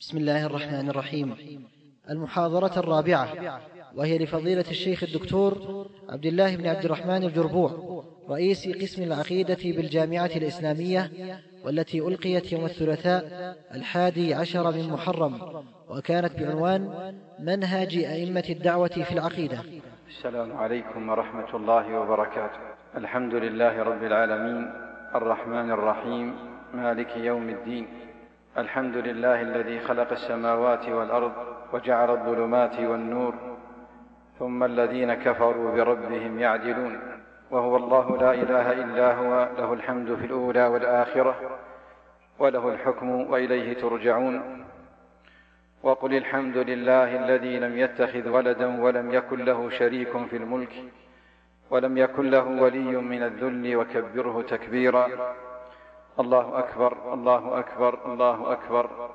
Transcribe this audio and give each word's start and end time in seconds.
بسم 0.00 0.18
الله 0.18 0.46
الرحمن 0.46 0.90
الرحيم. 0.90 1.36
المحاضرة 2.10 2.78
الرابعة 2.78 3.28
وهي 3.94 4.18
لفضيلة 4.18 4.64
الشيخ 4.70 5.02
الدكتور 5.02 5.86
عبد 6.08 6.26
الله 6.26 6.56
بن 6.56 6.66
عبد 6.66 6.84
الرحمن 6.84 7.24
الجربوع 7.24 7.70
رئيس 8.30 8.68
قسم 8.68 9.02
العقيدة 9.02 9.58
بالجامعة 9.64 10.30
الإسلامية 10.36 11.10
والتي 11.64 12.00
ألقيت 12.00 12.52
يوم 12.52 12.64
الثلاثاء 12.64 13.56
الحادي 13.74 14.34
عشر 14.34 14.72
من 14.72 14.88
محرم 14.90 15.64
وكانت 15.88 16.40
بعنوان 16.40 17.14
منهج 17.38 17.96
أئمة 17.96 18.44
الدعوة 18.50 18.88
في 18.88 19.12
العقيدة. 19.12 19.58
السلام 20.08 20.56
عليكم 20.56 21.08
ورحمة 21.08 21.56
الله 21.56 22.00
وبركاته. 22.00 22.60
الحمد 22.96 23.34
لله 23.34 23.82
رب 23.82 24.02
العالمين 24.02 24.70
الرحمن 25.14 25.70
الرحيم 25.70 26.34
مالك 26.74 27.16
يوم 27.16 27.48
الدين. 27.48 28.05
الحمد 28.58 28.96
لله 28.96 29.40
الذي 29.40 29.80
خلق 29.80 30.12
السماوات 30.12 30.88
والأرض 30.88 31.32
وجعل 31.72 32.10
الظلمات 32.10 32.80
والنور 32.80 33.34
ثم 34.38 34.64
الذين 34.64 35.14
كفروا 35.14 35.70
بربهم 35.76 36.38
يعدلون. 36.38 37.00
وهو 37.50 37.76
الله 37.76 38.16
لا 38.16 38.32
إله 38.32 38.72
إلا 38.72 39.14
هو 39.14 39.48
له 39.58 39.72
الحمد 39.72 40.14
في 40.14 40.26
الأولى 40.26 40.66
والآخرة 40.66 41.58
وله 42.38 42.68
الحكم 42.68 43.30
وإليه 43.30 43.74
ترجعون. 43.74 44.64
وقل 45.82 46.14
الحمد 46.14 46.56
لله 46.56 47.16
الذي 47.24 47.58
لم 47.58 47.78
يتخذ 47.78 48.28
ولدا 48.28 48.82
ولم 48.82 49.14
يكن 49.14 49.44
له 49.44 49.70
شريك 49.70 50.26
في 50.30 50.36
الملك 50.36 50.72
ولم 51.70 51.98
يكن 51.98 52.30
له 52.30 52.44
ولي 52.44 52.96
من 52.96 53.22
الذل 53.22 53.76
وكبره 53.76 54.42
تكبيرا. 54.42 55.08
الله 56.20 56.58
أكبر 56.58 57.14
الله 57.14 57.58
أكبر 57.58 57.98
الله 58.06 58.52
أكبر 58.52 59.10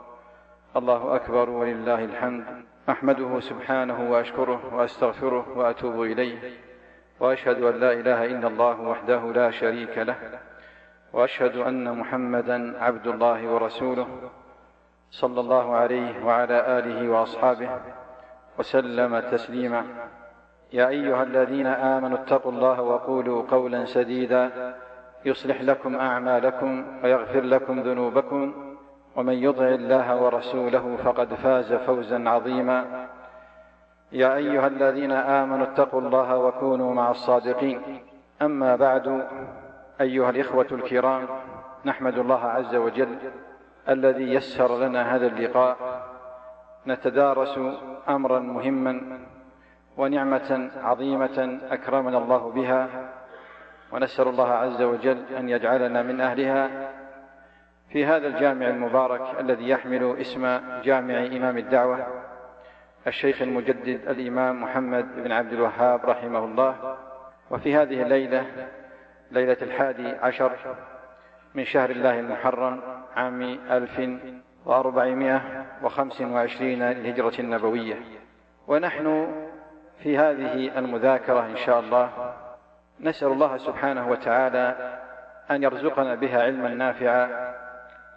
الله 0.76 1.16
أكبر 1.16 1.50
ولله 1.50 2.06
الحمد. 2.06 2.46
أحمده 2.90 3.40
سبحانه 3.40 4.12
وأشكره 4.12 4.76
وأستغفره 4.76 5.46
وأتوب 5.56 6.02
إليه 6.02 6.38
وأشهد 7.20 7.62
أن 7.62 7.76
لا 7.80 7.92
إله 7.94 8.26
إلا 8.26 8.48
الله 8.48 8.82
وحده 8.82 9.22
لا 9.32 9.52
شريك 9.52 9.98
له 9.98 10.16
وأشهد 11.14 11.58
أن 11.58 11.98
محمدا 11.98 12.84
عبد 12.84 13.08
الله 13.08 13.54
ورسوله 13.54 14.08
صلى 15.12 15.40
الله 15.40 15.76
عليه 15.76 16.26
وعلى 16.26 16.80
آله 16.80 17.10
وأصحابه 17.10 17.70
وسلم 18.60 19.20
تسليما. 19.20 19.86
يا 20.74 20.88
أيها 20.88 21.24
الذين 21.24 21.68
آمنوا 21.68 22.18
اتقوا 22.18 22.52
الله 22.52 22.82
وقولوا 22.82 23.44
قولا 23.52 23.86
سديدا. 23.86 24.76
يصلح 25.26 25.62
لكم 25.62 25.96
أعمالكم 25.96 26.86
ويغفر 27.04 27.42
لكم 27.42 27.80
ذنوبكم 27.80 28.54
ومن 29.16 29.34
يطع 29.34 29.68
الله 29.68 30.24
ورسوله 30.24 30.98
فقد 31.04 31.34
فاز 31.34 31.74
فوزا 31.74 32.30
عظيما. 32.30 33.08
يا 34.12 34.36
أيها 34.36 34.68
الذين 34.68 35.12
آمنوا 35.12 35.66
اتقوا 35.66 36.02
الله 36.02 36.38
وكونوا 36.38 36.94
مع 36.94 37.12
الصادقين. 37.12 37.82
أما 38.42 38.76
بعد 38.76 39.28
أيها 40.02 40.30
الإخوة 40.30 40.68
الكرام 40.72 41.28
نحمد 41.86 42.18
الله 42.18 42.46
عز 42.46 42.76
وجل 42.76 43.18
الذي 43.90 44.34
يسر 44.34 44.80
لنا 44.80 45.16
هذا 45.16 45.28
اللقاء. 45.28 45.78
نتدارس 46.88 47.60
أمرا 48.10 48.40
مهما 48.40 49.20
ونعمة 49.98 50.70
عظيمة 50.84 51.60
أكرمنا 51.72 52.18
الله 52.18 52.52
بها. 52.52 52.88
ونسأل 53.92 54.28
الله 54.28 54.50
عز 54.50 54.82
وجل 54.82 55.24
أن 55.38 55.50
يجعلنا 55.50 56.02
من 56.02 56.22
أهلها 56.22 56.92
في 57.90 58.06
هذا 58.06 58.28
الجامع 58.28 58.68
المبارك 58.68 59.40
الذي 59.40 59.70
يحمل 59.70 60.16
اسم 60.22 60.60
جامع 60.84 61.26
إمام 61.26 61.58
الدعوة 61.58 62.08
الشيخ 63.08 63.42
المجدد 63.42 64.08
الإمام 64.08 64.64
محمد 64.64 65.24
بن 65.24 65.32
عبد 65.32 65.54
الوهاب 65.54 66.06
رحمه 66.06 66.46
الله. 66.46 66.98
وفي 67.52 67.76
هذه 67.76 68.02
الليلة 68.02 68.46
ليلة 69.32 69.58
الحادي 69.62 70.08
عشر 70.08 70.52
من 71.56 71.66
شهر 71.66 71.90
الله 71.90 72.20
المحرم 72.20 72.82
عام 73.16 73.42
ألف 73.70 74.02
وأربعمائة 74.66 75.66
وخمس 75.84 76.22
وعشرين 76.22 76.84
للهجرة 76.84 77.34
النبوية. 77.40 77.96
ونحن 78.68 79.28
في 80.04 80.18
هذه 80.18 80.80
المذاكرة 80.80 81.46
إن 81.46 81.58
شاء 81.58 81.80
الله 81.80 82.31
نسأل 83.04 83.28
الله 83.28 83.58
سبحانه 83.58 84.10
وتعالى 84.10 84.98
أن 85.52 85.64
يرزقنا 85.64 86.16
بها 86.16 86.44
علما 86.44 86.70
نافعا 86.70 87.54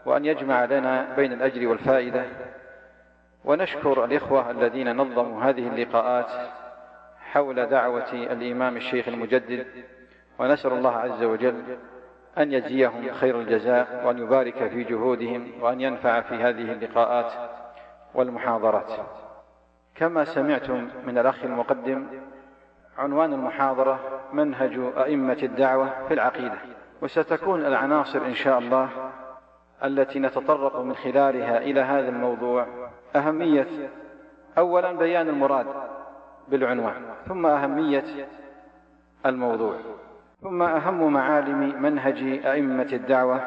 وأن 0.06 0.24
يجمع 0.24 0.64
لنا 0.64 1.14
بين 1.16 1.32
الأجر 1.32 1.68
والفائدة. 1.68 2.24
ونشكر 3.44 4.04
الإخوة 4.04 4.50
الذين 4.50 4.96
نظموا 4.96 5.42
هذه 5.42 5.68
اللقاءات 5.68 6.50
حول 7.20 7.66
دعوة 7.66 8.12
الإمام 8.12 8.76
الشيخ 8.76 9.08
المجدد. 9.08 9.66
ونسأل 10.38 10.72
الله 10.72 10.96
عز 10.96 11.22
وجل 11.22 11.62
أن 12.38 12.52
يجزيهم 12.52 13.12
خير 13.12 13.40
الجزاء 13.40 14.02
وأن 14.06 14.18
يبارك 14.18 14.68
في 14.68 14.84
جهودهم 14.84 15.52
وأن 15.60 15.80
ينفع 15.80 16.20
في 16.20 16.34
هذه 16.34 16.72
اللقاءات 16.72 17.32
والمحاضرات. 18.14 18.92
كما 19.94 20.24
سمعتم 20.24 20.88
من 21.06 21.18
الأخ 21.18 21.44
المقدم 21.44 22.06
عنوان 22.98 23.32
المحاضرة 23.32 23.98
منهج 24.32 24.80
أئمة 24.96 25.38
الدعوة 25.42 25.90
في 26.08 26.14
العقيدة. 26.14 26.58
وستكون 27.02 27.66
العناصر 27.66 28.26
إن 28.26 28.34
شاء 28.34 28.58
الله 28.58 28.88
التي 29.84 30.18
نتطرق 30.18 30.80
من 30.80 30.94
خلالها 30.94 31.58
إلى 31.58 31.80
هذا 31.80 32.08
الموضوع. 32.08 32.66
أهمية 33.16 33.90
أولا 34.58 34.92
بيان 34.92 35.28
المراد 35.28 35.66
بالعنوان 36.48 37.02
ثم 37.26 37.46
أهمية 37.46 38.04
الموضوع 39.26 39.74
ثم 40.42 40.62
أهم 40.62 41.12
معالم 41.12 41.82
منهج 41.82 42.46
أئمة 42.46 42.88
الدعوة 42.92 43.40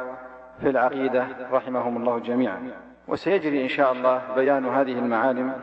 في 0.62 0.70
العقيدة 0.70 1.28
رحمهم 1.52 1.98
الله 1.98 2.20
جميعا. 2.20 2.72
وسيجري 3.08 3.64
إن 3.64 3.68
شاء 3.68 3.92
الله 3.92 4.22
بيان 4.36 4.66
هذه 4.66 5.00
المعالم 5.00 5.54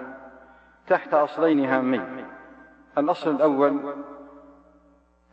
تحت 0.86 1.14
أصلين 1.14 1.64
هامين. 1.64 2.23
الأصل 2.98 3.30
الأول 3.30 3.94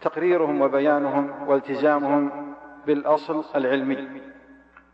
تقريرهم 0.01 0.61
وبيانهم 0.61 1.47
والتزامهم 1.47 2.53
بالأصل 2.85 3.43
العلمي. 3.55 4.21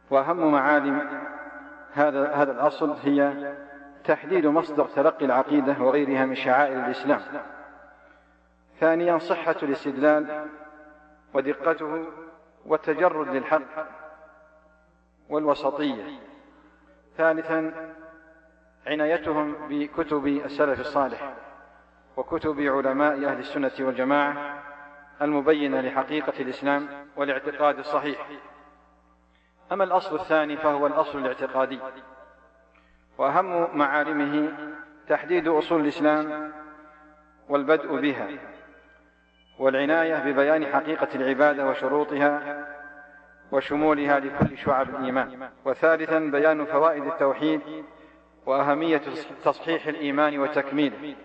وأهم 0.09 0.51
معالم 0.51 1.22
هذا 1.94 2.33
هذا 2.33 2.51
الأصل 2.51 2.91
هي 3.03 3.53
تحديد 4.03 4.45
مصدر 4.45 4.85
تلقي 4.85 5.25
العقيدة 5.25 5.75
وغيرها 5.79 6.25
من 6.25 6.35
شعائر 6.35 6.85
الإسلام. 6.85 7.22
ثانيا 8.79 9.17
صحة 9.17 9.55
الاستدلال 9.63 10.45
ودقته 11.34 12.05
والتجرد 12.66 13.28
للحق 13.28 13.88
والوسطية. 15.29 16.03
ثالثا 17.17 17.73
عنايتهم 18.88 19.55
بكتب 19.69 20.28
السلف 20.28 20.79
الصالح. 20.79 21.34
وكتب 22.17 22.59
علماء 22.59 23.13
أهل 23.13 23.39
السنة 23.39 23.72
والجماعة 23.79 24.63
المبينة 25.22 25.81
لحقيقة 25.81 26.33
الإسلام 26.39 26.88
والاعتقاد 27.16 27.79
الصحيح. 27.79 28.28
أما 29.72 29.83
الأصل 29.83 30.16
الثاني 30.16 30.57
فهو 30.57 30.88
الأصل 30.88 31.19
الاعتقادي 31.19 31.79
وأهم 33.17 33.78
معالمه 33.78 34.51
تحديد 35.09 35.47
أصول 35.47 35.81
الإسلام 35.81 36.51
والبدء 37.50 38.00
بها 38.01 38.28
والعناية 39.59 40.31
ببيان 40.31 40.66
حقيقة 40.66 41.07
العبادة 41.16 41.67
وشروطها 41.69 42.66
وشمولها 43.51 44.19
لكل 44.19 44.57
شعب 44.57 44.89
الإيمان. 44.89 45.49
وثالثا 45.66 46.19
بيان 46.19 46.66
فوائد 46.66 47.05
التوحيد 47.05 47.61
وأهمية 48.45 49.02
تصحيح 49.43 49.87
الإيمان 49.87 50.40
وتكميله. 50.40 51.16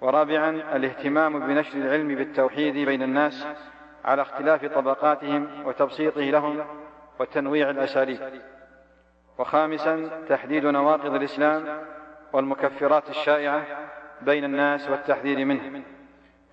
ورابعا 0.00 0.50
الاهتمام 0.50 1.46
بنشر 1.46 1.78
العلم 1.78 2.14
بالتوحيد 2.14 2.74
بين 2.74 3.02
الناس 3.02 3.46
على 4.04 4.22
اختلاف 4.22 4.64
طبقاتهم 4.64 5.48
وتبسيطه 5.64 6.20
لهم 6.20 6.64
وتنويع 7.20 7.70
الأساليب. 7.70 8.20
وخامسا 9.38 10.10
تحديد 10.28 10.66
نواقض 10.66 11.14
الإسلام 11.14 11.84
والمكفرات 12.32 13.10
الشائعة 13.10 13.64
بين 14.22 14.44
الناس 14.44 14.90
والتحذير 14.90 15.44
منه. 15.44 15.82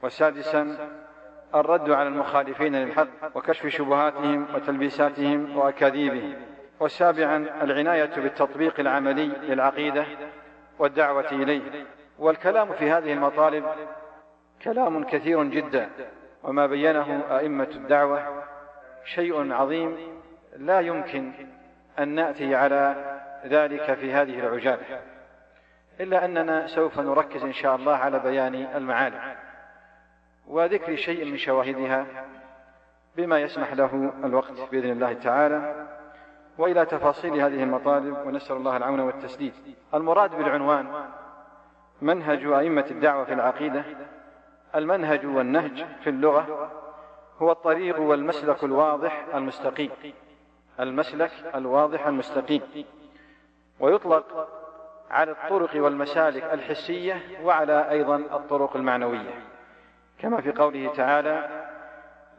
وسادسا 0.03 0.77
الرد 1.55 1.89
على 1.89 2.07
المخالفين 2.07 2.75
للحق 2.75 3.07
وكشف 3.35 3.67
شبهاتهم 3.67 4.47
وتلبيساتهم 4.55 5.57
وأكاذيبهم. 5.57 6.33
وسابعا 6.79 7.37
العناية 7.61 8.15
بالتطبيق 8.15 8.79
العملي 8.79 9.27
للعقيدة 9.27 10.05
والدعوة 10.79 11.31
إليه. 11.31 11.61
والكلام 12.19 12.73
في 12.73 12.91
هذه 12.91 13.13
المطالب 13.13 13.65
كلام 14.63 15.03
كثير 15.03 15.43
جدا 15.43 15.89
وما 16.43 16.67
بينه 16.67 17.37
أئمة 17.37 17.69
الدعوة 17.75 18.43
شيء 19.05 19.53
عظيم 19.53 19.97
لا 20.57 20.79
يمكن 20.79 21.31
أن 21.99 22.07
نأتي 22.07 22.55
على 22.55 22.95
ذلك 23.45 23.93
في 23.93 24.13
هذه 24.13 24.39
العجالة 24.39 24.99
إلا 25.99 26.25
أننا 26.25 26.67
سوف 26.67 26.99
نركز 26.99 27.43
إن 27.43 27.53
شاء 27.53 27.75
الله 27.75 27.95
على 27.95 28.19
بيان 28.19 28.55
المعالم. 28.55 29.35
وذكر 30.47 30.95
شيء 30.95 31.25
من 31.25 31.37
شواهدها 31.37 32.05
بما 33.15 33.39
يسمح 33.39 33.73
له 33.73 34.13
الوقت 34.23 34.71
بإذن 34.71 34.91
الله 34.91 35.13
تعالى 35.13 35.87
وإلى 36.57 36.85
تفاصيل 36.85 37.33
هذه 37.33 37.63
المطالب 37.63 38.27
ونسأل 38.27 38.55
الله 38.55 38.77
العون 38.77 38.99
والتسديد. 38.99 39.53
المراد 39.93 40.35
بالعنوان 40.35 40.87
منهج 42.01 42.45
أئمة 42.45 42.85
الدعوة 42.91 43.23
في 43.23 43.33
العقيدة. 43.33 43.83
المنهج 44.75 45.25
والنهج 45.25 45.85
في 46.03 46.09
اللغة 46.09 46.71
هو 47.41 47.51
الطريق 47.51 47.99
والمسلك 47.99 48.63
الواضح 48.63 49.25
المستقيم. 49.33 49.91
المسلك 50.79 51.31
الواضح 51.55 52.07
المستقيم. 52.07 52.61
ويطلق 53.79 54.49
على 55.11 55.31
الطرق 55.31 55.83
والمسالك 55.83 56.43
الحسية 56.43 57.21
وعلى 57.43 57.89
أيضا 57.91 58.15
الطرق 58.15 58.75
المعنوية. 58.75 59.33
كما 60.19 60.41
في 60.41 60.51
قوله 60.51 60.93
تعالى 60.93 61.65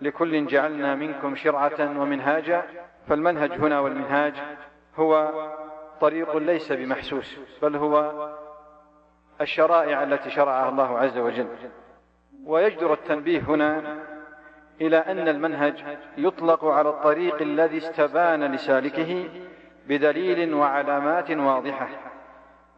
لكل 0.00 0.46
جعلنا 0.46 0.94
منكم 0.94 1.36
شرعة 1.36 2.00
ومنهاجا. 2.00 2.62
فالمنهج 3.08 3.52
هنا 3.52 3.80
والمنهاج 3.80 4.34
هو 4.96 5.32
طريق 6.00 6.36
ليس 6.36 6.72
بمحسوس 6.72 7.38
بل 7.62 7.76
هو 7.76 8.28
الشرائع 9.40 10.02
التي 10.02 10.30
شرعها 10.30 10.68
الله 10.68 10.98
عز 10.98 11.18
وجل. 11.18 11.48
ويجدر 12.44 12.92
التنبيه 12.92 13.40
هنا 13.40 13.98
إلى 14.80 14.96
أن 14.96 15.28
المنهج 15.28 15.84
يطلق 16.16 16.64
على 16.64 16.88
الطريق 16.88 17.42
الذي 17.42 17.78
استبان 17.78 18.54
لسالكه 18.54 19.28
بدليل 19.88 20.54
وعلامات 20.54 21.30
واضحة 21.30 21.88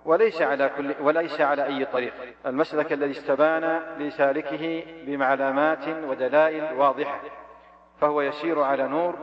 وليس 0.05 0.43
على 0.43 0.71
كل 0.77 0.95
وليس 1.01 1.41
على 1.41 1.67
أي 1.67 1.85
طريق. 1.85 2.13
المسلك 2.47 2.93
الذي 2.93 3.11
استبان 3.11 3.81
لسالكه 3.99 4.83
بعلامات 5.07 5.89
ودلائل 5.89 6.79
واضحة 6.79 7.21
فهو 8.01 8.21
يسير 8.23 8.63
على 8.63 8.89
نور 8.89 9.15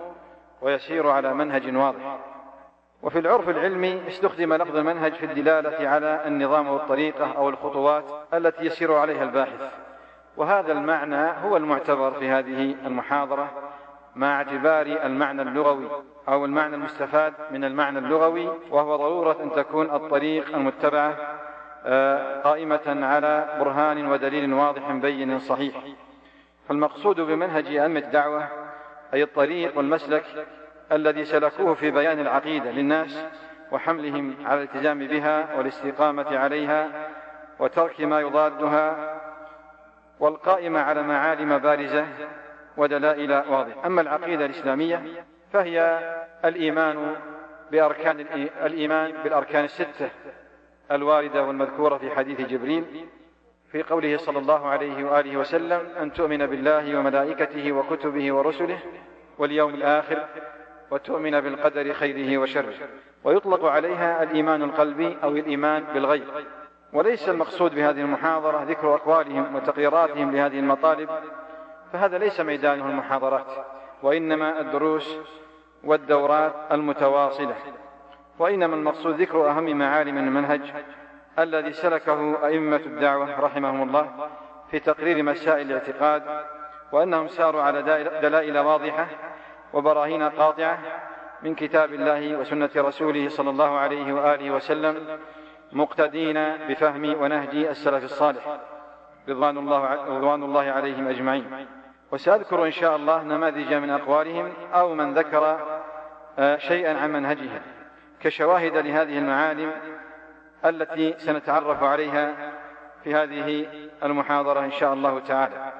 ويسير 0.61 1.07
على 1.07 1.33
منهج 1.33 1.75
واضح. 1.75 2.17
وفي 3.01 3.19
العرف 3.19 3.49
العلمي 3.49 4.07
استخدم 4.07 4.53
لفظ 4.53 4.75
المنهج 4.77 5.13
في 5.13 5.25
الدلالة 5.25 5.89
على 5.89 6.23
النظام 6.27 6.67
والطريقة 6.67 7.37
أو 7.37 7.49
الخطوات 7.49 8.03
التي 8.33 8.65
يسير 8.65 8.93
عليها 8.93 9.23
الباحث. 9.23 9.71
وهذا 10.37 10.71
المعنى 10.71 11.31
هو 11.45 11.57
المعتبر 11.57 12.11
في 12.11 12.29
هذه 12.29 12.75
المحاضرة 12.85 13.51
مع 14.15 14.37
اعتبار 14.37 14.85
المعنى 14.85 15.41
اللغوي 15.41 15.87
أو 16.27 16.45
المعنى 16.45 16.75
المستفاد 16.75 17.33
من 17.51 17.63
المعنى 17.63 17.99
اللغوي 17.99 18.49
وهو 18.71 18.95
ضرورة 18.95 19.37
أن 19.43 19.51
تكون 19.51 19.95
الطريق 19.95 20.55
المتبعة 20.55 21.17
آه، 21.87 22.41
قائمة 22.41 23.05
على 23.05 23.57
برهان 23.59 24.07
ودليل 24.07 24.53
واضح 24.53 24.91
بين 24.91 25.39
صحيح. 25.39 25.75
فالمقصود 26.69 27.21
بمنهج 27.21 27.67
أئمة 27.67 27.99
الدعوة 27.99 28.47
أي 29.13 29.23
الطريق 29.23 29.77
والمسلك 29.77 30.25
الذي 30.91 31.25
سلكوه 31.25 31.73
في 31.73 31.91
بيان 31.91 32.19
العقيدة 32.19 32.71
للناس 32.71 33.25
وحملهم 33.71 34.35
على 34.45 34.63
الالتزام 34.63 35.07
بها 35.07 35.55
والاستقامة 35.57 36.37
عليها 36.37 37.09
وترك 37.59 38.01
ما 38.01 38.19
يضادها 38.21 39.15
والقائمة 40.19 40.79
على 40.79 41.03
معالم 41.03 41.57
بارزة 41.57 42.05
ودلائل 42.77 43.31
واضحة. 43.31 43.85
أما 43.85 44.01
العقيدة 44.01 44.45
الإسلامية 44.45 45.03
فهي 45.53 45.99
الإيمان 46.45 47.15
بأركان 47.71 48.19
الإيمان 48.65 49.13
بالأركان 49.23 49.63
الستة 49.63 50.09
الواردة 50.91 51.43
والمذكورة 51.43 51.97
في 51.97 52.11
حديث 52.11 52.41
جبريل 52.41 52.85
في 53.71 53.83
قوله 53.83 54.17
صلى 54.17 54.39
الله 54.39 54.67
عليه 54.67 55.03
وآله 55.03 55.37
وسلم 55.37 55.87
أن 56.01 56.13
تؤمن 56.13 56.45
بالله 56.45 56.99
وملائكته 56.99 57.71
وكتبه 57.71 58.33
ورسله 58.33 58.79
واليوم 59.37 59.73
الآخر 59.73 60.25
وتؤمن 60.91 61.41
بالقدر 61.41 61.93
خيره 61.93 62.37
وشره. 62.37 62.73
ويطلق 63.23 63.65
عليها 63.65 64.23
الإيمان 64.23 64.63
القلبي 64.63 65.17
أو 65.23 65.29
الإيمان 65.29 65.83
بالغيب. 65.93 66.27
وليس 66.93 67.29
المقصود 67.29 67.75
بهذه 67.75 68.01
المحاضرة 68.01 68.63
ذكر 68.63 68.95
أقوالهم 68.95 69.55
وتقريراتهم 69.55 70.31
لهذه 70.31 70.59
المطالب 70.59 71.09
فهذا 71.93 72.17
ليس 72.17 72.39
ميدانه 72.39 72.89
المحاضرات 72.89 73.65
وإنما 74.03 74.59
الدروس 74.59 75.17
والدورات 75.83 76.53
المتواصلة. 76.71 77.55
وإنما 78.39 78.75
المقصود 78.75 79.21
ذكر 79.21 79.49
أهم 79.49 79.77
معالم 79.77 80.17
المنهج 80.17 80.73
الذي 81.39 81.73
سلكه 81.73 82.45
أئمة 82.47 82.75
الدعوة 82.75 83.39
رحمهم 83.39 83.89
الله 83.89 84.29
في 84.71 84.79
تقرير 84.79 85.23
مسائل 85.23 85.71
الاعتقاد 85.71 86.23
وأنهم 86.91 87.27
ساروا 87.27 87.61
على 87.61 87.81
دلائل 88.21 88.57
واضحة 88.57 89.07
وبراهين 89.75 90.23
قاطعة 90.23 90.79
من 91.41 91.55
كتاب 91.55 91.93
الله 91.93 92.37
وسنة 92.37 92.69
رسوله 92.75 93.29
صلى 93.29 93.49
الله 93.49 93.77
عليه 93.77 94.13
وآله 94.13 94.51
وسلم 94.51 95.19
مقتدين 95.71 96.57
بفهم 96.67 97.21
ونهج 97.21 97.55
السلف 97.55 98.03
الصالح. 98.03 98.57
رضوان 99.29 99.57
الله, 99.57 99.93
رضوان 100.17 100.43
الله 100.43 100.71
عليهم 100.71 101.07
أجمعين. 101.07 101.67
وسأذكر 102.11 102.65
إن 102.65 102.71
شاء 102.71 102.95
الله 102.95 103.23
نماذج 103.23 103.73
من 103.73 103.89
أقوالهم 103.89 104.53
أو 104.73 104.95
من 104.95 105.13
ذكر 105.13 105.59
آه، 106.39 106.57
شيئا 106.57 106.99
عن 106.99 107.13
منهجها. 107.13 107.61
كشواهد 108.21 108.77
لهذه 108.77 109.17
المعالم 109.17 109.71
التي 110.65 111.15
سنتعرف 111.17 111.83
عليها 111.83 112.51
في 113.03 113.15
هذه 113.15 113.67
المحاضرة 114.03 114.59
إن 114.59 114.71
شاء 114.71 114.93
الله 114.93 115.19
تعالى. 115.19 115.73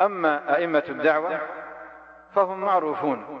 أما 0.00 0.56
أئمة 0.56 0.84
الدعوة 0.88 1.40
فهم 2.34 2.60
معروفون 2.60 3.40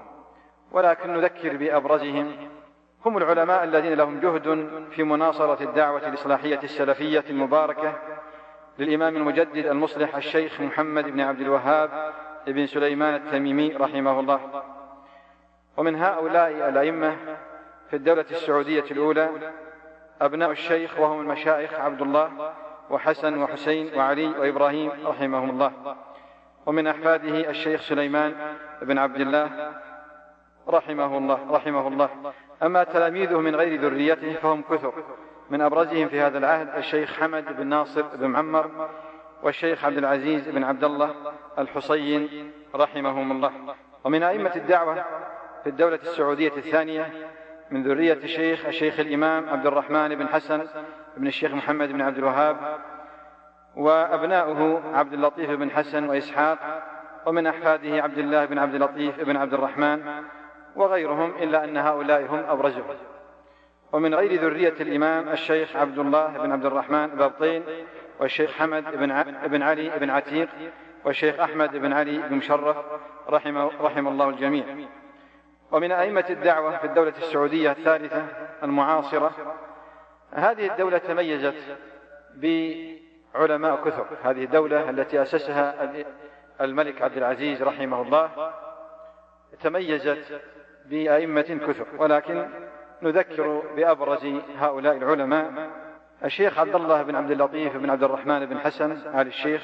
ولكن 0.72 1.12
نذكر 1.12 1.56
بأبرزهم. 1.56 2.36
هم 3.06 3.16
العلماء 3.16 3.64
الذين 3.64 3.94
لهم 3.94 4.20
جهد 4.20 4.68
في 4.90 5.02
مناصرة 5.02 5.62
الدعوة 5.62 6.08
الإصلاحية 6.08 6.60
السلفية 6.62 7.24
المباركة 7.30 7.94
للإمام 8.78 9.16
المجدد 9.16 9.66
المصلح 9.66 10.16
الشيخ 10.16 10.60
محمد 10.60 11.04
بن 11.04 11.20
عبد 11.20 11.40
الوهاب 11.40 12.12
بن 12.46 12.66
سليمان 12.66 13.14
التميمي 13.14 13.72
رحمه 13.76 14.20
الله. 14.20 14.40
ومن 15.76 15.96
هؤلاء 15.96 16.68
الأئمة 16.68 17.16
في 17.90 17.96
الدولة 17.96 18.24
السعودية 18.30 18.84
الأولى 18.90 19.52
أبناء 20.20 20.50
الشيخ 20.50 21.00
وهم 21.00 21.20
المشايخ 21.20 21.74
عبد 21.74 22.02
الله 22.02 22.52
وحسن 22.90 23.42
وحسين 23.42 23.98
وعلي 23.98 24.26
وإبراهيم 24.26 24.90
رحمهم 25.06 25.50
الله. 25.50 25.72
ومن 26.66 26.86
أحفاده 26.86 27.50
الشيخ 27.50 27.80
سليمان 27.80 28.34
بن 28.82 28.98
عبد 28.98 29.20
الله 29.20 29.72
رحمه 30.68 31.18
الله 31.18 31.52
رحمه 31.52 31.88
الله. 31.88 32.10
أما 32.62 32.84
تلاميذه 32.84 33.40
من 33.40 33.56
غير 33.56 33.80
ذريته 33.80 34.34
فهم 34.34 34.62
كثر. 34.62 34.92
من 35.50 35.60
أبرزهم 35.60 36.08
في 36.08 36.20
هذا 36.20 36.38
العهد 36.38 36.68
الشيخ 36.76 37.20
حمد 37.20 37.56
بن 37.56 37.66
ناصر 37.66 38.02
بن 38.02 38.26
معمر 38.26 38.90
والشيخ 39.42 39.84
عبد 39.84 39.98
العزيز 39.98 40.48
بن 40.48 40.64
عبد 40.64 40.84
الله 40.84 41.14
الحصين 41.58 42.52
رحمهم 42.74 43.32
الله. 43.32 43.52
ومن 44.04 44.22
أئمة 44.22 44.52
الدعوة 44.56 45.04
في 45.62 45.68
الدولة 45.68 45.98
السعودية 46.02 46.52
الثانية 46.56 47.12
من 47.70 47.82
ذرية 47.82 48.12
الشيخ 48.12 48.66
الشيخ 48.66 49.00
الإمام 49.00 49.48
عبد 49.48 49.66
الرحمن 49.66 50.14
بن 50.14 50.28
حسن 50.28 50.66
بن 51.16 51.26
الشيخ 51.26 51.52
محمد 51.52 51.88
بن 51.92 52.00
عبد 52.00 52.18
الوهاب 52.18 52.56
وأبناؤه 53.76 54.82
عبد 54.96 55.12
اللطيف 55.12 55.50
بن 55.50 55.70
حسن 55.70 56.08
وإسحاق 56.08 56.58
ومن 57.26 57.46
أحفاده 57.46 58.02
عبد 58.02 58.18
الله 58.18 58.44
بن 58.44 58.58
عبد 58.58 58.74
اللطيف 58.74 59.20
بن 59.20 59.36
عبد 59.36 59.54
الرحمن 59.54 60.24
وغيرهم 60.76 61.34
إلا 61.42 61.64
أن 61.64 61.76
هؤلاء 61.76 62.26
هم 62.26 62.44
أبرزهم. 62.48 62.84
ومن 63.92 64.14
غير 64.14 64.40
ذرية 64.40 64.74
الإمام 64.80 65.28
الشيخ 65.28 65.76
عبد 65.76 65.98
الله 65.98 66.26
بن 66.26 66.52
عبد 66.52 66.66
الرحمن 66.66 67.06
بابطين 67.06 67.62
والشيخ 68.20 68.52
حمد 68.52 68.84
بن, 68.96 69.22
بن 69.46 69.62
علي 69.62 69.98
بن 69.98 70.10
عتيق 70.10 70.48
والشيخ 71.04 71.40
أحمد 71.40 71.76
بن 71.76 71.92
علي 71.92 72.18
بن 72.18 72.36
مشرف 72.36 72.76
رحمه, 73.28 73.70
رحم 73.80 74.08
الله 74.08 74.28
الجميع. 74.28 74.64
ومن 75.72 75.92
أئمة 75.92 76.24
الدعوة 76.30 76.76
في 76.76 76.84
الدولة 76.84 77.12
السعودية 77.18 77.70
الثالثة 77.70 78.26
المعاصرة 78.62 79.32
هذه 80.32 80.66
الدولة 80.72 80.98
تميزت 80.98 81.54
بعلماء 83.34 83.84
كثر. 83.84 84.06
هذه 84.22 84.44
الدولة 84.44 84.90
التي 84.90 85.22
أسسها 85.22 85.92
الملك 86.60 87.02
عبد 87.02 87.16
العزيز 87.16 87.62
رحمه 87.62 88.02
الله 88.02 88.52
تميزت 89.60 90.40
بأئمة 90.86 91.42
كثر. 91.68 91.86
ولكن 91.98 92.48
نذكر 93.02 93.62
بأبرز 93.76 94.26
هؤلاء 94.58 94.96
العلماء 94.96 95.70
الشيخ 96.24 96.58
عبد 96.58 96.74
الله 96.74 97.02
بن 97.02 97.14
عبد 97.14 97.30
اللطيف 97.30 97.76
بن 97.76 97.90
عبد 97.90 98.02
الرحمن 98.02 98.46
بن 98.46 98.58
حسن 98.58 98.92
آل 98.92 99.26
الشيخ 99.26 99.62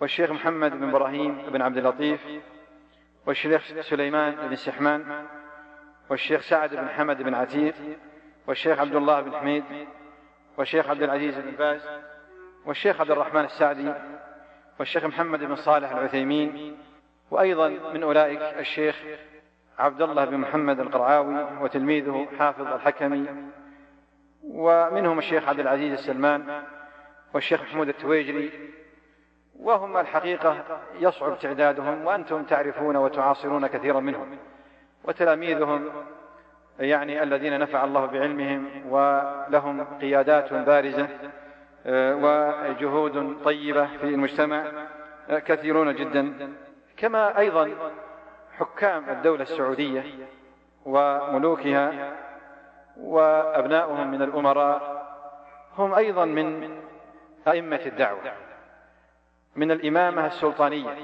والشيخ 0.00 0.30
محمد 0.30 0.70
بن 0.70 0.88
إبراهيم 0.88 1.50
بن 1.50 1.62
عبد 1.62 1.76
اللطيف 1.76 2.20
والشيخ 3.26 3.80
سليمان 3.80 4.48
بن 4.48 4.56
سحمان 4.56 5.26
والشيخ 6.10 6.40
سعد 6.40 6.74
بن 6.74 6.88
حمد 6.88 7.22
بن 7.22 7.34
عتيق 7.34 7.74
والشيخ 8.46 8.80
عبد 8.80 8.94
الله 8.94 9.20
بن 9.20 9.36
حميد 9.36 9.64
والشيخ 10.58 10.90
عبد 10.90 11.02
العزيز 11.02 11.38
بن 11.38 11.50
باز 11.50 11.88
والشيخ 12.66 13.00
عبد 13.00 13.10
الرحمن 13.10 13.44
السعدي 13.44 13.92
والشيخ 14.78 15.04
محمد 15.04 15.38
بن 15.38 15.56
صالح 15.56 15.90
العثيمين 15.92 16.76
وأيضا 17.30 17.68
من 17.68 18.02
أولئك 18.02 18.40
الشيخ 18.40 18.96
عبد 19.78 20.02
الله 20.02 20.24
بن 20.24 20.36
محمد 20.36 20.80
القرعاوي 20.80 21.46
وتلميذه 21.60 22.26
حافظ 22.38 22.66
الحكمي 22.66 23.26
ومنهم 24.42 25.18
الشيخ 25.18 25.48
عبد 25.48 25.60
العزيز 25.60 25.92
السلمان 25.92 26.62
والشيخ 27.34 27.62
محمود 27.62 27.88
التويجري 27.88 28.50
وهم 29.58 29.96
الحقيقة 29.96 30.64
يصعب 31.00 31.38
تعدادهم 31.38 32.04
وأنتم 32.04 32.42
تعرفون 32.44 32.96
وتعاصرون 32.96 33.66
كثيرا 33.66 34.00
منهم 34.00 34.38
وتلاميذهم 35.04 35.90
يعني 36.78 37.22
الذين 37.22 37.58
نفع 37.58 37.84
الله 37.84 38.06
بعلمهم 38.06 38.92
ولهم 38.92 39.84
قيادات 40.00 40.52
بارزة. 40.52 41.08
وجهود 41.88 43.42
طيبة 43.44 43.86
في 43.86 44.04
المجتمع 44.04 44.64
كثيرون 45.28 45.94
جدا 45.94 46.52
كما 46.96 47.38
أيضا 47.38 47.70
حكام 48.58 49.10
الدولة 49.10 49.42
السعودية 49.42 50.04
وملوكها 50.84 52.12
وأبناؤهم 52.96 54.10
من 54.10 54.22
الأمراء 54.22 55.06
هم 55.78 55.94
أيضا 55.94 56.24
من 56.24 56.76
أئمة 57.48 57.80
الدعوة 57.86 58.32
من 59.56 59.70
الإمامة 59.70 60.26
السلطانية 60.26 60.96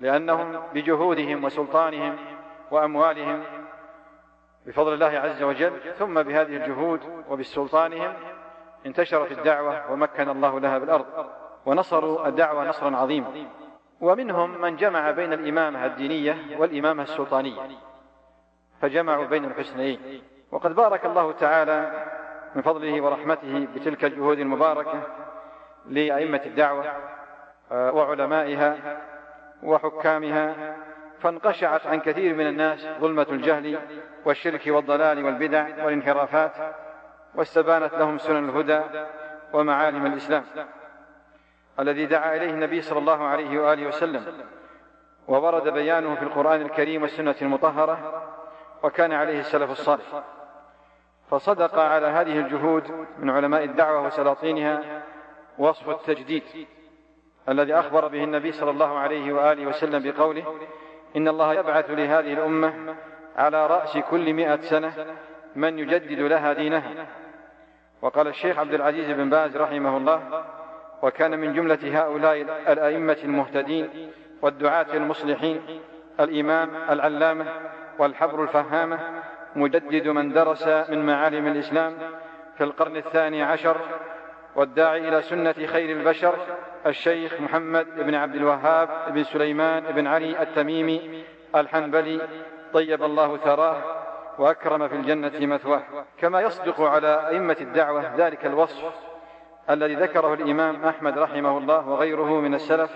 لأنهم 0.00 0.62
بجهودهم 0.74 1.44
وسلطانهم 1.44 2.16
وأموالهم 2.70 3.42
بفضل 4.66 4.94
الله 4.94 5.18
عز 5.18 5.42
وجل 5.42 5.72
ثم 5.98 6.22
بهذه 6.22 6.56
الجهود 6.56 7.24
وبسلطانهم 7.28 8.14
انتشرت 8.86 9.32
الدعوة 9.32 9.92
ومكن 9.92 10.28
الله 10.28 10.60
لها 10.60 10.78
بالأرض 10.78 11.06
ونصروا 11.66 12.28
الدعوة 12.28 12.68
نصرا 12.68 12.96
عظيما. 12.96 13.28
ومنهم 14.00 14.60
من 14.60 14.76
جمع 14.76 15.10
بين 15.10 15.32
الإمامة 15.32 15.86
الدينية 15.86 16.36
والإمامة 16.58 17.02
السلطانية 17.02 17.60
فجمعوا 18.82 19.26
بين 19.26 19.44
الحسنيين. 19.44 20.22
وقد 20.52 20.74
بارك 20.74 21.04
الله 21.06 21.32
تعالى 21.32 22.06
من 22.54 22.62
فضله 22.62 23.00
ورحمته 23.00 23.68
بتلك 23.74 24.04
الجهود 24.04 24.38
المباركة 24.38 25.02
لأئمة 25.86 26.40
الدعوة 26.46 26.84
آه، 27.72 27.92
وعلمائها 27.92 28.76
وحكامها 29.62 30.76
فانقشعت 31.20 31.86
عن 31.86 32.00
كثير 32.00 32.34
من 32.34 32.46
الناس 32.46 32.86
ظلمة 33.00 33.26
الجهل 33.30 33.78
والشرك 34.24 34.62
والضلال 34.66 35.24
والبدع 35.24 35.84
والانحرافات. 35.84 36.52
واستبانت 37.34 37.94
لهم 37.94 38.18
سنن 38.18 38.48
الهدى 38.48 38.80
ومعالم 39.52 40.06
الإسلام 40.06 40.44
الذي 41.80 42.06
دعا 42.06 42.36
إليه 42.36 42.50
النبي 42.50 42.82
صلى 42.82 42.98
الله 42.98 43.24
عليه 43.24 43.60
وآله 43.60 43.86
وسلم 43.86 44.24
وورد 45.28 45.68
بيانه 45.68 46.14
في 46.14 46.22
القرآن 46.22 46.62
الكريم 46.62 47.02
والسنة 47.02 47.34
المطهرة 47.42 48.22
وكان 48.82 49.12
عليه 49.12 49.40
السلف 49.40 49.70
الصالح. 49.70 50.22
فصدق 51.30 51.78
على 51.78 52.06
هذه 52.06 52.38
الجهود 52.38 53.06
من 53.18 53.30
علماء 53.30 53.64
الدعوة 53.64 54.06
وسلاطينها 54.06 55.02
وصف 55.58 55.88
التجديد 55.88 56.42
الذي 57.48 57.74
أخبر 57.74 58.08
به 58.08 58.24
النبي 58.24 58.52
صلى 58.52 58.70
الله 58.70 58.98
عليه 58.98 59.32
وآله 59.32 59.66
وسلم 59.66 60.10
بقوله 60.10 60.58
إن 61.16 61.28
الله 61.28 61.54
يبعث 61.54 61.90
لهذه 61.90 62.32
الأمة 62.32 62.96
على 63.36 63.66
رأس 63.66 63.98
كل 63.98 64.32
مئة 64.32 64.60
سنة 64.60 65.06
من 65.56 65.78
يجدد 65.78 66.20
لها 66.20 66.52
دينها. 66.52 67.06
وقال 68.02 68.28
الشيخ 68.28 68.58
عبد 68.58 68.74
العزيز 68.74 69.10
بن 69.10 69.30
باز 69.30 69.56
رحمه 69.56 69.96
الله 69.96 70.44
وكان 71.02 71.38
من 71.38 71.54
جملة 71.54 71.78
هؤلاء 72.00 72.40
الأئمة 72.72 73.16
المهتدين 73.24 74.10
والدعاة 74.42 74.86
المصلحين 74.94 75.60
الإمام 76.20 76.70
العلامة 76.90 77.46
والحبر 77.98 78.42
الفهامة 78.42 78.98
مجدد 79.56 80.08
من 80.08 80.32
درس 80.32 80.68
من 80.68 81.06
معالم 81.06 81.46
الإسلام 81.46 81.94
في 82.58 82.64
القرن 82.64 82.96
الثاني 82.96 83.42
عشر 83.42 83.76
والداعي 84.56 85.08
إلى 85.08 85.22
سنة 85.22 85.52
خير 85.52 85.96
البشر 85.96 86.34
الشيخ 86.86 87.40
محمد 87.40 87.86
بن 87.96 88.14
عبد 88.14 88.34
الوهاب 88.34 88.88
بن 89.08 89.24
سليمان 89.24 89.82
بن 89.82 90.06
علي 90.06 90.42
التميمي 90.42 91.24
الحنبلي 91.56 92.20
طيب 92.72 93.02
الله 93.02 93.36
ثراه. 93.36 93.99
وأكرم 94.40 94.88
في 94.88 94.94
الجنة 94.94 95.46
مثواه 95.46 95.82
كما 96.18 96.40
يصدق 96.40 96.80
على 96.80 97.28
أئمة 97.28 97.56
الدعوة 97.60 98.16
ذلك 98.16 98.46
الوصف 98.46 98.92
الذي 99.70 99.94
ذكره 99.94 100.34
الإمام 100.34 100.84
أحمد 100.84 101.18
رحمه 101.18 101.58
الله 101.58 101.88
وغيره 101.88 102.40
من 102.40 102.54
السلف 102.54 102.90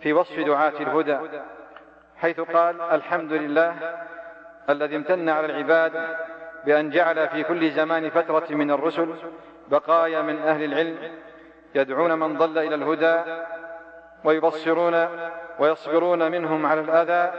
في 0.00 0.12
وصف 0.12 0.40
دعاة 0.40 0.72
الهدى 0.80 1.18
حيث 2.16 2.40
قال 2.40 2.80
الحمد 2.80 3.32
لله 3.32 3.74
الذي 4.70 4.96
امتن 4.96 5.28
على 5.28 5.46
العباد 5.46 5.92
بأن 6.64 6.90
جعل 6.90 7.28
في 7.28 7.42
كل 7.42 7.70
زمان 7.70 8.10
فترة 8.10 8.46
من 8.50 8.70
الرسل 8.70 9.14
بقايا 9.68 10.22
من 10.22 10.38
أهل 10.38 10.64
العلم 10.64 10.98
يدعون 11.74 12.18
من 12.18 12.38
ضل 12.38 12.58
إلى 12.58 12.74
الهدى 12.74 13.22
ويبصرون 14.24 15.08
ويصبرون 15.58 16.30
منهم 16.30 16.66
على 16.66 16.80
الأذى 16.80 17.32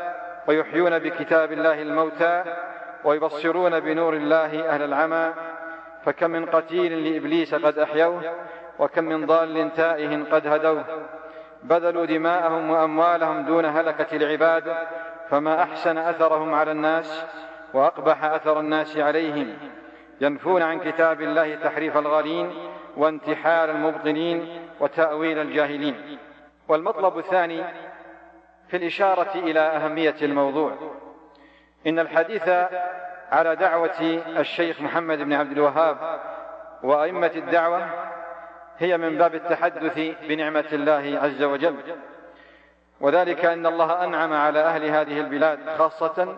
ويحيون 0.47 0.99
بكتاب 0.99 1.51
الله 1.51 1.81
الموتى 1.81 2.43
ويبصرون 3.05 3.79
بنور 3.79 4.13
الله 4.13 4.69
أهل 4.69 4.81
العمى 4.81 5.33
فكم 6.05 6.29
من 6.29 6.45
قتيل 6.45 7.03
لإبليس 7.03 7.55
قد 7.55 7.79
أحيوه 7.79 8.21
وكم 8.79 9.03
من 9.03 9.25
ضال 9.25 9.71
تائه 9.75 10.23
قد 10.31 10.47
هدوه. 10.47 10.85
بذلوا 11.63 12.05
دماءهم 12.05 12.69
وأموالهم 12.69 13.45
دون 13.45 13.65
هلكة 13.65 14.15
العباد 14.15 14.75
فما 15.29 15.63
أحسن 15.63 15.97
أثرهم 15.97 16.53
على 16.53 16.71
الناس 16.71 17.25
وأقبح 17.73 18.23
أثر 18.23 18.59
الناس 18.59 18.97
عليهم. 18.97 19.57
ينفون 20.21 20.61
عن 20.61 20.79
كتاب 20.79 21.21
الله 21.21 21.55
تحريف 21.55 21.97
الغالين 21.97 22.53
وانتحال 22.97 23.69
المبطلين 23.69 24.61
وتأويل 24.79 25.39
الجاهلين. 25.39 26.17
والمطلب 26.67 27.17
الثاني 27.17 27.63
في 28.67 28.77
الإشارة 28.77 29.31
إلى 29.35 29.59
أهمية 29.59 30.15
الموضوع. 30.21 30.94
إن 31.87 31.99
الحديث 31.99 32.49
على 33.31 33.55
دعوة 33.55 34.21
الشيخ 34.37 34.81
محمد 34.81 35.17
بن 35.17 35.33
عبد 35.33 35.51
الوهاب 35.51 36.19
وأئمة 36.83 37.31
الدعوة 37.35 37.87
هي 38.77 38.97
من 38.97 39.17
باب 39.17 39.35
التحدث 39.35 39.99
بنعمة 40.27 40.65
الله 40.73 41.19
عز 41.23 41.43
وجل. 41.43 41.75
وذلك 43.01 43.45
أن 43.45 43.65
الله 43.65 44.03
أنعم 44.03 44.33
على 44.33 44.59
أهل 44.59 44.85
هذه 44.85 45.19
البلاد 45.19 45.59
خاصة 45.77 46.35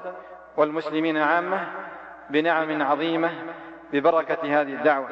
والمسلمين 0.57 1.17
عامة 1.17 1.67
بنعم 2.29 2.81
عظيمة 2.81 3.29
ببركة 3.93 4.61
هذه 4.61 4.73
الدعوة. 4.73 5.07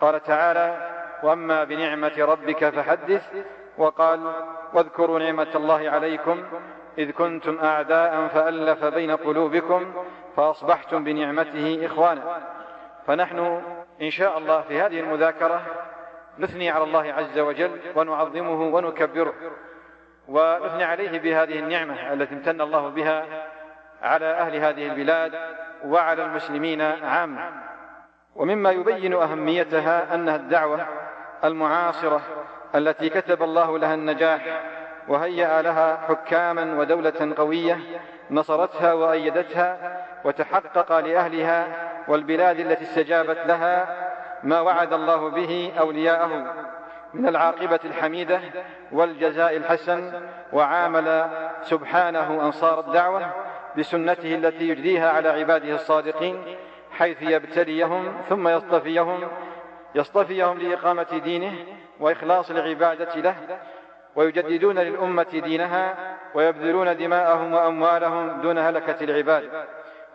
قال 0.00 0.22
تعالى 0.22 0.90
وأما 1.22 1.64
بنعمة 1.64 2.12
ربك 2.18 2.68
فحدث. 2.68 3.22
وقال 3.78 4.32
واذكروا 4.72 5.18
نعمة 5.18 5.48
الله 5.54 5.90
عليكم 5.90 6.44
إذ 6.98 7.10
كنتم 7.10 7.58
أعداء 7.58 8.28
فألف 8.28 8.84
بين 8.84 9.10
قلوبكم 9.10 9.92
فأصبحتم 10.36 11.04
بنعمته 11.04 11.86
إخوانا. 11.86 12.22
فنحن 13.06 13.62
إن 14.02 14.10
شاء 14.10 14.38
الله 14.38 14.60
في 14.60 14.80
هذه 14.80 15.00
المذاكرة 15.00 15.62
نثني 16.38 16.70
على 16.70 16.84
الله 16.84 17.12
عز 17.12 17.38
وجل 17.38 17.80
ونعظمه 17.96 18.74
ونكبره 18.74 19.34
ونثني 20.28 20.84
عليه 20.84 21.18
بهذه 21.18 21.58
النعمة 21.58 22.12
التي 22.12 22.34
امتن 22.34 22.60
الله 22.60 22.88
بها 22.88 23.24
على 24.02 24.26
أهل 24.26 24.56
هذه 24.56 24.86
البلاد 24.86 25.32
وعلى 25.84 26.24
المسلمين 26.24 26.80
عامة. 26.80 27.50
ومما 28.36 28.70
يبين 28.70 29.14
أهميتها 29.14 30.14
أنها 30.14 30.36
الدعوة 30.36 30.86
المعاصرة 31.44 32.20
التي 32.74 33.08
كتب 33.08 33.42
الله 33.42 33.78
لها 33.78 33.94
النجاح 33.94 34.62
وهيأ 35.10 35.62
لها 35.62 35.96
حكاما 36.08 36.78
ودولة 36.80 37.34
قوية 37.36 37.78
نصرتها 38.30 38.92
وأيدتها 38.92 39.96
وتحقق 40.24 40.98
لأهلها 40.98 41.66
والبلاد 42.08 42.60
التي 42.60 42.84
استجابت 42.84 43.38
لها 43.46 43.86
ما 44.42 44.60
وعد 44.60 44.92
الله 44.92 45.30
به 45.30 45.72
أولياءه 45.80 46.54
من 47.14 47.28
العاقبة 47.28 47.80
الحميدة 47.84 48.40
والجزاء 48.92 49.56
الحسن 49.56 50.22
وعامل 50.52 51.30
سبحانه 51.62 52.46
أنصار 52.46 52.80
الدعوة 52.80 53.30
بسنته 53.78 54.34
التي 54.34 54.68
يجريها 54.68 55.10
على 55.10 55.28
عباده 55.28 55.74
الصادقين 55.74 56.56
حيث 56.90 57.22
يبتليهم 57.22 58.12
ثم 58.28 58.48
يصطفيهم 58.48 59.28
يصطفيهم 59.94 60.58
لإقامة 60.58 61.20
دينه 61.24 61.54
وإخلاص 62.00 62.50
العبادة 62.50 63.14
له 63.14 63.34
ويجددون 64.16 64.78
للأمة 64.78 65.40
دينها 65.44 66.16
ويبذلون 66.34 66.96
دماءهم 66.96 67.52
وأموالهم 67.52 68.40
دون 68.40 68.58
هلكة 68.58 69.04
العباد. 69.04 69.50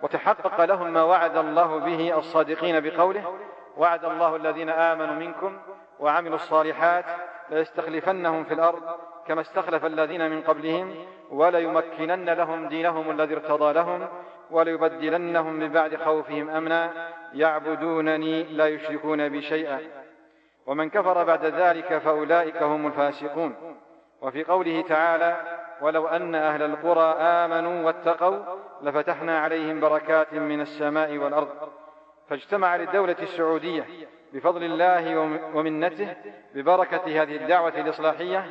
وتحقق 0.02 0.66
لهم 0.66 0.94
ما 0.94 1.04
وعد 1.04 1.38
الله 1.38 1.80
به 1.80 2.18
الصادقين 2.18 2.80
بقوله 2.80 3.34
وعد 3.78 4.06
الله 4.06 4.36
الذين 4.36 4.70
آمنوا 4.70 5.16
منكم 5.16 5.58
وعملوا 6.00 6.36
الصالحات 6.36 7.06
ليستخلفنهم 7.50 8.44
في 8.44 8.54
الأرض 8.54 8.82
كما 9.28 9.42
استخلف 9.42 9.86
الذين 9.86 10.32
من 10.32 10.42
قبلهم 10.42 10.96
وليمكنن 11.32 12.30
لهم 12.30 12.68
دينهم 12.68 13.12
الذي 13.12 13.34
ارتضى 13.34 13.74
لهم 13.74 14.08
وليبدلنهم 14.52 15.54
من 15.54 15.70
بعد 15.70 15.96
خوفهم 15.96 16.50
أمنا. 16.50 16.92
يعبدونني 17.34 18.44
لا 18.44 18.68
يشركون 18.68 19.30
بي 19.30 19.42
شيئا. 19.42 19.80
ومن 20.66 20.90
كفر 20.90 21.24
بعد 21.24 21.46
ذلك 21.46 21.98
فأولئك 21.98 22.64
هم 22.64 22.88
الفاسقون. 22.88 23.56
وفي 24.26 24.44
قوله 24.44 24.82
تعالى 24.82 25.36
ولو 25.82 26.08
أن 26.08 26.36
أهل 26.36 26.64
القرى 26.64 27.16
آمنوا 27.20 27.86
واتقوا 27.86 28.40
لفتحنا 28.82 29.40
عليهم 29.40 29.80
بركات 29.80 30.34
من 30.34 30.62
السماء 30.62 31.18
والأرض 31.18 31.50
فاجتمع 32.30 32.76
للدولة 32.76 33.16
السعودية 33.22 33.86
بفضل 34.34 34.64
الله 34.64 35.20
ومنته 35.56 36.16
ببركة 36.56 37.22
هذه 37.22 37.36
الدعوة 37.36 37.74
الإصلاحية 37.78 38.46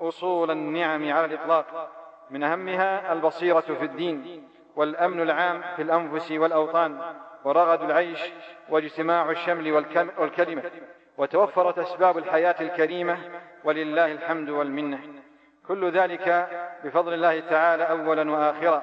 أصول 0.00 0.50
النعم 0.50 1.12
على 1.12 1.24
الإطلاق. 1.24 1.90
من 2.30 2.42
أهمها 2.42 3.12
البصيرة 3.12 3.60
في 3.60 3.84
الدين 3.84 4.48
والأمن 4.76 5.20
العام 5.20 5.62
في 5.76 5.82
الأنفس 5.82 6.32
والأوطان 6.32 7.00
ورغد 7.44 7.82
العيش 7.82 8.32
واجتماع 8.68 9.30
الشمل 9.30 9.72
والكلمة. 10.18 10.62
وتوفرت 11.18 11.78
أسباب 11.78 12.18
الحياة 12.18 12.54
الكريمة 12.60 13.18
ولله 13.64 14.12
الحمد 14.12 14.50
والمنة. 14.50 14.98
كل 15.68 15.90
ذلك 15.90 16.48
بفضل 16.84 17.14
الله 17.14 17.40
تعالى 17.40 17.84
أولا 17.84 18.30
وآخرا 18.30 18.82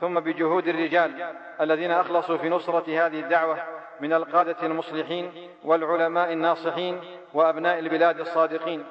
ثم 0.00 0.20
بجهود 0.20 0.68
الرجال 0.68 1.34
الذين 1.60 1.90
أخلصوا 1.90 2.36
في 2.36 2.48
نصرة 2.48 3.06
هذه 3.06 3.20
الدعوة 3.20 3.58
من 4.00 4.12
القادة 4.12 4.56
المصلحين 4.62 5.50
والعلماء 5.64 6.32
الناصحين 6.32 7.00
وأبناء 7.34 7.78
البلاد 7.78 8.20
الصادقين. 8.20 8.84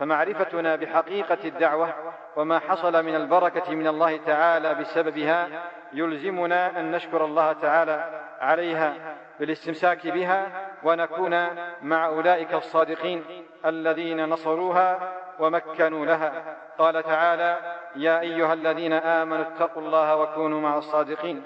فمعرفتنا 0.00 0.76
بحقيقة 0.76 1.38
الدعوة 1.44 1.94
وما 2.36 2.58
حصل 2.58 3.04
من 3.04 3.14
البركة 3.14 3.74
من 3.74 3.86
الله 3.86 4.16
تعالى 4.16 4.74
بسببها 4.74 5.48
يلزمنا 5.92 6.80
أن 6.80 6.90
نشكر 6.90 7.24
الله 7.24 7.52
تعالى 7.52 8.20
عليها 8.40 8.94
بالاستمساك 9.40 10.06
بها 10.06 10.46
ونكون 10.82 11.46
مع 11.82 12.06
أولئك 12.06 12.54
الصادقين 12.54 13.24
الذين 13.66 14.28
نصروها 14.28 15.12
ومكنوا 15.38 16.06
لها. 16.06 16.56
قال 16.78 17.02
تعالى 17.02 17.56
يا 17.96 18.20
أيها 18.20 18.52
الذين 18.52 18.92
آمنوا 18.92 19.44
اتقوا 19.44 19.82
الله 19.82 20.16
وكونوا 20.16 20.60
مع 20.60 20.78
الصادقين. 20.78 21.42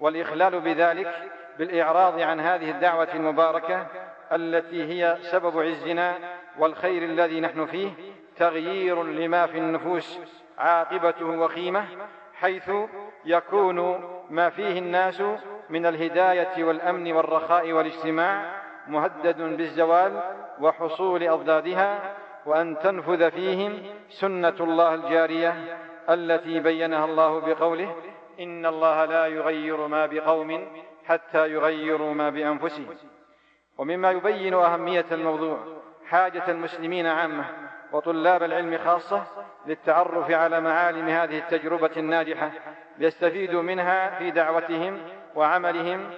والإخلال 0.00 0.60
بذلك 0.60 1.14
بالإعراض 1.58 2.20
عن 2.20 2.40
هذه 2.40 2.70
الدعوة 2.70 3.08
المباركة 3.14 3.86
التي 4.32 4.84
هي 4.84 5.16
سبب 5.20 5.60
عزنا 5.60 6.18
والخير 6.60 7.02
الذي 7.02 7.40
نحن 7.40 7.66
فيه 7.66 7.90
تغيير 8.36 9.02
لما 9.02 9.46
في 9.46 9.58
النفوس 9.58 10.18
عاقبته 10.58 11.26
وخيمة 11.26 11.84
حيث 12.34 12.70
يكون 13.24 14.04
ما 14.30 14.50
فيه 14.50 14.78
الناس 14.78 15.22
من 15.70 15.86
الهداية 15.86 16.64
والأمن 16.64 17.12
والرخاء 17.12 17.72
والاجتماع 17.72 18.62
مهدد 18.88 19.42
بالزوال 19.42 20.22
وحصول 20.60 21.22
أضدادها 21.22 22.16
وأن 22.46 22.78
تنفذ 22.78 23.30
فيهم 23.30 23.82
سنة 24.08 24.54
الله 24.60 24.94
الجارية 24.94 25.78
التي 26.10 26.60
بينها 26.60 27.04
الله 27.04 27.40
بقوله 27.40 27.94
إن 28.40 28.66
الله 28.66 29.04
لا 29.04 29.26
يغير 29.26 29.86
ما 29.86 30.06
بقوم 30.06 30.66
حتى 31.04 31.52
يغيروا 31.52 32.14
ما 32.14 32.30
بأنفسهم. 32.30 32.86
ومما 33.78 34.10
يبين 34.10 34.54
أهمية 34.54 35.06
الموضوع 35.12 35.58
حاجة 36.10 36.50
المسلمين 36.50 37.06
عامة 37.06 37.44
وطلاب 37.92 38.42
العلم 38.42 38.78
خاصة 38.78 39.22
للتعرف 39.66 40.30
على 40.30 40.60
معالم 40.60 41.08
هذه 41.08 41.38
التجربة 41.38 41.90
الناجحة 41.96 42.50
ليستفيدوا 42.98 43.62
منها 43.62 44.18
في 44.18 44.30
دعوتهم 44.30 44.98
وعملهم 45.34 46.10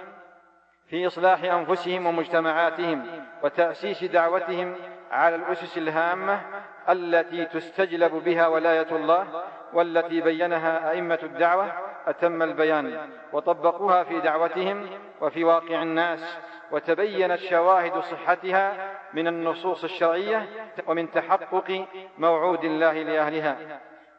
في 0.87 1.07
إصلاح 1.07 1.43
أنفسهم 1.43 2.05
ومجتمعاتهم 2.05 3.05
وتأسيس 3.43 4.03
دعوتهم 4.03 4.75
على 5.11 5.35
الأسس 5.35 5.77
الهامة 5.77 6.41
التي 6.89 7.45
تستجلب 7.45 8.11
بها 8.11 8.47
ولاية 8.47 8.95
الله 8.95 9.43
والتي 9.73 10.21
بينها 10.21 10.91
أئمة 10.91 11.19
الدعوة 11.23 11.71
أتم 12.07 12.43
البيان 12.43 13.09
وطبقوها 13.33 14.03
في 14.03 14.19
دعوتهم 14.19 14.89
وفي 15.21 15.43
واقع 15.43 15.81
الناس 15.81 16.37
وتبينت 16.71 17.39
شواهد 17.39 17.99
صحتها 17.99 18.91
من 19.13 19.27
النصوص 19.27 19.83
الشرعية 19.83 20.47
ومن 20.87 21.11
تحقق 21.11 21.85
موعود 22.17 22.63
الله 22.63 22.93
لأهلها. 22.93 23.57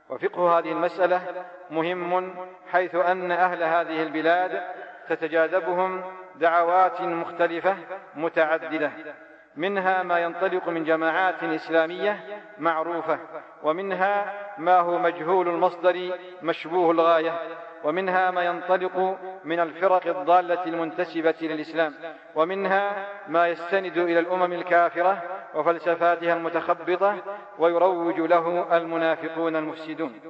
وفقه 0.09 0.59
هذه 0.59 0.73
المسألة 0.73 1.45
مهم 1.71 2.35
حيث 2.73 2.95
أن 2.95 3.33
أهل 3.33 3.63
هذه 3.63 4.03
البلاد 4.03 4.63
تتجاذبهم 5.09 6.03
دعوات 6.37 7.01
مختلفة 7.01 7.77
متعددة. 8.15 8.93
منها 9.57 10.03
ما 10.03 10.19
ينطلق 10.19 10.69
من 10.69 10.85
جماعات 10.85 11.43
إسلامية 11.43 12.21
معروفة 12.59 13.19
ومنها 13.63 14.33
ما 14.59 14.81
هو 14.81 14.99
مجهول 14.99 15.49
المصدر 15.49 16.19
مشبوه 16.43 16.91
الغاية 16.91 17.39
ومنها 17.85 18.31
ما 18.31 18.43
ينطلق 18.43 19.19
من 19.45 19.61
الفرق 19.61 20.07
الضالة 20.07 20.65
المنتسبة 20.65 21.35
للإسلام 21.41 21.95
ومنها 22.35 23.07
ما 23.29 23.49
يستند 23.49 23.99
إلى 23.99 24.19
الأمم 24.19 24.53
الكافرة 24.53 25.23
وفلسفاتها 25.55 26.35
المتخبطة 26.35 27.17
ويروج 27.59 28.21
له 28.21 28.77
المنافقون 28.77 29.57
المفسدون. 29.57 30.21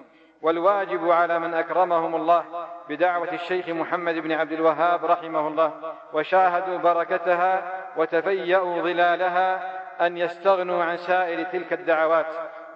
والواجب 0.43 1.11
على 1.11 1.39
من 1.39 1.55
أكرمهم 1.55 2.15
الله 2.15 2.45
بدعوة 2.89 3.33
الشيخ 3.33 3.69
محمد 3.69 4.15
بن 4.15 4.33
عبد 4.33 4.53
الوهاب 4.53 5.05
رحمه 5.05 5.49
الله 5.49 5.73
وشاهدوا 6.13 6.79
بركتها 6.79 7.84
وتفيأوا 7.97 8.83
ظلالها 8.83 9.75
أن 10.07 10.17
يستغنوا 10.17 10.85
عن 10.85 10.97
سائر 10.97 11.43
تلك 11.43 11.73
الدعوات 11.73 12.27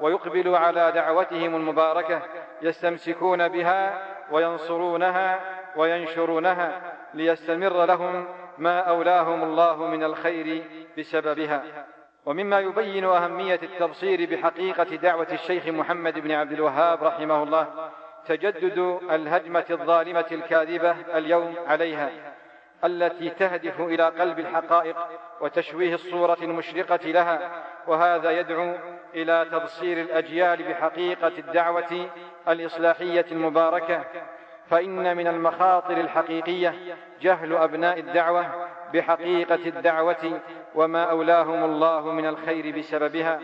ويقبلوا 0.00 0.58
على 0.58 0.92
دعوتهم 0.92 1.56
المباركة 1.56 2.22
يستمسكون 2.62 3.48
بها 3.48 4.02
وينصرونها 4.30 5.40
وينشرونها 5.76 6.80
ليستمر 7.14 7.84
لهم 7.84 8.26
ما 8.58 8.80
أولاهم 8.80 9.42
الله 9.42 9.86
من 9.86 10.04
الخير 10.04 10.64
بسببها. 10.98 11.62
ومما 12.26 12.60
يبين 12.60 13.04
أهمية 13.04 13.60
التبصير 13.62 14.30
بحقيقة 14.30 14.96
دعوة 14.96 15.26
الشيخ 15.32 15.66
محمد 15.66 16.18
بن 16.18 16.32
عبد 16.32 16.52
الوهاب 16.52 17.04
رحمه 17.04 17.42
الله 17.42 17.90
تجدد 18.26 18.98
الهجمة 19.10 19.64
الظالمة 19.70 20.26
الكاذبة 20.32 20.96
اليوم 21.14 21.54
عليها. 21.66 22.10
التي 22.84 23.30
تهدف 23.30 23.80
إلى 23.80 24.04
قلب 24.04 24.38
الحقائق 24.38 24.96
وتشويه 25.40 25.94
الصورة 25.94 26.38
المشرقة 26.42 27.06
لها 27.06 27.64
وهذا 27.86 28.30
يدعو 28.30 28.74
إلى 29.14 29.46
تبصير 29.52 30.00
الأجيال 30.00 30.62
بحقيقة 30.62 31.32
الدعوة 31.38 32.08
الإصلاحية 32.48 33.26
المباركة. 33.32 34.04
فإن 34.70 35.16
من 35.16 35.26
المخاطر 35.26 35.96
الحقيقية 35.96 36.74
جهل 37.20 37.56
أبناء 37.56 37.98
الدعوة 37.98 38.68
بحقيقة 38.94 39.68
الدعوة 39.68 40.40
وما 40.74 41.04
أولاهم 41.04 41.64
الله 41.64 42.12
من 42.12 42.26
الخير 42.26 42.78
بسببها. 42.78 43.40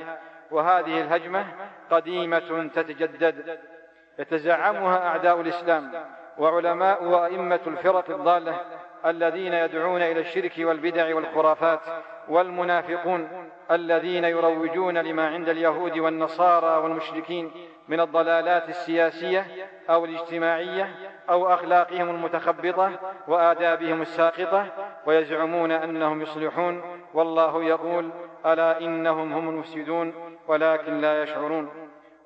وهذه 0.51 1.01
الهجمة 1.01 1.47
قديمة 1.90 2.70
تتجدد 2.75 3.59
يتزعمها 4.18 5.09
أعداء 5.09 5.40
الإسلام 5.40 5.92
وعلماء 6.38 7.05
وأئمة 7.05 7.61
الفرق 7.66 8.11
الضالة 8.11 8.61
الذين 9.06 9.52
يدعون 9.52 10.02
إلى 10.02 10.20
الشرك 10.20 10.52
والبدع 10.58 11.14
والخرافات 11.14 11.80
والمنافقون 12.28 13.50
الذين 13.70 14.24
يروجون 14.24 14.98
لما 14.98 15.28
عند 15.28 15.48
اليهود 15.48 15.98
والنصارى 15.98 16.82
والمشركين 16.82 17.50
من 17.88 18.00
الضلالات 18.00 18.68
السياسية 18.68 19.46
أو 19.90 20.04
الاجتماعية 20.04 20.94
أو 21.30 21.54
أخلاقهم 21.54 22.10
المتخبطة 22.10 22.92
وآدابهم 23.28 24.02
الساقطة 24.02 24.66
ويزعمون 25.06 25.70
أنهم 25.70 26.22
يصلحون. 26.22 26.82
والله 27.14 27.64
يقول 27.64 28.10
ألا 28.46 28.80
إنهم 28.80 29.32
هم 29.32 29.48
المفسدون 29.48 30.14
ولكن 30.48 31.00
لا 31.00 31.22
يشعرون. 31.22 31.70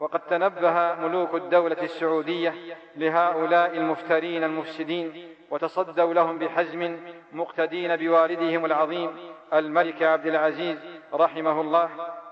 وقد 0.00 0.20
تنبه 0.20 0.94
ملوك 0.94 1.34
الدولة 1.34 1.82
السعودية 1.82 2.54
لهؤلاء 2.96 3.76
المفترين 3.76 4.44
المفسدين 4.44 5.37
وتصدوا 5.50 6.14
لهم 6.14 6.38
بحزم 6.38 6.96
مقتدين 7.32 7.96
بوالدهم 7.96 8.64
العظيم 8.64 9.10
الملك 9.54 10.02
عبد 10.02 10.26
العزيز 10.26 10.78
رحمه 11.14 11.60
الله 11.60 11.88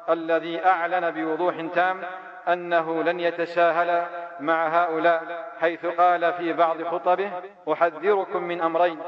الذي 0.08 0.66
أعلن 0.66 1.10
بوضوح 1.10 1.66
تام 1.74 2.02
أنه 2.48 3.02
لن 3.02 3.20
يتساهل 3.20 4.06
مع 4.40 4.68
هؤلاء 4.68 5.52
حيث 5.60 5.86
قال 5.86 6.32
في 6.32 6.52
بعض 6.52 6.82
خطبه 6.82 7.30
أحذركم 7.72 8.42
من 8.42 8.60
أمرين 8.60 8.98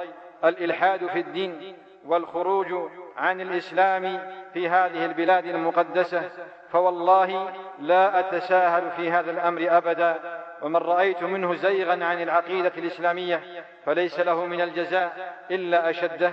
الإلحاد 0.45 1.07
في 1.07 1.21
الدين 1.21 1.77
والخروج 2.07 2.91
عن 3.17 3.41
الإسلام 3.41 4.21
في 4.53 4.69
هذه 4.69 5.05
البلاد 5.05 5.45
المقدسة 5.47 6.31
فوالله 6.71 7.51
لا 7.79 8.19
أتساهل 8.19 8.91
في 8.91 9.11
هذا 9.11 9.31
الأمر 9.31 9.67
أبدا. 9.71 10.19
ومن 10.63 10.77
رأيت 10.77 11.23
منه 11.23 11.55
زيغا 11.55 12.05
عن 12.05 12.23
العقيدة 12.23 12.73
الإسلامية 12.79 13.65
فليس 13.85 14.21
له 14.21 14.45
من 14.45 14.61
الجزاء 14.61 15.35
إلا 15.51 15.91
أشده 15.91 16.33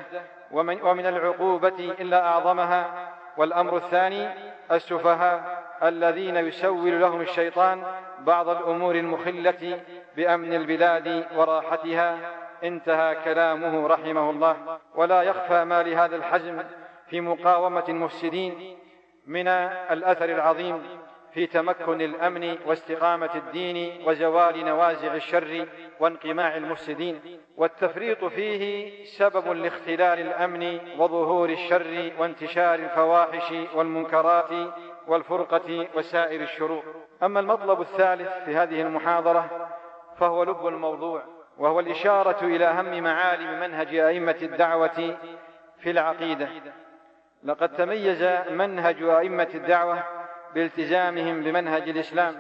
ومن, 0.52 0.82
ومن 0.82 1.06
العقوبة 1.06 1.96
إلا 2.00 2.28
أعظمها 2.28 3.12
والأمر 3.38 3.78
الثاني 3.78 4.30
السفهاء 4.72 5.64
الذين 5.84 6.36
يسول 6.36 7.02
لهم 7.02 7.22
الشيطان 7.22 7.84
بعض 8.20 8.50
الأمور 8.50 8.96
المخلة 8.96 9.80
بأمن 10.16 10.54
البلاد 10.54 11.26
وراحتها. 11.36 12.18
انتهى 12.64 13.16
كلامه 13.24 13.88
رحمه 13.88 14.30
الله. 14.30 14.80
ولا 14.96 15.22
يخفى 15.22 15.64
ما 15.64 15.84
لهذا 15.84 16.16
الحزم 16.16 16.64
في 17.08 17.22
مقاومة 17.22 17.84
المفسدين 17.90 18.78
من 19.28 19.48
الأثر 19.48 20.26
العظيم. 20.26 20.84
في 21.36 21.48
تمكن 21.48 22.02
الأمن 22.02 22.58
واستقامة 22.66 23.36
الدين 23.36 24.08
وزوال 24.08 24.66
نوازع 24.66 25.14
الشر 25.14 25.68
وانقماع 26.00 26.58
المفسدين 26.58 27.40
والتفريط 27.58 28.26
فيه 28.26 28.92
سبب 29.06 29.48
لاختلال 29.48 30.20
الأمن 30.20 30.80
وظهور 31.00 31.50
الشر 31.50 32.12
وانتشار 32.20 32.76
الفواحش 32.76 33.54
والمنكرات 33.76 34.50
والفرقة 35.08 35.88
وسائر 35.96 36.42
الشرور. 36.42 36.84
أما 37.24 37.40
المطلب 37.40 37.82
الثالث 37.82 38.30
في 38.46 38.56
هذه 38.56 38.82
المحاضرة 38.82 39.70
فهو 40.18 40.44
لب 40.44 40.68
الموضوع 40.68 41.24
وهو 41.58 41.80
الإشارة 41.80 42.46
إلى 42.46 42.66
أهم 42.66 43.04
معالم 43.04 43.60
منهج 43.60 43.96
أئمة 43.96 44.38
الدعوة 44.42 45.18
في 45.80 45.92
العقيدة. 45.92 46.50
لقد 47.44 47.70
تميز 47.70 48.24
منهج 48.50 49.04
أئمة 49.04 49.50
الدعوة 49.56 50.04
بالتزامهم 50.56 51.44
بمنهج 51.44 51.90
الإسلام 51.90 52.36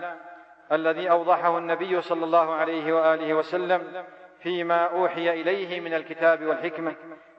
الذي 0.71 1.10
أوضحه 1.10 1.58
النبي 1.58 2.01
صلى 2.01 2.25
الله 2.25 2.54
عليه 2.54 2.93
وآله 2.93 3.34
وسلم 3.34 4.04
فيما 4.39 4.86
أوحي 4.86 5.41
إليه 5.41 5.80
من 5.80 5.93
الكتاب 5.93 6.43
والحكمة 6.45 6.95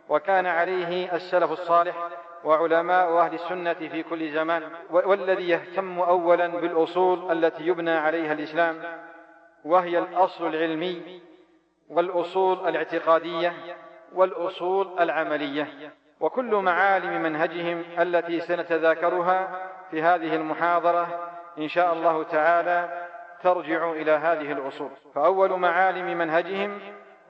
وكان 0.09 0.47
عليه 0.47 1.15
السلف 1.15 1.53
الصالح 1.53 2.09
وعلماء 2.45 3.19
أهل 3.19 3.35
السنة 3.35 3.75
في 3.75 4.03
كل 4.03 4.33
زمان 4.33 4.63
والذي 4.91 5.49
يهتم 5.49 6.01
اولا 6.01 6.47
بالأصول 6.47 7.33
التي 7.33 7.67
يبنى 7.67 7.91
عليها 7.91 8.33
الإسلام 8.33 8.83
وهي 9.65 9.99
الأصل 9.99 10.47
العلمي 10.47 11.21
والأصول 11.89 12.69
الاعتقادية 12.69 13.53
والأصول 14.15 14.99
العملية 15.01 15.69
وكل 16.21 16.55
معالم 16.55 17.23
منهجهم 17.23 17.85
التي 17.99 18.41
سنتذاكرها 18.41 19.71
في 19.91 20.03
هذه 20.03 20.35
المحاضرة 20.35 21.31
إن 21.59 21.69
شاء 21.69 21.93
الله 21.93 22.23
تعالى 22.23 23.07
ترجع 23.43 23.91
إلى 23.91 24.13
هذه 24.13 24.53
الأصول. 24.53 24.91
فأول 25.15 25.53
معالم 25.53 26.19
منهجهم 26.19 26.81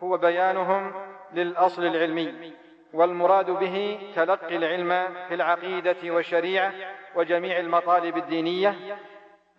هو 0.03 0.17
بيانهم 0.17 0.93
للأصل 1.33 1.85
العلمي 1.85 2.53
والمراد 2.93 3.51
به 3.51 3.99
تلقي 4.17 4.57
العلم 4.57 5.15
في 5.29 5.35
العقيدة 5.35 5.97
والشريعة 6.05 6.73
وجميع 7.15 7.59
المطالب 7.59 8.17
الدينية 8.17 8.99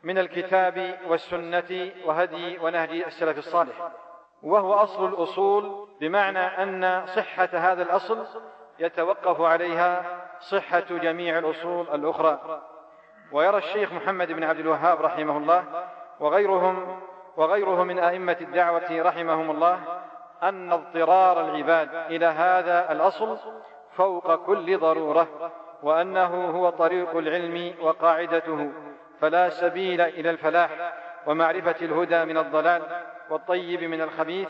من 0.04 0.18
الكتاب 0.18 0.98
والسنة 1.08 1.92
وهدي 2.06 2.58
ونهج 2.60 2.90
السلف 2.90 3.38
الصالح. 3.38 3.92
وهو 4.44 4.74
أصل 4.74 5.06
الأصول 5.06 5.88
بمعنى 6.02 6.40
أن 6.40 7.06
صحة 7.16 7.50
هذا 7.54 7.84
الأصل 7.84 8.26
يتوقف 8.80 9.42
عليها 9.42 10.04
صحة 10.40 10.80
جميع 10.90 11.40
الأصول 11.40 11.88
الأخرى. 11.94 12.62
ويرى 13.32 13.58
الشيخ 13.58 13.94
محمد 13.94 14.32
بن 14.32 14.44
عبد 14.44 14.60
الوهاب 14.60 15.02
رحمه 15.02 15.38
الله 15.38 15.64
وغيرهم 16.20 17.00
وغيره 17.38 17.84
من 17.84 18.00
أئمة 18.00 18.38
الدعوة 18.42 19.02
رحمهم 19.02 19.52
الله 19.52 19.80
أن 20.44 20.72
اضطرار 20.72 21.50
العباد 21.50 21.90
إلى 22.10 22.26
هذا 22.26 22.92
الأصل 22.92 23.38
فوق 23.96 24.46
كل 24.46 24.78
ضرورة 24.78 25.52
وأنه 25.84 26.50
هو 26.50 26.70
طريق 26.70 27.18
العلم 27.18 27.74
وقاعدته 27.82 28.72
فلا 29.22 29.50
سبيل 29.50 30.02
إلى 30.02 30.30
الفلاح 30.30 30.94
ومعرفة 31.28 31.76
الهدى 31.82 32.26
من 32.26 32.38
الضلال 32.38 32.82
والطيب 33.30 33.84
من 33.84 34.02
الخبيث 34.02 34.50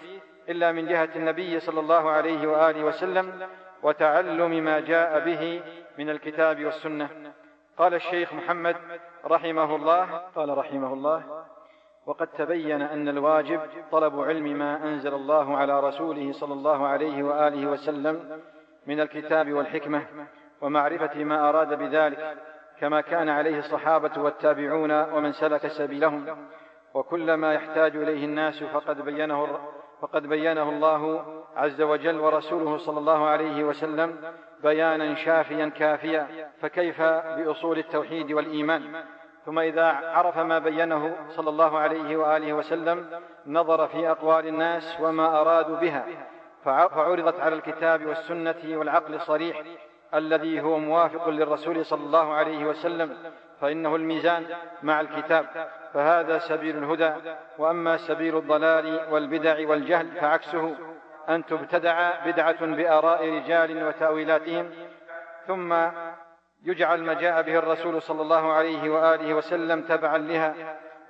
إلا 0.49 0.71
من 0.71 0.87
جهة 0.87 1.09
النبي 1.15 1.59
صلى 1.59 1.79
الله 1.79 2.09
عليه 2.09 2.47
وآله 2.47 2.83
وسلم 2.83 3.47
وتعلم 3.83 4.51
ما 4.51 4.79
جاء 4.79 5.19
به 5.19 5.61
من 5.97 6.09
الكتاب 6.09 6.65
والسنة. 6.65 7.09
قال 7.77 7.93
الشيخ 7.93 8.33
محمد 8.33 8.75
رحمه 9.25 9.75
الله 9.75 10.05
قال 10.35 10.57
رحمه 10.57 10.93
الله 10.93 11.45
وقد 12.05 12.27
تبين 12.27 12.81
أن 12.81 13.07
الواجب 13.07 13.61
طلب 13.91 14.19
علم 14.19 14.43
ما 14.43 14.83
أنزل 14.83 15.13
الله 15.13 15.57
على 15.57 15.79
رسوله 15.79 16.31
صلى 16.31 16.53
الله 16.53 16.87
عليه 16.87 17.23
وآله 17.23 17.67
وسلم 17.67 18.41
من 18.87 18.99
الكتاب 18.99 19.53
والحكمة 19.53 20.05
ومعرفة 20.61 21.23
ما 21.23 21.49
أراد 21.49 21.79
بذلك 21.79 22.37
كما 22.79 23.01
كان 23.01 23.29
عليه 23.29 23.59
الصحابة 23.59 24.21
والتابعون 24.21 24.91
ومن 24.91 25.31
سلك 25.31 25.67
سبيلهم 25.67 26.47
وكل 26.93 27.33
ما 27.33 27.53
يحتاج 27.53 27.95
إليه 27.95 28.25
الناس 28.25 28.63
فقد 28.63 29.01
بينه 29.01 29.59
فقد 30.01 30.27
بينه 30.27 30.69
الله 30.69 31.25
عز 31.55 31.81
وجل 31.81 32.19
ورسوله 32.19 32.77
صلى 32.77 32.99
الله 32.99 33.27
عليه 33.27 33.63
وسلم 33.63 34.33
بيانا 34.63 35.15
شافيا 35.15 35.69
كافيا 35.69 36.27
فكيف 36.61 37.01
بأصول 37.01 37.77
التوحيد 37.77 38.31
والإيمان؟ 38.31 39.03
ثم 39.45 39.59
إذا 39.59 39.85
عرف 39.85 40.37
ما 40.37 40.59
بينه 40.59 41.15
صلى 41.29 41.49
الله 41.49 41.77
عليه 41.77 42.17
وآله 42.17 42.53
وسلم 42.53 43.05
نظر 43.47 43.87
في 43.87 44.09
أقوال 44.09 44.47
الناس 44.47 44.97
وما 45.01 45.41
أرادوا 45.41 45.77
بها 45.77 46.05
فعرضت 46.63 47.39
على 47.39 47.55
الكتاب 47.55 48.05
والسنة 48.05 48.55
والعقل 48.65 49.13
الصريح 49.13 49.63
الذي 50.13 50.61
هو 50.61 50.79
موافق 50.79 51.29
للرسول 51.29 51.85
صلى 51.85 52.03
الله 52.05 52.33
عليه 52.33 52.65
وسلم 52.65 53.17
فإنه 53.61 53.95
الميزان 53.95 54.45
مع 54.83 55.01
الكتاب. 55.01 55.45
فهذا 55.93 56.39
سبيل 56.39 56.77
الهدى 56.77 57.13
وأما 57.57 57.97
سبيل 57.97 58.37
الضلال 58.37 58.99
والبدع 59.11 59.69
والجهل 59.69 60.11
فعكسه. 60.11 60.75
أن 61.29 61.45
تبتدع 61.45 62.25
بدعة 62.25 62.65
بآراء 62.65 63.29
رجال 63.29 63.87
وتأويلاتهم 63.87 64.69
ثم 65.47 65.75
يجعل 66.63 67.03
ما 67.03 67.13
جاء 67.13 67.41
به 67.41 67.57
الرسول 67.57 68.01
صلى 68.01 68.21
الله 68.21 68.53
عليه 68.53 68.89
وآله 68.89 69.33
وسلم 69.33 69.81
تبعا 69.81 70.17
لها 70.17 70.53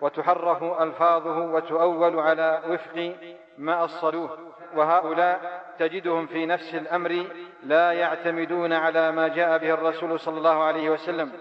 وتحرف 0.01 0.63
ألفاظه 0.63 1.39
وتؤول 1.39 2.19
على 2.19 2.61
وفق 2.69 3.15
ما 3.57 3.85
أصلوه. 3.85 4.47
وهؤلاء 4.75 5.63
تجدهم 5.79 6.27
في 6.27 6.45
نفس 6.45 6.75
الأمر 6.75 7.25
لا 7.63 7.91
يعتمدون 7.91 8.73
على 8.73 9.11
ما 9.11 9.27
جاء 9.27 9.57
به 9.57 9.73
الرسول 9.73 10.19
صلى 10.19 10.37
الله 10.37 10.63
عليه 10.63 10.89
وسلم 10.89 11.31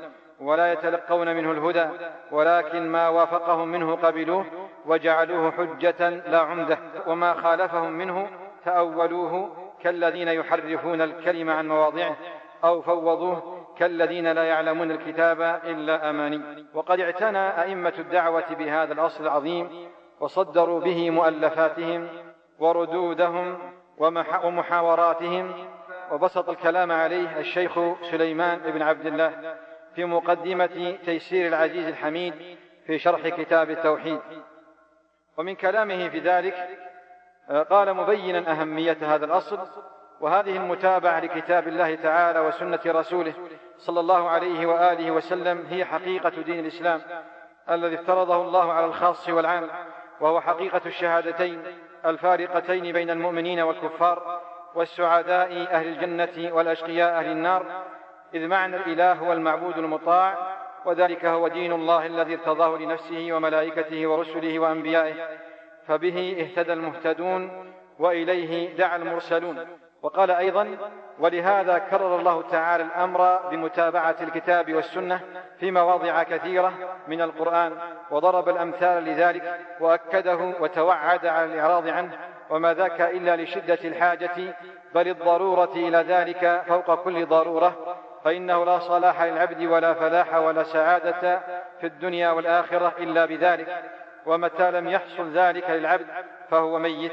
ولا 0.40 0.72
يتلقون 0.72 1.36
منه 1.36 1.50
الهدى 1.50 1.86
ولكن 2.30 2.88
ما 2.88 3.08
وافقهم 3.08 3.68
منه 3.68 3.96
قبلوه 3.96 4.46
وجعلوه 4.86 5.50
حجة 5.50 6.08
لا 6.08 6.38
عمدة 6.38 6.78
وما 7.06 7.34
خالفهم 7.34 7.92
منه 7.92 8.28
تاولوه 8.66 9.56
كالذين 9.82 10.28
يحرفون 10.28 11.00
الكلم 11.02 11.50
عن 11.50 11.68
مواضعه 11.68 12.16
أو 12.64 12.82
فوضوه 12.82 13.66
كالذين 13.78 14.32
لا 14.32 14.44
يعلمون 14.44 14.90
الكتاب 14.90 15.40
إلا 15.64 16.10
أماني. 16.10 16.66
وقد 16.74 17.00
اعتنى 17.00 17.62
أئمة 17.62 17.92
الدعوة 17.98 18.54
بهذا 18.54 18.92
الأصل 18.92 19.24
العظيم 19.24 19.88
وصدروا 20.20 20.80
به 20.80 21.10
مؤلفاتهم 21.10 22.08
وردودهم 22.58 23.58
ومحاوراتهم. 24.44 25.52
وبسط 26.12 26.48
الكلام 26.48 26.92
عليه 26.92 27.38
الشيخ 27.38 27.78
سليمان 28.10 28.58
بن 28.58 28.82
عبد 28.82 29.06
الله 29.06 29.56
في 29.94 30.04
مقدمة 30.04 30.96
تيسير 31.04 31.48
العزيز 31.48 31.86
الحميد 31.86 32.34
في 32.86 32.98
شرح 32.98 33.28
كتاب 33.28 33.70
التوحيد. 33.70 34.20
ومن 35.38 35.54
كلامه 35.54 36.08
في 36.08 36.18
ذلك 36.18 36.54
قال 37.50 37.94
مبينا 37.94 38.52
أهمية 38.52 38.96
هذا 39.02 39.24
الأصل 39.24 39.58
وهذه 40.20 40.56
المتابعة 40.56 41.20
لكتاب 41.20 41.68
الله 41.68 41.94
تعالى 41.94 42.40
وسنة 42.40 42.80
رسوله 42.86 43.34
صلى 43.78 44.00
الله 44.00 44.28
عليه 44.28 44.66
وآله 44.66 45.10
وسلم 45.10 45.66
هي 45.68 45.84
حقيقة 45.84 46.42
دين 46.42 46.60
الإسلام 46.60 47.00
الذي 47.70 47.94
افترضه 47.94 48.42
الله 48.42 48.72
على 48.72 48.86
الخاص 48.86 49.28
والعام 49.28 49.68
وهو 50.20 50.40
حقيقة 50.40 50.80
الشهادتين 50.86 51.62
الفارقتين 52.06 52.92
بين 52.92 53.10
المؤمنين 53.10 53.60
والكفار 53.60 54.40
والسعداء 54.74 55.66
أهل 55.70 55.88
الجنة 55.88 56.54
والأشقياء 56.54 57.18
أهل 57.18 57.30
النار 57.30 57.66
إذ 58.34 58.46
معنى 58.46 58.76
الإله 58.76 59.12
هو 59.12 59.32
المعبود 59.32 59.78
المطاع 59.78 60.56
وذلك 60.84 61.24
هو 61.24 61.48
دين 61.48 61.72
الله 61.72 62.06
الذي 62.06 62.34
ارتضاه 62.34 62.78
لنفسه 62.78 63.28
وملائكته 63.32 64.06
ورسله 64.06 64.58
وأنبيائه. 64.58 65.45
فبه 65.88 66.36
اهتدى 66.40 66.72
المهتدون 66.72 67.72
وإليه 67.98 68.76
دعا 68.76 68.96
المرسلون. 68.96 69.66
وقال 70.02 70.30
أيضا 70.30 70.76
ولهذا 71.18 71.78
كرر 71.78 72.18
الله 72.18 72.42
تعالى 72.42 72.84
الأمر 72.84 73.48
بمتابعة 73.50 74.16
الكتاب 74.20 74.74
والسنة 74.74 75.20
في 75.60 75.70
مواضع 75.70 76.22
كثيرة 76.22 76.72
من 77.08 77.22
القرآن 77.22 77.72
وضرب 78.10 78.48
الأمثال 78.48 79.04
لذلك 79.04 79.60
وأكده 79.80 80.52
وتوعد 80.60 81.26
على 81.26 81.44
الإعراض 81.44 81.88
عنه 81.88 82.12
وما 82.50 82.74
ذاك 82.74 83.00
إلا 83.00 83.36
لشدة 83.36 83.78
الحاجة 83.84 84.54
بل 84.94 85.08
الضرورة 85.08 85.72
إلى 85.72 85.98
ذلك 85.98 86.62
فوق 86.68 86.94
كل 87.04 87.26
ضرورة 87.26 87.96
فإنه 88.24 88.64
لا 88.64 88.78
صلاح 88.78 89.22
للعبد 89.22 89.62
ولا 89.62 89.94
فلاح 89.94 90.34
ولا 90.34 90.62
سعادة 90.62 91.40
في 91.80 91.86
الدنيا 91.86 92.30
والآخرة 92.30 92.92
إلا 92.98 93.26
بذلك 93.26 93.82
ومتى 94.26 94.70
لم 94.70 94.88
يحصل 94.88 95.32
ذلك 95.32 95.70
للعبد 95.70 96.06
فهو 96.50 96.78
ميت. 96.78 97.12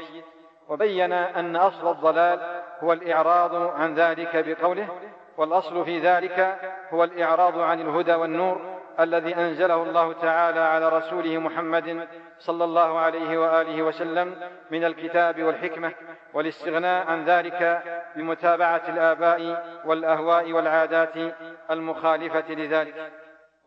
وبين 0.68 1.12
أن 1.12 1.56
أصل 1.56 1.90
الضلال 1.90 2.62
هو 2.80 2.92
الإعراض 2.92 3.54
عن 3.54 3.94
ذلك 3.94 4.44
بقوله 4.46 4.88
والأصل 5.36 5.84
في 5.84 5.98
ذلك 5.98 6.58
هو 6.90 7.04
الإعراض 7.04 7.58
عن 7.58 7.80
الهدى 7.80 8.14
والنور 8.14 8.60
الذي 9.00 9.36
أنزله 9.36 9.82
الله 9.82 10.12
تعالى 10.12 10.60
على 10.60 10.88
رسوله 10.88 11.38
محمد 11.38 12.08
صلى 12.38 12.64
الله 12.64 12.98
عليه 12.98 13.38
وآله 13.38 13.82
وسلم 13.82 14.36
من 14.70 14.84
الكتاب 14.84 15.42
والحكمة 15.42 15.92
والاستغناء 16.34 17.06
عن 17.06 17.24
ذلك 17.24 17.82
بمتابعة 18.16 18.82
الآباء 18.88 19.64
والأهواء 19.84 20.52
والعادات 20.52 21.34
المخالفة 21.70 22.54
لذلك. 22.54 23.12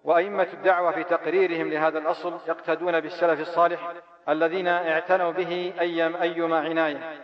وأئمة 0.04 0.48
الدعوة 0.54 0.92
في 0.92 1.04
تقريرهم 1.04 1.70
لهذا 1.70 2.00
الأصل 2.00 2.40
يقتدون 2.48 3.00
بالسلف 3.00 3.40
الصالح 3.40 3.94
الذين 4.30 4.68
اعتنوا 4.68 5.32
به 5.32 5.74
أيام 5.80 6.16
أيما 6.16 6.60
عناية 6.60 7.22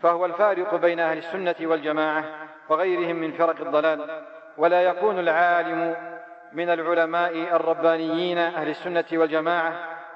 فهو 0.00 0.26
الفارق 0.26 0.74
بين 0.74 1.00
أهل 1.00 1.18
السنة 1.18 1.54
والجماعة 1.62 2.24
وغيرهم 2.68 3.16
من 3.16 3.32
فرق 3.32 3.60
الضلال 3.60 4.22
ولا 4.58 4.82
يكون 4.82 5.18
العالم 5.18 5.96
من 6.52 6.70
العلماء 6.70 7.56
الربانيين 7.56 8.38
أهل 8.38 8.68
السنة 8.68 9.04
والجماعة 9.12 9.72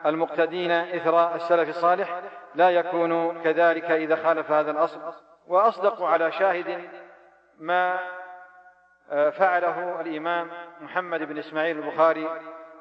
المقتدين 0.06 0.70
إثر 0.70 1.34
السلف 1.34 1.68
الصالح 1.68 2.20
لا 2.54 2.70
يكون 2.70 3.42
كذلك 3.42 3.84
إذا 3.84 4.16
خالف 4.16 4.50
هذا 4.50 4.70
الأصل. 4.70 5.00
وأصدق 5.46 6.02
على 6.02 6.32
شاهد 6.32 6.80
ما 7.58 7.98
فعله 9.10 10.00
الإمام 10.00 10.48
محمد 10.80 11.22
بن 11.22 11.38
إسماعيل 11.38 11.78
البخاري 11.78 12.28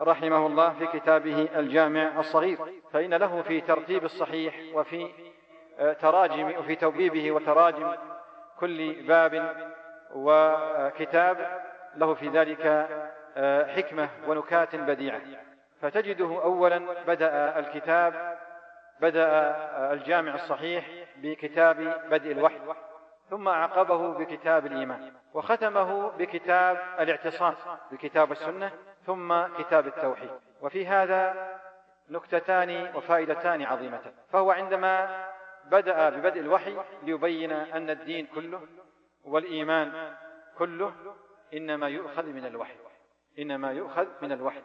رحمه 0.01 0.47
الله 0.47 0.73
في 0.73 0.99
كتابه 0.99 1.49
الجامع 1.55 2.19
الصغير 2.19 2.57
فإن 2.93 3.13
له 3.13 3.41
في 3.41 3.61
ترتيب 3.61 4.05
الصحيح 4.05 4.55
وفي 4.73 5.09
آه، 5.79 5.93
تراجم 5.93 6.57
وفي 6.59 6.75
توبيبه 6.75 7.31
وتراجم 7.31 7.93
كل 8.59 9.03
باب 9.07 9.55
وكتاب 10.15 11.61
له 11.95 12.13
في 12.13 12.29
ذلك 12.29 12.87
آه، 13.37 13.75
حكمة 13.75 14.09
ونكات 14.27 14.75
بديعة. 14.75 15.21
فتجده 15.81 16.43
أولا 16.43 16.81
بدأ 17.07 17.59
الكتاب 17.59 18.37
بدأ 19.01 19.53
الجامع 19.93 20.35
الصحيح 20.35 20.85
بكتاب 21.17 22.01
بدء 22.11 22.31
الوحي. 22.31 22.59
ثم 23.29 23.47
أعقبه 23.47 24.13
بكتاب 24.13 24.65
الإيمان 24.65 25.13
وختمه 25.33 26.09
بكتاب 26.09 26.77
الاعتصام 26.99 27.55
بكتاب 27.91 28.31
السنة 28.31 28.71
ثم 29.05 29.47
كتاب 29.47 29.87
التوحيد. 29.87 30.29
وفي 30.61 30.87
هذا 30.87 31.49
نكتتان 32.09 32.95
وفائدتان 32.95 33.61
عظيمتان 33.63 34.13
فهو 34.31 34.51
عندما 34.51 35.25
بدأ 35.65 36.09
ببدء 36.09 36.39
الوحي 36.39 36.77
ليبين 37.03 37.51
أن 37.51 37.89
الدين 37.89 38.25
كله 38.25 38.61
والإيمان 39.25 40.13
كله 40.57 40.93
إنما 41.53 41.87
يؤخذ 41.89 42.25
من 42.25 42.45
الوحي 42.45 42.75
إنما 43.39 43.71
يؤخذ 43.71 44.07
من 44.21 44.31
الوحي. 44.31 44.61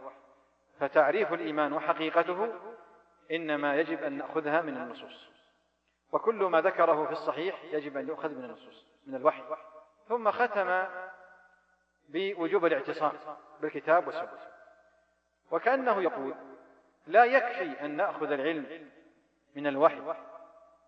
فتعريف 0.80 1.32
الإيمان 1.32 1.72
وحقيقته 1.72 2.52
إنما 3.30 3.76
يجب 3.76 4.02
أن 4.02 4.12
نأخذها 4.12 4.60
من 4.62 4.76
النصوص. 4.76 5.33
وكل 6.14 6.44
ما 6.44 6.60
ذكره 6.60 7.06
في 7.06 7.12
الصحيح 7.12 7.64
يجب 7.64 7.96
أن 7.96 8.08
يؤخذ 8.08 8.28
من 8.28 8.44
النصوص 8.44 8.86
من 9.06 9.14
الوحي. 9.14 9.42
ثم 10.08 10.30
ختم 10.30 10.86
بوجوب 12.08 12.66
الاعتصام 12.66 13.12
بالكتاب 13.60 14.06
والسنة. 14.06 14.38
وكأنه 15.50 16.02
يقول 16.02 16.34
لا 17.06 17.24
يكفي 17.24 17.84
أن 17.84 17.96
نأخذ 17.96 18.32
العلم 18.32 18.90
من 19.56 19.66
الوحي 19.66 20.14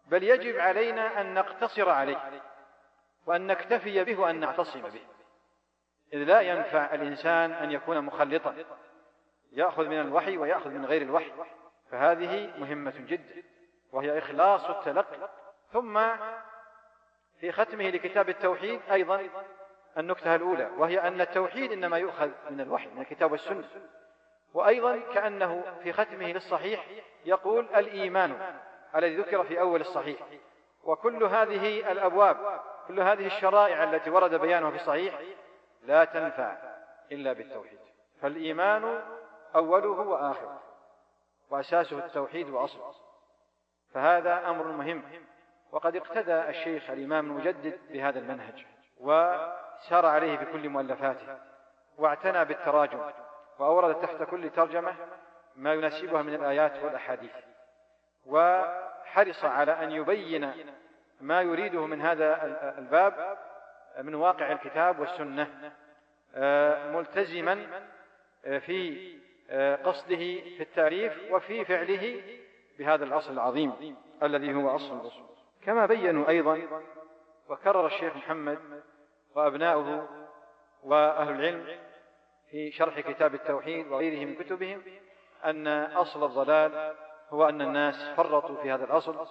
بل 0.07 0.23
يجب 0.23 0.57
علينا 0.57 1.21
أن 1.21 1.35
نقتصر 1.35 1.91
عليه 1.91 2.43
وأن 3.27 3.47
نكتفي 3.47 4.05
به 4.05 4.21
وأن 4.21 4.41
نعتصم 4.41 4.83
به. 4.83 5.03
إذ 6.13 6.19
لا 6.19 6.41
ينفع 6.41 6.95
الإنسان 6.95 7.53
أن 7.53 7.71
يكون 7.71 8.01
مخلطا 8.01 8.55
يأخذ 9.53 9.87
من 9.87 10.01
الوحي 10.01 10.37
ويأخذ 10.37 10.71
من 10.71 10.87
غير 10.87 11.03
الوحي 11.03 11.33
فهذه 11.91 12.59
مهمة 12.59 12.95
جدا. 12.99 13.56
وهي 13.97 14.19
إخلاص 14.19 14.71
التلقي. 14.71 15.29
ثم 15.73 16.01
في 17.41 17.53
ختمه 17.53 17.91
لكتاب 17.91 18.29
التوحيد 18.29 18.81
أيضا 18.93 19.29
النكتة 19.99 20.35
الأولى 20.35 20.71
وهي 20.79 21.01
أن 21.01 21.21
التوحيد 21.21 21.73
إنما 21.73 21.99
يؤخذ 21.99 22.31
من 22.51 22.61
الوحي 22.61 22.89
من 22.89 23.01
الكتاب 23.01 23.33
والسنة. 23.33 23.65
وأيضا 24.55 25.01
كأنه 25.15 25.79
في 25.83 25.93
ختمه 25.93 26.33
للصحيح 26.33 26.87
يقول 27.25 27.69
الإيمان 27.77 28.59
الذي 28.97 29.17
ذكر 29.17 29.45
في 29.45 29.61
أول 29.61 29.81
الصحيح. 29.81 30.21
وكل 30.85 31.25
هذه 31.25 31.93
الأبواب 31.93 32.61
كل 32.89 33.01
هذه 33.01 33.27
الشرائع 33.27 33.85
التي 33.85 34.11
ورد 34.11 34.35
بيانها 34.35 34.71
في 34.71 34.77
الصحيح 34.77 35.21
لا 35.83 36.05
تنفع 36.05 36.57
إلا 37.13 37.33
بالتوحيد. 37.33 37.79
فالإيمان 38.21 39.03
أوله 39.55 40.01
وآخره 40.01 40.63
وأساسه 41.51 41.99
التوحيد 41.99 42.51
وأصله. 42.51 43.06
فهذا 43.97 44.51
أمر 44.51 44.67
مهم. 44.67 45.03
وقد 45.73 45.97
اقتدى 45.97 46.49
الشيخ 46.49 46.91
الإمام 46.91 47.27
المجدد 47.27 47.79
بهذا 47.91 48.19
المنهج 48.19 48.67
وسار 49.01 50.07
عليه 50.07 50.37
في 50.37 50.45
كل 50.45 50.69
مؤلفاته 50.69 51.39
واعتنى 51.99 52.45
بالتراجم 52.45 53.01
وأورد 53.59 54.01
تحت 54.01 54.23
كل 54.23 54.51
ترجمة 54.51 54.95
ما 55.57 55.75
يناسبها 55.75 56.23
من 56.23 56.35
الآيات 56.35 56.85
والأحاديث 56.85 57.31
وحرص 58.27 59.45
على 59.45 59.73
أن 59.73 59.91
يبين 59.91 60.53
ما 61.21 61.43
يريده 61.43 61.87
من 61.87 62.01
هذا 62.01 62.45
الباب 62.79 63.39
من 64.03 64.15
واقع 64.15 64.53
الكتاب 64.53 64.99
والسنة 64.99 65.73
آه، 66.35 66.91
ملتزما 66.91 67.67
آه، 68.45 68.59
في 68.59 69.11
آه، 69.51 69.77
قصده 69.77 70.17
في 70.17 70.61
التعريف 70.61 71.33
وفي 71.33 71.65
فعله 71.65 72.23
بهذا 72.79 73.05
الأصل 73.05 73.33
العظيم 73.33 73.73
الذي 74.23 74.55
هو 74.55 74.77
أصل. 74.77 75.01
الأصول 75.01 75.27
كما 75.65 75.87
بينوا 75.87 76.29
أيضا 76.29 76.61
وكرر 77.49 77.87
الشيخ 77.87 78.17
محمد 78.17 78.59
وأبناؤه 79.35 80.09
وأهل 80.85 81.35
العلم 81.35 81.67
في 82.51 82.71
شرح 82.71 83.01
كتاب 83.01 83.35
التوحيد 83.35 83.87
وغيره 83.87 84.25
من 84.27 84.35
كتبهم 84.35 84.83
أن 85.45 85.67
أصل 85.85 86.25
الضلال 86.25 86.95
هو 87.31 87.49
أن 87.49 87.61
الناس 87.61 87.95
فرطوا 88.17 88.63
في 88.63 88.73
هذا 88.73 88.85
الأصل 88.85 89.27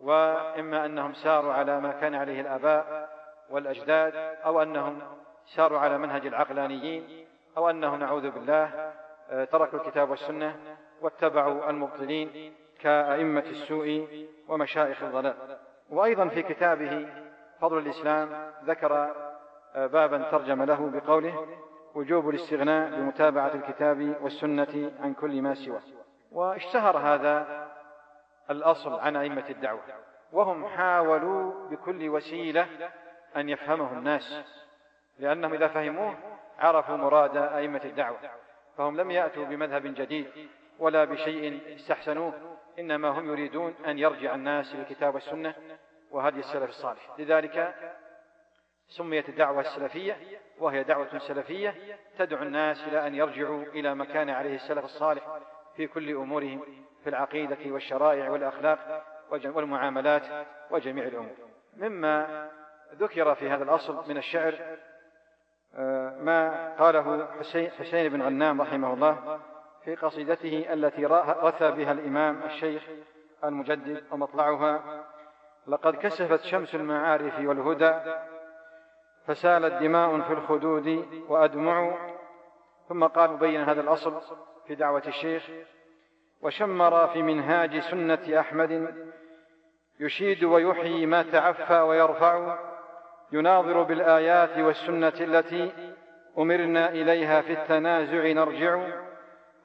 وإما 0.00 0.86
أنهم 0.86 1.14
ساروا 1.14 1.52
على 1.52 1.80
ما 1.80 1.92
كان 1.92 2.14
عليه 2.14 2.40
الآباء 2.40 3.08
والأجداد 3.50 4.16
أو 4.44 4.62
أنهم 4.62 5.02
ساروا 5.56 5.78
على 5.78 5.98
منهج 5.98 6.26
العقلانيين 6.26 7.26
أو 7.56 7.70
أنهم 7.70 7.98
نعوذ 8.00 8.30
بالله 8.30 8.92
آه، 9.30 9.44
تركوا 9.44 9.78
الكتاب 9.78 10.10
والسنة 10.10 10.76
واتبعوا 11.00 11.70
المبطلين. 11.70 12.54
كأئمة 12.82 13.44
السوء 13.50 14.06
ومشايخ 14.48 15.02
الضلال. 15.02 15.58
وأيضا 15.90 16.28
في 16.28 16.42
كتابه 16.42 17.08
فضل 17.60 17.78
الإسلام 17.78 18.52
ذكر 18.64 18.92
آه، 19.74 19.86
بابا 19.86 20.30
ترجم 20.30 20.62
له 20.62 20.90
بقوله 20.90 21.46
وجوب 21.94 22.28
الاستغناء 22.28 22.90
بمتابعة 22.90 23.54
الكتاب 23.54 24.16
والسنة 24.22 24.92
عن 25.00 25.14
كل 25.14 25.42
ما 25.42 25.54
سواه. 25.54 25.82
واشتهر 26.32 26.98
هذا 26.98 27.66
الأصل 28.50 29.00
عن 29.00 29.16
أئمة 29.16 29.44
الدعوة 29.50 29.80
وهم 30.32 30.66
حاولوا 30.66 31.68
بكل 31.70 32.08
وسيلة 32.08 32.66
أن 33.36 33.48
يفهمه 33.48 33.92
الناس 33.92 34.44
لأنهم 35.18 35.54
إذا 35.54 35.68
فهموه 35.68 36.14
عرفوا 36.58 36.96
مراد 36.96 37.36
أئمة 37.36 37.80
الدعوة 37.84 38.18
فهم 38.76 38.96
لم 39.00 39.10
يأتوا 39.10 39.44
بمذهب 39.44 39.82
جديد 39.82 40.26
ولا 40.78 41.04
بشيء 41.04 41.60
استحسنوه. 41.76 42.32
إنما 42.78 43.08
هم 43.08 43.28
يريدون 43.28 43.74
أن 43.86 43.98
يرجع 43.98 44.34
الناس 44.34 44.74
للكتاب 44.74 45.14
والسنة 45.14 45.54
وهدي 46.10 46.40
السلف 46.40 46.68
الصالح. 46.68 47.10
لذلك 47.18 47.74
سميت 48.88 49.28
الدعوة 49.28 49.60
السلفية 49.60 50.16
وهي 50.58 50.82
دعوة 50.82 51.18
سلفية 51.18 51.74
تدعو 52.18 52.42
الناس 52.42 52.88
إلى 52.88 53.06
أن 53.06 53.14
يرجعوا 53.14 53.62
إلى 53.62 53.94
ما 53.94 54.04
كان 54.04 54.30
عليه 54.30 54.54
السلف 54.54 54.84
الصالح 54.84 55.38
في 55.76 55.86
كل 55.86 56.10
أمورهم 56.10 56.60
في 57.02 57.10
العقيدة 57.10 57.58
والشرائع 57.66 58.30
والأخلاق 58.30 59.04
والمعاملات 59.30 60.46
وجميع 60.70 61.04
الأمور. 61.04 61.36
مما 61.76 62.50
ذكر 62.94 63.34
في 63.34 63.48
هذا 63.48 63.64
الأصل 63.64 64.08
من 64.08 64.16
الشعر 64.16 64.78
آه، 65.74 66.16
ما 66.20 66.68
قاله 66.78 67.28
حسين 67.78 68.08
بن 68.08 68.22
غنام 68.22 68.62
رحمه 68.62 68.94
الله 68.94 69.40
في 69.84 69.94
قصيدته 69.94 70.72
التي 70.72 71.06
رثى 71.06 71.70
بها 71.70 71.92
الإمام 71.92 72.42
الشيخ 72.42 72.82
المجدد 73.44 74.04
ومطلعها 74.10 75.04
لقد 75.66 75.96
كسفت 75.96 76.40
شمس 76.42 76.74
المعارف 76.74 77.38
والهدى 77.38 77.94
فسالت 79.26 79.82
دماء 79.82 80.20
في 80.20 80.32
الخدود 80.32 81.08
وأدمع 81.28 81.94
ثم 82.88 83.04
قال 83.04 83.32
مبين 83.32 83.60
هذا 83.60 83.80
الأصل 83.80 84.20
في 84.66 84.74
دعوة 84.74 85.02
الشيخ 85.06 85.42
وشمر 86.42 87.08
في 87.08 87.22
منهاج 87.22 87.78
سنة 87.78 88.40
أحمد 88.40 88.94
يشيد 90.00 90.44
ويحيي 90.44 91.06
ما 91.06 91.22
تعفى 91.22 91.80
ويرفع 91.80 92.58
يناظر 93.32 93.82
بالآيات 93.82 94.58
والسنة 94.58 95.12
التي 95.20 95.72
أمرنا 96.38 96.88
إليها 96.88 97.40
في 97.40 97.52
التنازع 97.52 98.32
نرجع 98.32 99.02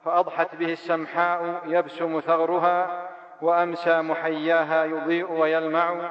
فأضحت 0.04 0.54
به 0.54 0.72
السمحاء 0.72 1.62
يبسم 1.66 2.20
ثغرها 2.20 3.08
وأمسى 3.42 4.02
محياها 4.02 4.84
يضيء 4.84 5.32
ويلمع 5.32 6.10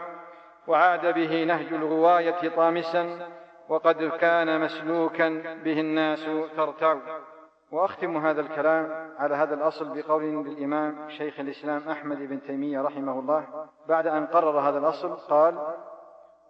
وعاد 0.67 1.13
به 1.13 1.43
نهج 1.43 1.73
الغواية 1.73 2.49
طامسا 2.49 3.29
وقد 3.69 4.03
كان 4.03 4.61
مسلوكا 4.61 5.29
به 5.63 5.79
الناس 5.79 6.25
ترتع. 6.57 6.97
وأختم 7.71 8.17
هذا 8.17 8.41
الكلام 8.41 9.13
على 9.19 9.35
هذا 9.35 9.55
الأصل 9.55 10.01
بقول 10.01 10.23
للإمام 10.23 11.09
شيخ 11.09 11.39
الإسلام 11.39 11.89
أحمد 11.89 12.17
بن 12.17 12.41
تيمية 12.41 12.81
رحمه 12.81 13.19
الله. 13.19 13.67
بعد 13.87 14.07
أن 14.07 14.25
قرر 14.25 14.59
هذا 14.59 14.79
الأصل 14.79 15.15
قال 15.15 15.75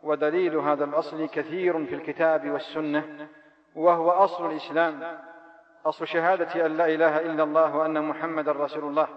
ودليل 0.04 0.58
هذا 0.58 0.84
الأصل 0.86 1.28
كثير 1.28 1.86
في 1.86 1.96
الكتاب 1.96 2.50
والسنة 2.50 3.28
وهو 3.76 4.12
أصل 4.12 4.52
الإسلام 4.52 5.20
أصل 5.86 6.08
شهادة 6.08 6.66
أن 6.66 6.78
لا 6.78 6.86
إله 6.86 7.20
إلا 7.20 7.44
الله 7.44 7.76
وأن 7.76 8.04
محمد 8.04 8.50
رسول 8.50 8.84
الله. 8.84 9.08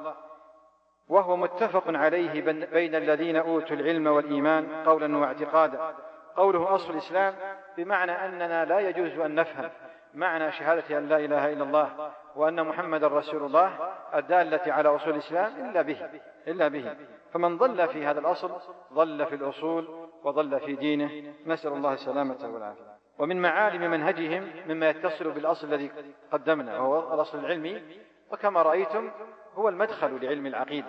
وهو 1.09 1.37
متفق 1.37 1.85
عليه 1.87 2.43
بين 2.73 2.95
الذين 2.95 3.37
أوتوا 3.37 3.77
العلم 3.77 4.07
والإيمان 4.07 4.85
قولا 4.87 5.17
واعتقادا. 5.17 5.95
قوله 6.37 6.75
أصل 6.75 6.91
الإسلام 6.91 7.35
بمعنى 7.77 8.13
أننا 8.13 8.65
لا 8.65 8.81
يجوز 8.81 9.19
أن 9.19 9.35
نفهم 9.35 9.71
معنى 10.15 10.53
شهادة 10.53 10.99
أن 10.99 11.09
لا 11.09 11.17
إله 11.17 11.53
إلا 11.53 11.65
الله 11.65 12.11
وأن 12.37 12.67
محمد 12.67 13.05
رسول 13.05 13.43
الله 13.43 13.93
الدالة 14.15 14.73
على 14.73 14.89
أصول 14.89 15.13
الإسلام 15.13 15.71
إلا 15.71 15.83
به 15.83 16.11
إلا 16.49 16.69
به. 16.69 16.97
فمن 17.33 17.59
ضل 17.59 17.89
في 17.89 18.07
هذا 18.07 18.21
الأصل 18.21 18.51
ضل 18.93 19.27
في 19.27 19.35
الأصول 19.35 20.09
وضل 20.25 20.61
في 20.61 20.75
دينه. 20.75 21.35
نسأل 21.47 21.73
الله 21.73 21.93
السلامة 21.93 22.51
والعافية. 22.53 22.90
ومن 23.21 23.43
معالم 23.43 23.91
منهجهم 23.91 24.53
مما 24.67 24.91
يتصل 24.91 25.31
بالأصل 25.31 25.67
الذي 25.67 25.93
قدمنا 26.33 26.79
وهو 26.79 27.15
الأصل 27.15 27.39
العلمي 27.39 28.01
وكما 28.31 28.63
رأيتم 28.63 29.11
هو 29.55 29.69
المدخل 29.69 30.25
لعلم 30.25 30.47
العقيدة. 30.47 30.89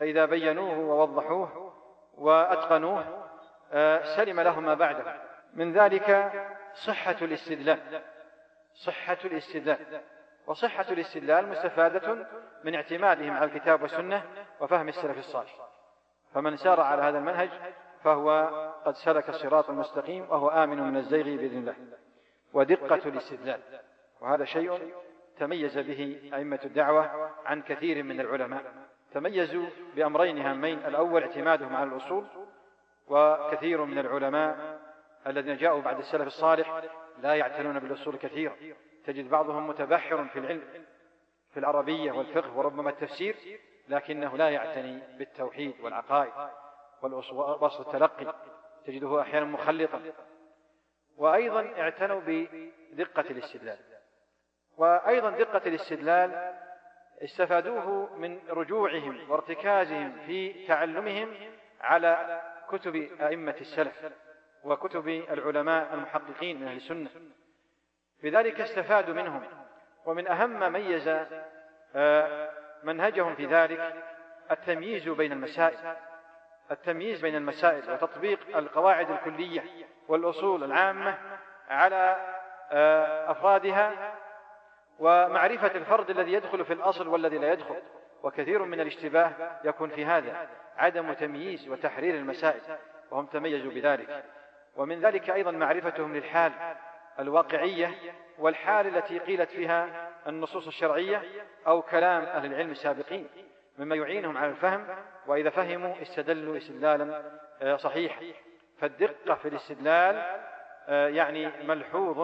فإذا 0.00 0.24
بينوه 0.24 0.78
ووضحوه 0.78 1.72
وأتقنوه 2.14 3.26
آه، 3.72 4.16
سلم 4.16 4.40
له 4.40 4.60
ما 4.60 4.74
بعده. 4.74 5.22
من 5.54 5.72
ذلك 5.72 6.32
صحة 6.86 7.16
الاستدلال. 7.22 8.02
صحة 8.74 9.18
الاستدلال. 9.24 10.00
وصحة 10.46 10.86
الاستدلال 10.90 11.48
مستفادة 11.48 12.26
من 12.64 12.74
اعتمادهم 12.74 13.36
على 13.36 13.44
الكتاب 13.44 13.82
والسنة 13.82 14.22
وفهم 14.60 14.88
السلف 14.88 15.18
الصالح. 15.18 15.56
فمن 16.34 16.56
سار 16.56 16.80
على 16.80 17.02
هذا 17.02 17.18
المنهج 17.18 17.50
فهو 18.02 18.50
قد 18.84 18.94
سلك 18.94 19.28
الصراط 19.28 19.70
المستقيم 19.70 20.26
وهو 20.30 20.48
آمن 20.48 20.82
من 20.82 20.96
الزيغ 20.96 21.24
بإذن 21.24 21.58
الله 21.58 21.74
ودقة 22.52 23.08
الاستدلال. 23.08 23.60
وهذا 24.20 24.44
شيء 24.44 24.94
تميز 25.38 25.78
به 25.78 26.30
أئمة 26.34 26.60
الدعوة 26.64 27.30
عن 27.46 27.62
كثير 27.62 28.02
من 28.02 28.20
العلماء. 28.20 28.64
تميزوا 29.12 29.66
بأمرين 29.96 30.38
هامين. 30.38 30.78
الأول 30.78 31.22
اعتمادهم 31.22 31.76
على 31.76 31.90
الأصول 31.90 32.26
وكثير 33.08 33.84
من 33.84 33.98
العلماء 33.98 34.80
الذين 35.26 35.56
جاءوا 35.56 35.80
بعد 35.80 35.98
السلف 35.98 36.26
الصالح 36.26 36.82
لا 37.22 37.34
يعتنون 37.34 37.78
بالأصول 37.78 38.16
كثيرا. 38.16 38.56
تجد 39.04 39.30
بعضهم 39.30 39.68
متبحر 39.68 40.24
في 40.24 40.38
العلم 40.38 40.62
في 41.52 41.60
العربية 41.60 42.12
والفقه 42.12 42.58
وربما 42.58 42.90
التفسير 42.90 43.36
لكنه 43.88 44.36
لا 44.36 44.50
يعتني 44.50 45.00
بالتوحيد 45.18 45.74
والعقائد. 45.82 46.32
وصف 47.02 47.88
التلقي 47.88 48.34
تجده 48.86 49.20
أحيانا 49.20 49.46
مخلطا. 49.46 50.02
وأيضا 51.16 51.80
اعتنوا 51.80 52.20
بدقة 52.26 53.24
الاستدلال. 53.30 53.78
وأيضا 54.76 55.30
دقة 55.30 55.62
الاستدلال 55.66 56.54
استفادوه 57.24 58.16
من 58.16 58.38
رجوعهم 58.48 59.30
وارتكازهم 59.30 60.12
في 60.26 60.66
تعلمهم 60.66 61.34
على 61.80 62.40
كتب 62.68 62.96
أئمة 63.20 63.56
السلف 63.60 64.12
وكتب 64.64 65.08
العلماء 65.08 65.94
المحققين 65.94 66.60
من 66.60 66.66
أهل 66.68 66.76
السنة. 66.76 67.10
لذلك 68.22 68.60
استفادوا 68.60 69.14
منهم. 69.14 69.42
ومن 70.06 70.26
أهم 70.26 70.50
ما 70.50 70.68
ميز 70.68 71.08
آه، 71.94 72.50
منهجهم 72.82 73.34
في 73.34 73.46
ذلك 73.46 73.94
التمييز 74.50 75.08
بين 75.08 75.32
المسائل. 75.32 75.96
التمييز 76.70 77.20
بين 77.20 77.36
المسائل 77.36 77.92
وتطبيق 77.92 78.56
القواعد 78.56 79.10
الكلية 79.10 79.64
والأصول 80.08 80.64
العامة 80.64 81.18
على 81.68 82.16
آه، 82.72 83.30
أفرادها 83.30 84.14
ومعرفة 84.98 85.74
الفرد 85.74 86.10
الذي 86.10 86.32
يدخل 86.32 86.64
في 86.64 86.72
الأصل 86.72 87.08
والذي 87.08 87.38
لا 87.38 87.52
يدخل. 87.52 87.76
وكثير 88.22 88.64
من 88.64 88.80
الاشتباه 88.80 89.32
يكون 89.64 89.90
في 89.90 90.04
هذا 90.04 90.48
عدم 90.76 91.12
تمييز 91.12 91.68
وتحرير 91.68 92.14
المسائل 92.14 92.60
وهم 93.10 93.26
تميزوا 93.26 93.72
بذلك. 93.72 94.24
ومن 94.76 95.00
ذلك 95.00 95.30
أيضا 95.30 95.50
معرفتهم 95.50 96.16
للحال 96.16 96.52
الواقعية 97.18 97.94
والحال 98.38 98.96
التي 98.96 99.18
قيلت 99.18 99.50
فيها 99.50 100.08
النصوص 100.26 100.66
الشرعية 100.66 101.22
أو 101.66 101.82
كلام 101.82 102.22
أهل 102.22 102.52
العلم 102.52 102.70
السابقين. 102.70 103.28
مما 103.80 103.96
يعينهم 103.96 104.36
على 104.36 104.50
الفهم 104.50 104.86
وإذا 105.26 105.50
فهموا 105.50 106.02
استدلوا 106.02 106.56
استدلالا 106.56 107.22
آه، 107.62 107.76
صحيحا 107.76 108.22
فالدقة 108.78 109.34
في 109.34 109.48
الاستدلال 109.48 110.40
آه، 110.88 111.08
يعني 111.08 111.50
ملحوظ 111.64 112.18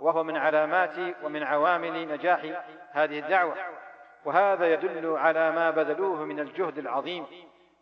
وهو 0.00 0.24
من 0.24 0.36
علامات 0.36 0.94
ومن 1.22 1.42
عوامل 1.42 2.08
نجاح 2.08 2.64
هذه 2.90 3.18
الدعوة. 3.18 3.54
وهذا 4.24 4.72
يدل 4.72 5.16
على 5.16 5.50
ما 5.50 5.70
بذلوه 5.70 6.24
من 6.24 6.40
الجهد 6.40 6.78
العظيم 6.78 7.26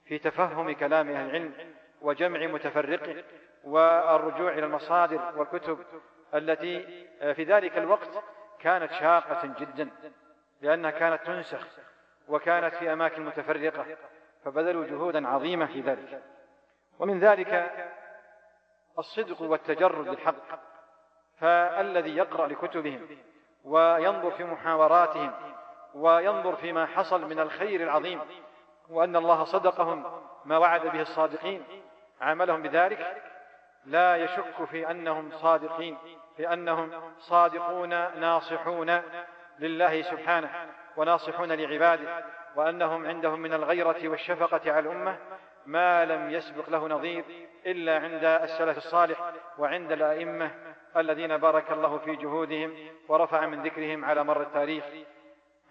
في 0.04 0.18
تفهم 0.18 0.72
كلام 0.72 1.10
أهل 1.10 1.26
العلم 1.30 1.52
وجمع 2.00 2.46
متفرقه 2.46 3.24
والرجوع 3.64 4.52
إلى 4.52 4.66
المصادر 4.66 5.32
والكتب 5.36 5.78
التي 6.34 7.06
آه، 7.20 7.32
في 7.32 7.44
ذلك 7.44 7.78
الوقت 7.78 8.24
كانت 8.60 8.92
شاقة 8.92 9.54
جدا 9.58 9.90
لأنها 10.60 10.90
كانت 10.90 11.22
تنسخ 11.26 11.66
وكانت 12.28 12.74
في 12.74 12.92
أماكن 12.92 13.24
متفرقة 13.24 13.86
فبذلوا 14.44 14.86
جهودا 14.86 15.28
عظيمة 15.28 15.66
في 15.66 15.80
ذلك. 15.80 16.22
ومن 16.98 17.20
ذلك 17.20 17.70
الصدق 18.98 19.42
والتجرد 19.42 20.08
للحق 20.08 20.60
فالذي 21.38 22.16
يقرأ 22.16 22.46
لكتبهم 22.46 23.08
وينظر 23.64 24.30
في 24.30 24.44
محاوراتهم 24.44 25.32
وينظر 25.94 26.56
فيما 26.56 26.86
حصل 26.86 27.28
من 27.28 27.40
الخير 27.40 27.82
العظيم 27.82 28.20
وأن 28.88 29.16
الله 29.16 29.44
صدقهم 29.44 30.22
ما 30.44 30.58
وعد 30.58 30.86
به 30.86 31.00
الصادقين 31.00 31.64
عاملهم 32.20 32.62
بذلك 32.62 33.22
لا 33.84 34.16
يشك 34.16 34.64
في 34.70 34.90
أنهم 34.90 35.30
صادقين 35.30 35.98
في 36.36 36.52
أنهم 36.52 37.12
صادقون 37.18 37.88
ناصحون 38.20 39.02
لله 39.58 40.02
سبحانه. 40.02 40.50
وناصحون 40.96 41.52
لعباده 41.52 42.24
وأنهم 42.56 43.06
عندهم 43.06 43.40
من 43.40 43.52
الغيرة 43.52 44.08
والشفقة 44.08 44.72
على 44.72 44.78
الأمة 44.78 45.18
ما 45.66 46.04
لم 46.04 46.30
يسبق 46.30 46.70
له 46.70 46.88
نظير 46.88 47.24
إلا 47.66 47.98
عند 47.98 48.24
السلف 48.24 48.76
الصالح 48.76 49.32
وعند 49.58 49.92
الأئمة 49.92 50.50
الذين 50.96 51.36
بارك 51.36 51.72
الله 51.72 51.98
في 51.98 52.16
جهودهم 52.16 52.74
ورفع 53.08 53.46
من 53.46 53.62
ذكرهم 53.62 54.04
على 54.04 54.24
مر 54.24 54.42
التاريخ. 54.42 54.84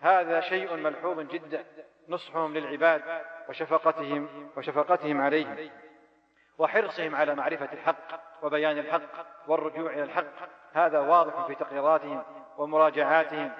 هذا 0.02 0.42
شيء 0.42 0.76
ملحوظ 0.76 1.20
جدا 1.20 1.66
نصحهم 2.10 2.54
للعباد 2.54 3.02
وشفقتهم 3.50 4.50
وشفقتهم 4.58 5.22
عليهم 5.22 5.70
وحرصهم 6.58 7.16
على 7.16 7.36
معرفة 7.36 7.70
الحق 7.74 8.44
وبيان 8.44 8.78
الحق 8.78 9.02
والرجوع 9.48 9.94
إلى 9.94 10.04
الحق. 10.04 10.26
هذا 10.74 11.00
واضح 11.00 11.46
في 11.48 11.56
تقريراتهم 11.56 12.24
ومراجعاتهم 12.58 13.52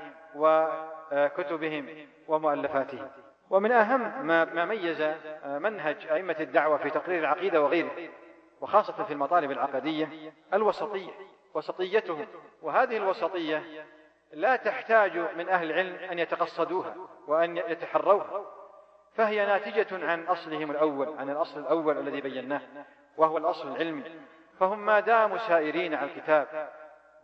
وكتبهم 1.12 2.08
ومؤلفاتهم. 2.28 3.10
ومن 3.50 3.72
أهم 3.72 4.26
ما 4.26 4.66
ميز 4.66 5.02
منهج 5.46 6.08
أئمة 6.12 6.36
الدعوة 6.40 6.78
في 6.78 6.90
تقرير 6.90 7.20
العقيدة 7.20 7.62
وغيره 7.62 8.10
وخاصة 8.62 9.04
في 9.04 9.14
المطالب 9.14 9.52
العقدية 9.52 10.34
الوسطية 10.54 11.12
وسطيتهم. 11.54 12.28
وهذه 12.62 12.98
الوسطية 12.98 13.64
لا 14.34 14.56
تحتاج 14.56 15.18
من 15.18 15.50
أهل 15.50 15.72
العلم 15.72 15.96
أن 15.96 16.20
يتقصدوها 16.20 16.96
وأن 17.28 17.58
يتحروها. 17.58 18.46
فهي 19.16 19.46
ناتجة 19.46 20.06
عن 20.06 20.24
أصلهم 20.24 20.72
الأول 20.72 21.18
عن 21.18 21.30
الأصل 21.30 21.60
الأول 21.60 21.98
الذي 21.98 22.22
بيناه 22.22 22.62
وهو 23.18 23.38
الأصل 23.38 23.72
العلمي. 23.72 24.04
فهم 24.60 24.86
ما 24.86 25.00
داموا 25.00 25.38
سائرين 25.38 25.94
على 25.94 26.10
الكتاب 26.12 26.70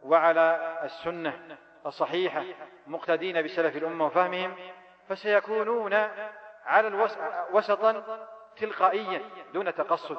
وعلى 0.04 0.78
السنة 0.84 1.58
الصحيحة 1.86 2.44
مقتدين 2.88 3.42
بسلف 3.42 3.76
الأمة 3.76 4.06
وفهمهم 4.06 4.56
فسيكونون 5.10 5.94
على 6.66 7.10
وسطا 7.54 8.04
تلقائيا 8.58 9.22
دون 9.54 9.76
تقصد 9.76 10.18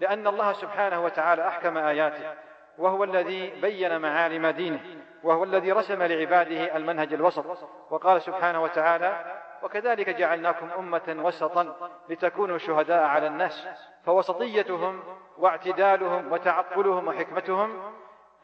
لأن 0.00 0.26
الله 0.26 0.52
سبحانه 0.52 1.04
وتعالى 1.04 1.48
أحكم 1.48 1.78
آياته 1.78 2.34
وهو 2.78 3.04
الذي 3.04 3.60
بين 3.60 4.00
معالم 4.00 4.46
دينه 4.46 4.80
وهو 5.22 5.44
الذي 5.44 5.72
رسم 5.72 6.02
لعباده 6.02 6.76
المنهج 6.76 7.12
الوسط 7.12 7.44
وقال 7.90 8.22
سبحانه 8.22 8.62
وتعالى 8.62 9.40
وكذلك 9.62 10.10
جعلناكم 10.10 10.70
أمة 10.78 11.16
وسطا 11.18 11.90
لتكونوا 12.08 12.58
شهداء 12.58 13.02
على 13.02 13.26
الناس 13.26 13.68
فوسطيتهم 14.04 15.02
واعتدالهم 15.38 16.32
وتعقلهم 16.32 17.08
وحكمتهم 17.08 17.92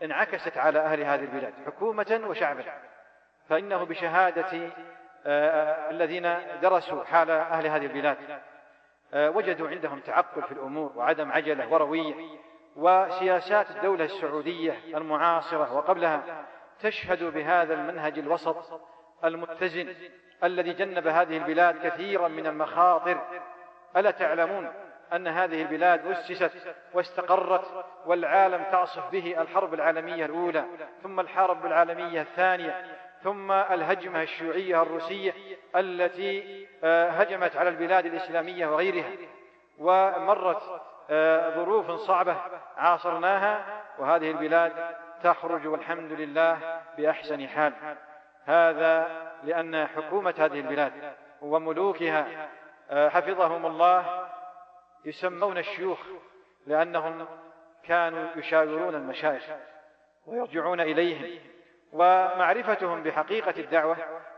انعكست 0.03 0.59
على 0.59 0.78
أهل 0.78 1.00
هذه 1.00 1.20
البلاد 1.20 1.55
حكومة 1.66 2.20
وشعبا. 2.24 2.64
فإنه 3.48 3.84
بشهادة 3.84 4.70
آه، 5.26 5.90
الذين 5.90 6.36
درسوا 6.62 7.05
حال 7.05 7.30
أهل 7.30 7.66
هذه 7.66 7.86
البلاد 7.86 8.16
آه، 9.14 9.30
وجدوا 9.30 9.68
عندهم 9.68 10.00
تعقل 10.00 10.42
في 10.42 10.53
الأمور 10.53 10.92
وعدم 10.96 11.32
عجلة 11.32 11.72
وروية 11.72 12.14
وسياسات 12.76 13.70
الدولة 13.70 14.05
السعودية 14.05 14.78
المعاصرة 14.96 15.74
وقبلها 15.74 16.44
تشهد 16.80 17.24
بهذا 17.24 17.74
المنهج 17.74 18.18
الوسط 18.18 18.80
المتزن 19.24 19.94
الذي 20.44 20.72
جنب 20.72 21.07
هذه 21.07 21.36
البلاد 21.36 21.86
كثيرا 21.86 22.28
من 22.28 22.46
المخاطر. 22.46 23.20
ألا 23.96 24.11
تعلمون 24.11 24.72
أن 25.13 25.29
هذه 25.29 25.63
البلاد 25.63 26.07
أسست 26.07 26.53
واستقرت 26.95 27.85
والعالم 28.07 28.63
تعصف 28.73 29.11
به 29.11 29.43
الحرب 29.43 29.75
العالمية 29.75 30.25
الأولى 30.25 30.65
ثم 31.03 31.21
الحرب 31.21 31.67
العالمية 31.67 32.21
الثانية 32.21 32.85
ثم 33.23 33.53
الهجمة 33.53 34.23
الشيوعية 34.23 34.83
الروسية 34.83 35.33
التي 35.77 36.67
آه، 36.85 37.09
هجمت 37.11 37.57
على 37.57 37.69
البلاد 37.69 38.07
الإسلامية 38.07 38.67
وغيرها. 38.67 39.11
ومرت 39.79 40.63
آه، 41.11 41.51
ظروف 41.51 41.91
صعبة 41.91 42.37
عاصرناها 42.77 43.65
وهذه 43.99 44.31
البلاد 44.31 44.73
تخرج 45.23 45.67
والحمد 45.67 46.13
لله 46.13 46.81
بأحسن 46.99 47.49
حال. 47.49 47.73
هذا 48.45 49.09
لأن 49.45 49.87
حكومة 49.87 50.35
هذه 50.39 50.61
البلاد 50.61 50.93
وملوكها 51.43 52.27
آه، 52.91 53.09
حفظهم 53.09 53.67
الله 53.67 54.29
يسمون 55.05 55.59
الشيوخ 55.59 55.98
لأنهم 56.66 57.26
كانوا 57.84 58.28
يشاورون 58.36 58.94
المشايخ 58.94 59.42
ويرجعون 60.26 60.80
إليهم 60.80 61.40
ومعرفتهم 61.92 63.03
بحقيقة 63.03 63.55
الدعوة 63.61 63.96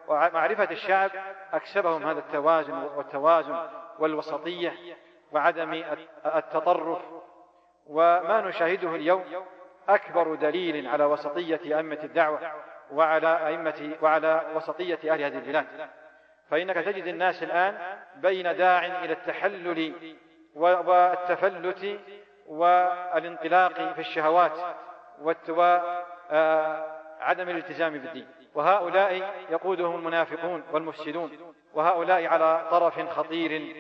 ومعرفة 0.09 0.71
الشعب 0.71 1.11
أكسبهم 1.53 2.07
هذا 2.07 2.19
التوازن 2.19 2.83
والتوازن 2.97 3.69
والوسطية 3.99 4.97
وعدم 5.33 5.85
التطرف. 6.27 7.03
وما 7.87 8.41
نشاهده 8.41 8.95
اليوم 8.95 9.25
أكبر 9.89 10.35
دليل 10.35 10.87
على 10.87 11.05
وسطية 11.05 11.61
أئمة 11.79 11.99
الدعوة 12.05 12.53
وعلى 12.93 13.47
أئمة 13.47 13.97
وعلى 14.03 14.53
وسطية 14.55 14.99
أهل 15.13 15.23
هذه 15.23 15.39
البلاد. 15.39 15.67
فإنك 16.51 16.77
تجد 16.77 17.07
الناس 17.07 17.43
الآن 17.43 17.99
بين 18.17 18.57
داع 18.57 18.87
إلى 18.87 19.13
التحلل 19.13 19.95
والتفلت 20.55 22.01
والانطلاق 22.47 23.93
في 23.93 23.99
الشهوات 23.99 24.53
وعدم 25.49 27.49
الالتزام 27.49 27.93
بالدين. 27.93 28.27
وهؤلاء 28.55 29.35
يقودهم 29.51 29.95
المنافقون 29.95 30.63
والمفسدون. 30.73 31.55
وهؤلاء 31.75 32.27
على 32.27 32.69
طرف 32.71 33.09
خطير. 33.09 33.77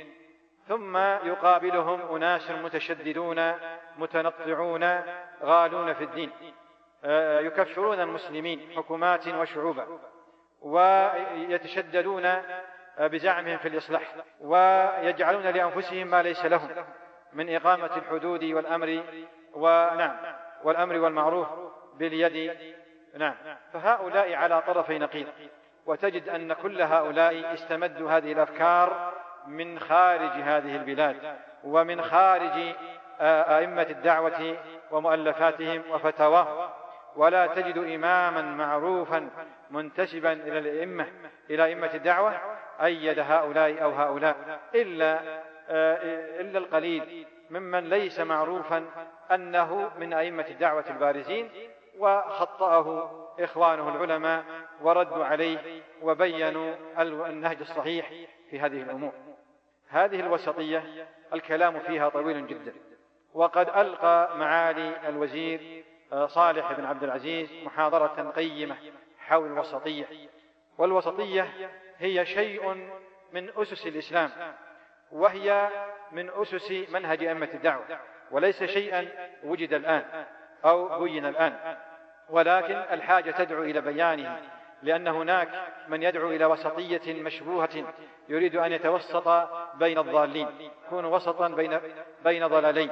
ثم 0.68 0.97
يقابلهم 0.97 2.16
أناس 2.16 2.51
متشددون 2.51 3.53
متنطعون 3.99 5.01
غالون 5.43 5.93
في 5.93 6.05
الدين. 6.05 6.31
يكفرون 7.47 8.01
المسلمين 8.01 8.72
حكومات 8.77 9.29
وشعوبا 9.29 9.87
ويتشددون 10.61 12.22
بزعمهم 12.99 13.57
في 13.57 13.69
الإصلاح 13.69 14.03
ويجعلون 14.41 15.43
لأنفسهم 15.43 16.07
ما 16.07 16.23
ليس 16.23 16.45
لهم 16.45 16.69
من 17.33 17.55
إقامة 17.55 17.97
الحدود 17.97 18.45
والأمر 18.45 19.03
ونعم 19.55 20.17
والأمر 20.65 20.99
والمعروف 20.99 21.49
باليد. 21.95 22.57
نعم. 23.19 23.35
فهؤلاء 23.73 24.35
على 24.35 24.63
طرفي 24.63 24.99
نقيض. 24.99 25.27
وتجد 25.87 26.29
أن 26.29 26.53
كل 26.53 26.83
هؤلاء 26.83 27.55
استمدوا 27.55 28.11
هذه 28.11 28.33
الأفكار 28.33 29.13
من 29.47 29.79
خارج 29.79 30.31
هذه 30.31 30.77
البلاد 30.77 31.37
ومن 31.65 32.03
خارج 32.03 32.75
أئمة 33.21 33.87
الدعوة 33.91 34.57
ومؤلفاتهم 34.91 35.83
وفتاواهم 35.91 36.71
ولا 37.17 37.47
تجد 37.47 37.79
إماما 37.79 38.43
معروفا 38.43 39.31
منتسبا 39.71 40.33
إلى 40.33 40.59
الأئمة 40.59 41.07
إلى 41.51 41.65
أئمة 41.65 41.91
الدعوة 41.95 42.33
أيد 42.83 43.18
هؤلاء 43.18 43.83
أو 43.83 43.91
هؤلاء 43.91 44.61
إلا 44.75 45.20
آه، 45.68 46.41
إلا 46.41 46.59
القليل 46.59 47.27
ممن 47.51 47.89
ليس 47.89 48.20
معروفا 48.20 48.85
أنه 49.33 49.91
من 49.99 50.12
أئمة 50.12 50.47
الدعوة 50.49 50.85
البارزين 50.91 51.51
وخطأه 51.99 53.11
إخوانه 53.41 53.89
العلماء 53.89 54.45
وردوا 54.83 55.25
عليه 55.25 55.83
وبينوا 56.03 56.75
النهج 57.01 57.57
الصحيح 57.61 58.11
في 58.51 58.61
هذه 58.61 58.83
الأمور. 58.83 59.12
هذه 59.89 60.20
الوسطية 60.20 61.07
الكلام 61.33 61.81
فيها 61.81 62.09
طويل 62.09 62.47
جدا. 62.47 62.75
وقد 63.35 63.68
ألقى 63.68 64.39
معالي 64.39 65.09
الوزير 65.09 65.85
آه، 66.12 66.27
صالح 66.27 66.72
بن 66.72 66.85
عبد 66.85 67.05
العزيز 67.05 67.53
محاضرة 67.64 68.33
قيمة 68.37 68.77
حول 69.18 69.47
الوسطية. 69.47 70.07
والوسطية 70.79 71.49
هي 71.99 72.27
شيء 72.27 72.91
من 73.33 73.51
أسس 73.57 73.87
الإسلام 73.87 74.31
وهي 75.13 75.69
من 76.13 76.31
أسس 76.31 76.73
منهج 76.93 77.25
أئمة 77.25 77.49
الدعوة 77.55 77.85
وليس 78.31 78.65
شيئا 78.65 79.09
وجد 79.45 79.73
الآن 79.73 80.25
أو 80.65 81.05
بين 81.05 81.27
الآن. 81.27 81.77
ولكن 82.31 82.75
الحاجة 82.75 83.31
تدعو 83.31 83.63
إلى 83.63 83.81
بيانه 83.81 84.41
لأن 84.83 85.09
هناك 85.09 85.49
من 85.89 86.03
يدعو 86.03 86.31
إلى 86.31 86.45
وسطية 86.45 87.23
مشبوهة 87.23 87.95
يريد 88.29 88.57
أن 88.57 88.73
يتوسط 88.73 89.49
بين 89.75 89.99
الضالين 89.99 90.49
يكون 90.87 91.05
وسطا 91.05 91.49
بين 91.49 91.81
بين 92.25 92.47
ضلالين. 92.47 92.91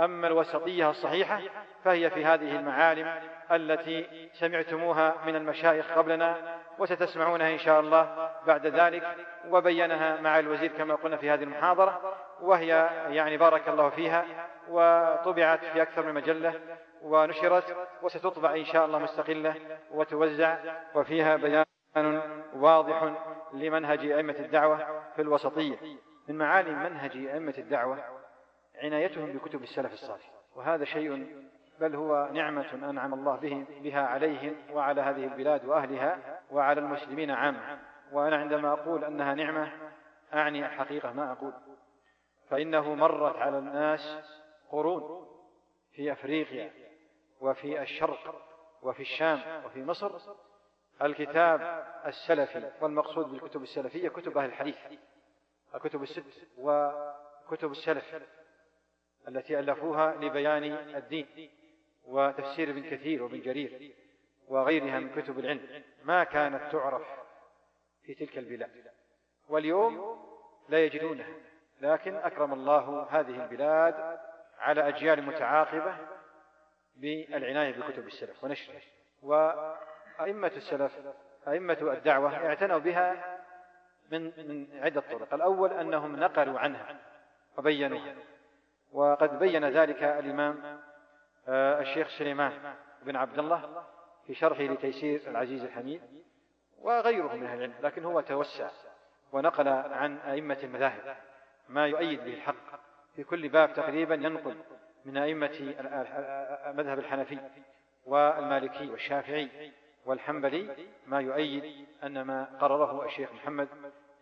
أما 0.00 0.28
الوسطية 0.28 0.90
الصحيحة 0.90 1.40
فهي 1.84 2.10
في 2.10 2.24
هذه 2.24 2.56
المعالم 2.56 3.20
التي 3.56 4.28
سمعتموها 4.32 5.14
من 5.26 5.36
المشايخ 5.36 5.92
قبلنا 5.92 6.58
وستسمعونها 6.78 7.52
إن 7.52 7.58
شاء 7.58 7.80
الله 7.80 8.30
بعد 8.46 8.66
ذلك 8.66 9.16
وبينها 9.50 10.20
مع 10.20 10.38
الوزير 10.38 10.70
كما 10.72 10.94
قلنا 10.94 11.16
في 11.16 11.30
هذه 11.30 11.42
المحاضرة 11.42 12.14
وهي 12.40 12.68
يعني 13.08 13.36
بارك 13.36 13.68
الله 13.68 13.88
فيها 13.88 14.24
وطبعت 14.68 15.64
في 15.64 15.82
أكثر 15.82 16.06
من 16.06 16.14
مجلة 16.14 16.54
ونشرت 17.02 17.76
وستطبع 18.02 18.54
إن 18.54 18.64
شاء 18.64 18.86
الله 18.86 18.98
مستقلة 18.98 19.54
وتوزع 19.90 20.56
وفيها 20.94 21.36
بيان 21.36 21.64
واضح 22.54 23.12
لمنهج 23.52 23.98
أئمة 23.98 24.36
الدعوة 24.38 25.02
في 25.16 25.22
الوسطية. 25.22 25.76
من 26.28 26.38
معالم 26.38 26.82
منهج 26.82 27.16
أئمة 27.16 27.54
الدعوة 27.58 27.98
عنايتهم 28.82 29.32
بكتب 29.32 29.62
السلف 29.62 29.92
الصالح 29.92 30.30
وهذا 30.56 30.84
شيء 30.84 31.26
بل 31.80 31.96
هو 31.96 32.28
نعمة 32.32 32.90
أنعم 32.90 33.14
الله 33.14 33.36
به 33.36 33.66
بها 33.80 34.00
عليهم 34.00 34.56
وعلى 34.70 35.00
هذه 35.00 35.24
البلاد 35.24 35.64
وأهلها 35.64 36.40
وعلى 36.50 36.80
المسلمين 36.80 37.30
عامة. 37.30 37.78
وأنا 38.12 38.36
عندما 38.36 38.72
أقول 38.72 39.04
أنها 39.04 39.34
نعمة 39.34 39.72
أعني 40.34 40.66
الحقيقة 40.66 41.12
ما 41.12 41.32
أقول. 41.32 41.52
فإنه 42.50 42.94
مرت 42.94 43.36
على 43.36 43.58
الناس 43.58 44.00
قرون 44.70 45.28
في 45.92 46.12
أفريقيا 46.12 46.72
وفي 47.40 47.82
الشرق 47.82 48.34
وفي 48.82 49.00
الشام 49.02 49.64
وفي 49.64 49.84
مصر. 49.84 50.18
الكتاب 51.02 51.84
السلفي 52.06 52.70
والمقصود 52.80 53.30
بالكتب 53.30 53.62
السلفية 53.62 54.08
كتب 54.08 54.38
أهل 54.38 54.48
الحديث 54.48 54.76
الكتب 55.74 56.02
الست 56.02 56.48
وكتب 56.58 57.70
السلف 57.70 58.22
التي 59.28 59.58
ألفوها 59.58 60.14
لبيان 60.14 60.64
الدين. 60.96 61.50
وتفسير 62.04 62.70
ابن 62.70 62.90
كثير 62.90 63.22
وابن 63.22 63.40
جرير 63.40 63.94
وغيرها 64.48 64.98
من 64.98 65.22
كتب 65.22 65.38
العلم 65.38 65.82
ما 66.04 66.24
كانت 66.24 66.72
تعرف 66.72 67.06
في 68.02 68.14
تلك 68.14 68.38
البلاد. 68.38 68.70
واليوم 69.48 70.22
لا 70.68 70.84
يجدونها 70.84 71.34
لكن 71.80 72.14
أكرم 72.14 72.52
الله 72.52 73.06
هذه 73.10 73.44
البلاد 73.44 74.18
على 74.58 74.88
أجيال 74.88 75.22
متعاقبة 75.22 75.96
بالعناية 76.96 77.72
بكتب 77.72 78.06
السلف 78.06 78.44
ونشرها 78.44 78.80
وأئمة 79.22 80.52
السلف 80.56 80.98
أئمة 81.48 81.78
الدعوة 81.80 82.46
اعتنوا 82.46 82.78
بها 82.78 83.38
من 84.10 84.32
من 84.48 84.66
عدة 84.82 85.00
طرق. 85.00 85.34
الأول 85.34 85.72
أنهم 85.72 86.16
نقلوا 86.16 86.58
عنها 86.58 87.00
وبينوها 87.58 88.14
وقد 88.92 89.38
بين 89.38 89.64
ذلك 89.64 90.02
الإمام 90.02 90.80
الشيخ 91.48 92.08
سليمان 92.08 92.74
بن 93.02 93.16
عبد 93.16 93.38
الله 93.38 93.84
في 94.26 94.34
شرحه 94.34 94.62
لتيسير 94.62 95.20
العزيز 95.26 95.64
الحميد 95.64 96.02
وغيره 96.78 97.34
من 97.34 97.46
أهل 97.46 97.56
العلم 97.58 97.74
لكن 97.82 98.04
هو 98.04 98.20
توسع 98.20 98.70
ونقل 99.32 99.68
عن 99.68 100.18
أئمة 100.18 100.58
المذاهب 100.62 101.16
ما 101.68 101.86
يؤيد 101.86 102.24
به 102.24 102.34
الحق. 102.34 102.82
في 103.16 103.24
كل 103.24 103.48
باب 103.48 103.72
تقريبا 103.72 104.14
ينقل 104.14 104.56
من 105.04 105.16
أئمة 105.16 105.74
المذهب 106.66 106.98
الحنفي 106.98 107.38
والمالكي 108.06 108.90
والشافعي 108.90 109.72
والحنبلي 110.06 110.86
ما 111.06 111.20
يؤيد 111.20 111.86
أن 112.04 112.22
ما 112.22 112.58
قرره 112.60 113.04
الشيخ 113.04 113.32
محمد 113.32 113.68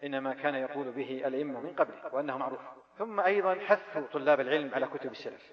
إنما 0.04 0.34
كان 0.34 0.54
يقول 0.54 0.90
به 0.90 1.22
الأئمة 1.26 1.60
من 1.60 1.72
قبله 1.72 2.14
وأنه 2.14 2.38
معروف. 2.38 2.60
ثم 2.98 3.20
أيضا 3.20 3.54
حثوا 3.54 4.06
طلاب 4.12 4.40
العلم 4.40 4.74
على 4.74 4.86
كتب 4.86 5.10
السلف. 5.10 5.52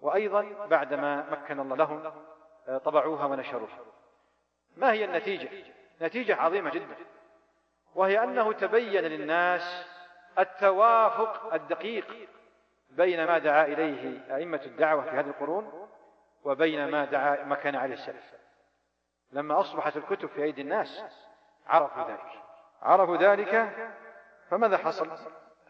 وأيضا 0.00 0.66
بعدما 0.66 1.30
مكن 1.30 1.60
الله 1.60 1.76
لهم 1.76 2.12
طبعوها 2.78 3.24
ونشروها. 3.26 3.78
ما 4.76 4.92
هي 4.92 5.04
النتيجة؟ 5.04 5.48
نتيجة 6.02 6.36
عظيمة 6.36 6.70
جدا 6.70 6.96
وهي 7.94 8.24
أنه 8.24 8.52
تبين 8.52 9.04
للناس 9.04 9.86
التوافق 10.38 11.54
الدقيق 11.54 12.28
بين 12.90 13.26
ما 13.26 13.38
دعا 13.38 13.64
إليه 13.64 14.36
أئمة 14.36 14.60
الدعوة 14.66 15.02
في 15.02 15.10
هذه 15.10 15.26
القرون 15.26 15.88
وبين 16.44 16.90
ما 16.90 17.04
دعا 17.04 17.44
ما 17.44 17.56
كان 17.56 17.76
عليه 17.76 17.94
السلف. 17.94 18.34
لما 19.32 19.60
أصبحت 19.60 19.96
الكتب 19.96 20.28
في 20.28 20.42
أيدي 20.42 20.62
الناس 20.62 21.04
عرفوا 21.66 22.02
ذلك. 22.02 22.42
عرفوا 22.82 23.16
ذلك 23.16 23.72
فماذا 24.48 24.76
حصل؟ 24.76 25.10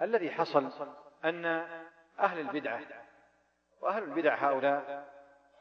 الذي 0.02 0.30
حصل 0.30 0.70
أن 1.24 1.44
أهل 2.20 2.40
البدعة 2.40 2.80
وأهل 3.80 4.02
البدع 4.02 4.34
هؤلاء 4.34 5.08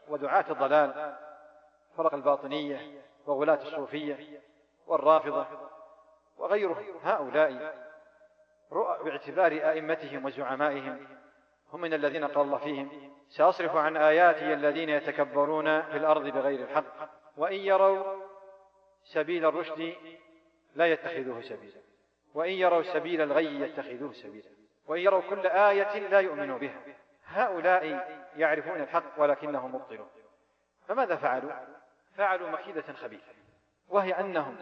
ودعاة 0.07 0.45
الضلال 0.51 1.17
فرق 1.97 2.13
الباطنية 2.13 3.01
وغلاة 3.25 3.61
الصوفية 3.61 4.41
والرافضة 4.87 5.47
وغيرهم 6.37 6.97
هؤلاء. 7.03 7.89
باعتبار 9.03 9.51
أئمتهم 9.51 10.25
وزعمائهم 10.25 11.07
هم 11.73 11.81
من 11.81 11.93
الذين 11.93 12.25
قال 12.25 12.45
الله 12.45 12.57
فيهم 12.57 13.13
سأصرف 13.29 13.75
عن 13.75 13.97
آياتي 13.97 14.53
الذين 14.53 14.89
يتكبرون 14.89 15.81
في 15.81 15.97
الأرض 15.97 16.27
بغير 16.27 16.63
الحق 16.63 17.09
وإن 17.37 17.59
يروا 17.59 18.21
سبيل 19.03 19.45
الرشد 19.45 19.95
لا 20.75 20.85
يتخذوه 20.85 21.41
سبيلا 21.41 21.81
وإن 22.33 22.51
يروا 22.51 22.83
سبيل 22.83 23.21
الغي 23.21 23.61
يتخذوه 23.61 24.13
سبيلا 24.13 24.49
وإن 24.87 25.01
يروا 25.01 25.21
كل 25.29 25.47
آية 25.47 26.07
لا 26.07 26.19
يؤمنوا 26.19 26.57
بها 26.57 26.81
هؤلاء 27.29 28.07
يعرفون 28.35 28.81
الحق 28.81 29.03
ولكنهم 29.17 29.75
مبطلون. 29.75 30.09
فماذا 30.87 31.15
فعلوا؟ 31.15 31.51
فعلوا 32.15 32.49
مكيدة 32.49 32.93
خبيثة 32.93 33.31
وهي 33.87 34.19
أنهم 34.19 34.57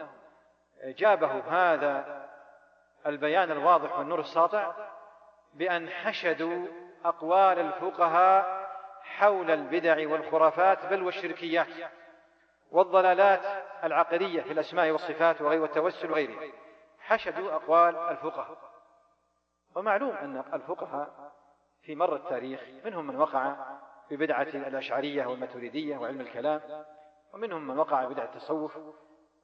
جابه 0.84 1.42
هذا 1.48 2.26
البيان 3.06 3.50
الواضح 3.50 3.98
والنور 3.98 4.20
الساطع 4.20 4.74
بأن 5.54 5.88
حشدوا 5.88 6.66
أقوال 7.04 7.58
الفقهاء 7.58 8.68
حول 9.02 9.50
البدع 9.50 10.08
والخرافات 10.08 10.86
بل 10.86 11.02
والشركيات 11.02 11.90
والضلالات 12.70 13.64
العقدية 13.84 14.42
في 14.42 14.52
الأسماء 14.52 14.90
والصفات 14.90 15.40
وغير 15.40 15.62
والتوسل 15.62 16.10
وغيره 16.10 16.52
حشدوا 17.00 17.54
أقوال 17.54 17.96
الفقهاء. 17.96 18.58
ومعلوم 19.74 20.10
أن 20.10 20.44
الفقهاء 20.54 21.32
في 21.82 21.94
مر 21.94 22.16
التاريخ 22.16 22.60
منهم 22.84 23.06
من 23.06 23.16
وقع 23.16 23.56
ببدعة 24.10 24.42
الأشعرية 24.42 25.26
والماتريدية 25.26 25.96
وعلم 25.96 26.20
الكلام 26.20 26.60
ومنهم 27.34 27.68
من 27.68 27.78
وقع 27.78 28.04
ببدعة 28.04 28.24
التصوف 28.24 28.78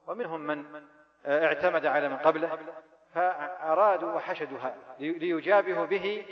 ومنهم 0.06 0.40
من 0.40 0.64
اعتمد 1.26 1.86
على 1.86 2.08
من 2.08 2.16
قبله 2.16 2.58
فأرادوا 3.14 4.12
وحشدوا 4.12 4.58
هذا 4.58 4.78
ليجابهوا 4.98 5.86
به 5.86 6.26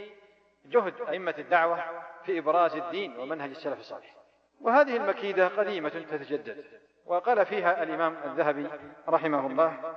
جهد 0.66 1.00
أئمة 1.08 1.34
الدعوة 1.38 1.84
في 2.24 2.38
إبراز 2.38 2.76
الدين 2.76 3.16
ومنهج 3.16 3.50
السلف 3.50 3.78
الصالح. 3.78 4.16
وهذه 4.60 4.96
المكيدة 4.96 5.48
قديمة 5.48 5.88
تتجدد 5.88 6.64
وقال 7.06 7.46
فيها 7.46 7.82
الإمام 7.82 8.16
الذهبي 8.24 8.68
رحمه 9.08 9.46
الله 9.46 9.96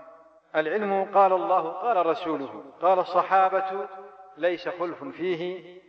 العلم 0.56 1.12
قال 1.14 1.34
الله 1.34 1.70
قال 1.72 2.06
رسوله 2.06 2.64
قال 2.82 3.00
الصحابة 3.00 3.88
ليس 4.38 4.70
خلف 4.70 5.04
فيه 5.04 5.82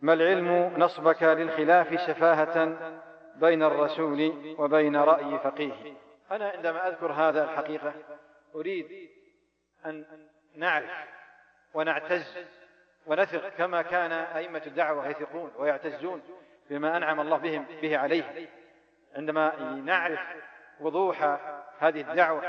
ما 0.00 0.12
العلم 0.12 0.74
نصبك 0.76 1.22
للخلاف 1.22 2.00
سفاهة 2.00 2.78
بين 3.36 3.62
الرسول 3.62 4.32
وبين 4.58 4.96
رأي 4.96 5.38
فقيه؟ 5.38 5.72
أنا 6.30 6.48
عندما 6.50 6.88
أذكر 6.88 7.12
هذا 7.12 7.44
الحقيقة 7.44 7.92
أريد 8.54 9.10
أن 9.86 10.04
نعرف 10.56 10.90
ونعتز 11.74 12.38
ونثق 13.06 13.48
كما 13.48 13.82
كان 13.82 14.12
أئمة 14.12 14.62
الدعوة 14.66 15.08
يثقون 15.08 15.50
ويعتزون 15.58 16.22
بما 16.70 16.96
أنعم 16.96 17.20
الله 17.20 17.36
بهم 17.36 17.66
به 17.82 17.98
عليه. 17.98 18.48
عندما 19.16 19.56
نعرف 19.84 20.20
وضوح 20.80 21.38
هذه 21.78 22.00
الدعوة 22.00 22.42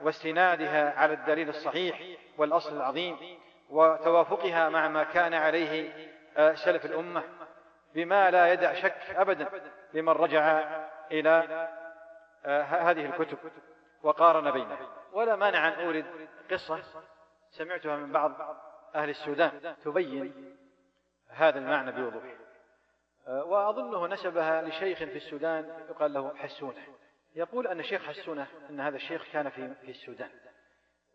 واستنادها 0.00 0.98
على 0.98 1.12
الدليل 1.12 1.48
الصحيح 1.48 2.02
والأصل 2.38 2.76
العظيم 2.76 3.16
وتوافقها 3.70 4.68
مع 4.68 4.88
ما 4.88 5.04
كان 5.04 5.34
عليه 5.34 6.11
سلف 6.54 6.84
الأمة 6.84 7.22
بما 7.94 8.30
لا 8.30 8.52
يدع 8.52 8.74
شك 8.74 9.10
أبدا 9.16 9.48
لمن 9.94 10.12
رجع 10.12 10.62
إلى 11.10 11.68
آه، 12.44 12.62
هذه 12.62 13.06
الكتب 13.06 13.38
وقارن 14.02 14.50
بينها. 14.50 14.78
ولا 15.12 15.36
مانع 15.36 15.68
أن 15.68 15.84
أورد 15.84 16.04
قصة 16.50 16.82
سمعتها 17.50 17.96
من 17.96 18.12
بعض 18.12 18.32
أهل 18.94 19.10
السودان 19.10 19.76
تبين 19.84 20.56
هذا 21.28 21.58
المعنى 21.58 21.92
بوضوح. 21.92 22.22
آه، 23.26 23.44
وأظنه 23.44 24.06
نسبها 24.06 24.62
لشيخ 24.62 24.98
في 24.98 25.16
السودان 25.16 25.84
يقال 25.90 26.12
له 26.12 26.36
حسونة. 26.36 26.82
يقول 27.34 27.66
أن 27.66 27.80
الشيخ 27.80 28.02
حسونة 28.02 28.46
أن 28.70 28.80
هذا 28.80 28.96
الشيخ 28.96 29.24
كان 29.32 29.48
في 29.48 29.74
في 29.74 29.90
السودان. 29.90 30.30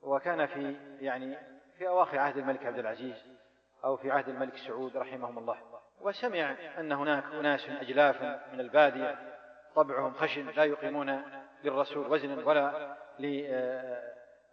وكان 0.01 0.45
في 0.45 0.75
يعني 0.99 1.37
في 1.77 1.87
أواخر 1.87 2.19
عهد 2.19 2.37
الملك 2.37 2.65
عبد 2.65 2.79
العزيز. 2.79 3.37
أو 3.85 3.97
في 3.97 4.11
عهد 4.11 4.29
الملك 4.29 4.57
سعود 4.67 4.97
رحمهم 4.97 5.37
الله. 5.37 5.57
وسمع 6.01 6.55
أن 6.79 6.91
هناك 6.91 7.23
أناس 7.25 7.69
أجلاف 7.69 8.21
من 8.53 8.59
البادية 8.59 9.19
طبعهم 9.75 10.13
خشن 10.13 10.45
لا 10.45 10.63
يقيمون 10.63 11.21
للرسول 11.63 12.07
وزنا 12.07 12.45
ولا 12.45 12.95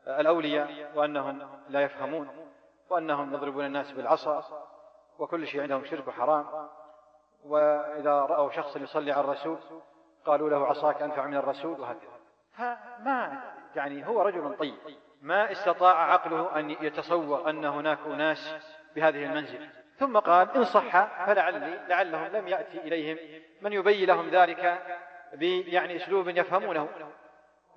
للأولياء 0.06 0.92
وأنهم 0.94 1.48
لا 1.68 1.80
يفهمون 1.80 2.28
وأنهم 2.90 3.34
يضربون 3.34 3.66
الناس 3.66 3.92
بالعصا 3.92 4.44
وكل 5.18 5.46
شيء 5.46 5.62
عندهم 5.62 5.84
شرك 5.84 6.08
وحرام 6.08 6.68
وإذا 7.44 8.12
رأوا 8.12 8.50
شخصا 8.50 8.78
يصلي 8.78 9.12
على 9.12 9.24
الرسول 9.24 9.58
قالوا 10.26 10.50
له 10.50 10.66
عصاك 10.66 11.02
أنفع 11.02 11.26
من 11.26 11.36
الرسول 11.36 11.80
وهكذا. 11.80 12.10
فما 12.56 13.42
يعني 13.76 14.06
هو 14.06 14.22
رجل 14.22 14.56
طيب. 14.56 14.78
ما 15.22 15.52
استطاع 15.52 16.12
عقله 16.12 16.58
أن 16.58 16.70
يتصور 16.70 17.50
أن 17.50 17.64
هناك 17.64 17.98
أناس 18.06 18.38
بهذه 18.96 19.24
المنزلة. 19.24 19.68
ثم 19.98 20.18
قال 20.18 20.50
إن 20.56 20.64
صح 20.64 21.24
فلعلي 21.26 21.78
لعلهم 21.88 22.36
لم 22.36 22.48
يأتي 22.48 22.78
إليهم 22.78 23.16
من 23.62 23.72
يبين 23.72 24.08
لهم 24.08 24.28
ذلك 24.28 24.82
يعني 25.66 25.96
أسلوب 25.96 26.28
يفهمونه. 26.28 26.88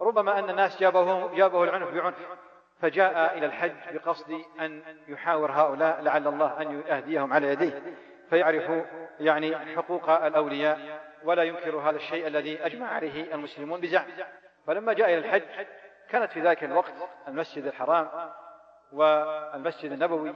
ربما 0.01 0.39
أن 0.39 0.49
الناس 0.49 0.79
جابه, 0.79 1.35
جابه 1.35 1.63
العنف 1.63 1.93
بعنف 1.93 2.15
فجاء 2.81 3.37
إلى 3.37 3.45
الحج 3.45 3.71
بقصد 3.93 4.41
أن 4.59 4.83
يحاور 5.07 5.51
هؤلاء 5.51 6.01
لعل 6.01 6.27
الله 6.27 6.61
أن 6.61 6.83
يهديهم 6.87 7.33
على 7.33 7.47
يديه. 7.47 7.81
فيعرف 8.29 8.85
يعني 9.19 9.75
حقوق 9.75 10.09
الأولياء 10.09 11.07
ولا 11.23 11.43
ينكر 11.43 11.75
هذا 11.75 11.95
الشيء 11.95 12.27
الذي 12.27 12.65
أجمع 12.65 12.87
عليه 12.87 13.33
المسلمون 13.35 13.81
بزعم. 13.81 14.05
فلما 14.67 14.93
جاء 14.93 15.07
إلى 15.09 15.17
الحج 15.17 15.43
كانت 16.09 16.31
في 16.31 16.41
ذلك 16.41 16.63
الوقت 16.63 16.93
المسجد 17.27 17.65
الحرام 17.65 18.09
والمسجد 18.93 19.91
النبوي 19.91 20.33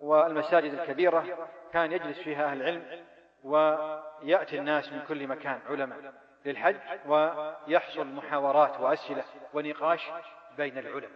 والمساجد 0.00 0.72
الكبيرة 0.74 1.48
كان 1.72 1.92
يجلس 1.92 2.18
فيها 2.18 2.44
أهل 2.44 2.62
العلم 2.62 3.06
ويأتي 3.44 4.58
الناس 4.58 4.92
من 4.92 5.02
كل 5.08 5.26
مكان 5.26 5.60
علماء 5.68 6.12
للحج 6.44 6.76
ويحصل 7.06 8.06
محاورات 8.06 8.80
وأسئلة 8.80 9.24
ونقاش 9.54 10.10
بين 10.56 10.78
العلماء 10.78 11.10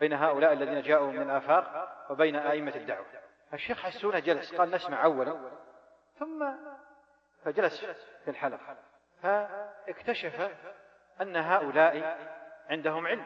بين 0.00 0.12
هؤلاء 0.12 0.52
الذين 0.52 0.82
جاءوا 0.82 1.12
من 1.12 1.22
الآفاق 1.22 1.88
وبين 2.10 2.36
أئمة 2.36 2.74
الدعوة. 2.74 3.06
الشيخ 3.54 3.82
حسونة 3.82 4.18
جلس 4.18 4.54
قال 4.54 4.70
نسمع 4.70 5.04
أولا. 5.04 5.36
ثم 6.18 6.52
فجلس 7.44 7.84
في 8.24 8.30
الحلقة 8.30 8.76
فاكتشف 9.22 10.50
أن 11.20 11.36
هؤلاء 11.36 12.18
عندهم 12.70 13.06
علم 13.06 13.24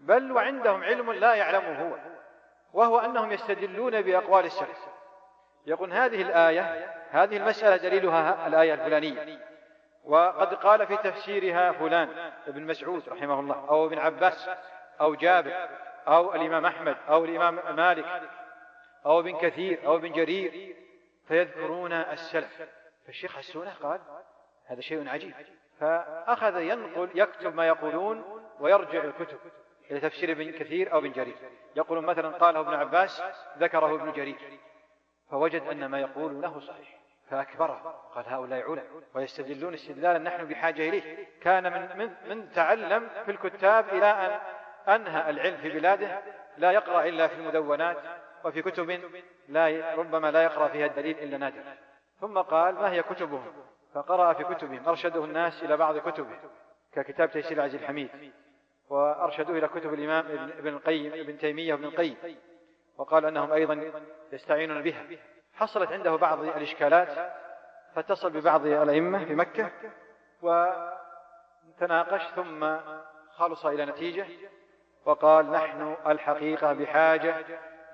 بل 0.00 0.32
وعندهم 0.32 0.84
علم 0.84 1.12
لا 1.12 1.34
يعلمه 1.34 1.82
هو. 1.82 1.96
وهو 2.76 2.98
أنهم 2.98 3.32
يستدلون 3.32 4.02
بأقوال 4.02 4.44
السلف 4.44 4.86
يقول 5.66 5.92
هذه 5.92 6.22
الآية 6.22 6.94
هذه 7.10 7.36
المسألة 7.36 7.76
دليلها 7.76 8.46
الآية 8.46 8.74
الفلانية. 8.74 9.38
وقد 10.04 10.54
قال 10.54 10.86
في 10.86 10.96
تفسيرها 10.96 11.72
فلان 11.72 12.32
ابن 12.46 12.62
مسعود 12.62 13.08
رحمه 13.08 13.40
الله 13.40 13.68
أو 13.68 13.86
ابن 13.86 13.98
عباس 13.98 14.50
أو 15.00 15.14
جابر 15.14 15.68
أو 16.08 16.34
الإمام 16.34 16.66
أحمد 16.66 16.96
أو 17.08 17.24
الإمام 17.24 17.76
مالك 17.76 18.22
أو 19.06 19.20
ابن 19.20 19.38
كثير 19.38 19.86
أو 19.86 19.96
ابن 19.96 20.12
جرير. 20.12 20.76
فيذكرون 21.28 21.92
السلف. 21.92 22.62
فالشيخ 23.06 23.36
حسونه 23.36 23.72
قال 23.82 24.00
هذا 24.66 24.80
شيء 24.80 25.08
عجيب. 25.08 25.34
فأخذ 25.80 26.60
ينقل 26.60 27.08
يكتب 27.14 27.54
ما 27.54 27.66
يقولون 27.66 28.42
ويرجع 28.60 29.04
الكتب. 29.04 29.38
إلى 29.90 30.00
تفسير 30.00 30.30
ابن 30.30 30.52
كثير 30.52 30.92
أو 30.92 30.98
ابن 30.98 31.12
جرير. 31.12 31.36
يقول 31.76 32.04
مثلا 32.04 32.28
قاله 32.28 32.60
ابن 32.60 32.74
عباس 32.74 33.22
ذكره 33.58 33.94
ابن 33.94 34.12
جرير. 34.12 34.58
فوجد 35.30 35.62
أن 35.62 35.86
ما 35.86 36.00
يقولونه 36.00 36.60
صحيح 36.60 36.96
فأكبره 37.30 38.00
قال 38.14 38.24
هؤلاء 38.28 38.70
علا 38.70 38.82
ويستدلون 39.14 39.74
استدلالا 39.74 40.18
نحن 40.18 40.44
بحاجة 40.44 40.88
إليه. 40.88 41.26
كان 41.42 41.72
من, 41.72 41.98
من, 41.98 42.14
من 42.28 42.52
تعلم 42.52 43.08
في 43.24 43.30
الكتاب 43.30 43.88
إلى 43.88 44.06
أن 44.06 44.40
أنهى 44.94 45.30
العلم 45.30 45.56
في 45.56 45.70
بلاده 45.70 46.22
لا 46.58 46.70
يقرأ 46.70 47.04
إلا 47.04 47.28
في 47.28 47.34
المدونات 47.34 47.96
وفي 48.44 48.62
كتب 48.62 49.00
لا 49.48 49.94
ربما 49.94 50.30
لا 50.30 50.42
يقرأ 50.42 50.68
فيها 50.68 50.86
الدليل 50.86 51.18
إلا 51.18 51.38
نادر. 51.38 51.62
ثم 52.20 52.38
قال 52.38 52.74
ما 52.74 52.92
هي 52.92 53.02
كتبهم؟ 53.02 53.52
فقرأ 53.94 54.32
في 54.32 54.44
كتبهم. 54.44 54.88
أرشده 54.88 55.24
الناس 55.24 55.62
إلى 55.62 55.76
بعض 55.76 55.98
كتبه 55.98 56.38
ككتاب 56.92 57.30
تيسير 57.30 57.52
العزيز 57.52 57.80
الحميد. 57.80 58.32
وأرشدوه 58.88 59.58
إلى 59.58 59.68
كتب 59.68 59.94
الإمام 59.94 60.26
ابن 60.58 60.68
القيم 60.68 61.12
ابن 61.12 61.38
تيمية 61.38 61.72
وابن 61.74 61.84
القيم 61.84 62.16
وقال 62.98 63.24
أنهم 63.26 63.52
أيضا 63.52 63.92
يستعينون 64.32 64.82
بها. 64.82 65.04
حصلت 65.54 65.92
عنده 65.92 66.16
بعض 66.16 66.40
الإشكالات 66.40 67.32
فاتصل 67.94 68.30
ببعض 68.30 68.66
الأئمة 68.66 69.24
في 69.24 69.34
مكة 69.34 69.70
وتناقش 70.42 72.22
ثم 72.36 72.76
خلص 73.30 73.66
إلى 73.66 73.86
نتيجة 73.86 74.26
وقال 75.04 75.50
نحن 75.50 75.96
الحقيقة 76.06 76.72
بحاجة 76.72 77.34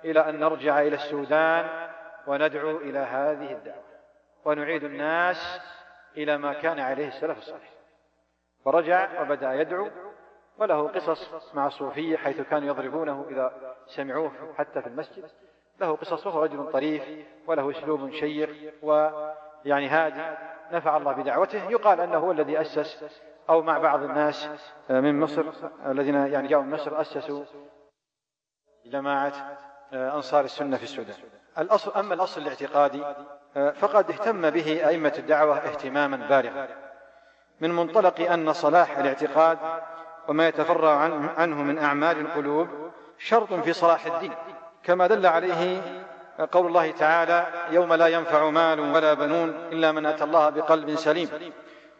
إلى 0.04 0.20
أن 0.28 0.40
نرجع 0.40 0.80
إلى 0.80 0.96
السودان 0.96 1.90
وندعو 2.26 2.76
إلى 2.76 2.98
هذه 2.98 3.52
الدعوة. 3.52 3.82
ونعيد 4.44 4.84
الناس 4.84 5.60
إلى 6.16 6.38
ما 6.38 6.52
كان 6.52 6.80
عليه 6.80 7.08
السلف 7.08 7.38
الصالح. 7.38 7.72
فرجع 8.64 9.20
وبدأ 9.20 9.52
يدعو 9.52 9.90
وله 10.62 10.88
قصص 10.88 11.54
مع 11.54 11.66
الصوفية 11.66 12.16
حيث 12.16 12.40
كانوا 12.40 12.68
يضربونه 12.68 13.26
إذا 13.30 13.74
سمعوه 13.86 14.32
حتى 14.58 14.82
في 14.82 14.86
المسجد. 14.86 15.30
له 15.80 15.96
قصص 15.96 16.26
وهو 16.26 16.42
رجل 16.42 16.70
طريف 16.72 17.02
وله 17.46 17.70
أسلوب 17.70 18.10
شيق 18.10 18.74
ويعني 18.82 19.88
هادي. 19.88 20.36
نفع 20.72 20.96
الله 20.96 21.12
بدعوته. 21.12 21.70
يقال 21.70 22.00
أنه 22.00 22.18
هو 22.18 22.32
الذي 22.32 22.60
أسس 22.60 23.04
أو 23.50 23.62
مع 23.62 23.78
بعض 23.78 24.02
الناس 24.02 24.48
من 24.90 25.20
مصر 25.20 25.44
الذين 25.86 26.14
يعني 26.14 26.48
جاءوا 26.48 26.64
من 26.64 26.70
مصر 26.70 27.00
أسسوا 27.00 27.44
جماعة 28.86 29.58
أنصار 29.92 30.44
السنة 30.44 30.76
في 30.76 30.82
السودان. 30.82 31.16
الأصل 31.58 31.92
أما 32.00 32.14
الأصل 32.14 32.40
الاعتقادي 32.40 33.04
فقد 33.54 34.10
اهتم 34.10 34.50
به 34.50 34.88
أئمة 34.88 35.12
الدعوة 35.18 35.58
اهتماما 35.58 36.16
بالغا 36.16 36.68
من 37.60 37.70
منطلق 37.70 38.20
أن 38.20 38.52
صلاح 38.52 38.98
الاعتقاد 38.98 39.58
وما 40.28 40.48
يتفرع 40.48 40.96
عنه 41.36 41.62
من 41.62 41.78
أعمال 41.78 42.20
القلوب 42.20 42.68
شرط 43.18 43.52
في 43.54 43.72
صلاح 43.72 44.06
الدين. 44.06 44.32
كما 44.84 45.06
دل 45.06 45.26
عليه 45.26 45.82
قول 46.52 46.66
الله 46.66 46.90
تعالى 46.90 47.46
يوم 47.70 47.94
لا 47.94 48.06
ينفع 48.06 48.50
مال 48.50 48.80
ولا 48.80 49.14
بنون 49.14 49.48
إلا 49.72 49.92
من 49.92 50.06
أتى 50.06 50.24
الله 50.24 50.48
بقلب 50.50 50.94
سليم. 50.94 51.28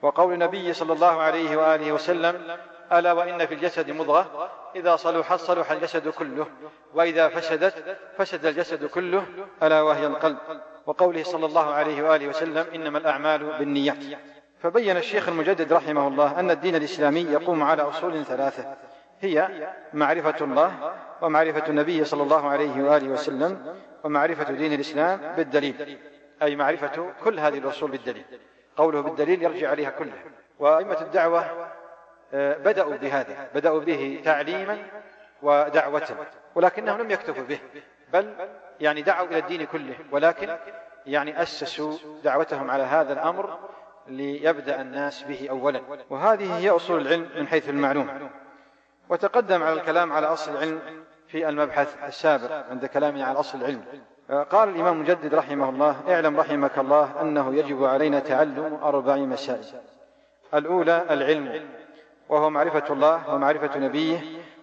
وقول 0.03 0.33
النبي 0.33 0.73
صلى 0.73 0.93
الله 0.93 1.23
عليه 1.23 1.57
وآله 1.57 1.93
وسلم 1.93 2.57
ألا 2.93 3.13
وإن 3.13 3.47
في 3.47 3.55
الجسد 3.55 3.91
مضغة؟ 3.91 4.51
إذا 4.77 4.97
صلحت 4.97 5.39
صلح 5.39 5.71
الجسد 5.71 6.09
كله 6.09 6.47
وإذا 6.95 7.29
فسدت 7.29 7.99
فسد 8.19 8.47
الجسد 8.47 8.85
كله 8.85 9.27
ألا 9.63 9.83
وهي 9.83 10.07
القلب. 10.07 10.39
وقوله 10.87 11.23
صلى 11.23 11.47
الله 11.47 11.75
عليه 11.75 12.03
وآله 12.03 12.29
وسلم 12.29 12.67
إنما 12.75 12.99
الأعمال 12.99 13.59
بالنيات. 13.59 14.05
فبين 14.63 14.97
الشيخ 14.97 15.29
المجدد 15.29 15.73
رحمه 15.73 16.09
الله 16.09 16.41
أن 16.41 16.51
الدين 16.51 16.75
الإسلامي 16.75 17.21
يقوم 17.21 17.63
على 17.63 17.83
أصول 17.83 18.25
ثلاثة. 18.25 18.77
هي 19.21 19.49
معرفة 19.93 20.45
الله 20.45 20.95
ومعرفة 21.23 21.69
النبي 21.69 22.05
صلى 22.05 22.23
الله 22.23 22.49
عليه 22.49 22.83
وآله 22.83 23.09
وسلم 23.09 23.77
ومعرفة 24.05 24.53
دين 24.53 24.73
الإسلام 24.73 25.21
بالدليل 25.37 25.99
أي 26.43 26.57
معرفة 26.57 27.13
كل 27.25 27.41
هذه 27.41 27.59
الأصول 27.59 27.91
بالدليل. 27.91 28.25
قوله 28.77 29.01
بالدليل 29.01 29.43
يرجع 29.43 29.71
عليها 29.71 29.91
كلها 29.91 30.23
وأئمة 30.59 31.01
الدعوة 31.01 31.69
آه، 32.35 32.57
بدأوا 32.57 32.97
بهذا 32.97 33.49
بدأوا 33.55 33.81
به 33.81 34.21
تعليما 34.25 34.79
ودعوة 35.43 36.09
ولكنهم 36.55 37.01
لم 37.01 37.11
يكتفوا 37.11 37.45
به 37.45 37.59
بل 38.13 38.35
يعني 38.81 39.03
دعوا 39.03 39.27
إلى 39.27 39.39
الدين 39.39 39.65
كله 39.65 39.95
ولكن 40.11 40.57
يعني 41.07 41.43
أسسوا 41.43 41.93
دعوتهم 42.25 42.71
على 42.71 42.83
هذا 42.83 43.13
الأمر 43.13 43.59
ليبدأ 44.09 44.81
الناس 44.81 45.23
به 45.23 45.47
أولا. 45.51 45.81
وهذه 46.11 46.59
هي 46.59 46.71
أصول 46.71 47.01
العلم 47.01 47.29
من 47.37 47.47
حيث 47.47 47.69
المعلوم. 47.69 48.09
وتقدم 49.09 49.63
على 49.63 49.73
الكلام 49.73 50.13
على 50.13 50.27
أصل 50.27 50.53
العلم 50.53 50.81
في 51.29 51.49
المبحث 51.49 51.97
السابق 52.05 52.53
عند 52.71 52.87
كلامنا 52.87 53.25
على 53.25 53.41
أصل 53.41 53.59
العلم. 53.59 53.85
قال 54.51 54.69
الإمام 54.69 55.01
مجدد 55.01 55.35
رحمه 55.35 55.69
الله 55.69 55.97
اعلم 56.09 56.41
رحمك 56.41 56.79
الله 56.79 57.21
أنه 57.21 57.55
يجب 57.55 57.85
علينا 57.85 58.19
تعلم 58.19 58.79
أربع 58.83 59.17
مسائل. 59.17 59.65
الأولى 60.55 61.07
العلم 61.11 61.69
وهو 62.29 62.51
معرفة 62.51 62.93
الله 62.93 63.35
ومعرفة 63.35 63.79
نبيه 63.79 64.21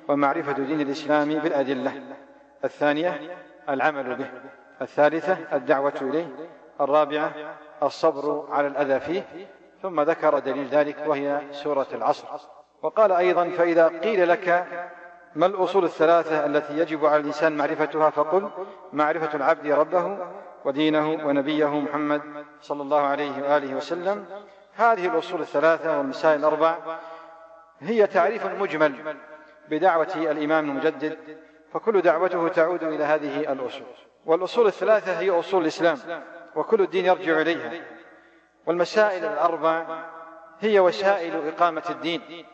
ومعرفة 0.07 0.51
دين 0.51 0.81
الإسلام 0.81 1.29
بالأدلة. 1.29 2.01
الثانية 2.63 3.37
العمل 3.69 4.15
به. 4.15 4.29
الثالثة 4.81 5.37
الدعوة 5.53 5.93
إليه. 6.01 6.27
الرابعة 6.81 7.33
الصبر 7.84 8.45
على 8.51 8.67
الأذى 8.67 8.99
فيه 8.99 9.23
ثم 9.82 10.01
ذكر 10.01 10.39
دليل 10.39 10.67
ذلك 10.67 10.97
وهي 11.07 11.41
سورة 11.51 11.88
العصر. 11.93 12.27
وقال 12.82 13.11
أيضا 13.11 13.49
فإذا 13.49 13.88
قيل 13.88 14.30
لك 14.30 14.65
ما 15.36 15.45
الأصول 15.45 15.84
الثلاثة 15.84 16.45
التي 16.45 16.77
يجب 16.77 17.05
على 17.05 17.17
الإنسان 17.17 17.57
معرفتها 17.57 18.09
فقل 18.09 18.49
معرفة 18.93 19.38
العبد 19.38 19.67
ربه 19.67 20.17
ودينه 20.65 21.09
ونبيه 21.09 21.80
محمد 21.80 22.21
صلى 22.61 22.82
الله 22.82 23.01
عليه 23.01 23.43
وآله 23.43 23.75
وسلم. 23.75 24.25
هذه 24.75 25.05
الأصول 25.05 25.41
الثلاثة 25.41 25.97
والمسائل 25.97 26.39
الأربع 26.39 26.77
هي 27.80 28.07
تعريف 28.07 28.45
مجمل 28.45 29.15
بدعوة 29.69 30.13
الإمام 30.15 30.69
المجدد 30.69 31.17
فكل 31.73 32.01
دعوته 32.01 32.47
تعود 32.47 32.84
إلى 32.84 33.03
هذه 33.03 33.39
الأصول. 33.51 33.88
والأصول 34.25 34.67
الثلاثة 34.67 35.19
هي 35.19 35.30
أصول 35.30 35.61
الإسلام. 35.61 35.97
وكل 36.55 36.81
الدين 36.81 37.05
يرجع 37.05 37.41
إليها. 37.41 37.71
والمسائل 38.65 39.25
الأربع 39.25 39.85
هي 40.61 40.79
وسائل 40.79 41.47
إقامة 41.47 41.83
الدين 41.89 42.45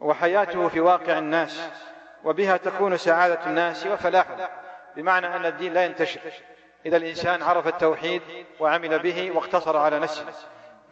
وحياته 0.00 0.68
في 0.68 0.80
واقع 0.80 1.18
الناس 1.18 1.68
وبها 2.24 2.56
تكون 2.56 2.96
سعادة 2.96 3.46
الناس 3.46 3.86
وفلاحهم 3.86 4.48
بمعنى 4.96 5.26
أن 5.26 5.46
الدين 5.46 5.72
لا 5.72 5.84
ينتشر. 5.84 6.20
إذا 6.86 6.96
الإنسان 6.96 7.42
عرف 7.42 7.66
التوحيد 7.66 8.22
وعمل 8.60 8.98
به 8.98 9.30
واقتصر 9.34 9.76
على 9.76 9.98
نفسه 9.98 10.24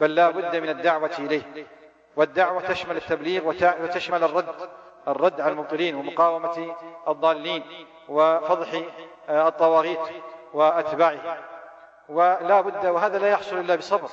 بل 0.01 0.15
لا 0.15 0.31
بد 0.31 0.57
من 0.57 0.69
الدعوة 0.69 1.11
إليه. 1.19 1.67
والدعوة 2.17 2.63
تشمل 2.63 2.97
التبليغ 2.97 3.49
وتشمل 3.83 4.25
الرد 4.25 4.55
الرد 5.09 5.41
على 5.41 5.53
المبطلين 5.53 5.95
ومقاومة 5.95 6.77
الضالين 7.09 7.87
وفضح 8.09 8.83
الطواغيت 9.29 9.99
وأتباعه. 10.53 11.39
ولا 12.09 12.61
بد 12.61 12.87
وهذا 12.87 13.19
لا 13.19 13.29
يحصل 13.29 13.59
إلا 13.59 13.77
بصبر. 13.77 14.09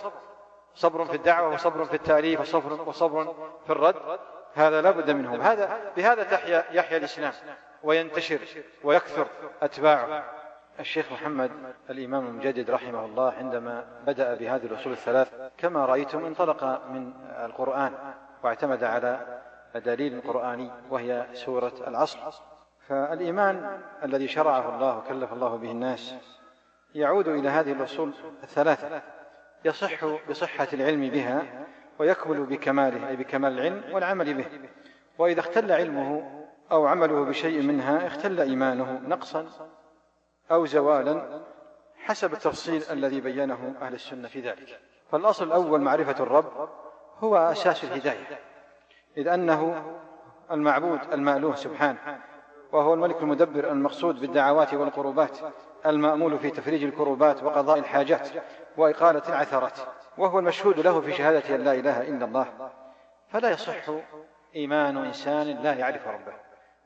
صبر 0.76 1.06
في 1.06 1.16
الدعوة 1.16 1.54
وصبر 1.54 1.86
في 1.86 1.94
التأليف 1.94 2.42
وصبر, 2.42 2.90
وصبر 2.90 3.36
في 3.66 3.72
الرد. 3.72 3.96
هذا 4.56 4.82
لا 4.82 4.92
بد 4.92 5.12
منه 5.12 5.44
هذا 5.44 5.80
بهذا 5.98 6.24
تحيا 6.24 6.66
يحيا 6.72 6.98
الإسلام 6.98 7.34
وينتشر 7.84 8.40
ويكثر 8.84 9.28
أتباعه. 9.62 10.24
الشيخ 10.80 11.12
محمد 11.12 11.52
الإمام 11.90 12.28
المجدد 12.28 12.70
رحمه 12.72 13.06
الله 13.06 13.34
عندما 13.34 13.86
بدأ 14.08 14.36
بهذه 14.36 14.66
الأصول 14.66 14.94
الثلاث 14.94 15.34
كما 15.58 15.86
رأيتم 15.86 16.26
انطلق 16.26 16.64
من 16.64 17.14
القرآن 17.46 17.94
واعتمد 18.44 18.84
على 18.84 19.42
دليل 19.76 20.22
قرآني 20.28 20.72
وهي 20.90 21.26
سورة 21.34 21.74
العصر. 21.88 22.20
فالإيمان 22.88 23.82
الذي 24.04 24.28
شرعه 24.28 24.76
الله 24.76 24.98
وكلف 24.98 25.34
الله 25.34 25.56
به 25.56 25.72
الناس 25.72 26.16
يعود 26.96 27.28
إلى 27.28 27.50
هذه 27.50 27.72
الأصول 27.72 28.14
الثلاثة. 28.44 29.02
يصح 29.66 30.06
بصحة 30.30 30.68
العلم 30.74 31.10
بها 31.10 31.66
ويكمل 32.00 32.44
بكماله 32.44 33.10
أي 33.10 33.16
بكمال 33.16 33.60
العلم 33.60 33.84
والعمل 33.94 34.34
به. 34.34 34.46
وإذا 35.18 35.40
اختل 35.40 35.72
علمه 35.72 36.32
أو 36.72 36.88
عمله 36.88 37.24
بشيء 37.26 37.62
منها 37.62 38.08
اختل 38.08 38.42
إيمانه 38.42 39.02
نقصا 39.08 39.48
أو 40.52 40.66
زوالا 40.66 41.42
حسب 41.98 42.34
التفصيل 42.34 42.84
الذي 42.92 43.22
بينه 43.22 43.76
أهل 43.82 43.94
السنة 43.94 44.28
في 44.28 44.42
ذلك. 44.42 44.80
فالأصل 45.12 45.48
الأول 45.48 45.82
معرفة 45.82 46.24
الرب 46.24 46.70
هو 47.20 47.38
أساس 47.38 47.84
الهداية. 47.84 48.40
إذ 49.18 49.28
أنه 49.28 49.84
المعبود 50.52 51.00
المألوه 51.12 51.56
سبحانه 51.56 52.20
وهو 52.72 52.94
الملك 52.94 53.22
المدبر 53.22 53.72
المقصود 53.72 54.20
بالدعوات 54.20 54.74
والقربات. 54.74 55.38
المأمول 55.86 56.40
في 56.40 56.50
تفريج 56.50 56.84
الكروبات 56.84 57.44
وقضاء 57.44 57.80
الحاجات 57.80 58.30
وإقالة 58.78 59.22
العثرات 59.30 59.80
وهو 60.18 60.40
المشهود 60.40 60.80
له 60.80 61.02
في 61.02 61.14
شهادة 61.14 61.56
أن 61.56 61.64
لا 61.64 61.74
إله 61.74 62.02
إلا 62.02 62.26
الله. 62.26 62.72
فلا 63.30 63.50
يصح 63.50 63.90
إيمان 64.56 64.98
إنسان 64.98 65.48
لا 65.48 65.74
يعرف 65.74 66.08
ربه 66.08 66.34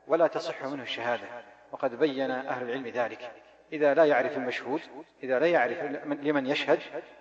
ولا 0.06 0.26
تصح 0.26 0.64
منه 0.64 0.82
الشهادة. 0.82 1.26
وقد 1.72 1.98
بين 1.98 2.30
أهل 2.30 2.62
العلم 2.62 2.86
ذلك. 2.86 3.30
إذا 3.72 3.94
لا 3.94 4.04
يعرف 4.04 4.36
المشهود 4.36 4.80
إذا 5.22 5.38
لا 5.38 5.46
يعرف 5.46 5.82
لمن 6.06 6.46
يشهد 6.46 6.78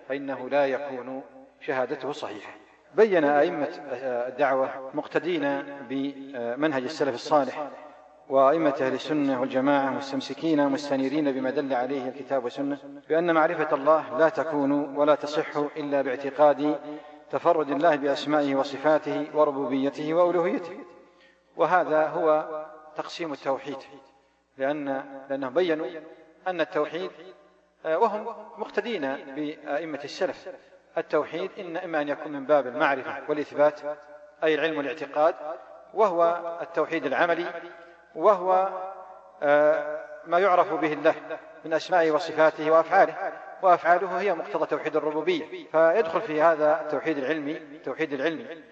فإنه 0.09 0.49
لا 0.49 0.67
يكون 0.67 1.24
شهادته 1.61 2.11
صحيحة. 2.11 2.51
بين 2.95 3.24
أئمة 3.24 3.69
الدعوة 4.28 4.91
مقتدين 4.93 5.63
بمنهج 5.89 6.84
السلف 6.84 7.15
الصالح 7.15 7.67
وأئمة 8.34 8.75
أهل 8.81 8.93
السنة 8.93 9.41
والجماعة 9.41 9.89
مستمسكين 9.89 10.69
مستنيرين 10.69 11.31
بما 11.31 11.49
دل 11.49 11.73
عليه 11.73 12.09
الكتاب 12.09 12.43
والسنة 12.43 12.79
بأن 13.09 13.34
معرفة 13.34 13.75
الله 13.75 14.17
لا 14.17 14.29
تكون 14.29 14.71
ولا 14.97 15.15
تصح 15.15 15.57
إلا 15.57 16.01
باعتقاد 16.01 16.79
تفرد 17.29 17.69
الله 17.69 17.95
بأسمائه 17.95 18.55
وصفاته 18.55 19.27
وربوبيته 19.34 20.13
وألوهيته. 20.13 20.79
وهذا 21.55 22.07
هو 22.07 22.47
تقسيم 22.95 23.34
التوحيد 23.34 23.77
لأن 24.57 25.03
لأنهم 25.29 25.53
بينوا 25.53 25.88
أن 26.47 26.61
التوحيد 26.61 27.11
آه، 27.86 27.97
وهم 27.97 28.25
مقتدين 28.57 29.15
بأئمة 29.36 29.99
السلف. 30.03 30.49
التوحيد 30.97 31.51
إن 31.59 31.77
إما 31.77 32.01
أن 32.01 32.09
يكون 32.09 32.31
من 32.31 32.45
باب 32.45 32.67
المعرفة 32.67 33.29
والإثبات 33.29 33.81
أي 34.43 34.55
العلم 34.55 34.77
والاعتقاد 34.77 35.36
وهو 35.93 36.57
التوحيد 36.61 37.05
العملي 37.05 37.45
وهو 38.16 38.70
آه، 39.43 40.05
ما 40.26 40.39
يعرف 40.39 40.74
به 40.74 40.93
الله 40.93 41.16
من 41.66 41.74
أسمائه 41.74 42.11
وصفاته 42.11 42.72
وأفعاله. 42.72 43.34
وأفعاله 43.61 44.22
هي 44.22 44.34
مقتضى 44.34 44.66
توحيد 44.66 44.95
الربوبية. 44.95 45.68
فيدخل 45.72 46.22
في 46.22 46.41
هذا 46.41 46.82
التوحيد 46.82 47.18
العلمي 47.18 47.57
التوحيد 47.57 48.14
العلمي 48.14 48.64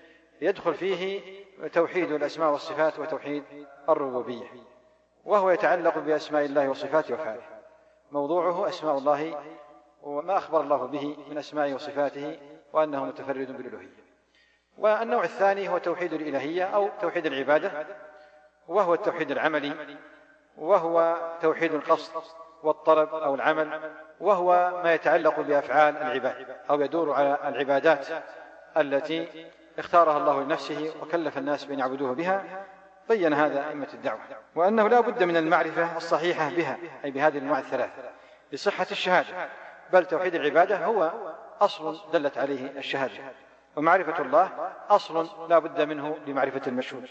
يدخل 0.42 0.74
فيه 0.74 1.22
توحيد 1.74 2.12
الأسماء 2.12 2.52
والصفات 2.52 3.00
وتوحيد 3.00 3.44
الربوبية. 3.90 4.48
وهو 5.26 5.50
يتعلق 5.50 5.98
بأسماء 5.98 6.46
الله 6.46 6.70
وصفاته 6.70 7.14
وأفعاله. 7.14 7.42
موضوعه 8.12 8.70
أسماء 8.70 8.98
الله 8.98 9.44
وما 10.02 10.38
أخبر 10.38 10.62
الله 10.62 10.86
به 10.86 11.18
من 11.30 11.38
أسمائه 11.38 11.74
وصفاته 11.74 12.40
وأنه 12.74 13.06
متفرد 13.06 13.58
بالألوهية. 13.58 14.02
والنوع 14.78 15.24
الثاني 15.24 15.70
هو 15.70 15.78
توحيد 15.78 16.14
الإلهية 16.14 16.64
أو 16.64 16.90
توحيد 17.02 17.26
العبادة. 17.26 17.72
وهو 18.72 18.94
التوحيد 18.94 19.32
العملي 19.32 19.98
وهو 20.58 21.18
توحيد 21.42 21.74
القصد 21.74 22.12
والطلب 22.64 23.10
أو 23.14 23.36
العمل 23.36 23.92
وهو 24.20 24.82
ما 24.84 24.94
يتعلق 24.94 25.40
بأفعال 25.40 25.98
العباد 25.98 26.58
أو 26.70 26.82
يدور 26.82 27.14
على 27.14 27.38
العبادات 27.48 28.08
التي 28.78 29.48
اختارها 29.80 30.18
الله 30.18 30.44
لنفسه 30.44 30.94
وكلف 31.02 31.38
الناس 31.38 31.66
بأن 31.66 31.80
يعبدوه 31.80 32.14
بها 32.14 32.66
بين 33.10 33.34
هذا 33.34 33.70
أئمة 33.70 33.88
الدعوة. 33.94 34.20
وأنه 34.56 34.88
لا 34.88 35.00
بد 35.00 35.24
من 35.24 35.38
المعرفة 35.38 35.98
الصحيحة 35.98 36.50
بها 36.50 36.78
أي 37.06 37.12
بهذه 37.12 37.38
الأنواع 37.38 37.60
الثلاثة 37.60 38.10
بصحة 38.54 38.88
الشهادة. 38.92 39.50
بل 39.94 40.06
توحيد 40.06 40.36
العبادة 40.36 40.86
هو 40.86 41.12
أصل 41.62 41.98
دلت 42.14 42.38
عليه 42.38 42.72
الشهادة. 42.78 43.14
ومعرفة 43.76 44.22
الله 44.22 44.72
أصل 44.90 45.50
لا 45.50 45.60
بد 45.60 45.82
منه 45.82 46.18
لمعرفة 46.28 46.62
المشهود. 46.68 47.08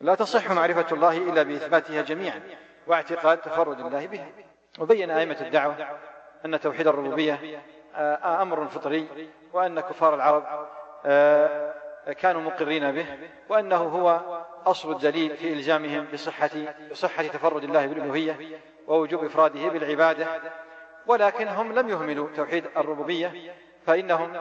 لا 0.00 0.14
تصح 0.14 0.50
معرفة 0.50 0.94
الله 0.94 1.16
إلا 1.16 1.42
بإثباتها 1.42 2.02
جميعا 2.02 2.40
واعتقاد 2.86 3.38
تفرد 3.38 3.80
الله 3.80 4.06
بها 4.06 4.26
وبين 4.78 5.10
أئمة 5.10 5.36
الدعوة 5.40 5.76
أن 6.44 6.60
توحيد 6.60 6.86
الربوبية 6.86 7.62
آه، 7.94 8.42
أمر 8.42 8.66
فطري 8.66 9.08
وأن 9.52 9.80
كفار 9.80 10.14
العرب 10.14 10.68
آه، 11.06 11.74
كانوا 12.20 12.40
مقرين 12.42 12.92
به 12.92 13.06
وأنه 13.48 13.76
هو 13.76 14.20
أصل 14.66 14.92
الدليل 14.92 15.36
في 15.36 15.52
إلزامهم 15.52 16.06
بصحة 16.12 16.50
بصحة 16.90 17.22
تفرد 17.22 17.64
الله 17.64 17.86
بالألوهية 17.86 18.60
ووجوب 18.86 19.24
إفراده 19.24 19.68
بالعبادة. 19.68 20.26
ولكن 21.06 21.48
هم 21.48 21.72
لم 21.72 21.88
يهملوا 21.88 22.28
توحيد 22.36 22.64
الربوبية 22.76 23.54
فإنهم 23.86 24.32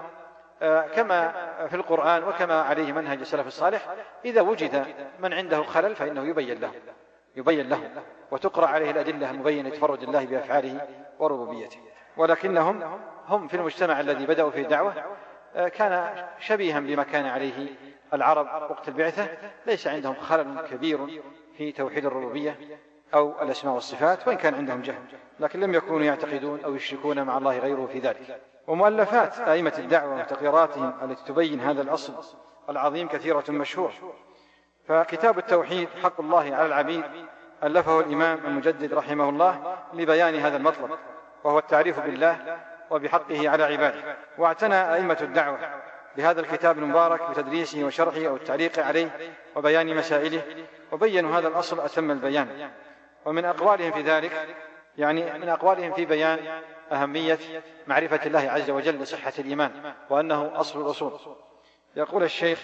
كما 0.96 1.34
في 1.68 1.76
القرآن 1.76 2.24
وكما 2.24 2.62
عليه 2.62 2.92
منهج 2.92 3.20
السلف 3.20 3.48
الصالح 3.48 3.96
إذا 4.26 4.42
وجد 4.42 4.86
من 5.20 5.34
عنده 5.34 5.64
خلل 5.64 5.96
فإنه 5.96 6.24
يبين 6.24 6.60
له 6.60 6.72
يبين 7.36 7.70
له 7.70 7.90
وتقرأ 8.32 8.68
عليه 8.68 8.92
الأدلة 8.92 9.32
المبينة 9.32 9.70
تفرد 9.70 10.04
الله 10.04 10.26
بأفعاله 10.26 10.88
وربوبيته. 11.20 11.78
ولكنهم 12.18 13.00
هم 13.28 13.48
في 13.48 13.54
المجتمع 13.54 14.00
الذي 14.00 14.26
بدأوا 14.26 14.52
في 14.52 14.62
الدعوة 14.62 14.94
آه، 15.56 15.68
كان 15.68 16.26
شبيها 16.40 16.80
بما 16.80 17.04
كان 17.04 17.26
عليه 17.26 17.68
العرب 18.14 18.72
وقت 18.72 18.88
البعثة. 18.88 19.28
ليس 19.66 19.88
عندهم 19.88 20.16
خلل 20.16 20.62
كبير 20.72 21.22
في 21.58 21.72
توحيد 21.72 22.06
الربوبية 22.06 22.58
أو 23.14 23.42
الأسماء 23.42 23.74
والصفات 23.74 24.28
وإن 24.28 24.38
كان 24.38 24.56
عندهم 24.56 24.82
جهل 24.82 25.04
لكن 25.40 25.60
لم 25.60 25.74
يكونوا 25.74 26.06
يعتقدون 26.06 26.60
أو 26.66 26.76
يشركون 26.76 27.24
مع 27.24 27.38
الله 27.38 27.60
غيره 27.60 27.90
في 27.94 28.00
ذلك. 28.00 28.42
ومؤلفات 28.68 29.40
أئمة 29.40 29.74
الدعوة 29.78 30.20
وتقريراتهم 30.20 30.94
التي 31.04 31.24
تبين 31.26 31.60
هذا 31.60 31.82
الأصل 31.82 32.14
العظيم 32.70 33.08
كثيرة 33.08 33.44
مشهورة 33.50 33.94
فكتاب 34.88 35.38
التوحيد 35.38 35.88
حق 36.04 36.20
الله 36.20 36.56
على 36.56 36.66
العبيد 36.66 37.04
ألفه 37.64 38.00
الإمام 38.00 38.40
المجدد 38.46 38.94
رحمه 38.94 39.30
الله 39.30 39.78
لبيان 39.94 40.36
هذا 40.36 40.58
المطلب 40.58 40.92
وهو 41.44 41.60
التعريف 41.60 42.00
بالله 42.00 42.58
وبحقه 42.92 43.50
على 43.50 43.64
عباده. 43.64 44.18
واعتنى 44.38 44.94
أئمة 44.94 45.18
الدعوة 45.22 45.60
بهذا 46.18 46.42
الكتاب 46.42 46.78
المبارك 46.78 47.30
بتدريسه 47.30 47.84
وشرحه 47.84 48.28
أو 48.28 48.36
التعليق 48.36 48.80
عليه 48.80 49.34
وبيان 49.56 49.96
مسائله 49.96 50.42
وبينوا 50.92 51.38
هذا 51.38 51.48
الأصل 51.48 51.80
أتم 51.80 52.12
البيان. 52.12 52.70
ومن 53.26 53.46
أقوالهم 53.46 53.92
في 53.92 54.02
ذلك 54.02 54.48
يعني 54.98 55.40
من 55.40 55.50
أقوالهم 55.50 55.94
في 55.94 56.06
بيان 56.06 56.40
أهمية 56.92 57.40
معرفة 57.88 58.20
الله 58.26 58.40
عز 58.40 58.70
وجل 58.70 59.00
لصحة 59.00 59.34
الإيمان 59.40 59.72
وأنه 60.10 60.52
أصل 60.56 60.82
الأصول 60.82 61.12
يقول 61.96 62.24
الشيخ 62.24 62.60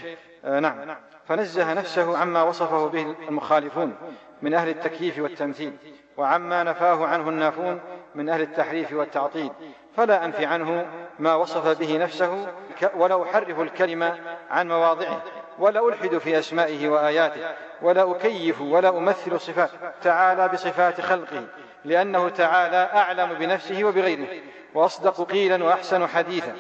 آه 0.46 0.60
نعم. 0.60 0.96
فنزه 1.28 1.74
نفسه 1.74 2.18
عما 2.18 2.44
وصفه 2.44 2.88
به 2.88 3.16
المخالفون 3.30 3.96
من 4.42 4.54
أهل 4.54 4.70
التكييف 4.70 5.20
والتمثيل 5.20 5.78
وعما 6.18 6.64
نفاه 6.64 7.06
عنه 7.06 7.30
النافون 7.30 7.82
من 8.16 8.30
أهل 8.30 8.42
التحريف 8.42 8.94
والتعطيل. 8.94 9.52
فلا 9.96 10.26
أنفي 10.26 10.46
عنه 10.46 10.88
ما 11.20 11.36
وصف 11.36 11.80
به 11.80 11.98
نفسه 11.98 12.54
ولا 12.96 13.24
أحرف 13.24 13.60
الكلمة 13.60 14.20
عن 14.50 14.68
مواضعه 14.68 15.24
ولا 15.60 15.88
ألحد 15.90 16.18
في 16.18 16.40
أسمائه 16.40 16.90
وآياته 16.90 17.42
ولا 17.82 18.12
أكيف 18.12 18.62
ولا 18.62 18.90
أمثل 18.90 19.40
صفات 19.40 19.70
تعالى 20.02 20.48
بصفات 20.48 21.02
خلقه. 21.02 21.44
لأنه 21.86 22.30
تعالى 22.30 22.90
أعلم 22.94 23.34
بنفسه 23.34 23.84
وبغيره 23.84 24.28
وأصدق 24.74 25.22
قيلا 25.22 25.64
وأحسن 25.64 26.08
حديثا. 26.08 26.56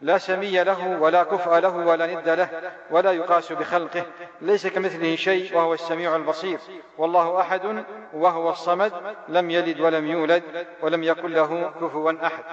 لا 0.00 0.18
سمي 0.18 0.64
له 0.64 1.00
ولا 1.00 1.22
كفء 1.22 1.58
له 1.58 1.76
ولا 1.76 2.06
ند 2.06 2.28
له 2.28 2.72
ولا 2.90 3.12
يقاس 3.12 3.52
بخلقه 3.52 4.06
ليس 4.40 4.66
كمثله 4.66 5.16
شيء 5.16 5.56
وهو 5.56 5.74
السميع 5.74 6.16
البصير. 6.16 6.58
والله 6.98 7.40
أحد 7.40 7.84
وهو 8.14 8.50
الصمد 8.50 8.92
لم 9.28 9.50
يلد 9.50 9.80
ولم 9.80 10.06
يولد 10.06 10.42
ولم 10.82 11.02
يكن 11.02 11.32
له 11.32 11.72
كفوا 11.80 12.26
أحد. 12.26 12.44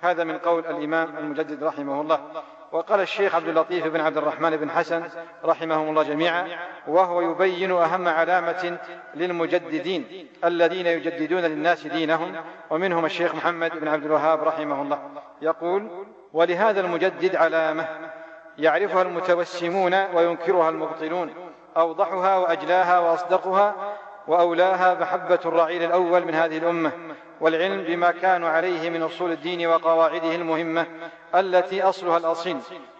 هذا 0.00 0.24
من 0.24 0.38
قول 0.38 0.66
الإمام 0.66 1.18
المجدد 1.18 1.64
رحمه 1.64 2.00
الله. 2.00 2.20
وقال 2.72 3.00
الشيخ 3.00 3.34
عبد 3.34 3.48
اللطيف 3.48 3.86
بن 3.86 4.00
عبد 4.00 4.16
الرحمن 4.16 4.56
بن 4.56 4.70
حسن 4.70 5.02
رحمهم 5.44 5.88
الله 5.88 6.02
جميعا 6.02 6.48
وهو 6.88 7.20
يبين 7.20 7.72
أهم 7.72 8.08
علامة 8.08 8.78
للمجددين 9.14 10.28
الذين 10.44 10.86
يجددون 10.86 11.40
للناس 11.40 11.86
دينهم 11.86 12.36
ومنهم 12.70 13.04
الشيخ 13.04 13.34
محمد 13.34 13.80
بن 13.80 13.88
عبد 13.88 14.04
الوهاب 14.04 14.42
رحمه 14.42 14.82
الله. 14.82 14.98
يقول 15.42 16.06
ولهذا 16.32 16.80
المجدد 16.80 17.36
علامة 17.36 17.88
يعرفها 18.58 19.02
المتوسمون 19.02 19.94
وينكرها 20.14 20.68
المبطلون 20.68 21.34
أوضحها 21.76 22.36
وأجلاها 22.36 22.98
وأصدقها 22.98 23.74
وأولاها 24.28 24.94
محبة 24.94 25.40
الرعيل 25.46 25.82
الأول 25.82 26.24
من 26.24 26.34
هذه 26.34 26.58
الأمة. 26.58 26.92
والعلم 27.40 27.82
بما 27.82 28.10
كانوا 28.10 28.48
عليه 28.48 28.90
من 28.90 29.02
أصول 29.02 29.32
الدين 29.32 29.66
وقواعده 29.66 30.34
المهمة 30.34 30.86
التي 31.34 31.82
أصلها 31.82 32.16
الأصيل 32.16 32.58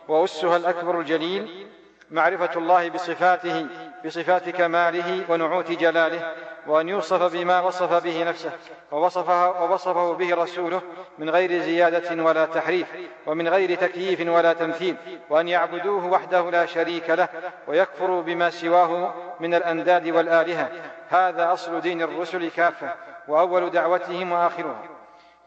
وأسها 0.08 0.56
الأكبر 0.56 1.00
الجليل 1.00 1.66
معرفة 2.10 2.50
الله 2.56 2.88
بصفاته 2.88 3.66
بصفات 4.04 4.48
كماله 4.48 5.24
ونعوت 5.28 5.70
جلاله 5.70 6.34
وأن 6.66 6.88
يوصف 6.88 7.32
بما 7.32 7.60
وصف 7.60 8.04
به 8.04 8.24
نفسه 8.24 8.50
ووصفه, 8.92 9.62
ووصفه 9.62 10.12
به 10.12 10.34
رسوله 10.34 10.82
من 11.18 11.30
غير 11.30 11.62
زيادة 11.62 12.22
ولا 12.22 12.44
تحريف 12.44 12.86
ومن 13.26 13.48
غير 13.48 13.74
تكييف 13.74 14.28
ولا 14.28 14.52
تمثيل 14.52 14.96
وأن 15.30 15.48
يعبدوه 15.48 16.06
وحده 16.06 16.50
لا 16.50 16.66
شريك 16.66 17.10
له 17.10 17.28
ويكفروا 17.68 18.22
بما 18.22 18.50
سواه 18.50 19.14
من 19.40 19.54
الأنداد 19.54 20.08
والآلهة. 20.08 20.70
هذا 21.08 21.52
أصل 21.52 21.80
دين 21.80 22.02
الرسل 22.02 22.50
كافة. 22.50 22.94
وأول 23.30 23.70
دعوتهم 23.70 24.32
وآخرها 24.32 24.82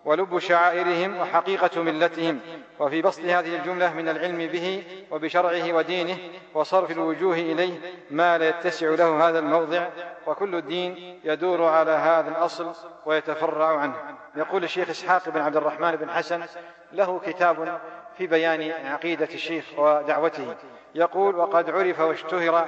ولب 0.06 0.40
شعائرهم 0.40 1.18
وحقيقة 1.18 1.82
ملتهم 1.82 2.40
وفي 2.80 3.02
بسط 3.02 3.20
هذه 3.20 3.56
الجملة 3.56 3.94
من 3.94 4.10
العلم 4.10 4.38
به 4.38 4.84
وبشرعه 5.12 5.74
ودينه 5.74 6.18
وصرف 6.54 6.92
الوجوه 6.92 7.36
إليه 7.36 7.80
ما 8.12 8.38
لا 8.38 8.50
يتسع 8.50 8.90
له 8.90 9.30
هذا 9.30 9.40
الموضع 9.40 9.88
وكل 10.28 10.56
الدين 10.56 11.20
يدور 11.24 11.64
على 11.64 11.92
هذا 11.92 12.30
الأصل 12.30 12.72
ويتفرع 13.06 13.78
عنه. 13.80 13.96
يقول 14.36 14.64
الشيخ 14.64 14.90
إسحاق 14.90 15.30
بن 15.30 15.42
عبد 15.42 15.56
الرحمن 15.56 15.96
بن 15.96 16.10
حسن 16.10 16.46
له 16.94 17.20
كتاب 17.26 17.80
في 18.18 18.28
بيان 18.28 18.72
عقيدة 18.86 19.30
الشيخ 19.34 19.66
ودعوته. 19.78 20.56
يقول 20.96 21.36
وقد 21.36 21.70
عرف 21.70 22.00
واشتهر 22.00 22.68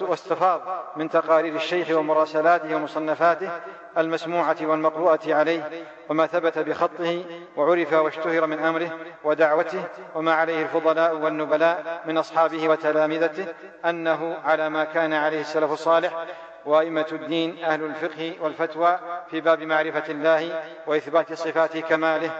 واستفاض 0.00 0.60
من 0.96 1.10
تقارير 1.10 1.54
الشيخ 1.54 1.90
ومراسلاته 1.90 2.76
ومصنفاته 2.76 3.50
المسموعة 3.98 4.56
والمقروءة 4.62 5.20
عليه 5.26 5.70
وما 6.08 6.26
ثبت 6.26 6.58
بخطه 6.58 7.24
وعرف 7.56 7.92
واشتهر 7.92 8.46
من 8.46 8.58
أمره 8.58 8.98
ودعوته 9.24 9.84
وما 10.14 10.34
عليه 10.34 10.62
الفضلاء 10.62 11.16
والنبلاء 11.16 12.02
من 12.06 12.18
أصحابه 12.18 12.68
وتلامذته 12.68 13.46
أنه 13.84 14.36
على 14.44 14.68
ما 14.68 14.84
كان 14.84 15.12
عليه 15.12 15.40
السلف 15.40 15.72
الصالح 15.72 16.24
وأئمة 16.66 17.06
الدين 17.12 17.64
أهل 17.64 17.84
الفقه 17.84 18.36
والفتوى 18.40 18.98
في 19.30 19.40
باب 19.40 19.62
معرفة 19.62 20.12
الله 20.12 20.62
وإثبات 20.86 21.32
صفات 21.32 21.78
كماله. 21.78 22.30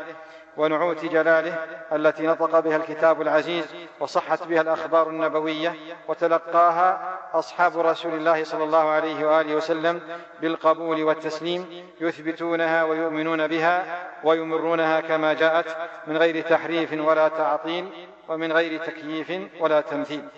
ونعوت 0.56 1.04
جلاله 1.04 1.64
التي 1.92 2.26
نطق 2.26 2.60
بها 2.60 2.76
الكتاب 2.76 3.22
العزيز 3.22 3.64
وصحت 4.00 4.46
بها 4.46 4.60
الأخبار 4.60 5.08
النبوية 5.08 5.74
وتلقاها 6.08 7.18
أصحاب 7.34 7.78
رسول 7.78 8.14
الله 8.14 8.44
صلى 8.44 8.64
الله 8.64 8.88
عليه 8.90 9.26
وآله 9.26 9.54
وسلم 9.54 10.00
بالقبول 10.40 11.02
والتسليم 11.02 11.90
يثبتونها 12.00 12.84
ويؤمنون 12.84 13.46
بها 13.46 13.84
ويمرونها 14.24 15.00
كما 15.00 15.32
جاءت 15.32 15.76
من 16.06 16.16
غير 16.16 16.44
تحريف 16.48 16.92
ولا 16.92 17.28
تعطيل 17.28 18.08
ومن 18.28 18.52
غير 18.52 18.84
تكييف 18.84 19.32
ولا 19.60 19.80
تمثيل. 19.80 20.28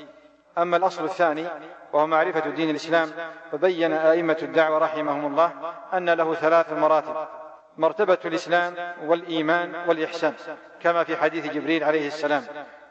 أما 0.59 0.77
الأصل 0.77 1.05
الثاني 1.05 1.47
وهو 1.93 2.07
معرفة 2.07 2.51
دين 2.51 2.71
الإسلام 2.71 3.11
فبين 3.53 3.93
أئمة 3.93 4.39
الدعوة 4.43 4.79
رحمهم 4.79 5.27
الله 5.27 5.53
أن 5.95 6.11
له 6.11 6.35
ثلاث 6.35 6.73
مراتب. 6.73 7.42
مرتبة 7.79 8.19
الإسلام 8.25 8.75
والإيمان 9.07 9.75
والإحسان 9.89 10.35
كما 10.83 11.05
في 11.05 11.17
حديث 11.17 11.47
جبريل 11.47 11.85
عليه 11.85 12.07
السلام. 12.07 12.45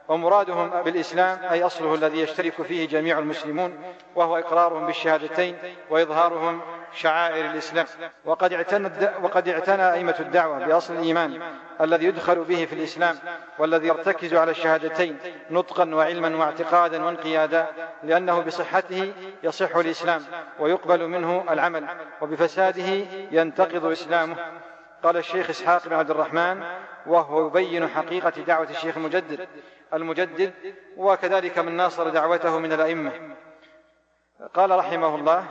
ومرادهم 0.08 0.82
بالإسلام 0.84 1.40
أي 1.52 1.64
أصله 1.64 1.96
الذي 1.96 2.20
يشترك 2.20 2.62
فيه 2.62 2.88
جميع 2.88 3.20
المسلمون 3.20 3.78
وهو 4.16 4.38
إقرارهم 4.38 4.86
بالشهادتين 4.86 5.58
وإظهارهم 5.90 6.62
شعائر 6.94 7.46
الإسلام. 7.46 7.86
وقد 8.26 8.54
اعتنى, 8.54 8.90
وقد 9.24 9.48
اعتنى 9.50 9.94
أئمة 9.94 10.16
الدعوة 10.20 10.66
بأصل 10.66 10.94
الإيمان 10.94 11.42
الذي 11.82 12.06
يدخل 12.06 12.44
به 12.44 12.66
في 12.66 12.74
الإسلام 12.74 13.16
والذي 13.60 13.88
يرتكز 13.88 14.34
على 14.34 14.52
الشهادتين 14.52 15.18
نطقا 15.50 15.86
وعلما 15.96 16.36
واعتقادا 16.38 17.04
وانقيادا 17.04 17.68
لأنه 18.04 18.40
بصحته 18.40 19.14
يصح 19.44 19.76
الإسلام 19.76 20.22
ويقبل 20.60 21.08
منه 21.08 21.46
العمل 21.50 21.88
وبفساده 22.22 23.06
ينتقض 23.32 23.86
إسلامه. 23.86 24.36
قال 25.04 25.18
الشيخ 25.18 25.50
إسحاق 25.50 25.88
بن 25.88 25.94
عبد 25.94 26.12
الرحمن 26.12 26.64
وهو 27.06 27.48
يبين 27.48 27.88
حقيقة 27.88 28.30
دعوة 28.30 28.70
الشيخ 28.70 28.98
المجدد. 28.98 29.48
المجدد 29.94 30.54
وكذلك 30.98 31.60
من 31.60 31.78
ناصر 31.78 32.10
دعوته 32.10 32.60
من 32.60 32.74
الأئمة. 32.74 33.12
قال 34.54 34.72
رحمه 34.72 35.16
الله 35.16 35.46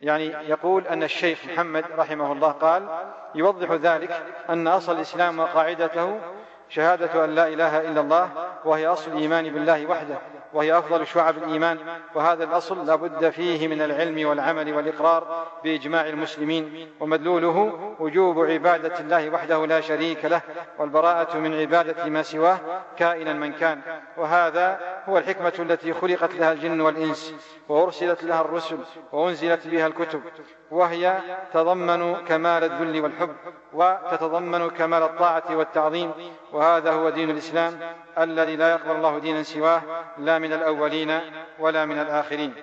يعني 0.00 0.24
يقول 0.24 0.86
أن 0.86 1.02
الشيخ 1.02 1.46
محمد 1.46 1.84
رحمه 1.98 2.32
الله 2.32 2.50
قال 2.50 2.88
يوضح 3.34 3.70
ذلك 3.70 4.22
أن 4.50 4.68
أصل 4.68 4.96
الإسلام 4.96 5.38
وقاعدته 5.38 6.20
شهادة 6.68 7.24
أن 7.24 7.34
لا 7.34 7.48
إله 7.48 7.80
إلا 7.80 8.00
الله 8.00 8.30
وهي 8.64 8.86
أصل 8.86 9.12
الإيمان 9.12 9.52
بالله 9.52 9.86
وحده. 9.86 10.18
وهي 10.52 10.78
أفضل 10.78 11.06
شعب 11.06 11.38
الإيمان 11.38 11.78
وهذا 12.14 12.44
الأصل 12.44 12.86
لا 12.86 12.94
بد 12.94 13.30
فيه 13.30 13.68
من 13.68 13.82
العلم 13.82 14.28
والعمل 14.28 14.74
والإقرار 14.74 15.46
بإجماع 15.64 16.08
المسلمين. 16.08 16.88
ومدلوله 17.00 17.72
وجوب 17.98 18.44
عبادة 18.44 19.00
الله 19.00 19.30
وحده 19.30 19.66
لا 19.66 19.80
شريك 19.80 20.24
له 20.24 20.42
والبراءة 20.78 21.38
من 21.38 21.60
عبادة 21.60 22.04
ما 22.04 22.22
سواه 22.22 22.58
كائنا 22.96 23.32
من 23.32 23.52
كان. 23.52 23.80
وهذا 24.16 24.80
هو 25.08 25.18
الحكمة 25.18 25.52
التي 25.58 25.92
خلقت 25.92 26.34
لها 26.34 26.52
الجن 26.52 26.80
والإنس 26.80 27.34
وأرسلت 27.68 28.24
لها 28.24 28.40
الرسل 28.40 28.78
وأنزلت 29.12 29.66
بها 29.66 29.86
الكتب. 29.86 30.22
وهي 30.70 31.18
تضمن 31.52 32.14
كمال 32.14 32.64
الذل 32.64 33.00
والحب 33.00 33.36
وتتضمن 33.72 34.70
كمال 34.70 35.02
الطاعة 35.02 35.44
والتعظيم 35.50 36.12
وهذا 36.52 36.92
هو 36.92 37.10
دين 37.10 37.30
الإسلام 37.30 37.78
الذي 38.18 38.56
لا 38.56 38.70
يقبل 38.70 38.96
الله 38.96 39.18
دينا 39.18 39.42
سواه 39.42 39.82
لا 40.18 40.38
من 40.38 40.52
الأولين 40.52 41.20
ولا 41.58 41.84
من 41.84 41.98
الآخرين. 41.98 42.54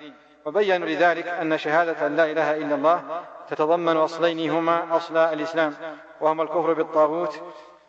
وبينوا 0.44 0.88
لذلك 0.88 1.26
أن 1.26 1.58
شهادة 1.58 2.06
أن 2.06 2.16
لا 2.16 2.30
إله 2.30 2.56
إلا 2.56 2.74
الله 2.74 3.02
تتضمن 3.48 3.96
أصلين 3.96 4.50
هما 4.50 4.96
أصل 4.96 5.16
الإسلام 5.16 5.74
وهما 6.20 6.42
الكفر 6.42 6.72
بالطاغوت 6.72 7.42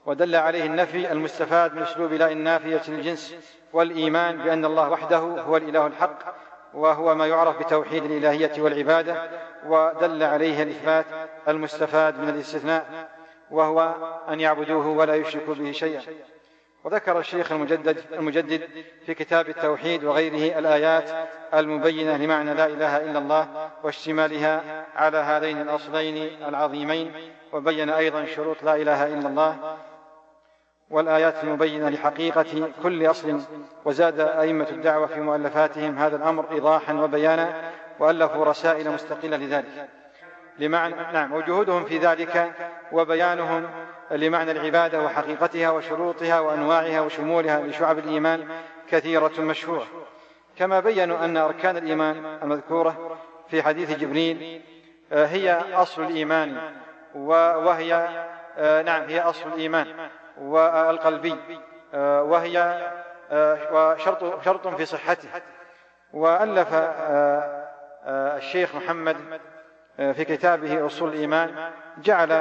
ودل 0.06 0.36
عليه 0.36 0.66
النفي 0.66 1.12
المستفاد 1.12 1.76
من 1.76 1.82
أسلوب 1.82 2.14
لا 2.14 2.32
النافية 2.32 2.82
للجنس 2.88 3.36
والإيمان 3.74 4.38
بأن 4.38 4.66
الله 4.66 4.90
وحده 4.90 5.18
هو 5.18 5.58
الإله 5.58 5.88
الحق 5.88 6.36
وهو 6.74 7.16
ما 7.16 7.28
يعرف 7.28 7.60
بتوحيد 7.60 8.04
الإلهية 8.04 8.62
والعبادة 8.62 9.30
ودل 9.68 10.24
عليه 10.24 10.64
الإثبات 10.64 11.06
المستفاد 11.48 12.20
من 12.20 12.30
الاستثناء 12.30 13.10
وهو 13.52 13.96
أن 14.30 14.40
يعبدوه 14.40 14.88
ولا 14.88 15.16
يشركوا 15.16 15.54
به 15.54 15.72
شيئا. 15.72 16.02
وذكر 16.84 17.20
الشيخ 17.20 17.52
المجدد 17.52 17.98
المجدد 18.14 18.62
في 19.06 19.14
كتاب 19.14 19.50
التوحيد 19.50 20.04
وغيره 20.04 20.60
الآيات 20.60 21.28
المبينة 21.54 22.18
لمعنى 22.18 22.54
لا 22.54 22.66
إله 22.66 22.98
إلا 22.98 23.20
الله 23.20 23.70
واشتمالها 23.84 24.86
على 24.96 25.18
هذين 25.18 25.62
الأصلين 25.62 26.44
العظيمين 26.48 27.14
وبين 27.54 27.90
أيضا 27.90 28.26
شروط 28.26 28.64
لا 28.64 28.76
إله 28.76 29.06
إلا 29.08 29.28
الله 29.28 29.78
والآيات 30.90 31.44
المبينة 31.44 31.90
لحقيقة 31.90 32.70
كل 32.84 33.06
أصل 33.10 33.42
وزاد 33.86 34.20
أئمة 34.20 34.68
الدعوة 34.70 35.08
في 35.08 35.20
مؤلفاتهم 35.20 35.98
هذا 35.98 36.16
الأمر 36.16 36.52
إيضاحا 36.52 36.94
وبيانا 36.94 37.72
وألفوا 38.00 38.46
رسائل 38.46 38.92
مستقلة 38.92 39.38
لذلك. 39.38 39.90
لمعنى 40.60 40.96
نعم 40.96 41.34
وجهودهم 41.34 41.86
في 41.86 41.98
ذلك 41.98 42.52
وبيانهم 42.92 43.70
لمعنى 44.12 44.52
العبادة 44.52 45.02
وحقيقتها 45.02 45.70
وشروطها 45.70 46.40
وأنواعها 46.40 47.02
وشمولها 47.02 47.62
لشعب 47.62 48.00
الإيمان 48.00 48.48
كثيرة 48.92 49.42
مشهورة. 49.42 49.88
كما 50.58 50.80
بينوا 50.80 51.26
أن 51.26 51.38
أركان 51.38 51.78
الإيمان 51.78 52.40
المذكورة 52.44 53.18
في 53.50 53.64
حديث 53.64 53.98
جبريل 53.98 54.62
آه، 55.12 55.26
هي 55.26 55.62
أصل 55.74 56.04
الإيمان 56.04 56.58
وهي 57.16 58.10
آه، 58.58 58.82
نعم 58.82 59.02
هي 59.02 59.22
أصل 59.22 59.50
الإيمان. 59.50 59.88
والقلبي 60.40 61.36
آه، 61.94 62.24
وهي 62.24 62.90
وشرط 63.72 64.44
شرط 64.46 64.68
في 64.68 64.86
صحته. 64.86 65.30
وألف 66.14 66.68
الشيخ 68.08 68.76
محمد 68.76 69.18
في 69.98 70.26
كتابه 70.26 70.86
أصول 70.86 71.10
الإيمان 71.10 71.72
جعل 71.98 72.32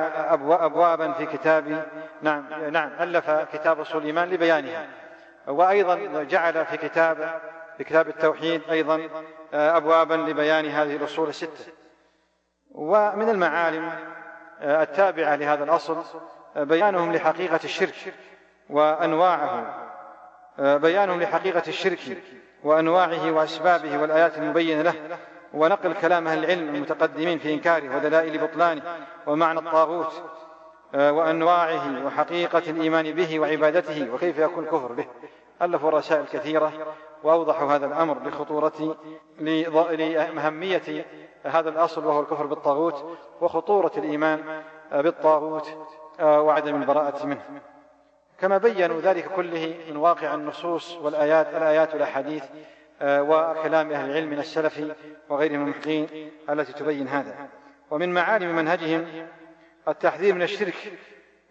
أبوابا 0.50 1.12
في 1.12 1.26
كتاب 1.26 1.86
نعم 2.22 2.44
نعم 2.70 2.90
ألف 3.00 3.30
كتاب 3.30 3.80
أصول 3.80 4.02
الإيمان 4.02 4.30
لبيانها. 4.30 4.86
وأيضا 5.46 6.22
جعل 6.22 6.66
في 6.66 6.76
كتاب 6.76 7.40
في 7.76 7.84
كتاب 7.84 8.08
التوحيد 8.08 8.62
أيضا 8.70 9.08
أبوابا 9.52 10.14
لبيان 10.14 10.66
هذه 10.66 10.96
الأصول 10.96 11.28
الستة. 11.28 11.72
ومن 12.70 13.28
المعالم 13.28 13.92
التابعة 14.62 15.36
لهذا 15.36 15.64
الأصل 15.64 16.04
بيانهم 16.58 17.12
لحقيقة 17.12 17.60
الشرك 17.64 18.14
وأنواعه 18.70 19.74
بيانهم 20.58 21.22
لحقيقة 21.22 21.62
الشرك 21.68 22.22
وأنواعه 22.64 23.32
وأسبابه 23.32 23.98
والآيات 23.98 24.38
المبينة 24.38 24.82
له 24.82 24.94
ونقل 25.54 25.92
كلام 25.92 26.28
أهل 26.28 26.44
العلم 26.44 26.74
المتقدمين 26.74 27.38
في 27.38 27.54
إنكاره 27.54 27.96
ودلائل 27.96 28.38
بطلانه 28.46 28.82
ومعنى 29.26 29.58
الطاغوت 29.58 30.22
وأنواعه 30.94 32.06
وحقيقة 32.06 32.62
الإيمان 32.70 33.12
به 33.12 33.40
وعبادته 33.40 34.14
وكيف 34.14 34.38
يكون 34.38 34.64
الكفر 34.64 34.92
به. 34.92 35.06
ألفوا 35.62 35.90
رسائل 35.90 36.24
كثيرة 36.26 36.72
وأوضحوا 37.24 37.72
هذا 37.74 37.86
الأمر 37.86 38.28
لخطورة 38.28 38.96
لأهمية 39.40 41.06
هذا 41.44 41.68
الأصل 41.70 42.06
وهو 42.06 42.20
الكفر 42.20 42.46
بالطاغوت 42.46 43.18
وخطورة 43.40 43.92
الإيمان 43.96 44.62
بالطاغوت. 44.92 45.68
وعدم 46.20 46.82
البراءة 46.82 47.26
منه. 47.26 47.60
كما 48.38 48.58
بينوا 48.58 49.00
ذلك 49.00 49.24
كله 49.24 49.74
من 49.90 49.96
واقع 49.96 50.34
النصوص 50.34 50.96
والآيات 50.96 51.46
الآيات 51.48 51.94
والأحاديث 51.94 52.44
وكلام 53.02 53.92
أهل 53.92 54.10
العلم 54.10 54.30
من 54.30 54.38
السلف 54.38 54.82
وغيرهم 55.28 55.62
المحقين 55.62 56.30
التي 56.50 56.72
تبين 56.72 57.08
هذا. 57.08 57.48
ومن 57.90 58.14
معالم 58.14 58.56
منهجهم 58.56 59.28
التحذير 59.88 60.34
من 60.34 60.42
الشرك 60.42 60.92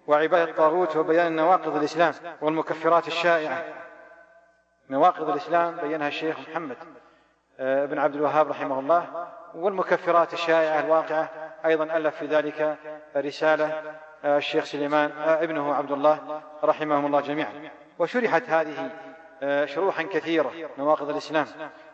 وعبادة 0.07 0.51
الطاغوت 0.51 0.95
وبيان 0.95 1.35
نواقض 1.35 1.75
الإسلام 1.75 2.13
والمكفرات 2.41 3.07
الشائعة. 3.07 3.63
نواقض 4.89 5.29
الإسلام 5.29 5.75
بينها 5.75 6.07
الشيخ 6.07 6.39
محمد 6.49 6.77
آه، 7.59 7.85
بن 7.85 7.99
عبد 7.99 8.15
الوهاب 8.15 8.49
رحمه 8.49 8.79
الله 8.79 9.27
والمكفرات 9.55 10.33
الشائعة 10.33 10.79
الواقعة 10.79 11.29
أيضا 11.65 11.83
ألف 11.83 12.15
في 12.15 12.25
ذلك 12.25 12.77
رسالة 13.15 13.65
آه، 13.65 13.95
الشيخ 14.27 14.63
سليمان 14.63 15.11
آه، 15.11 15.43
ابنه 15.43 15.73
عبد 15.73 15.91
الله 15.91 16.41
رحمهم 16.63 17.05
الله 17.05 17.21
جميعا. 17.21 17.51
وشرحت 17.99 18.49
هذه 18.49 18.89
شروحا 19.65 20.03
كثيرة 20.03 20.51
نواقض 20.77 21.09
الإسلام. 21.09 21.45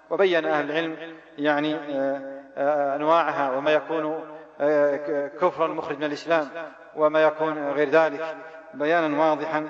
وبين 0.09 0.45
أهل 0.45 0.71
العلم 0.71 1.17
يعني 1.37 1.77
أنواعها 2.95 3.57
وما 3.57 3.71
يكون 3.71 4.23
كفرا 5.41 5.67
مخرج 5.67 5.97
من 5.97 6.03
الإسلام 6.03 6.49
وما 6.95 7.21
يكون 7.23 7.71
غير 7.71 7.89
ذلك. 7.89 8.35
بيانا 8.73 9.29
واضحا 9.29 9.69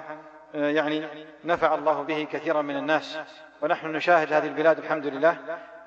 يعني 0.53 1.07
نفع 1.43 1.75
الله 1.75 2.01
به 2.01 2.27
كثيرا 2.31 2.61
من 2.61 2.77
الناس. 2.77 3.19
ونحن 3.61 3.87
نشاهد 3.87 4.33
هذه 4.33 4.47
البلاد 4.47 4.77
الحمد 4.77 5.07
لله. 5.07 5.37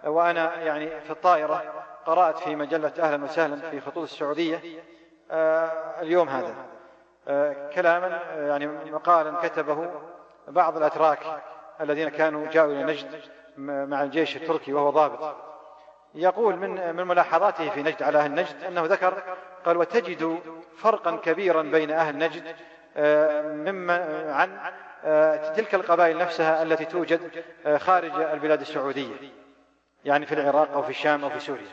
وأنا 0.05 0.55
يعني 0.63 1.01
في 1.01 1.11
الطائرة 1.11 1.63
قرأت 2.07 2.39
في 2.39 2.57
مجلة 2.57 2.93
أهلا 2.99 3.25
وسهلا 3.25 3.57
في 3.71 3.81
خطوط 3.81 4.03
السعودية. 4.03 4.57
آه، 4.57 4.96
اليوم 6.03 6.29
هذا. 6.29 6.55
آه، 7.29 7.71
كلاما 7.75 8.21
آه، 8.31 8.49
يعني 8.49 8.67
مقالا 8.67 9.49
كتبه 9.49 9.91
بعض 10.49 10.77
الأتراك 10.77 11.43
الذين 11.81 12.09
كانوا 12.09 12.47
جاءوا 12.47 12.73
إلى 12.73 12.83
نجد 12.83 13.21
مع 13.57 14.03
الجيش 14.03 14.37
التركي 14.37 14.73
وهو 14.73 14.91
ضابط. 14.91 15.37
يقول 16.15 16.57
من 16.57 16.97
من 16.97 17.07
ملاحظاته 17.07 17.71
في 17.71 17.83
نجد 17.83 18.03
على 18.03 18.19
أهل 18.19 18.35
نجد 18.35 18.65
أنه 18.65 18.85
ذكر 18.85 19.23
قال 19.65 19.77
وتجد 19.77 20.39
فرقا 20.79 21.17
كبيرا 21.17 21.63
بين 21.63 21.91
أهل 21.91 22.19
نجد 22.19 22.57
مما 23.69 24.33
عن 24.33 24.59
تلك 25.55 25.75
القبائل 25.75 26.19
نفسها 26.19 26.63
التي 26.63 26.85
توجد 26.85 27.45
خارج 27.77 28.21
البلاد 28.21 28.61
السعودية 28.61 29.15
يعني 30.05 30.27
في 30.27 30.35
العراق 30.35 30.73
أو 30.73 30.83
في 30.83 30.91
الشام 30.91 31.25
أو 31.25 31.31
في 31.31 31.41
سوريا. 31.41 31.67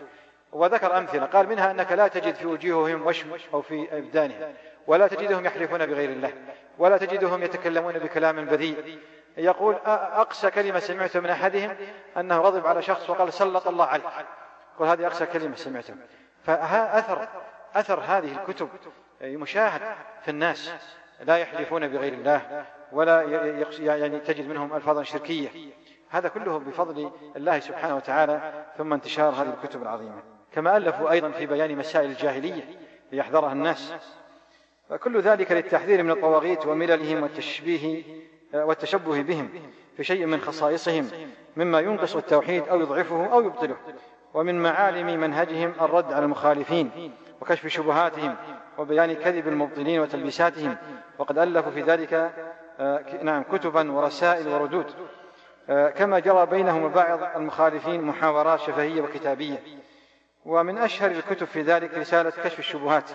وذكر 0.53 0.97
أمثلة. 0.97 1.25
قال 1.25 1.49
منها 1.49 1.71
أنك 1.71 1.91
لا 1.91 2.07
تجد 2.07 2.35
في 2.35 2.45
وجوههم 2.45 3.07
وشم 3.07 3.27
أو 3.53 3.61
في 3.61 3.97
أبدانهم 3.97 4.53
ولا 4.87 5.07
تجدهم 5.07 5.45
يحلفون 5.45 5.85
بغير 5.85 6.09
الله 6.09 6.33
ولا 6.77 6.97
تجدهم 6.97 7.43
يتكلمون 7.43 7.93
بكلام 7.93 8.45
بذيء. 8.45 8.99
يقول 9.37 9.75
أقسى 9.85 10.51
كلمة 10.51 10.79
سمعت 10.79 11.17
من 11.17 11.29
أحدهم 11.29 11.75
أنه 12.17 12.37
غضب 12.37 12.67
على 12.67 12.81
شخص 12.81 13.09
وقال 13.09 13.33
سلط 13.33 13.67
الله 13.67 13.85
عليك. 13.85 14.05
قل 14.79 14.85
هذه 14.85 15.07
أقسى 15.07 15.25
كلمة 15.25 15.55
سمعتها 15.55 15.95
فأثر 16.43 17.27
أثر 17.75 17.99
هذه 17.99 18.31
الكتب 18.41 18.69
مشاهد 19.21 19.81
في 20.21 20.31
الناس. 20.31 20.73
لا 21.21 21.37
يحلفون 21.37 21.87
بغير 21.87 22.13
الله 22.13 22.65
ولا 22.91 23.21
يعني 23.79 24.19
تجد 24.19 24.47
منهم 24.47 24.75
ألفاظا 24.75 25.03
شركية. 25.03 25.49
هذا 26.09 26.27
كله 26.29 26.59
بفضل 26.59 27.11
الله 27.35 27.59
سبحانه 27.59 27.95
وتعالى 27.95 28.65
ثم 28.77 28.93
انتشار 28.93 29.29
هذه 29.29 29.53
الكتب 29.63 29.81
العظيمة. 29.81 30.32
كما 30.55 30.77
ألفوا 30.77 31.11
أيضا 31.11 31.29
في 31.29 31.45
بيان 31.45 31.77
مسائل 31.77 32.09
الجاهلية 32.09 32.63
ليحذرها 33.11 33.51
الناس. 33.51 33.93
فكل 34.89 35.21
ذلك 35.21 35.51
للتحذير 35.51 36.03
من 36.03 36.11
الطواغيت 36.11 36.65
ومللهم 36.65 37.23
والتشبيه 37.23 38.03
والتشبه 38.53 39.21
بهم 39.21 39.49
في 39.97 40.03
شيء 40.03 40.25
من 40.25 40.41
خصائصهم 40.41 41.09
مما 41.57 41.79
ينقص 41.79 42.15
التوحيد 42.15 42.67
أو 42.67 42.79
يضعفه 42.81 43.25
أو 43.33 43.41
يبطله 43.41 43.75
ومن 44.33 44.63
معالم 44.63 45.19
منهجهم 45.19 45.73
الرد 45.81 46.13
على 46.13 46.25
المخالفين 46.25 47.11
وكشف 47.41 47.67
شبهاتهم 47.67 48.35
وبيان 48.77 49.13
كذب 49.13 49.47
المبطلين 49.47 49.99
وتلبيساتهم. 49.99 50.77
وقد 51.19 51.37
ألفوا 51.37 51.71
في 51.71 51.81
ذلك 51.81 52.33
آه، 52.79 53.23
نعم 53.23 53.43
كتبا 53.43 53.91
ورسائل 53.91 54.47
وردود. 54.47 54.85
آه، 55.69 55.89
كما 55.89 56.19
جرى 56.19 56.45
بينهم 56.45 56.83
وبعض 56.83 57.19
المخالفين 57.35 58.01
محاورات 58.01 58.59
شفهية 58.59 59.01
وكتابية. 59.01 59.57
ومن 60.45 60.77
أشهر 60.77 61.11
الكتب 61.11 61.47
في 61.47 61.61
ذلك 61.61 61.93
رسالة 61.93 62.29
كشف 62.29 62.59
الشبهات. 62.59 63.09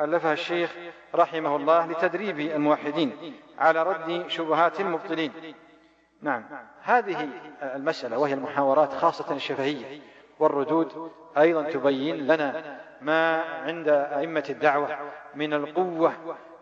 ألفها 0.00 0.32
الشيخ 0.32 0.70
رحمه 1.14 1.56
الله 1.56 1.86
لتدريب 1.86 2.40
الموحدين 2.40 3.34
على 3.58 3.82
رد 3.82 4.24
شبهات 4.28 4.80
المبطلين. 4.80 5.32
نعم. 6.22 6.44
هذه 6.82 7.28
المسألة 7.62 8.18
وهي 8.18 8.34
المحاورات 8.34 8.92
خاصة 8.92 9.34
الشفهية 9.34 10.00
والردود 10.38 11.12
أيضا 11.38 11.62
تبين 11.62 12.26
لنا 12.26 12.78
ما 13.00 13.42
عند 13.42 13.88
أئمة 13.88 14.44
الدعوة 14.50 14.98
من 15.34 15.52
القوة 15.54 16.12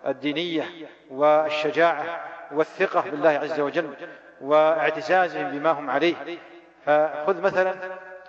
الدينية 0.06 0.64
والشجاعة 1.10 2.20
والثقة 2.52 3.10
بالله 3.10 3.30
عز 3.30 3.60
وجل 3.60 3.94
واعتزازهم 4.40 5.58
بما 5.58 5.70
هم 5.70 5.90
عليه. 5.90 6.14
فخذ 6.84 7.40
مثلا 7.40 7.74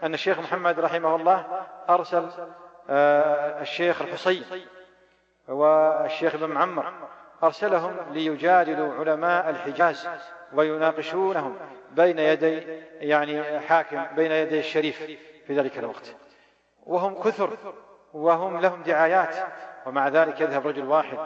أن 0.03 0.13
الشيخ 0.13 0.39
محمد 0.39 0.79
رحمه 0.79 1.15
الله 1.15 1.65
أرسل 1.89 2.29
آه، 2.89 3.61
الشيخ 3.61 4.01
الحصين 4.01 4.43
والشيخ 5.47 6.35
ابن 6.35 6.49
معمر 6.49 6.93
أرسلهم 7.43 7.95
ليجادلوا 8.11 8.93
علماء 8.93 9.49
الحجاز 9.49 10.09
ويناقشونهم 10.53 11.55
بين 11.91 12.19
يدي 12.19 12.57
يعني 12.99 13.59
حاكم 13.59 14.03
بين 14.15 14.31
يدي 14.31 14.59
الشريف 14.59 14.97
في 15.47 15.55
ذلك 15.59 15.79
الوقت. 15.79 16.15
وهم 16.85 17.21
كثر 17.21 17.57
وهم 18.13 18.61
لهم 18.61 18.83
دعايات 18.83 19.35
ومع 19.85 20.07
ذلك 20.07 20.41
يذهب 20.41 20.67
رجل 20.67 20.85
واحد. 20.85 21.17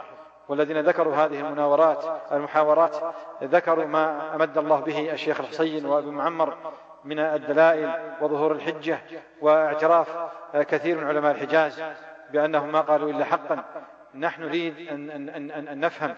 والذين 0.48 0.80
ذكروا 0.80 1.14
هذه 1.14 1.40
المناورات 1.40 2.04
المحاورات 2.32 2.96
ذكروا 3.42 3.84
ما 3.84 4.34
أمد 4.34 4.58
الله 4.58 4.80
به 4.80 5.12
الشيخ 5.12 5.40
الحصين 5.40 5.86
وابن 5.86 6.08
معمر 6.08 6.56
من 7.04 7.18
الدلائل 7.18 7.90
وظهور 8.20 8.52
الحجة 8.52 8.98
واعتراف 9.40 10.08
كثير 10.54 10.98
من 10.98 11.06
علماء 11.06 11.32
الحجاز 11.32 11.82
بأنهم 12.32 12.72
ما 12.72 12.80
قالوا 12.80 13.10
إلا 13.10 13.24
حقا. 13.24 13.64
نحن 14.14 14.42
نريد 14.42 14.88
أن, 14.88 15.10
أن, 15.10 15.28
أن, 15.28 15.68
أن 15.68 15.80
نفهم 15.80 16.14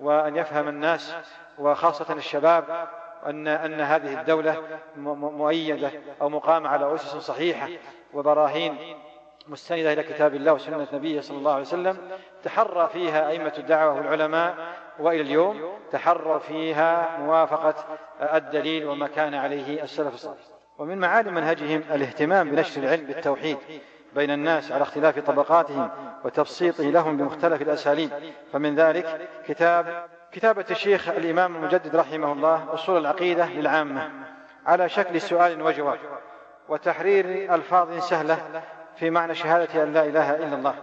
وأن 0.00 0.36
يفهم 0.36 0.68
الناس 0.68 1.14
وخاصة 1.58 2.14
الشباب 2.14 2.88
أن, 3.26 3.48
أن 3.48 3.80
هذه 3.80 4.20
الدولة 4.20 4.62
مؤيدة 4.96 5.90
أو 6.22 6.28
مقامة 6.28 6.68
على 6.68 6.94
أسس 6.94 7.16
صحيحة 7.16 7.68
وبراهين 8.14 8.76
مستندة 9.48 9.92
إلى 9.92 10.02
كتاب 10.02 10.34
الله 10.34 10.52
وسنة 10.52 10.86
نبيه 10.92 11.20
صلى 11.20 11.38
الله 11.38 11.52
عليه 11.52 11.62
وسلم 11.62 11.98
تحرى 12.42 12.88
فيها 12.92 13.28
أئمة 13.28 13.52
الدعوة 13.58 13.96
والعلماء 13.96 14.54
وإلى 14.98 15.20
اليوم 15.20 15.78
تحرى 15.92 16.40
فيها 16.40 17.18
موافقة 17.18 17.74
الدليل 18.20 18.86
وما 18.86 19.06
كان 19.06 19.34
عليه 19.34 19.82
السلف. 19.82 20.14
الصالح 20.14 20.38
ومن 20.78 20.98
معالم 20.98 21.34
منهجهم 21.34 21.82
الاهتمام 21.90 22.50
بنشر 22.50 22.82
العلم 22.82 23.06
بالتوحيد 23.06 23.58
بين 24.14 24.30
الناس 24.30 24.72
على 24.72 24.82
اختلاف 24.82 25.18
طبقاتهم 25.18 25.90
وتبسيطه 26.24 26.84
لهم 26.84 27.16
بمختلف 27.16 27.62
الأساليب. 27.62 28.10
فمن 28.52 28.74
ذلك 28.74 29.28
كتاب 29.46 30.06
كتابة 30.32 30.64
الشيخ 30.70 31.08
الإمام 31.08 31.56
المجدد 31.56 31.96
رحمه 31.96 32.32
الله 32.32 32.74
أصول 32.74 33.00
العقيدة 33.00 33.46
للعامة. 33.46 34.10
على 34.66 34.88
شكل 34.88 35.20
سؤال 35.20 35.62
وجواب 35.62 35.98
وتحرير 36.68 37.54
ألفاظ 37.54 37.98
سهلة 37.98 38.62
في 38.96 39.10
معنى 39.10 39.34
شهادة 39.34 39.82
أن 39.82 39.92
لا 39.92 40.04
إله 40.04 40.36
إلا 40.36 40.54
الله. 40.54 40.74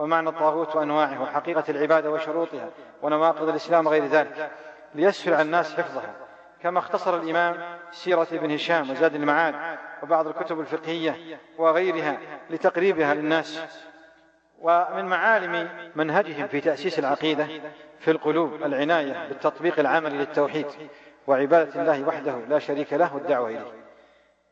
ومعنى 0.00 0.28
الطاغوت 0.28 0.76
وأنواعه 0.76 1.22
وحقيقة 1.22 1.64
العبادة 1.68 2.10
وشروطها 2.10 2.68
ونواقض 3.02 3.48
الإسلام 3.48 3.86
وغير 3.86 4.06
ذلك 4.06 4.50
ليسهل 4.94 5.34
على 5.34 5.42
الناس 5.42 5.74
حفظها. 5.74 6.14
كما 6.62 6.78
اختصر 6.78 7.16
الإمام 7.16 7.78
سيرة 7.90 8.26
ابن 8.32 8.50
هشام 8.50 8.90
وزاد 8.90 9.14
المعاد 9.14 9.54
وبعض 10.02 10.26
الكتب 10.26 10.60
الفقهية 10.60 11.38
وغيرها 11.58 12.18
لتقريبها 12.50 13.14
للناس. 13.14 13.62
ومن 14.60 15.04
معالم 15.04 15.68
منهجهم 15.96 16.46
في 16.46 16.60
تأسيس 16.60 16.98
العقيدة 16.98 17.46
في 17.98 18.10
القلوب 18.10 18.54
العناية 18.54 19.28
بالتطبيق 19.28 19.78
العملي 19.78 20.18
للتوحيد 20.18 20.66
وعبادة 21.26 21.80
الله 21.82 22.08
وحده 22.08 22.38
لا 22.48 22.58
شريك 22.58 22.92
له 22.92 23.14
والدعوة 23.14 23.48
إليه. 23.48 23.72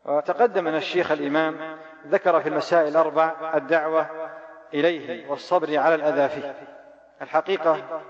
وتقدم 0.04 0.68
أن 0.68 0.74
الشيخ 0.74 1.12
الإمام 1.12 1.78
ذكر 2.06 2.40
في 2.40 2.48
المسائل 2.48 2.88
الأربع 2.88 3.32
الدعوة 3.54 4.06
إليه 4.74 5.30
والصبر 5.30 5.78
على 5.78 5.94
الأذى 5.94 6.28
فيه. 6.28 6.54
الحقيقة 7.22 8.00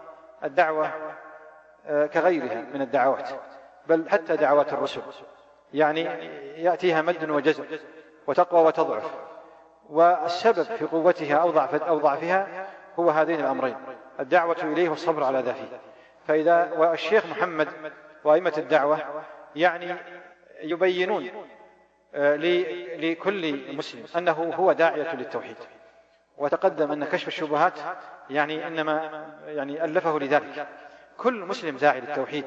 الدعوة 0.45 0.91
آه، 1.87 2.07
كغيرها 2.07 2.65
من 2.75 2.83
الدعوات 2.83 3.29
بل 3.87 4.09
حتى 4.11 4.37
دعوات 4.37 4.73
الرسل. 4.73 5.01
يعني 5.75 6.01
يأتيها 6.63 7.03
مد 7.03 7.31
وجزر 7.31 7.65
وتقوى 8.27 8.61
وتضعف. 8.67 9.15
والسبب 9.91 10.63
في 10.63 10.85
قوتها 10.85 11.37
أو 11.37 11.51
ضعف 11.51 11.75
أو 11.75 11.99
ضعفها 11.99 12.67
هو 12.99 13.11
هذين 13.11 13.41
الأمرين. 13.41 13.77
الدعوة 14.21 14.57
إليه 14.63 14.89
والصبر 14.89 15.25
على 15.25 15.41
ذاته 15.41 15.69
فإذا 16.27 16.73
والشيخ 16.77 17.27
محمد 17.27 17.69
وأئمة 18.25 18.53
الدعوة 18.59 18.99
يعني 19.57 19.97
يبينون 20.63 21.31
آه، 22.15 22.37
لكل 22.97 23.75
مسلم 23.77 24.05
أنه 24.17 24.53
هو 24.55 24.73
داعية 24.73 25.15
للتوحيد. 25.15 25.57
وتقدم 26.39 26.93
أن 26.93 27.05
كشف 27.05 27.29
الشبهات 27.29 27.73
يعني 28.31 28.67
إنما 28.67 29.27
يعني 29.47 29.85
ألفه 29.85 30.19
لذلك. 30.19 30.67
كل 31.19 31.35
مسلم 31.35 31.77
داعي 31.77 32.01
للتوحيد. 32.01 32.45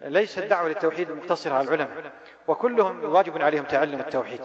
ليس 0.00 0.38
الدعوة 0.38 0.68
للتوحيد 0.68 1.10
مقتصرة 1.10 1.54
على 1.54 1.68
العلماء. 1.68 2.12
وكلهم 2.48 3.04
واجب 3.04 3.42
عليهم 3.42 3.64
تعلم 3.64 4.00
التوحيد. 4.00 4.40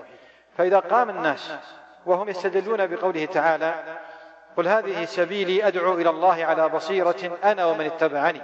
فإذا 0.58 0.80
قام 0.80 1.10
الناس 1.10 1.54
وهم 2.06 2.30
يستدلون 2.30 2.88
بقوله 2.88 3.26
تعالى 3.26 3.98
قل 4.58 4.68
هذه 4.68 5.06
سبيلي 5.06 5.68
أدعو 5.68 5.94
إلى 5.94 6.10
الله 6.10 6.46
على 6.46 6.70
بصيرة 6.70 7.38
أنا 7.44 7.66
ومن 7.66 7.86
اتبعني. 7.86 8.42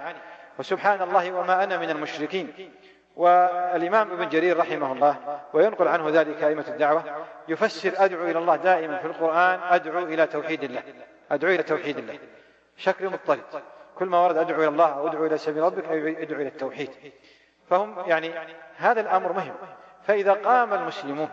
وسبحان 0.59 1.01
الله 1.01 1.31
وما 1.31 1.63
أنا 1.63 1.77
من 1.77 1.89
المشركين. 1.89 2.71
والإمام 3.15 4.11
ابن 4.11 4.29
جرير 4.29 4.57
رحمه 4.57 4.91
الله 4.91 5.39
وينقل 5.53 5.87
عنه 5.87 6.09
ذلك 6.09 6.43
أئمة 6.43 6.65
الدعوة 6.67 7.03
يفسر 7.47 7.93
أدعو 7.97 8.23
إلى 8.23 8.39
الله 8.39 8.55
دائما 8.55 8.97
في 8.97 9.07
القرآن 9.07 9.59
أدعو 9.69 10.03
إلى 10.03 10.27
توحيد 10.27 10.63
الله 10.63 10.83
أدعو 11.31 11.51
إلى 11.51 11.63
توحيد 11.63 11.97
الله. 11.97 12.19
شكل 12.77 13.09
مضطرد. 13.09 13.43
كل 13.95 14.05
ما 14.05 14.23
ورد 14.23 14.37
أدعو 14.37 14.59
إلى 14.59 14.67
الله 14.67 14.93
أو 14.93 15.07
أدعو 15.07 15.25
إلى 15.25 15.37
سبيل 15.37 15.63
ربك 15.63 15.85
أو 15.85 15.93
أدعو 15.93 16.41
إلى 16.41 16.47
التوحيد. 16.47 16.89
فهم 17.69 17.95
يعني 18.07 18.33
هذا 18.77 19.01
الأمر 19.01 19.33
مهم. 19.33 19.53
فإذا 20.03 20.33
قام 20.33 20.73
المسلمون 20.73 21.29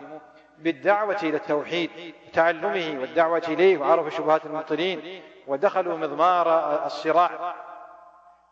بالدعوة 0.57 1.17
إلى 1.23 1.37
التوحيد 1.37 2.15
تعلمه 2.33 2.97
والدعوة 3.01 3.43
إليه 3.47 3.77
وعرفوا 3.77 4.09
شبهات 4.09 4.45
المبطلين 4.45 5.21
ودخلوا 5.47 5.97
مضمار 5.97 6.85
الصراع 6.85 7.55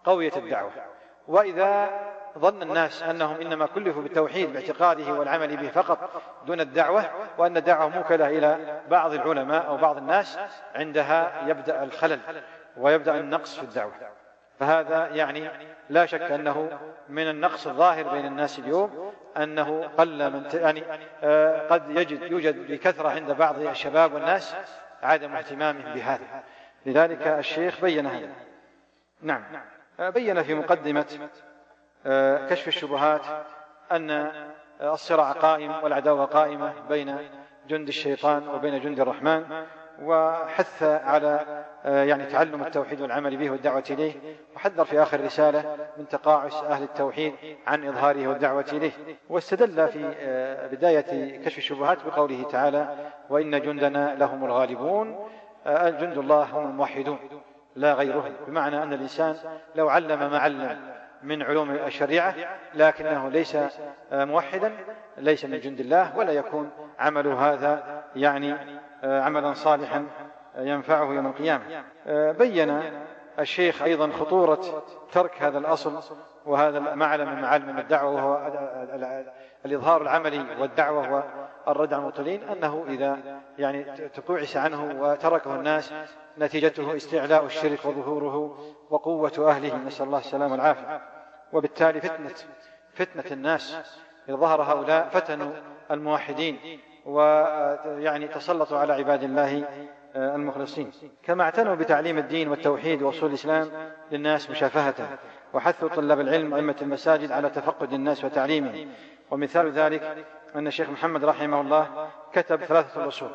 قوية 0.04 0.32
الدعوة. 0.38 0.72
وإذا 1.28 1.90
ظن 2.40 2.62
الناس 2.62 3.04
أنهم 3.04 3.42
إنما 3.42 3.66
كلفوا 3.66 4.02
بالتوحيد 4.02 4.54
باعتقاده 4.54 5.14
والعمل 5.14 5.58
به 5.58 5.70
فقط 5.70 6.22
دون 6.48 6.62
الدعوة 6.62 7.06
وأن 7.38 7.58
الدعوة 7.58 7.90
موكلة 7.90 8.28
إلى 8.28 8.82
بعض 8.90 9.14
العلماء 9.14 9.68
أو 9.68 9.78
بعض 9.78 9.98
الناس 9.98 10.40
عندها 10.76 11.48
يبدأ 11.48 11.84
الخلل 11.84 12.20
ويبدأ 12.78 13.20
النقص 13.20 13.56
في 13.56 13.64
الدعوة. 13.64 13.92
فهذا 14.60 15.08
يعني 15.08 15.50
لا 15.90 16.06
شك 16.06 16.22
أنه 16.22 16.80
من 17.10 17.30
النقص 17.30 17.68
الظاهر 17.68 18.08
بين 18.08 18.26
الناس 18.26 18.60
اليوم 18.60 19.14
أنه 19.38 19.90
قل 19.98 20.34
من 20.34 20.50
يعني 20.54 20.84
آه، 21.24 21.68
قد 21.68 21.90
يجد 21.90 22.32
يوجد 22.32 22.72
بكثرة 22.72 23.10
عند 23.10 23.32
بعض 23.32 23.60
الشباب 23.60 24.14
والناس 24.14 24.56
عدم 25.04 25.36
اهتمامهم 25.36 25.94
بهذا. 25.94 26.44
لذلك 26.86 27.28
الشيخ 27.28 27.82
بين 27.82 28.06
هذا. 28.06 28.30
نعم. 29.22 29.44
بين 30.00 30.44
في 30.44 30.56
مقدمة 30.56 31.30
كشف 32.50 32.68
الشبهات 32.68 33.22
أن 33.92 34.32
الصراع 34.82 35.32
قائم 35.32 35.84
والعداوة 35.84 36.26
قائمة 36.26 36.74
بين 36.90 37.18
جند 37.68 37.88
الشيطان 37.88 38.48
وبين 38.48 38.80
جند 38.80 39.00
الرحمن 39.00 39.44
وحث 40.02 40.84
على 40.84 41.64
آه، 41.86 42.04
يعني 42.04 42.26
تعلم 42.26 42.62
التوحيد 42.64 43.02
والعمل 43.02 43.38
به 43.38 43.50
والدعوة 43.50 43.84
إليه 43.90 44.14
وحذر 44.56 44.86
في 44.86 45.02
آخر 45.02 45.24
رسالة 45.24 45.88
من 45.98 46.08
تقاعس 46.08 46.54
أهل 46.54 46.84
التوحيد 46.84 47.34
عن 47.68 47.88
إظهاره 47.88 48.28
والدعوة 48.28 48.66
إليه 48.74 48.92
واستدل 49.30 49.88
في 49.88 50.14
آه، 50.20 50.68
بداية 50.68 51.42
كشف 51.46 51.58
الشبهات 51.58 51.98
بقوله 52.06 52.44
تعالى 52.44 52.96
وإن 53.30 53.62
جندنا 53.62 54.16
لهم 54.16 54.46
الغالبون 54.46 55.30
جند 55.68 56.18
الله 56.18 56.44
هم 56.44 56.70
الموحدون 56.70 57.20
لا 57.76 57.94
غيرهم. 57.94 58.34
بمعنى 58.48 58.84
أن 58.84 58.94
الإنسان 58.94 59.36
لو 59.76 59.90
علم 59.90 60.32
ما 60.32 60.40
علم 60.40 60.99
من 61.24 61.44
علوم 61.44 61.72
الشريعة 61.72 62.36
لكنه 62.74 63.30
ليس 63.30 63.58
موحدا 64.12 64.72
ليس 65.18 65.46
من 65.46 65.60
جند 65.60 65.80
الله 65.80 66.18
ولا 66.18 66.32
يكون 66.32 66.70
عمله 67.00 67.54
هذا 67.54 68.04
يعني 68.16 68.56
عملا 69.04 69.54
صالحا 69.54 70.06
ينفعه 70.58 71.14
يوم 71.14 71.28
القيامة. 71.28 71.84
بين 72.32 72.82
الشيخ 73.40 73.82
أيضا 73.82 74.12
خطورة 74.12 74.84
ترك 75.12 75.42
هذا 75.42 75.58
الأصل 75.58 76.00
وهذا 76.46 76.78
المعلم 76.78 77.30
من 77.30 77.42
معالم 77.42 77.78
الدعوة 77.78 78.16
وهو 78.16 78.52
الإظهار 79.66 80.02
العملي 80.02 80.46
والدعوة 80.60 81.24
والرد 81.68 81.94
على 81.94 82.02
المبطلين 82.02 82.44
أنه 82.44 82.86
إذا 82.88 83.18
يعني 83.58 83.84
تقوعس 84.14 84.58
عنه 84.58 85.02
وتركه 85.02 85.56
الناس 85.56 85.94
نتيجته 86.38 86.96
استعلاء 86.96 87.46
الشرك 87.46 87.86
وظهوره 87.86 88.58
وقوة 88.90 89.50
أهله 89.50 89.78
نسأل 89.78 90.06
الله 90.06 90.20
السلامة 90.20 90.52
والعافية. 90.52 91.02
وبالتالي 91.54 92.02
فتنة 92.02 92.34
فتنة 92.94 93.24
الناس. 93.32 93.78
إذا 94.30 94.36
ظهر 94.38 94.62
هؤلاء 94.64 95.10
فتنوا 95.10 95.52
الموحدين 95.92 96.80
ويعني 97.06 98.28
تسلطوا 98.28 98.78
على 98.78 98.94
عباد 98.94 99.24
الله 99.24 99.66
المخلصين. 100.16 100.92
كما 101.24 101.44
اعتنوا 101.44 101.76
بتعليم 101.76 102.18
الدين 102.18 102.48
والتوحيد 102.50 103.02
وأصول 103.02 103.30
الإسلام 103.30 103.92
للناس 104.12 104.50
مشافهة. 104.50 105.18
وحثوا 105.54 105.90
طلاب 105.90 106.20
العلم 106.20 106.54
وأئمة 106.54 106.76
المساجد 106.82 107.32
على 107.32 107.50
تفقد 107.50 107.94
الناس 107.94 108.26
وتعليمهم. 108.26 108.90
ومثال 109.32 109.72
ذلك 109.72 110.26
أن 110.56 110.68
الشيخ 110.68 110.90
محمد 110.90 111.26
رحمه 111.26 111.62
الله 111.62 112.10
كتب 112.34 112.64
ثلاثة 112.64 113.04
الأصول. 113.04 113.30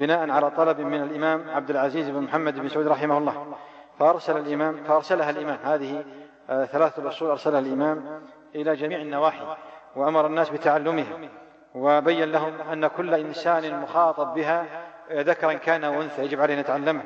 بناء 0.00 0.30
على 0.30 0.50
طلب 0.50 0.80
من 0.80 1.02
الإمام 1.02 1.50
عبد 1.50 1.70
العزيز 1.70 2.10
بن 2.10 2.20
محمد 2.20 2.58
بن 2.58 2.68
سعود 2.68 2.86
رحمه 2.86 3.18
الله. 3.18 3.56
فأرسل 3.98 4.36
الإمام 4.36 4.84
فأرسلها 4.84 5.30
الإمام. 5.30 5.58
هذه 5.64 6.04
آه، 6.50 6.64
ثلاثة 6.64 7.02
الأصول 7.02 7.30
أرسلها 7.30 7.58
الإمام 7.58 8.22
إلى 8.54 8.76
جميع 8.76 9.00
النواحي 9.00 9.56
وأمر 9.96 10.26
الناس 10.26 10.50
بتعلمها 10.50 11.18
وبين 11.74 12.32
لهم 12.32 12.60
أن 12.60 12.86
كل 12.86 13.14
إنسان 13.14 13.80
مخاطب 13.80 14.34
بها 14.34 14.66
آه، 15.10 15.22
ذكرا 15.22 15.52
كان 15.52 15.84
وأنثى 15.84 16.22
يجب 16.22 16.40
عليه 16.40 16.54
أن 16.54 16.60
يتعلمها 16.60 17.04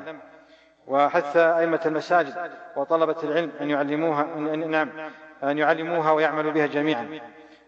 وحث 0.87 1.37
أئمة 1.37 1.79
المساجد 1.85 2.51
وطلبة 2.75 3.15
العلم 3.23 3.51
أن 3.61 3.69
يعلموها 3.69 4.23
نعم 4.55 4.89
أن 5.43 5.57
يعلموها 5.57 6.11
ويعملوا 6.11 6.51
بها 6.51 6.65
جميعا 6.65 7.19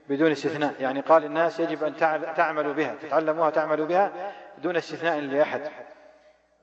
بدون 0.10 0.32
استثناء. 0.32 0.74
يعني 0.80 1.02
قال 1.02 1.26
الناس 1.26 1.60
يجب 1.60 1.84
أن 1.84 1.96
تعملوا 2.36 2.74
بها 2.74 2.96
تتعلموها 3.02 3.50
تعملوا 3.50 3.86
بها 3.86 4.12
دون 4.58 4.76
استثناء 4.76 5.20
لأحد. 5.20 5.62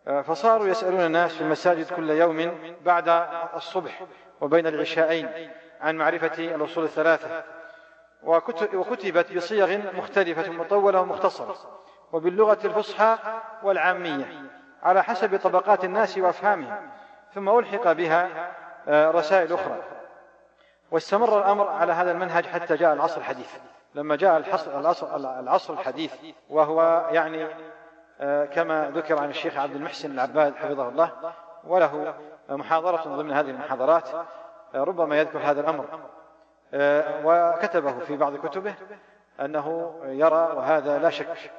فصاروا 0.08 0.66
يسألون 0.66 1.00
الناس 1.00 1.34
في 1.34 1.40
المساجد 1.40 1.92
كل 1.94 2.10
يوم 2.10 2.52
بعد 2.84 3.08
الصبح 3.54 4.02
وبين 4.40 4.66
العشاءين 4.66 5.50
عن 5.80 5.96
معرفة 5.96 6.54
الأصول 6.54 6.84
الثلاثة. 6.84 7.44
وكتبت 8.74 9.32
بصيغ 9.32 9.96
مختلفة 9.96 10.52
مطولة 10.52 11.00
ومختصرة 11.00 11.56
وباللغة 12.12 12.58
الفصحى 12.64 13.16
والعامية 13.62 14.26
على 14.82 15.04
حسب 15.04 15.38
طبقات 15.38 15.84
الناس 15.84 16.18
وأفهامهم 16.18 16.90
ثم 17.34 17.58
ألحق 17.58 17.92
بها 17.92 18.28
آه، 18.88 19.10
رسائل 19.10 19.52
أخرى. 19.52 19.82
واستمر 20.90 21.38
الأمر 21.38 21.68
على 21.68 21.92
هذا 21.92 22.12
المنهج 22.12 22.46
حتى 22.46 22.76
جاء 22.76 22.92
العصر 22.94 23.20
الحديث. 23.20 23.50
لما 23.94 24.16
جاء 24.16 24.36
العصر, 24.66 25.16
العصر 25.40 25.74
الحديث 25.74 26.14
وهو 26.50 27.08
يعني 27.12 27.46
كما 28.52 28.90
ذكر 28.94 29.18
عن 29.18 29.30
الشيخ 29.30 29.56
عبد 29.56 29.74
المحسن 29.74 30.10
العباد 30.10 30.54
حفظه 30.54 30.88
الله 30.88 31.12
وله 31.64 32.14
محاضرة 32.50 33.16
ضمن 33.16 33.32
هذه 33.32 33.50
المحاضرات 33.50 34.08
آه، 34.74 34.84
ربما 34.84 35.18
يذكر 35.18 35.38
هذا 35.38 35.60
الأمر. 35.60 35.86
آه، 36.74 37.04
وكتبه 37.24 37.98
في 37.98 38.16
بعض 38.16 38.36
كتبه 38.36 38.74
أنه 39.40 39.94
يرى 40.04 40.52
وهذا 40.56 40.98
لا 40.98 41.10
شك 41.10 41.50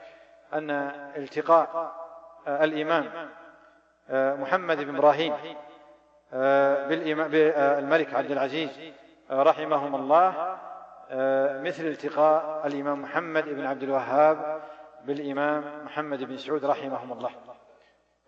أن 0.53 0.71
التقاء 1.17 1.95
الإمام 2.47 3.29
محمد 4.41 4.83
بن 4.83 4.95
إبراهيم 4.95 5.33
بالملك 7.27 8.13
عبد 8.13 8.31
العزيز 8.31 8.69
رحمهم 9.31 9.95
الله 9.95 10.57
مثل 11.63 11.83
التقاء 11.83 12.67
الإمام 12.67 13.01
محمد 13.01 13.45
بن 13.45 13.65
عبد 13.65 13.83
الوهاب 13.83 14.61
بالإمام 15.05 15.85
محمد 15.85 16.23
بن 16.23 16.37
سعود 16.37 16.65
رحمهم 16.65 17.13
الله. 17.13 17.31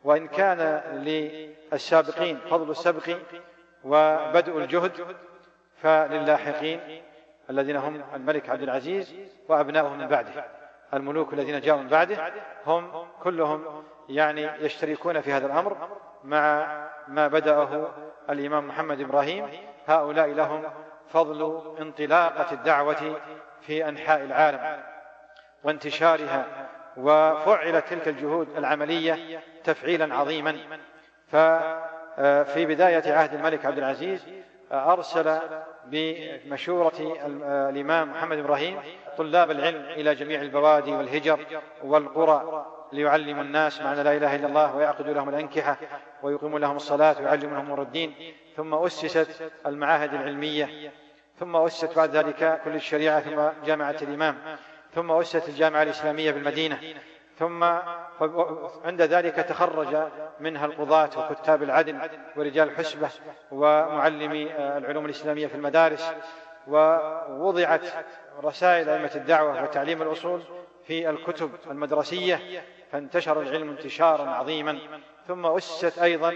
وإن 0.04 0.28
كان 0.28 0.82
للسابقين 0.94 2.38
فضل 2.38 2.72
السبق 2.72 3.18
وبدء 3.84 4.58
الجهد 4.58 4.92
فللاحقين 5.76 7.04
الذين 7.50 7.76
هم 7.76 8.04
الملك 8.16 8.50
عبد 8.50 8.62
العزيز 8.62 9.16
وأبناؤه 9.50 9.96
من 9.96 10.08
بعده. 10.08 10.46
الملوك 10.94 11.34
الذين 11.34 11.62
جاءوا 11.62 11.82
من 11.82 11.88
بعده 11.88 12.34
هم 12.66 13.08
كلهم 13.24 13.84
يعني 14.10 14.42
يشتركون 14.46 15.22
في 15.22 15.34
هذا 15.34 15.46
الأمر 15.46 15.90
مع 16.24 16.68
ما 17.08 17.28
بدأه 17.28 17.92
الإمام 18.30 18.68
محمد 18.68 19.02
إبراهيم. 19.02 19.50
هؤلاء 19.88 20.28
لهم 20.28 20.64
فضل 21.10 21.62
انطلاقة 21.80 22.54
الدعوة 22.54 23.20
في 23.62 23.90
أنحاء 23.90 24.24
العالم. 24.24 24.84
وانتشارها 25.64 26.46
وفعلت 26.98 27.88
تلك 27.88 28.08
الجهود 28.08 28.58
العملية 28.58 29.40
تفعيلا 29.64 30.16
عظيما. 30.16 30.58
ففي 31.28 32.66
بداية 32.66 33.14
عهد 33.14 33.34
الملك 33.34 33.66
عبد 33.66 33.78
العزيز 33.78 34.28
أرسل 34.72 35.40
بمشورة 35.86 37.18
الإمام 37.70 38.12
محمد 38.12 38.38
إبراهيم 38.38 38.80
طلاب 39.18 39.52
العلم 39.52 39.86
إلى 39.86 40.16
جميع 40.16 40.42
البوادي 40.42 40.92
والهجر 40.92 41.40
والقرى 41.84 42.66
ليعلموا 42.94 43.44
الناس 43.44 43.82
معنى 43.82 44.04
لا 44.04 44.18
إله 44.18 44.36
إلا 44.36 44.48
الله 44.48 44.76
ويعقدوا 44.76 45.14
لهم 45.14 45.30
الأنكحة 45.30 45.78
ويقيموا 46.24 46.60
لهم 46.60 46.76
الصلاة 46.76 47.16
ويعلموا 47.20 47.54
لهم 47.56 47.66
أمور 47.66 47.82
الدين. 47.82 48.14
ثم 48.58 48.74
أسست 48.74 49.52
المعاهد 49.66 50.14
العلمية 50.14 50.92
ثم 51.40 51.56
أسست 51.56 51.96
بعد 51.96 52.16
ذلك 52.16 52.62
كل 52.66 52.76
الشريعة 52.76 53.20
ثم 53.20 53.66
جامعة 53.66 53.96
الإمام. 54.02 54.38
ثم 54.94 55.12
أسست 55.12 55.50
الجامعة 55.50 55.84
الإسلامية 55.84 56.32
بالمدينة. 56.32 56.80
ثم 57.40 57.64
عند 58.86 59.02
ذلك 59.02 59.36
تخرج 59.36 59.98
منها 60.40 60.66
القضاة 60.66 61.10
وكتاب 61.18 61.64
العدل 61.64 62.00
ورجال 62.36 62.70
الحسبة 62.70 63.10
ومعلمي 63.52 64.52
العلوم 64.58 65.06
الإسلامية 65.06 65.48
في 65.48 65.56
المدارس 65.56 66.14
ووضعت 66.68 67.82
رسائل 68.44 68.90
أئمة 68.90 69.12
الدعوة 69.16 69.64
وتعليم 69.64 70.02
الأصول 70.02 70.44
في 70.88 71.10
الكتب 71.10 71.52
المدرسية 71.72 72.64
فانتشر 72.92 73.42
العلم 73.42 73.70
انتشارا 73.70 74.30
عظيما. 74.30 74.80
ثم 75.28 75.46
أسست 75.46 76.00
أيضا 76.00 76.34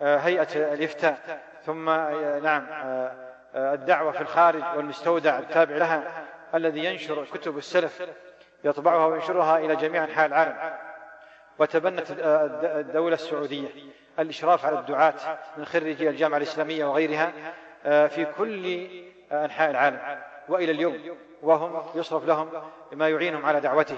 هيئة 0.00 0.72
الإفتاء. 0.72 1.42
ثم 1.62 1.90
نعم 2.42 2.66
الدعوة 3.54 4.12
في 4.12 4.20
الخارج 4.20 4.62
والمستودع 4.76 5.38
التابع 5.38 5.76
لها. 5.76 6.24
الذي 6.54 6.84
ينشر 6.84 7.24
كتب 7.24 7.58
السلف 7.58 8.02
يطبعها 8.64 9.06
وينشرها 9.06 9.58
إلى 9.58 9.76
جميع 9.76 10.04
أنحاء 10.04 10.26
العالم. 10.26 10.76
وتبنت 11.58 12.06
الدولة 12.10 13.14
السعودية 13.14 13.68
الإشراف 14.18 14.64
على 14.64 14.78
الدعاة 14.78 15.14
من 15.56 15.64
خريجي 15.64 16.08
الجامعة 16.08 16.38
الإسلامية 16.38 16.84
وغيرها 16.84 17.32
في 18.08 18.24
كل 18.38 18.88
أنحاء 19.32 19.70
العالم. 19.70 20.22
وإلى 20.48 20.72
اليوم 20.72 21.16
وهم 21.42 21.82
يصرف 21.94 22.24
لهم 22.24 22.50
ما 22.92 23.08
يعينهم 23.08 23.46
على 23.46 23.60
دعوته. 23.60 23.96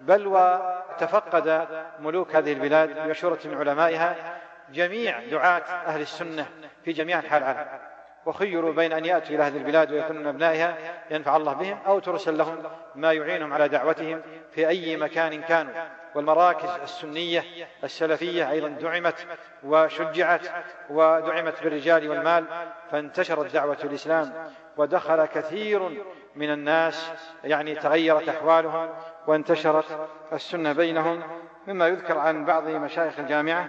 بل 0.00 0.26
وتفقد 0.26 1.68
ملوك 2.00 2.36
هذه 2.36 2.52
البلاد 2.52 2.98
بمشورة 2.98 3.38
من 3.44 3.58
علمائها 3.58 4.40
جميع 4.72 5.24
دعاة 5.30 5.62
أهل 5.62 6.00
السنة 6.00 6.46
في 6.84 6.92
جميع 6.92 7.18
أنحاء 7.18 7.40
العالم. 7.40 7.83
وخيروا 8.26 8.72
بين 8.72 8.92
أن 8.92 9.04
يأتوا 9.04 9.34
إلى 9.34 9.42
هذه 9.42 9.56
البلاد 9.56 9.92
ويكونوا 9.92 10.22
من 10.22 10.28
أبنائها 10.28 10.76
ينفع 11.10 11.36
الله 11.36 11.52
بهم 11.52 11.78
أو 11.86 11.98
ترسل 11.98 12.38
لهم 12.38 12.62
ما 12.94 13.12
يعينهم 13.12 13.52
على 13.52 13.68
دعوتهم 13.68 14.22
في 14.52 14.68
أي 14.68 14.96
مكان 14.96 15.42
كانوا. 15.42 15.72
والمراكز 16.14 16.68
السنية 16.82 17.44
السلفية 17.84 18.50
أيضا 18.50 18.68
دعمت 18.68 19.26
وشجعت 19.64 20.46
ودعمت 20.90 21.62
بالرجال 21.62 22.08
والمال 22.08 22.44
فانتشرت 22.90 23.54
دعوة 23.54 23.78
الإسلام 23.84 24.32
ودخل 24.76 25.24
كثير 25.24 26.04
من 26.36 26.52
الناس 26.52 27.10
يعني 27.44 27.74
تغيرت 27.74 28.28
أحوالهم 28.28 28.90
وانتشرت 29.26 30.08
السنة 30.32 30.72
بينهم. 30.72 31.22
مما 31.66 31.88
يذكر 31.88 32.18
عن 32.18 32.44
بعض 32.44 32.68
مشايخ 32.68 33.18
الجامعة 33.18 33.68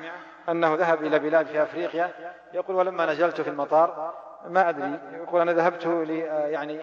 أنه 0.49 0.75
ذهب 0.75 1.03
إلى 1.03 1.19
بلاد 1.19 1.45
في 1.45 1.63
أفريقيا 1.63 2.11
يقول 2.53 2.75
ولما 2.75 3.05
نزلت 3.05 3.41
في 3.41 3.49
المطار 3.49 4.13
ما 4.49 4.69
أدري 4.69 4.99
يقول 5.13 5.41
أنا 5.41 5.53
ذهبت 5.53 5.85
لي 5.85 6.19
يعني 6.51 6.81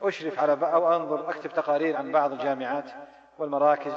أشرف 0.00 0.38
على 0.38 0.52
أو 0.52 0.96
أنظر 0.96 1.30
أكتب 1.30 1.50
تقارير 1.50 1.96
عن 1.96 2.12
بعض 2.12 2.32
الجامعات 2.32 2.90
والمراكز 3.38 3.92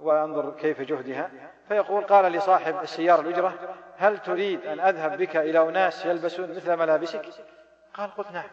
وأنظر 0.00 0.50
كيف 0.50 0.80
جهدها. 0.80 1.30
فيقول 1.68 2.04
قال 2.04 2.32
لي 2.32 2.40
صاحب 2.40 2.82
السيارة 2.82 3.20
الأجرة 3.20 3.54
هل 3.96 4.18
تريد 4.18 4.66
أن 4.66 4.80
أذهب 4.80 5.18
بك 5.18 5.36
إلى 5.36 5.68
أناس 5.68 6.06
يلبسون 6.06 6.50
مثل 6.50 6.76
ملابسك؟ 6.76 7.26
قال 7.94 8.10
قلت 8.10 8.32
نعم. 8.32 8.44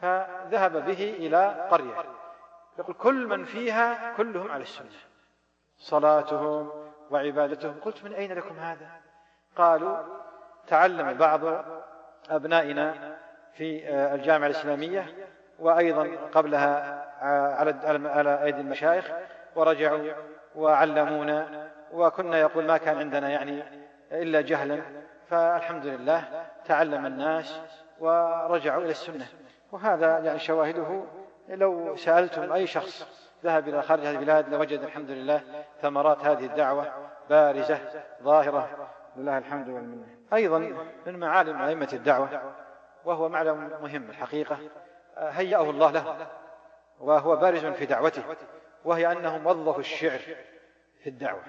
فذهب 0.00 0.86
به 0.86 1.14
إلى 1.18 1.68
قرية. 1.70 1.94
يقول 2.78 2.94
كل 2.94 3.26
من 3.26 3.44
فيها 3.44 4.14
كلهم 4.16 4.50
على 4.50 4.62
السنة. 4.62 4.88
صلاتهم 5.78 6.70
وعبادتهم. 7.10 7.74
قلت 7.84 8.04
من 8.04 8.14
أين 8.14 8.32
لكم 8.32 8.56
هذا؟ 8.56 8.88
قالوا 9.56 9.96
تعلم 10.66 11.14
بعض 11.14 11.40
أبنائنا 12.30 13.16
في 13.54 13.88
الجامعة 13.90 14.46
الإسلامية 14.46 15.06
وأيضا 15.58 16.08
قبلها 16.32 17.04
على 18.08 18.44
أيدي 18.44 18.60
المشايخ 18.60 19.10
ورجعوا 19.56 20.12
وعلمونا 20.54 21.70
وكنا 21.92 22.38
يقول 22.38 22.64
ما 22.64 22.76
كان 22.76 22.98
عندنا 22.98 23.28
يعني 23.28 23.62
إلا 24.12 24.40
جهلا 24.40 24.80
فالحمد 25.30 25.86
لله 25.86 26.24
تعلم 26.64 27.06
الناس 27.06 27.60
ورجعوا 28.00 28.82
إلى 28.82 28.90
السنة. 28.90 29.26
وهذا 29.72 30.18
يعني 30.18 30.38
شواهده 30.38 31.04
لو 31.48 31.96
سألتم 31.96 32.52
أي 32.52 32.66
شخص 32.66 33.08
ذهب 33.44 33.68
إلى 33.68 33.82
خارج 33.82 34.02
هذه 34.02 34.14
البلاد 34.18 34.48
لوجد 34.48 34.80
الحمد 34.80 35.10
لله 35.10 35.40
ثمرات 35.82 36.24
هذه 36.24 36.46
الدعوة 36.46 36.92
بارزة 37.30 37.78
ظاهرة. 38.22 38.68
لله 39.16 39.38
الحمد 39.38 39.68
والمنة. 39.68 40.06
أيضا 40.32 40.58
من 41.06 41.18
معالم 41.18 41.62
أئمة 41.62 41.88
الدعوة 41.92 42.28
وهو 43.04 43.28
معلم 43.28 43.70
مهم 43.82 44.10
الحقيقة 44.10 44.58
هيأه 45.16 45.70
الله 45.70 45.90
له 45.90 46.26
وهو 47.00 47.36
بارز 47.36 47.66
في 47.66 47.86
دعوته 47.86 48.22
وهي 48.84 49.12
أنهم 49.12 49.46
وظفوا 49.46 49.80
الشعر 49.80 50.18
في 51.02 51.10
الدعوة 51.10 51.42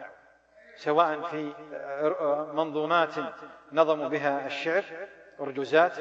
سواء 0.76 1.22
في 1.22 1.54
منظومات 2.54 3.14
نظموا 3.72 4.08
بها 4.08 4.46
الشعر 4.46 4.84
أرجوزات 5.40 5.94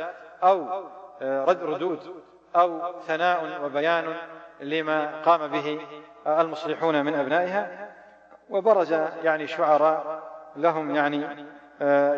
أو 0.43 0.85
رد 1.23 1.63
ردود 1.63 2.23
أو 2.57 3.01
ثناء 3.01 3.65
وبيان 3.65 4.17
لما 4.61 5.23
قام 5.23 5.47
به 5.47 5.81
المصلحون 6.27 7.05
من 7.05 7.15
أبنائها 7.15 7.95
وبرز 8.51 8.93
يعني 9.23 9.47
شعراء 9.47 10.23
لهم 10.57 10.95
يعني 10.95 11.47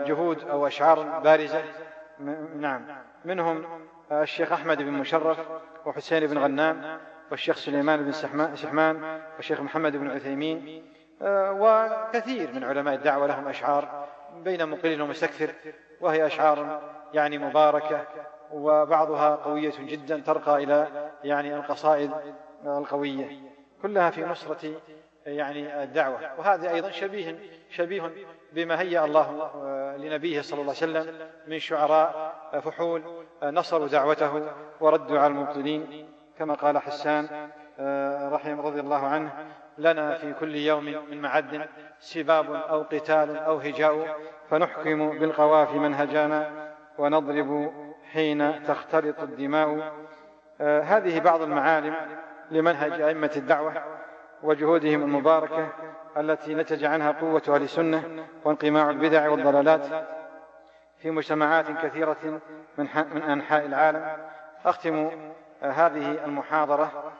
جهود 0.06 0.48
أو 0.48 0.66
أشعار 0.66 1.18
بارزة 1.18 1.62
نعم. 2.56 2.86
منهم 3.26 3.64
الشيخ 4.12 4.52
أحمد 4.52 4.82
بن 4.82 4.92
مشرف 4.92 5.38
وحسين 5.84 6.26
بن 6.26 6.38
غنام 6.38 7.00
والشيخ 7.30 7.56
سليمان 7.56 8.04
بن 8.04 8.12
سحمان 8.56 9.20
والشيخ 9.36 9.60
محمد 9.60 9.96
بن 9.96 10.10
عثيمين 10.10 10.92
وكثير 11.22 12.52
من 12.52 12.64
علماء 12.64 12.94
الدعوة 12.94 13.26
لهم 13.26 13.48
أشعار 13.48 14.08
بين 14.44 14.68
مقل 14.68 15.02
ومستكثر 15.02 15.54
وهي 16.00 16.26
أشعار 16.26 16.82
يعني 17.14 17.38
مباركة 17.38 18.06
وبعضها 18.52 19.36
قوية 19.36 19.74
جدا 19.78 20.22
ترقى 20.26 20.64
إلى 20.64 21.10
يعني 21.24 21.56
القصائد 21.56 22.10
القوية 22.66 23.40
كلها 23.82 24.10
في 24.10 24.24
نصرة 24.24 24.80
يعني 25.26 25.82
الدعوة 25.82 26.20
وهذا 26.38 26.70
أيضا 26.70 26.90
شبيه 26.90 27.38
شبيه 27.70 28.12
بما 28.56 28.80
هيأ 28.80 29.04
الله 29.04 29.50
لنبيه 29.96 30.40
صلى 30.40 30.60
الله 30.60 30.74
عليه 30.82 30.92
وسلم 30.92 31.14
من 31.46 31.58
شعراء 31.58 32.34
فحول 32.60 33.02
نصروا 33.42 33.88
دعوته 33.88 34.42
وردوا 34.80 35.18
على 35.18 35.26
المبطلين. 35.26 36.08
كما 36.38 36.54
قال 36.54 36.78
حسان 36.78 37.48
رحمه 38.32 38.62
رضي 38.62 38.80
الله 38.80 39.06
عنه 39.06 39.30
لنا 39.78 40.14
في 40.14 40.32
كل 40.32 40.54
يوم 40.54 40.84
من 40.84 41.22
معد 41.22 41.66
سباب 41.98 42.52
أو 42.52 42.82
قتال 42.82 43.36
أو 43.36 43.56
هجاء 43.56 44.18
فنحكم 44.50 45.18
بالقوافي 45.18 45.78
منهجانا 45.78 46.72
ونضرب 46.98 47.72
حين 48.12 48.64
تختلط 48.64 49.20
الدماء. 49.20 49.92
هذه 50.60 51.20
بعض 51.20 51.42
المعالم 51.42 51.94
لمنهج 52.50 53.00
أئمة 53.00 53.30
الدعوة 53.36 53.72
وجهودهم 54.42 55.02
المباركة 55.02 55.68
التي 56.16 56.54
نتج 56.54 56.84
عنها 56.84 57.12
قوة 57.12 57.42
أهل 57.48 57.62
السنة 57.62 58.26
وانقماع 58.44 58.90
البدع 58.90 59.28
والضلالات 59.28 59.86
في 60.98 61.10
مجتمعات 61.10 61.70
كثيرة 61.70 62.40
من, 62.78 62.88
من 63.14 63.22
أنحاء 63.22 63.66
العالم. 63.66 64.16
أختم 64.64 65.10
هذه 65.60 66.24
المحاضرة 66.24 67.12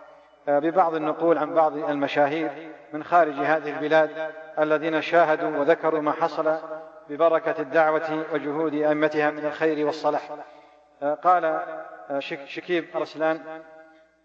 ببعض 0.49 0.95
النقول 0.95 1.39
عن 1.39 1.55
بعض 1.55 1.77
المشاهير 1.77 2.51
من 2.93 3.05
خارج 3.05 3.35
هذه 3.35 3.77
البلاد 3.77 4.11
الذين 4.59 5.01
شاهدوا 5.01 5.59
وذكروا 5.59 6.01
ما 6.01 6.13
حصل 6.13 6.57
ببركة 7.09 7.63
الدعوة 7.63 8.25
وجهود 8.33 8.75
أئمتها 8.75 9.31
من 9.31 9.47
الخير 9.47 9.87
والصلاح 9.87 10.31
قال 11.23 11.63
شكيب 12.47 12.85
رسلان 12.95 13.41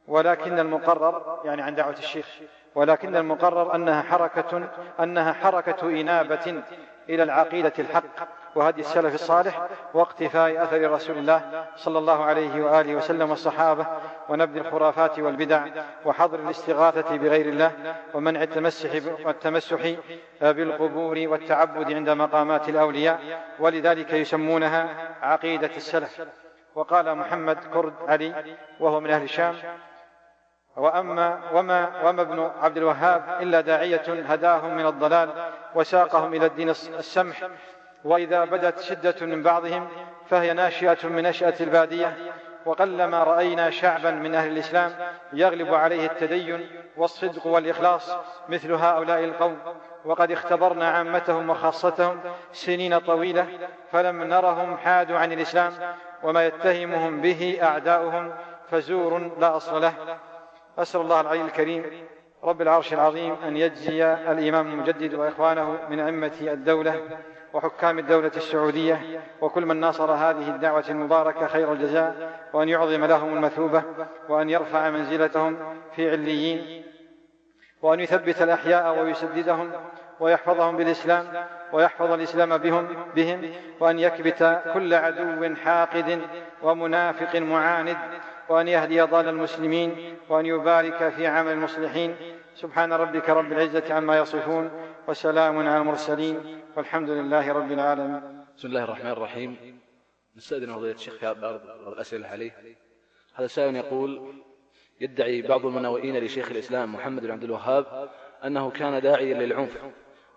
ولكن 0.07 0.59
المقرر 0.59 1.41
يعني 1.45 1.61
عن 1.61 1.75
دعوة 1.75 1.95
الشيخ 1.99 2.27
ولكن 2.75 3.15
المقرر 3.15 3.75
أنها 3.75 4.01
حركة 4.01 4.69
أنها 4.99 5.33
حركة 5.33 5.89
إنابة 5.89 6.63
إلى 7.09 7.23
العقيدة 7.23 7.73
الحق 7.79 8.03
وهدي 8.55 8.81
السلف 8.81 9.13
الصالح 9.13 9.67
واقتفاء 9.93 10.63
أثر 10.63 10.91
رسول 10.91 11.17
الله 11.17 11.65
صلى 11.75 11.99
الله 11.99 12.23
عليه 12.25 12.63
وآله 12.63 12.95
وسلم 12.95 13.29
والصحابة 13.29 13.85
ونبذ 14.29 14.57
الخرافات 14.57 15.19
والبدع 15.19 15.65
وحظر 16.05 16.39
الاستغاثة 16.39 17.15
بغير 17.17 17.45
الله 17.45 17.71
ومنع 18.13 18.43
التمسح 18.43 18.89
والتمسح 19.25 19.93
بالقبور 20.41 21.23
والتعبد 21.27 21.93
عند 21.93 22.09
مقامات 22.09 22.69
الأولياء 22.69 23.19
ولذلك 23.59 24.13
يسمونها 24.13 24.89
عقيدة 25.21 25.71
السلف. 25.75 26.21
وقال 26.75 27.15
محمد 27.15 27.57
كرد 27.73 27.93
علي 28.07 28.55
وهو 28.79 28.99
من 28.99 29.11
أهل 29.11 29.23
الشام 29.23 29.55
وأما 30.75 31.39
وما, 31.53 32.09
وما 32.09 32.21
ابن 32.21 32.51
عبد 32.61 32.77
الوهاب 32.77 33.23
إلا 33.41 33.61
داعية 33.61 34.03
هداهم 34.07 34.77
من 34.77 34.85
الضلال 34.85 35.29
وساقهم 35.75 36.33
إلى 36.33 36.45
الدين 36.45 36.69
السمح. 36.69 37.47
وإذا 38.03 38.45
بدت 38.45 38.79
شدة 38.79 39.15
من 39.25 39.43
بعضهم 39.43 39.87
فهي 40.29 40.53
ناشئة 40.53 41.07
من 41.07 41.23
نشأة 41.23 41.53
البادية. 41.59 42.17
وقلما 42.65 43.23
رأينا 43.23 43.69
شعبا 43.69 44.11
من 44.11 44.35
أهل 44.35 44.51
الإسلام 44.51 44.91
يغلب 45.33 45.73
عليه 45.73 46.05
التدين 46.05 46.69
والصدق 46.97 47.47
والإخلاص 47.47 48.11
مثل 48.49 48.73
هؤلاء 48.73 49.23
القوم. 49.23 49.57
وقد 50.05 50.31
اختبرنا 50.31 50.89
عامتهم 50.89 51.49
وخاصتهم 51.49 52.19
سنين 52.53 52.99
طويلة 52.99 53.47
فلم 53.91 54.23
نرهم 54.23 54.77
حادوا 54.77 55.17
عن 55.17 55.31
الإسلام. 55.31 55.73
وما 56.23 56.45
يتهمهم 56.45 57.21
به 57.21 57.59
أعداؤهم 57.63 58.33
فزور 58.69 59.31
لا 59.39 59.55
أصل 59.55 59.81
له. 59.81 59.93
أسأل 60.77 61.01
الله 61.01 61.21
العلي 61.21 61.41
الكريم 61.41 61.83
رب 62.43 62.61
العرش 62.61 62.93
العظيم 62.93 63.35
أن 63.47 63.57
يجزي 63.57 64.13
الإمام 64.13 64.67
المجدد 64.67 65.13
وإخوانه 65.13 65.77
من 65.89 65.99
أئمة 65.99 66.31
الدولة 66.41 67.01
وحكام 67.53 67.99
الدولة 67.99 68.31
السعودية 68.37 69.21
وكل 69.41 69.65
من 69.65 69.79
ناصر 69.79 70.11
هذه 70.11 70.55
الدعوة 70.55 70.83
المباركة 70.89 71.47
خير 71.47 71.73
الجزاء 71.73 72.39
وأن 72.53 72.69
يعظم 72.69 73.05
لهم 73.05 73.33
المثوبة 73.33 73.83
وأن 74.29 74.49
يرفع 74.49 74.89
منزلتهم 74.89 75.57
في 75.95 76.11
عليين 76.11 76.83
وأن 77.81 77.99
يثبت 77.99 78.41
الأحياء 78.41 79.03
ويسددهم 79.03 79.71
ويحفظهم 80.19 80.77
بالإسلام 80.77 81.45
ويحفظ 81.73 82.11
الإسلام 82.11 82.57
بهم 82.57 82.87
بهم 83.15 83.51
وأن 83.79 83.99
يكبت 83.99 84.61
كل 84.73 84.93
عدو 84.93 85.55
حاقد 85.55 86.21
ومنافق 86.61 87.35
معاند 87.35 87.97
وأن 88.51 88.67
يهدي 88.67 89.01
ضال 89.01 89.27
المسلمين 89.27 90.17
وأن 90.29 90.45
يبارك 90.45 91.09
في 91.09 91.27
عمل 91.27 91.51
المصلحين. 91.51 92.15
سبحان 92.55 92.93
ربك 92.93 93.29
رب 93.29 93.51
العزة 93.51 93.93
عما 93.93 94.17
يصفون 94.17 94.71
وسلام 95.07 95.57
على 95.57 95.77
المرسلين 95.77 96.61
والحمد 96.75 97.09
لله 97.09 97.51
رب 97.51 97.71
العالمين. 97.71 98.21
بسم 98.57 98.67
الله 98.67 98.83
الرحمن 98.83 99.11
الرحيم. 99.11 99.79
نستأذن 100.37 100.75
فضيلة 100.75 100.93
الشيخ 100.93 101.13
في 101.13 101.33
بعض 101.33 101.61
الأسئلة 101.87 102.27
عليه. 102.27 102.51
هذا 103.35 103.47
سائل 103.47 103.75
يقول 103.75 104.33
يدعي 105.01 105.41
بعض 105.41 105.65
المناوئين 105.65 106.17
لشيخ 106.17 106.51
الإسلام 106.51 106.93
محمد 106.95 107.21
بن 107.21 107.31
عبد 107.31 107.43
الوهاب 107.43 108.09
أنه 108.45 108.69
كان 108.69 109.01
داعيا 109.01 109.33
للعنف 109.33 109.77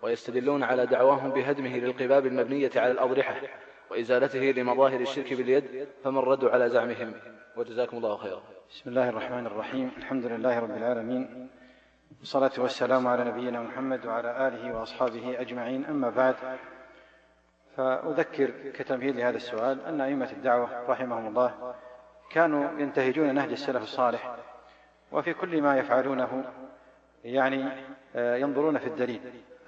ويستدلون 0.01 0.63
على 0.63 0.85
دعواهم 0.85 1.29
بهدمه 1.31 1.77
للقباب 1.77 2.25
المبنية 2.25 2.71
على 2.75 2.91
الأضرحة. 2.91 3.35
وإزالته 3.91 4.39
لمظاهر 4.39 4.99
الشرك 4.99 5.33
باليد 5.33 5.87
فما 6.03 6.19
الرد 6.19 6.45
على 6.45 6.69
زعمهم؟ 6.69 7.13
وجزاكم 7.57 7.97
الله 7.97 8.17
خيرا. 8.17 8.41
بسم 8.69 8.89
الله 8.89 9.09
الرحمن 9.09 9.45
الرحيم. 9.45 9.91
الحمد 9.97 10.25
لله 10.25 10.59
رب 10.59 10.77
العالمين. 10.77 11.49
والصلاة 12.19 12.51
والسلام 12.57 13.07
على 13.07 13.23
نبينا 13.23 13.61
محمد 13.61 14.05
وعلى 14.05 14.47
آله 14.47 14.75
وأصحابه 14.75 15.41
أجمعين. 15.41 15.85
أما 15.85 16.09
بعد 16.09 16.35
فأذكر 17.77 18.51
كتمهيد 18.73 19.15
لهذا 19.15 19.37
السؤال 19.37 19.85
أن 19.85 20.01
أئمة 20.01 20.31
الدعوة 20.31 20.89
رحمهم 20.89 21.27
الله 21.27 21.75
كانوا 22.31 22.79
ينتهجون 22.79 23.35
نهج 23.35 23.51
السلف 23.51 23.83
الصالح 23.83 24.35
وفي 25.11 25.33
كل 25.33 25.61
ما 25.61 25.77
يفعلونه 25.77 26.43
يعني 27.23 27.69
آه، 28.15 28.35
ينظرون 28.35 28.77
في 28.77 28.87
الدليل. 28.87 29.21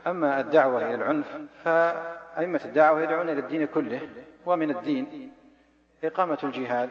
أما 0.07 0.39
الدعوة 0.39 0.85
إلى 0.85 0.95
العنف 0.95 1.38
فأئمة 2.38 2.61
الدعوة 2.65 3.01
يدعون 3.01 3.30
إلى 3.30 3.39
الدين 3.39 3.65
كله 3.65 4.01
ومن 4.45 4.69
الدين 4.72 5.31
إقامة 6.03 6.38
الجهاد 6.43 6.89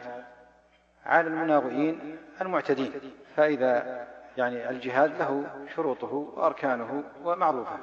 على 1.05 1.27
المناوئين 1.27 2.17
المعتدين 2.41 2.91
فإذا 3.35 4.07
يعني 4.37 4.69
الجهاد 4.69 5.17
له 5.19 5.43
شروطه 5.75 6.13
وأركانه 6.13 7.03
ومعروفه 7.23 7.77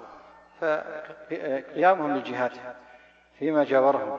فقيامهم 0.60 2.14
للجهاد 2.14 2.52
فيما 3.38 3.64
جاورهم 3.64 4.18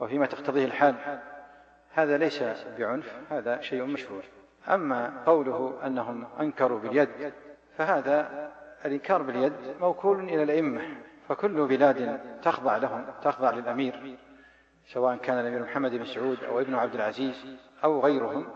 وفيما 0.00 0.26
تقتضيه 0.26 0.64
الحال. 0.64 0.94
هذا 1.92 2.18
ليس 2.18 2.42
بعنف 2.78 3.16
هذا 3.30 3.60
شيء 3.60 3.84
مشروع. 3.84 4.22
أما 4.68 5.22
قوله 5.26 5.78
أنهم 5.86 6.26
أنكروا 6.40 6.78
باليد 6.78 7.32
فهذا 7.78 8.50
الإنكار 8.84 9.22
باليد 9.22 9.52
موكول 9.80 10.20
إلى 10.20 10.42
الأئمة. 10.42 10.82
فكل 11.28 11.66
بلاد 11.66 12.20
تخضع 12.42 12.76
لهم 12.76 13.06
تخضع 13.22 13.50
للأمير 13.50 14.18
سواء 14.86 15.16
كان 15.16 15.38
الأمير 15.38 15.62
محمد 15.62 15.90
بن 15.90 16.04
سعود 16.04 16.44
أو 16.44 16.60
ابن 16.60 16.74
عبد 16.74 16.94
العزيز 16.94 17.46
أو 17.84 18.00
غيرهم 18.00 18.46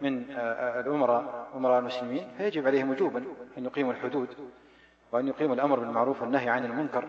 من 0.00 0.30
آه، 0.30 0.36
آه، 0.36 0.80
الأمراء 0.80 1.48
أمراء 1.54 1.78
المسلمين 1.78 2.28
فيجب 2.36 2.66
عليهم 2.66 2.90
وجوبا 2.90 3.24
أن 3.58 3.64
يقيموا 3.64 3.92
الحدود 3.92 4.28
وأن 5.12 5.28
يقيموا 5.28 5.54
الأمر 5.54 5.78
بالمعروف 5.78 6.22
والنهي 6.22 6.48
عن 6.48 6.64
المنكر 6.64 7.08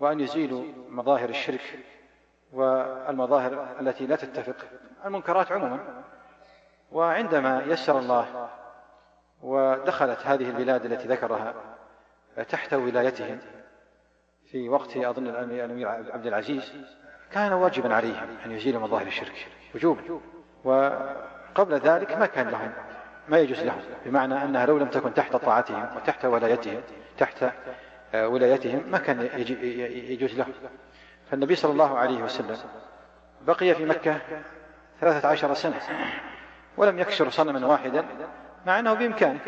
وأن 0.00 0.20
يزيلوا 0.20 0.64
مظاهر 0.88 1.28
الشرك 1.28 1.78
والمظاهر 2.52 3.80
التي 3.80 4.06
لا 4.06 4.16
تتفق 4.16 4.56
المنكرات 5.04 5.52
عموما. 5.52 6.02
وعندما 6.92 7.62
يسر 7.66 7.98
الله 7.98 8.48
ودخلت 9.42 10.18
هذه 10.26 10.50
البلاد 10.50 10.84
التي 10.84 11.08
ذكرها 11.08 11.54
تحت 12.48 12.74
ولايتهم 12.74 13.38
في 14.52 14.68
وقت 14.68 14.96
أظن 14.96 15.26
الأمير 15.26 15.88
عبد 15.88 16.26
العزيز 16.26 16.72
كان 17.32 17.52
واجبا 17.52 17.94
عليهم 17.94 18.28
أن 18.46 18.50
يزيلوا 18.52 18.80
مظاهر 18.80 19.06
الشرك 19.06 19.46
وجوبا. 19.74 20.20
وقبل 20.64 21.74
ذلك 21.74 22.12
ما 22.16 22.26
كان 22.26 22.48
لهم 22.48 22.72
ما 23.28 23.38
يجوز 23.38 23.60
لهم 23.60 23.80
بمعنى 24.06 24.44
أنها 24.44 24.66
لو 24.66 24.78
لم 24.78 24.88
تكن 24.88 25.14
تحت 25.14 25.36
طاعتهم 25.36 25.96
وتحت 25.96 26.24
ولايتهم 26.24 26.80
تحت 27.18 27.44
ولايتهم 28.14 28.82
ما 28.90 28.98
كان 28.98 29.28
يجوز 30.10 30.38
لهم. 30.38 30.52
فالنبي 31.30 31.54
صلى 31.54 31.72
الله 31.72 31.98
عليه 31.98 32.22
وسلم 32.22 32.56
بقي 33.42 33.74
في 33.74 33.84
مكة 33.84 34.18
ثلاثة 35.00 35.28
عشر 35.28 35.54
سنة 35.54 35.80
ولم 36.76 36.98
يكسر 36.98 37.30
صنما 37.30 37.66
واحدا 37.66 38.04
مع 38.66 38.78
أنه 38.78 38.94
بإمكانه 38.94 39.40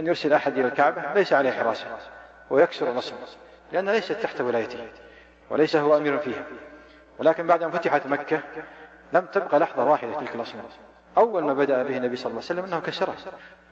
أن 0.00 0.06
يرسل 0.06 0.32
أحد 0.32 0.58
إلى 0.58 0.68
الكعبة 0.68 1.14
ليس 1.14 1.32
عليه 1.32 1.50
حراسة 1.50 1.86
ويكسر 2.50 2.90
النصب 2.90 3.14
لأن 3.72 3.88
ليست 3.90 4.12
تحت 4.12 4.40
ولايته 4.40 4.88
وليس 5.50 5.76
هو 5.76 5.96
أمير 5.96 6.18
فيها. 6.18 6.44
ولكن 7.18 7.46
بعد 7.46 7.62
أن 7.62 7.70
فتحت 7.70 8.06
مكة 8.06 8.40
لم 9.12 9.26
تبقى 9.26 9.58
لحظة 9.58 9.84
واحدة 9.84 10.20
تلك 10.20 10.34
الأصنام. 10.34 10.64
أول 11.18 11.44
ما 11.44 11.54
بدأ 11.54 11.82
به 11.82 11.96
النبي 11.96 12.16
صلى 12.16 12.30
الله 12.30 12.42
عليه 12.50 12.60
وسلم 12.60 12.64
أنه 12.64 12.80
كسرها. 12.80 13.16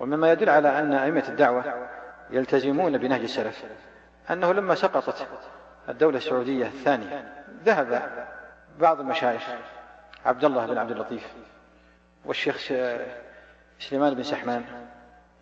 ومما 0.01 0.33
يدل 0.33 0.51
على 0.51 0.79
أن 0.79 0.93
أئمة 0.93 1.25
الدعوة 1.29 1.89
يلتزمون 2.31 2.99
بنهج 2.99 3.21
السلف. 3.21 3.65
أنه 4.31 4.53
لما 4.53 4.75
سقطت 4.75 5.27
الدولة 5.89 6.17
السعودية 6.17 6.67
الثانية 6.67 7.33
ذهب 7.65 8.03
بعض 8.79 9.01
المشايخ 9.01 9.43
عبد 10.27 10.45
الله 10.45 10.67
بن 10.67 10.79
عبد 10.79 10.91
اللطيف 10.91 11.27
والشيخ 12.25 12.57
سليمان 13.79 14.15
بن 14.15 14.23
سحمان 14.23 14.65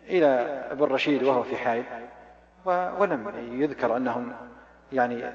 إلى 0.07 0.27
ابن 0.71 0.83
رشيد 0.83 1.23
وهو 1.23 1.43
في 1.43 1.57
حائل. 1.57 1.83
ولم 2.65 3.31
يذكر 3.51 3.97
أنهم 3.97 4.33
يعني 4.93 5.25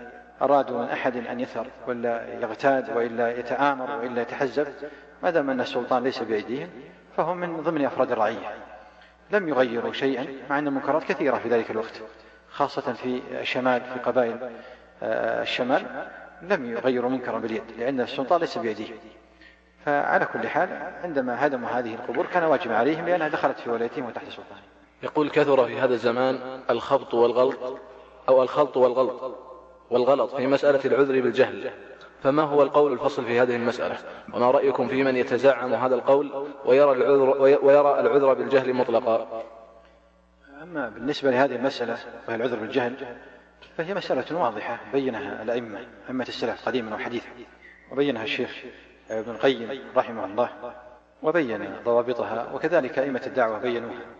أرادوا 0.42 0.82
من 0.82 0.88
أحد 0.88 1.16
أن 1.16 1.40
يثر 1.40 1.66
ولا 1.86 2.34
يغتاد 2.34 2.96
وإلا 2.96 3.38
يتآمر 3.38 3.90
وإلا 3.96 4.22
يتحزب. 4.22 4.66
ما 5.22 5.30
دام 5.30 5.50
أن 5.50 5.60
السلطان 5.60 6.02
ليس 6.02 6.22
بأيديهم 6.22 6.68
فهم 7.16 7.36
من 7.36 7.56
ضمن 7.60 7.84
أفراد 7.84 8.12
الرعية. 8.12 8.54
لم 9.30 9.48
يغيروا 9.48 9.92
شيئا 9.92 10.26
مع 10.50 10.58
أن 10.58 10.66
المنكرات 10.66 11.04
كثيرة 11.04 11.38
في 11.38 11.48
ذلك 11.48 11.70
الوقت 11.70 12.00
خاصة 12.50 12.92
في 12.92 13.22
الشمال 13.40 13.80
في 13.80 14.00
قبائل 14.00 14.50
آه، 15.02 15.42
الشمال 15.42 16.08
لم 16.42 16.66
يغيروا 16.66 17.10
منكرا 17.10 17.38
باليد 17.38 17.62
لأن 17.78 18.00
السلطان 18.00 18.40
ليس 18.40 18.58
بيديه 18.58 18.94
فعلى 19.84 20.24
كل 20.24 20.48
حال 20.48 20.68
عندما 21.04 21.46
هدموا 21.46 21.68
هذه 21.68 21.94
القبور 21.94 22.26
كان 22.26 22.44
واجبا 22.44 22.76
عليهم 22.76 23.06
لأنها 23.06 23.28
دخلت 23.28 23.58
في 23.58 23.70
ولايتهم 23.70 24.04
وتحت 24.04 24.28
سلطانهم. 24.28 24.69
يقول 25.02 25.30
كثر 25.30 25.66
في 25.66 25.78
هذا 25.78 25.94
الزمان 25.94 26.60
الخبط 26.70 27.14
والغلط 27.14 27.80
أو 28.28 28.42
الخلط 28.42 28.76
والغلط 28.76 29.36
والغلط 29.90 30.34
في 30.34 30.46
مسألة 30.46 30.80
العذر 30.84 31.20
بالجهل. 31.20 31.70
فما 32.22 32.42
هو 32.42 32.62
القول 32.62 32.92
الفصل 32.92 33.24
في 33.24 33.40
هذه 33.40 33.56
المسألة؟ 33.56 33.98
وما 34.34 34.50
رأيكم 34.50 34.88
في 34.88 35.02
من 35.02 35.16
يتزعم 35.16 35.74
هذا 35.74 35.94
القول 35.94 36.46
ويرى 36.64 36.92
العذر, 36.92 37.42
ويرى 37.64 38.00
العذر 38.00 38.34
بالجهل 38.34 38.74
مطلقا؟ 38.74 39.42
أما 40.62 40.88
بالنسبة 40.88 41.30
لهذه 41.30 41.56
المسألة 41.56 41.98
وهي 42.28 42.36
العذر 42.36 42.58
بالجهل 42.58 43.16
فهي 43.76 43.94
مسألة 43.94 44.42
واضحة 44.42 44.80
بينها 44.92 45.42
الأئمة 45.42 45.86
أئمة 46.08 46.24
السلف 46.28 46.66
قديما 46.68 46.94
وحديثا 46.94 47.28
وبينها 47.92 48.24
الشيخ 48.24 48.64
ابن 49.10 49.30
القيم 49.30 49.82
رحمه 49.96 50.24
الله 50.24 50.50
وبين 51.22 51.74
ضوابطها 51.84 52.52
وكذلك 52.54 52.98
أئمة 52.98 53.22
الدعوة 53.26 53.58
بينوها. 53.58 54.19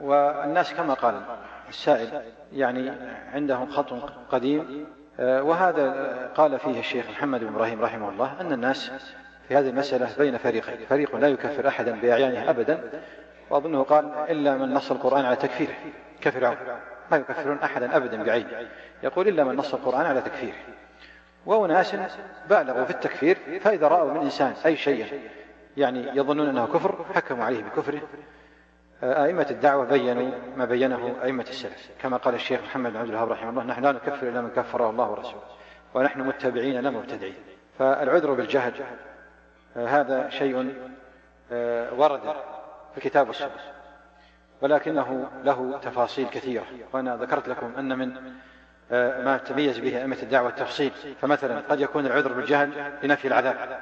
والناس 0.00 0.74
كما 0.74 0.94
قال 0.94 1.20
السائل 1.68 2.22
يعني 2.52 2.92
عندهم 3.34 3.70
خط 3.70 3.92
قديم. 4.30 4.86
آه، 5.20 5.42
وهذا 5.42 6.30
قال 6.34 6.58
فيه 6.58 6.80
الشيخ 6.80 7.10
محمد 7.10 7.40
بن 7.40 7.46
إبراهيم 7.46 7.82
رحمه 7.82 8.08
الله 8.08 8.40
أن 8.40 8.52
الناس 8.52 8.90
في 9.48 9.56
هذه 9.56 9.68
المسألة 9.68 10.08
بين 10.18 10.38
فريقين 10.38 10.86
فريق 10.88 11.16
لا 11.16 11.28
يكفر 11.28 11.68
أحدا 11.68 12.00
بأعيانه 12.00 12.50
أبدا. 12.50 12.90
وأظنه 13.50 13.82
قال 13.82 14.04
إلا 14.30 14.56
من 14.56 14.74
نص 14.74 14.90
القرآن 14.90 15.24
على 15.24 15.36
تكفيره 15.36 15.74
كفرعون 16.20 16.56
ما 17.10 17.16
يكفرون 17.16 17.58
أحدا 17.58 17.96
أبدا 17.96 18.22
بعينه 18.22 18.68
يقول 19.02 19.28
إلا 19.28 19.44
من 19.44 19.56
نص 19.56 19.74
القرآن 19.74 20.06
على 20.06 20.20
تكفيره 20.20 20.54
وأناس 21.46 21.96
بالغوا 22.50 22.84
في 22.84 22.90
التكفير 22.90 23.38
فإذا 23.60 23.88
رأوا 23.88 24.12
من 24.12 24.20
إنسان 24.20 24.54
أي 24.66 24.76
شيء 24.76 25.20
يعني 25.76 26.06
يظنون 26.14 26.48
أنه 26.48 26.66
كفر 26.66 27.04
حكموا 27.14 27.44
عليه 27.44 27.62
بكفره. 27.62 28.00
أئمة 29.02 29.46
الدعوة 29.50 29.84
بينوا 29.84 30.30
ما 30.56 30.64
بينه 30.64 31.16
أئمة 31.22 31.46
السلف 31.48 31.90
كما 32.02 32.16
قال 32.16 32.34
الشيخ 32.34 32.60
محمد 32.62 32.92
بن 32.92 32.96
عبد 32.96 33.08
الوهاب 33.08 33.32
رحمه 33.32 33.50
الله 33.50 33.64
نحن 33.64 33.82
لا 33.82 33.92
نكفر 33.92 34.28
إلا 34.28 34.40
من 34.40 34.50
كفره 34.50 34.90
الله 34.90 35.10
ورسوله 35.10 35.42
ونحن 35.94 36.20
متبعين 36.20 36.80
لا 36.80 36.90
مبتدعين. 36.90 37.34
فالعذر 37.78 38.32
بالجهل 38.32 38.72
هذا 39.76 40.28
شيء 40.28 40.74
آه، 41.52 41.94
ورد 41.94 42.20
في 42.92 42.98
الكتاب 42.98 43.28
والسنة 43.28 43.50
ولكنه 44.60 45.28
له 45.44 45.78
تفاصيل 45.82 46.28
كثيرة 46.28 46.64
وأنا 46.92 47.16
ذكرت 47.16 47.48
لكم 47.48 47.72
أن 47.78 47.98
من 47.98 48.16
آه، 48.92 49.22
ما 49.22 49.36
تميز 49.36 49.78
به 49.78 49.98
أئمة 49.98 50.16
الدعوة 50.22 50.48
التفصيل 50.48 50.92
فمثلا 51.20 51.60
قد 51.60 51.80
يكون 51.80 52.06
العذر 52.06 52.32
بالجهل 52.32 52.92
لنفي 53.02 53.28
العذاب 53.28 53.80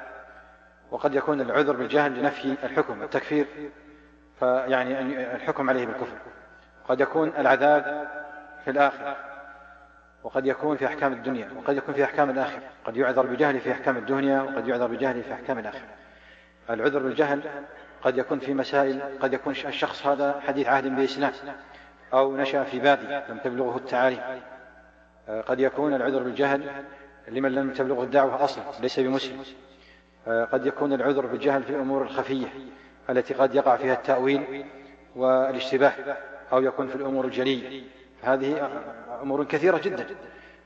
وقد 0.91 1.15
يكون 1.15 1.41
العذر 1.41 1.75
بالجهل 1.75 2.19
لنفي 2.19 2.55
الحكم 2.63 3.03
التكفير 3.03 3.45
فيعني 4.39 4.99
الحكم 5.35 5.69
عليه 5.69 5.85
بالكفر. 5.85 6.17
قد 6.87 7.01
يكون 7.01 7.33
العذاب 7.37 8.07
في 8.63 8.71
الآخرة 8.71 9.17
وقد 10.23 10.45
يكون 10.45 10.77
في 10.77 10.85
أحكام 10.85 11.13
الدنيا 11.13 11.49
وقد 11.57 11.77
يكون 11.77 11.95
في 11.95 12.03
أحكام 12.03 12.29
الآخرة. 12.29 12.61
قد 12.85 12.97
يعذر 12.97 13.25
بجهل 13.25 13.59
في 13.59 13.71
أحكام 13.71 13.97
الدنيا 13.97 14.41
وقد 14.41 14.67
يعذر 14.67 14.87
بجهل 14.87 15.23
في 15.23 15.33
أحكام 15.33 15.59
الآخرة. 15.59 15.87
العذر 16.69 16.99
بالجهل 16.99 17.41
قد 18.01 18.17
يكون 18.17 18.39
في 18.39 18.53
مسائل 18.53 19.01
قد 19.19 19.33
يكون 19.33 19.53
الشخص 19.53 20.07
هذا 20.07 20.39
حديث 20.47 20.67
عهد 20.67 20.83
بالإسلام 20.83 21.31
أو 22.13 22.37
نشأ 22.37 22.63
في 22.63 22.79
بادي 22.79 23.31
لم 23.31 23.37
تبلغه 23.43 23.77
التعاليم 23.77 24.19
قد 25.45 25.59
يكون 25.59 25.93
العذر 25.93 26.23
بالجهل 26.23 26.83
لمن 27.27 27.51
لم 27.55 27.73
تبلغه 27.73 28.03
الدعوة 28.03 28.43
أصلا 28.43 28.63
ليس 28.79 28.99
بمسلم. 28.99 29.43
قد 30.27 30.65
يكون 30.65 30.93
العذر 30.93 31.25
بالجهل 31.25 31.63
في 31.63 31.69
الأمور 31.69 32.01
الخفية. 32.01 32.47
التي 33.09 33.33
قد 33.33 33.55
يقع 33.55 33.77
فيها 33.77 33.93
التأويل 33.93 34.65
والاشتباه 35.15 35.93
أو 36.51 36.61
يكون 36.61 36.87
في 36.87 36.95
الأمور 36.95 37.25
الجلية. 37.25 37.83
هذه 38.23 38.69
أمور 39.21 39.43
كثيرة 39.43 39.77
جدا. 39.77 40.05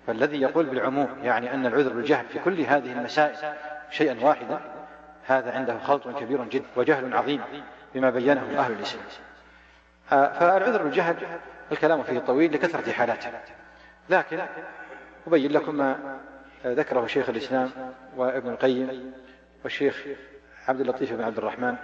فالذي 0.07 0.41
يقول 0.41 0.65
بالعموم 0.65 1.07
يعني 1.23 1.53
أن 1.53 1.65
العذر 1.65 1.93
بالجهل 1.93 2.25
في 2.25 2.39
كل 2.39 2.61
هذه 2.61 2.91
المسائل 2.91 3.53
شيئا 3.91 4.25
واحدا 4.25 4.59
هذا 5.25 5.51
عنده 5.51 5.79
خلط 5.79 6.07
كبير 6.07 6.43
جدا 6.43 6.65
وجهل 6.75 7.13
عظيم 7.13 7.41
بما 7.95 8.09
بينه 8.09 8.59
أهل 8.59 8.71
الإسلام. 8.71 9.03
فالعذر 10.09 10.83
بالجهل 10.83 11.15
الكلام 11.71 12.03
فيه 12.03 12.19
طويل 12.19 12.53
لكثرة 12.53 12.91
حالاته 12.91 13.29
لكن 14.09 14.39
أبين 15.27 15.51
لكم 15.51 15.75
ما 15.75 16.19
ذكره 16.65 17.07
شيخ 17.07 17.29
الإسلام 17.29 17.69
وابن 18.17 18.49
القيم 18.49 19.13
والشيخ 19.63 20.05
عبد 20.67 20.81
اللطيف 20.81 21.13
بن 21.13 21.23
عبد 21.23 21.37
الرحمن. 21.37 21.75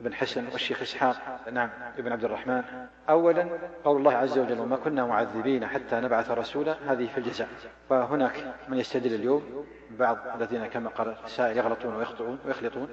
بن 0.00 0.14
حسن 0.14 0.44
والشيخ 0.52 0.82
إسحاق 0.82 1.16
نعم 1.52 1.70
ابن 1.98 2.12
عبد 2.12 2.24
الرحمن. 2.24 2.62
أولا 3.10 3.48
قول 3.84 3.96
الله 3.96 4.12
عز 4.12 4.38
وجل 4.38 4.60
وما 4.60 4.76
كنا 4.76 5.06
معذبين 5.06 5.66
حتى 5.66 6.00
نبعث 6.00 6.30
رسولا 6.30 6.76
هذه 6.86 7.06
في 7.06 7.18
الجزاء. 7.18 7.48
وهناك 7.90 8.54
من 8.68 8.78
يستدل 8.78 9.14
اليوم 9.14 9.66
بعض 9.90 10.18
الذين 10.34 10.66
كما 10.66 10.90
قال 10.90 11.16
السائل 11.24 11.56
يغلطون 11.56 11.96
ويخطئون 11.96 12.38
ويخلطون 12.46 12.88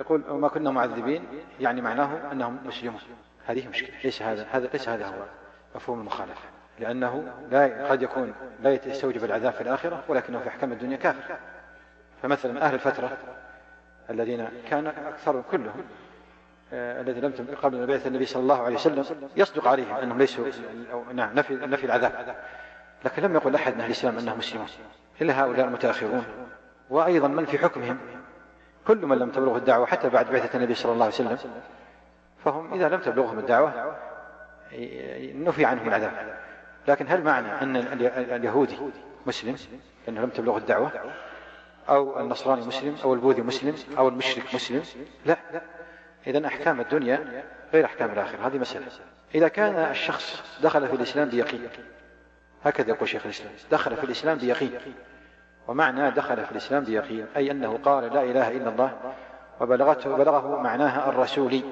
يقول 0.00 0.24
وما 0.28 0.48
كنا 0.48 0.70
معذبين 0.70 1.24
يعني 1.60 1.80
معناه 1.80 2.32
أنهم 2.32 2.58
مسلمون. 2.64 3.00
هذه 3.46 3.68
مشكلة 3.68 3.96
ليس 4.04 4.22
هذا 4.22 4.46
هذا 4.50 4.68
ليس 4.72 4.88
هذا 4.88 5.06
هو 5.06 5.24
مفهوم 5.74 6.00
المخالفة. 6.00 6.48
لأنه 6.78 7.32
لا 7.50 7.88
قد 7.90 8.02
يكون 8.02 8.34
لا 8.62 8.86
يستوجب 8.86 9.24
العذاب 9.24 9.52
في 9.52 9.60
الآخرة 9.60 10.04
ولكنه 10.08 10.38
في 10.38 10.48
أحكام 10.48 10.72
الدنيا 10.72 10.96
كافر. 10.96 11.36
فمثلا 12.22 12.66
أهل 12.66 12.74
الفترة 12.74 13.16
الذين 14.10 14.48
كان 14.70 14.86
أكثرهم 14.86 15.42
كلهم 15.50 15.84
الذي 16.74 17.20
لم 17.20 17.32
قبل 17.62 17.86
بعثة 17.86 18.08
النبي 18.08 18.26
صلى 18.26 18.42
الله 18.42 18.62
عليه 18.62 18.74
وسلم 18.74 19.04
يصدق 19.36 19.68
عليهم 19.68 19.94
أنهم 19.96 20.18
ليسوا 20.18 20.46
أو 20.92 21.04
نعم 21.12 21.34
نفي, 21.34 21.54
نفي 21.54 21.86
العذاب. 21.86 22.36
لكن 23.04 23.22
لم 23.22 23.34
يقل 23.34 23.54
أحد 23.54 23.74
من 23.74 23.80
أهل 23.80 23.86
الإسلام 23.86 24.18
أنهم 24.18 24.38
مسلمون 24.38 24.66
إلا 25.22 25.44
هؤلاء 25.44 25.66
المتأخرون. 25.66 26.24
وأيضا 26.90 27.28
من 27.28 27.44
في 27.44 27.58
حكمهم؟ 27.58 27.98
كل 28.86 29.06
من 29.06 29.18
لم 29.18 29.30
تبلغه 29.30 29.56
الدعوة 29.56 29.86
حتى 29.86 30.08
بعد 30.08 30.30
بعثة 30.30 30.56
النبي 30.56 30.74
صلى 30.74 30.92
الله 30.92 31.04
عليه 31.04 31.14
وسلم 31.14 31.38
فهم 32.44 32.74
إذا 32.74 32.88
لم 32.88 33.00
تبلغهم 33.00 33.38
الدعوة 33.38 33.96
نفي 35.34 35.64
عنهم 35.64 35.88
العذاب. 35.88 36.38
لكن 36.88 37.06
هل 37.08 37.22
معنى 37.22 37.48
أن 37.62 37.76
اليهودي 38.16 38.78
مسلم 39.26 39.56
لأنه 40.06 40.20
لم 40.20 40.28
تبلغه 40.30 40.58
الدعوة 40.58 40.92
أو 41.88 42.20
النصراني 42.20 42.66
مسلم 42.66 42.96
أو 43.04 43.14
البوذي 43.14 43.42
مسلم 43.42 43.74
أو 43.98 44.08
المشرك 44.08 44.54
مسلم؟ 44.54 44.82
لا. 45.26 45.36
إذا 46.26 46.46
أحكام 46.46 46.80
الدنيا 46.80 47.44
غير 47.72 47.84
أحكام 47.84 48.10
الآخرة. 48.10 48.46
هذه 48.46 48.58
مسألة. 48.58 48.86
إذا 49.34 49.48
كان 49.48 49.74
الشخص 49.74 50.42
دخل 50.62 50.88
في 50.88 50.94
الإسلام 50.94 51.28
بيقين 51.28 51.68
هكذا 52.64 52.88
يقول 52.88 53.08
شيخ 53.08 53.24
الإسلام 53.24 53.52
دخل 53.70 53.96
في 53.96 54.04
الإسلام 54.04 54.38
بيقين. 54.38 54.72
ومعنى 55.68 56.10
دخل 56.10 56.44
في 56.44 56.52
الإسلام 56.52 56.84
بيقين 56.84 57.26
أي 57.36 57.50
أنه 57.50 57.78
قال 57.84 58.14
لا 58.14 58.22
إله 58.22 58.50
إلا 58.50 58.68
الله 58.68 59.14
وبلغته 59.60 60.10
وبلغه 60.10 60.60
معناها 60.60 61.08
الرسولي. 61.08 61.64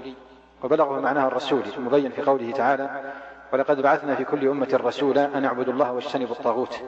وبلغه 0.62 1.00
معناها 1.00 1.26
الرسولي 1.26 1.70
مبين 1.78 2.10
في 2.10 2.22
قوله 2.22 2.52
تعالى 2.52 3.12
ولقد 3.52 3.80
بعثنا 3.80 4.14
في 4.14 4.24
كل 4.24 4.48
أمة 4.48 4.80
رسولا 4.84 5.38
أن 5.38 5.44
اعبدوا 5.44 5.72
الله 5.72 5.92
واجتنبوا 5.92 6.34
الطاغوت. 6.34 6.80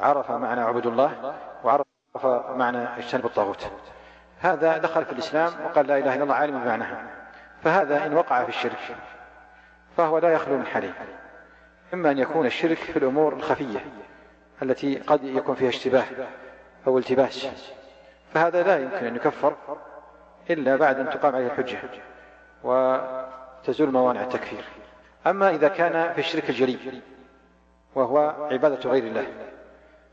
عرف 0.00 0.30
معنى 0.30 0.60
اعبدوا 0.60 0.90
الله 0.90 1.34
وعرف 1.64 1.86
معنى 2.56 2.98
اجتنبوا 2.98 3.28
الطاغوت. 3.28 3.70
هذا 4.44 4.78
دخل 4.78 5.04
في 5.04 5.12
الإسلام 5.12 5.52
وقال 5.64 5.86
لا 5.86 5.98
إله 5.98 6.14
إلا 6.14 6.22
الله 6.22 6.34
عالم 6.34 6.58
بمعناها 6.58 7.10
فهذا 7.62 8.06
إن 8.06 8.14
وقع 8.14 8.42
في 8.42 8.48
الشرك 8.48 8.96
فهو 9.96 10.18
لا 10.18 10.28
يخلو 10.28 10.58
من 10.58 10.66
حالين 10.66 10.94
إما 11.94 12.10
أن 12.10 12.18
يكون 12.18 12.46
الشرك 12.46 12.76
في 12.76 12.96
الأمور 12.96 13.32
الخفية 13.32 13.78
التي 14.62 14.98
قد 14.98 15.24
يكون 15.24 15.54
فيها 15.54 15.68
اشتباه 15.68 16.04
أو 16.86 16.98
التباس. 16.98 17.46
فهذا 18.34 18.62
لا 18.62 18.76
يمكن 18.76 19.06
أن 19.06 19.16
يكفر 19.16 19.56
إلا 20.50 20.76
بعد 20.76 20.98
أن 20.98 21.10
تقام 21.10 21.34
عليه 21.34 21.46
الحجة 21.46 21.78
وتزول 22.62 23.90
موانع 23.90 24.22
التكفير. 24.22 24.64
أما 25.26 25.50
إذا 25.50 25.68
كان 25.68 26.12
في 26.12 26.18
الشرك 26.18 26.50
الجلي 26.50 27.02
وهو 27.94 28.48
عبادة 28.50 28.90
غير 28.90 29.04
الله 29.04 29.26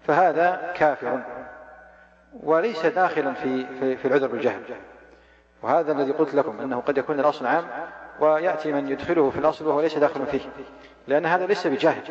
فهذا 0.08 0.74
كافر. 0.76 1.22
وليس 2.44 2.86
داخلا 2.86 3.34
في 3.34 3.66
في, 3.80 3.98
في 3.98 4.08
العذر 4.08 4.28
بالجهل. 4.28 4.62
وهذا 5.64 5.92
الذي 5.92 6.12
قلت 6.12 6.36
لكم 6.36 6.62
إنه 6.62 6.80
قد 6.80 6.98
يكون 6.98 7.20
الأصل 7.20 7.46
عام 7.46 7.66
ويأتي 8.20 8.72
من 8.72 8.90
يدخله 8.90 9.30
في 9.30 9.40
الأصل 9.40 9.68
وهو 9.68 9.82
ليس 9.82 9.98
داخلا 9.98 10.26
فيه. 10.26 10.42
لأن 11.08 11.26
هذا 11.26 11.46
ليس 11.46 11.68
بجاهل. 11.68 12.04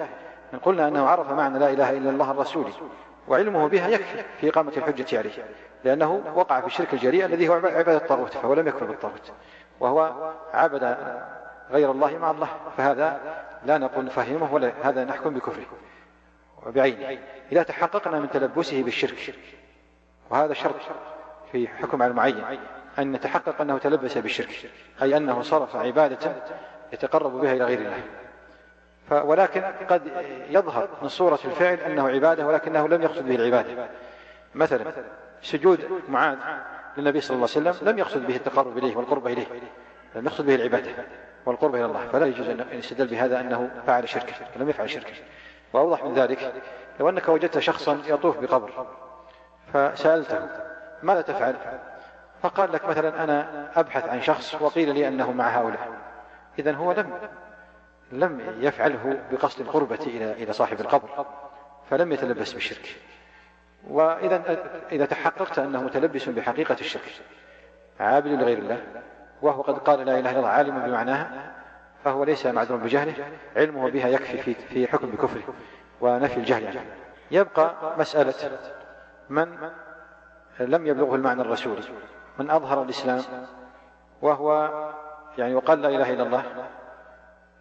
إن 0.55 0.59
قلنا 0.59 0.89
أنه 0.89 1.07
عرف 1.07 1.31
معنى 1.31 1.59
لا 1.59 1.71
إله 1.71 1.91
إلا 1.91 2.11
الله 2.11 2.31
الرسول 2.31 2.73
وعلمه 3.29 3.69
بها 3.69 3.89
يكفي 3.89 4.25
في 4.41 4.49
إقامة 4.49 4.73
الحجة 4.77 5.19
عليه. 5.19 5.45
لأنه 5.85 6.23
وقع 6.35 6.61
في 6.61 6.67
الشرك 6.67 6.95
الجريء 6.95 7.25
الذي 7.25 7.49
هو 7.49 7.53
عبادة 7.53 7.97
الطاغوت 7.97 8.33
فهو 8.33 8.55
لم 8.55 8.69
يكفر 8.69 8.87
بالطاغوت. 8.87 9.33
وهو 9.81 10.33
عبد 10.55 10.97
غير 11.71 11.91
الله 11.91 12.19
مع 12.19 12.31
الله. 12.31 12.49
فهذا 12.77 13.21
لا 13.65 13.79
نقول 13.79 14.05
نفهمه 14.05 14.55
ولا 14.55 14.73
هذا 14.83 15.05
نحكم 15.05 15.35
بكفره. 15.35 15.67
وبعينه. 16.67 17.19
إذا 17.53 17.63
تحققنا 17.63 18.21
من 18.21 18.31
تلبسه 18.31 18.83
بالشرك 18.83 19.35
وهذا 20.31 20.55
شرط 20.55 20.75
في 21.53 21.69
حكم 21.69 22.03
على 22.03 22.11
المعين 22.11 22.45
أن 22.99 23.13
نتحقق 23.13 23.61
أنه 23.61 23.79
تلبس 23.79 24.19
بالشرك 24.19 24.71
أي 25.03 25.17
أنه 25.17 25.43
صرف 25.43 25.77
عبادة 25.77 26.33
يتقرب 26.93 27.41
بها 27.41 27.53
إلى 27.53 27.65
غير 27.65 27.79
الله. 27.79 28.03
ولكن 29.25 29.63
قد 29.63 30.03
يظهر 30.51 30.89
من 31.03 31.09
صورة 31.09 31.39
الفعل 31.45 31.75
أنه 31.75 32.09
عبادة 32.09 32.47
ولكنه 32.47 32.89
لم 32.89 33.03
يقصد 33.03 33.29
به 33.29 33.35
العبادة. 33.35 33.89
مثلا 34.55 34.93
سجود 35.43 36.03
معاذ 36.09 36.37
للنبي 36.97 37.21
صلى 37.21 37.35
الله 37.35 37.49
عليه 37.57 37.71
وسلم 37.71 37.89
لم 37.89 37.99
يقصد 37.99 38.27
به 38.27 38.37
التقرب 38.37 38.79
إليه 38.79 38.97
والقرب 38.97 39.27
إليه 39.27 39.47
لم 40.15 40.27
يقصد 40.27 40.47
به 40.47 40.55
العبادة 40.55 40.91
والقرب 41.47 41.75
إلى 41.75 41.85
الله 41.85 42.07
فلا 42.13 42.27
يجوز 42.27 42.49
أن 42.49 42.67
يستدل 42.73 43.07
بهذا 43.07 43.41
أنه 43.41 43.71
فعل 43.87 44.09
شركا 44.09 44.35
لم 44.57 44.69
يفعل 44.69 44.91
شركا 44.91 45.13
وأوضح 45.73 46.05
من 46.05 46.15
ذلك 46.15 46.53
لو 47.01 47.09
أنك 47.09 47.29
وجدت 47.29 47.59
شخصا 47.59 48.03
يطوف 48.07 48.39
بقبر 48.39 48.87
فسألته 49.73 50.49
ماذا 51.03 51.21
تفعل؟ 51.21 51.55
فقال 52.43 52.73
لك 52.73 52.85
مثلا 52.89 53.25
أنا 53.25 53.69
أبحث 53.77 54.09
عن 54.09 54.23
شخص 54.23 54.55
وقيل 54.55 54.95
لي 54.95 55.09
أنه 55.09 55.33
مع 55.33 55.49
هؤلاء. 55.49 55.89
إذا 56.59 56.73
هو 56.73 56.93
لم 56.93 57.13
لم 58.13 58.41
يفعله 58.61 59.19
بقصد 59.33 59.61
القربة 59.61 59.99
إلى 60.07 60.33
إلى 60.33 60.53
صاحب 60.53 60.81
القبر 60.81 61.27
فلم 61.91 62.13
يتلبس 62.13 62.53
بالشرك. 62.53 62.97
وإذا 63.89 64.43
إذا 64.93 65.07
تحققت 65.07 65.59
أنه 65.59 65.83
متلبس 65.83 66.29
بحقيقة 66.29 66.77
الشرك 66.81 67.13
عابد 68.01 68.27
لغير 68.27 68.59
الله 68.59 68.81
وهو 69.43 69.63
قد 69.63 69.79
قال 69.79 69.99
لا 70.07 70.19
إله 70.19 70.31
إلا 70.31 70.39
الله 70.39 70.49
عالم 70.49 70.79
بمعناها 70.79 71.53
فهو 72.05 72.25
ليس 72.25 72.47
معذورا 72.47 72.79
بجهله 72.79 73.15
علمه 73.57 73.91
بها 73.91 74.09
يكفي 74.09 74.39
في 74.39 74.55
في 74.55 74.87
حكم 74.87 75.11
بكفره 75.11 75.55
ونفي 76.01 76.37
الجهل 76.37 76.67
عنه. 76.67 76.85
يبقى 77.31 77.75
مسألة 77.99 78.35
من 79.31 79.71
لم 80.61 80.87
يبلغه 80.87 81.15
المعنى 81.15 81.43
الرسولي 81.43 81.83
من 82.39 82.51
أظهر 82.51 82.83
الإسلام 82.83 83.23
وهو 84.23 84.71
يعني 85.39 85.55
وقال 85.55 85.83
لا 85.83 85.89
إله 85.89 86.13
إلا 86.13 86.23
الله 86.23 86.45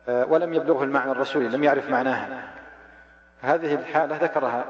آه، 0.09 0.25
ولم 0.25 0.53
يبلغه 0.53 0.83
المعنى 0.83 1.11
الرسولي 1.11 1.47
لم 1.47 1.63
يعرف 1.63 1.89
معناها. 1.89 2.53
هذه 3.41 3.75
الحالة 3.75 4.17
ذكرها 4.17 4.65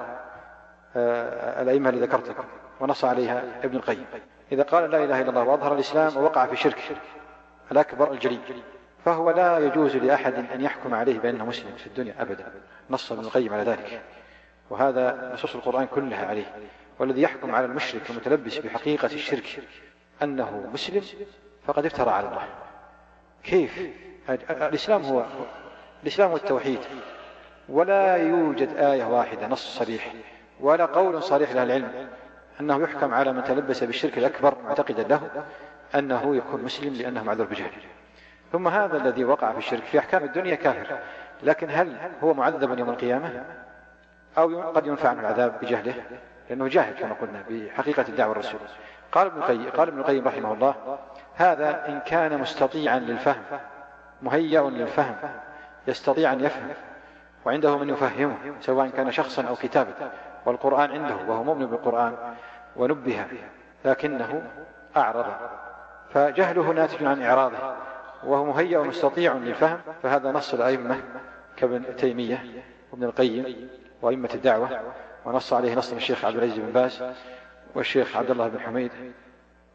آه، 0.96 1.62
الأئمة 1.62 1.90
اللي 1.90 2.02
ذكرت 2.02 2.30
لكم 2.30 2.44
ونص 2.80 3.06
عليها 3.06 3.44
ابن 3.64 3.76
القيم. 3.76 4.06
إذا 4.52 4.64
قال 4.64 4.92
لا 4.92 5.04
إله 5.04 5.22
إلا 5.22 5.30
الله 5.30 5.44
وأظهر 5.44 5.74
الإسلام 5.74 6.18
ووقع 6.18 6.46
في 6.46 6.56
شرك 6.56 6.98
الأكبر 7.72 8.12
الجلي. 8.12 8.40
فهو 9.06 9.32
لا 9.32 9.58
يجوز 9.58 9.96
لأحد 9.96 10.34
أن 10.34 10.62
يحكم 10.62 10.94
عليه 10.94 11.20
بأنه 11.20 11.46
مسلم 11.46 11.76
في 11.76 11.88
الدنيا 11.88 12.16
أبدا. 12.20 12.52
نص 12.90 13.12
ابن 13.12 13.22
القيم 13.22 13.54
على 13.54 13.64
ذلك. 13.64 14.02
وهذا 14.70 15.32
نصوص 15.34 15.56
القرآن 15.56 15.86
كلها 15.88 16.28
عليه. 16.28 16.46
والذي 17.00 17.22
يحكم 17.22 17.56
على 17.56 17.66
المشرك 17.66 18.10
المتلبس 18.10 18.58
بحقيقة 18.58 19.06
الشرك 19.06 19.64
أنه 20.24 20.70
مسلم 20.74 21.04
فقد 21.66 21.86
افترى 21.86 22.10
على 22.10 22.28
الله. 22.28 22.48
كيف؟ 23.44 23.90
الإسلام 24.50 25.02
هو 25.02 25.26
الإسلام 26.04 26.32
والتوحيد 26.32 26.80
ولا 27.70 28.16
يوجد 28.16 28.78
آية 28.78 29.04
واحدة 29.04 29.48
نص 29.48 29.78
صريح 29.78 30.14
ولا 30.60 30.86
قول 30.86 31.24
صريح 31.24 31.52
لأهل 31.52 31.72
العلم 31.72 32.10
أنه 32.60 32.84
يحكم 32.84 33.14
على 33.14 33.34
من 33.34 33.44
تلبس 33.44 33.84
بالشرك 33.84 34.18
الأكبر 34.18 34.56
معتقدا 34.64 35.04
له 35.04 35.46
أنه 35.96 36.36
يكون 36.36 36.64
مسلم 36.64 36.94
لأنه 36.94 37.24
معذور 37.24 37.46
بجهل 37.46 37.72
ثم 38.52 38.68
هذا 38.68 38.98
الذي 38.98 39.26
وقع 39.26 39.52
في 39.52 39.58
الشرك 39.58 39.84
في 39.84 40.00
أحكام 40.00 40.24
الدنيا 40.24 40.56
كافر. 40.56 41.00
لكن 41.44 41.68
هل 41.70 41.98
هو 42.24 42.34
معذب 42.34 42.80
يوم 42.80 42.90
القيامة؟ 42.90 43.46
أو 44.38 44.72
قد 44.72 44.88
ينفع 44.88 45.10
عنه 45.10 45.20
العذاب 45.20 45.60
بجهله؟ 45.62 45.94
لأنه 46.50 46.68
جاهل 46.68 46.94
كما 46.94 47.14
قلنا 47.14 47.44
بحقيقة 47.50 48.06
الدعوة 48.10 48.32
الرسول. 48.32 48.60
قال 49.12 49.28
ابن 49.28 49.38
القيم 49.38 49.70
قال 49.70 49.88
ابن 49.88 50.00
القيم 50.00 50.28
رحمه 50.28 50.54
الله 50.54 51.00
هذا 51.36 51.88
إن 51.88 52.00
كان 52.00 52.38
مستطيعا 52.38 53.00
للفهم 53.00 53.42
مهيأ 54.22 54.62
للفهم 54.62 55.16
يستطيع 55.88 56.34
أن 56.34 56.40
يفهم 56.40 56.68
وعنده 57.46 57.78
من 57.78 57.90
يفهمه 57.90 58.36
سواء 58.62 58.88
كان 58.88 59.12
شخصا 59.12 59.44
أو 59.44 59.56
كتابا 59.56 59.94
والقرآن 60.46 60.92
عنده 60.92 61.16
وهو 61.16 61.44
مؤمن 61.44 61.66
بالقرآن 61.66 62.16
ونبه 62.76 63.26
لكنه 63.86 64.42
أعرض 64.98 65.26
فجهله 66.14 66.72
ناتج 66.72 67.04
عن 67.04 67.24
إعراضه 67.24 67.76
وهو 68.24 68.46
مهيأ 68.46 68.80
مستطيع 68.80 69.34
للفهم 69.34 69.80
فهذا 70.04 70.32
نص 70.32 70.54
الأئمة 70.54 71.02
كابن 71.58 71.96
تيمية 71.96 72.64
وابن 72.92 73.04
القيم 73.04 73.70
وأئمة 74.02 74.30
الدعوة. 74.34 74.80
ونص 75.26 75.54
عليه 75.54 75.76
نص 75.76 75.94
الشيخ 75.94 76.26
عبد 76.26 76.36
العزيز 76.36 76.60
بن 76.60 76.72
باز 76.72 77.04
والشيخ 77.76 78.18
عبد 78.18 78.32
الله 78.32 78.48
بن 78.48 78.60
حميد 78.60 78.92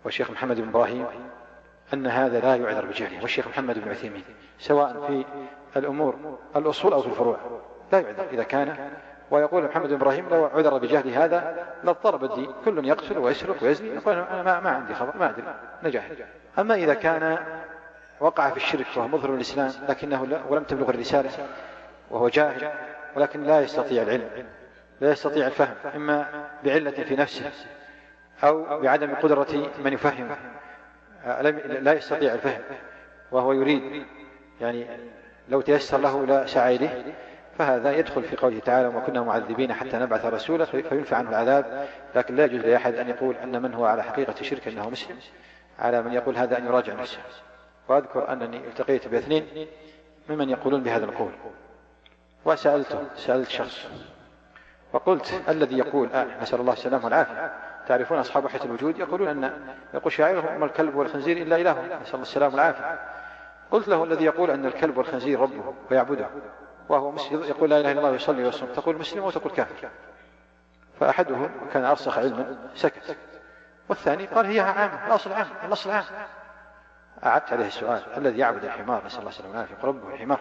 والشيخ 0.05 0.31
محمد 0.31 0.61
بن 0.61 0.69
إبراهيم 0.69 1.07
أن 1.95 2.07
هذا 2.07 2.41
لا 2.41 2.57
يعذر 2.57 2.87
بجهله 2.87 3.23
والشيخ 3.23 3.49
محمد 3.49 3.79
بن 3.79 3.91
عثيمين 3.91 4.25
سواء 4.59 5.07
في 5.07 5.79
الأمور 5.79 6.39
الأصول 6.57 6.93
أو 6.93 7.03
في 7.03 7.09
الفروع 7.09 7.37
لا 7.93 8.01
يعذر 8.01 8.27
إذا 8.33 8.43
كان 8.43 8.91
ويقول 9.31 9.65
محمد 9.65 9.89
بن 9.89 9.95
إبراهيم 9.95 10.29
لو 10.29 10.45
عذر 10.45 10.79
بجهل 10.79 11.09
هذا 11.09 11.67
لاضطرب 11.85 12.25
الدين 12.25 12.53
كل 12.65 12.89
يقتل 12.89 13.19
ويسرق 13.19 13.63
ويزني 13.63 13.89
يقول 13.89 14.15
أنا 14.15 14.43
ما, 14.43 14.61
ما 14.61 14.71
عندي 14.71 14.95
خبر 14.95 15.17
ما 15.17 15.31
أدري 15.31 15.45
نجاح. 15.83 16.11
أما 16.59 16.75
إذا 16.75 16.95
كان 16.95 17.39
وقع 18.21 18.51
في 18.51 18.57
الشرك 18.57 18.87
وهو 18.97 19.09
مظهر 19.09 19.35
الإسلام 19.35 19.73
لكنه 19.89 20.43
ولم 20.49 20.65
تبلغ 20.65 20.91
الرسالة 20.91 21.31
وهو 22.11 22.29
جاهل 22.29 22.73
ولكن 23.17 23.43
لا 23.43 23.61
يستطيع 23.61 24.03
العلم 24.03 24.47
لا 25.05 25.13
يستطيع 25.13 25.47
الفهم 25.47 25.75
إما 25.95 26.49
بعلة 26.65 26.91
في 26.91 27.17
نفسه 27.17 27.51
أو 28.45 28.81
بعدم 28.81 29.15
قدرة 29.15 29.71
من 29.85 29.93
يفهمه. 29.93 30.37
لا 31.67 31.93
يستطيع 31.93 32.35
الفهم 32.35 32.61
وهو 33.33 33.53
يريد 33.53 34.07
يعني 34.61 34.87
لو 35.49 35.61
تيسر 35.61 35.99
له 35.99 36.47
سعى 36.47 36.77
إليه 36.77 37.15
فهذا 37.59 37.93
يدخل 37.93 38.23
في 38.23 38.37
قوله 38.37 38.59
تعالى 38.59 38.89
وما 38.89 39.01
كنا 39.01 39.23
معذبين 39.23 39.73
حتى 39.73 39.97
نبعث 39.97 40.25
رسولا 40.25 40.65
فينفع 40.65 41.17
عنه 41.17 41.31
العذاب. 41.31 41.89
لكن 42.15 42.37
لا 42.37 42.45
يجوز 42.45 42.61
لأحد 42.61 42.95
أن 42.95 43.09
يقول 43.09 43.37
أن 43.37 43.63
من 43.63 43.75
هو 43.75 43.85
على 43.85 44.03
حقيقة 44.03 44.43
شرك 44.43 44.69
أنه 44.69 44.91
مسلم 44.91 45.17
على 45.79 46.03
من 46.03 46.13
يقول 46.13 46.37
هذا 46.37 46.59
أن 46.59 46.67
يراجع 46.67 46.93
نفسه. 46.95 47.19
وأذكر 47.89 48.33
أنني 48.33 48.57
التقيت 48.57 49.09
بإثنين 49.09 49.67
ممن 50.29 50.51
يقولون 50.51 50.83
بهذا 50.83 51.05
القول. 51.05 51.33
وسألته 52.45 52.99
سألت 53.17 53.49
شخص 53.49 53.87
وقلت 54.95 55.43
الذي 55.49 55.79
يقول 55.79 56.13
آه 56.13 56.43
نسأل 56.43 56.61
الله 56.61 56.73
السلامة 56.73 57.05
والعافية. 57.05 57.53
تعرفون 57.89 58.19
أصحاب 58.19 58.45
وحدة 58.45 58.65
الوجود 58.65 58.99
يقولون 58.99 59.29
أن 59.29 59.75
يقول 59.95 60.13
شاعرهم 60.13 60.61
ما 60.61 60.67
الكلب 60.67 60.95
والخنزير 60.95 61.37
إلا 61.37 61.57
إله. 61.57 61.73
نسأل 61.73 62.15
الله 62.15 62.23
السلامة 62.23 62.55
والعافية. 62.55 63.01
قلت 63.71 63.89
له 63.89 64.05
الذي 64.05 64.25
يقول 64.25 64.51
أن 64.51 64.67
الكلب 64.67 64.97
والخنزير 64.97 65.41
ربه 65.41 65.75
ويعبده 65.91 66.27
وهو 66.89 67.11
مسلم 67.11 67.45
يقول 67.45 67.71
لا 67.71 67.81
إله 67.81 67.93
إلا 67.93 67.99
الله 67.99 68.11
ويصلي 68.11 68.45
ويصوم. 68.45 68.69
تقول 68.69 68.99
مسلم 68.99 69.25
وتقول 69.25 69.53
كافر؟ 69.53 69.89
فأحدهم 71.01 71.51
كان 71.73 71.85
أرسخ 71.85 72.19
علما 72.19 72.57
سكت. 72.75 73.17
والثاني 73.89 74.27
قال 74.27 74.47
هي 74.47 74.61
عامة 74.61 75.07
الأصل 75.07 75.33
عام 75.33 75.47
الأصل 75.65 75.91
عام. 75.91 76.05
أعدت 77.25 77.53
عليه 77.53 77.67
السؤال 77.67 78.03
الذي 78.17 78.39
يعبد 78.39 78.65
الحمار؟ 78.65 79.07
نسأل 79.07 79.19
الله 79.19 79.31
السلامة 79.31 79.53
والعافية. 79.53 79.75
ربه 79.85 80.15
الحمار. 80.15 80.41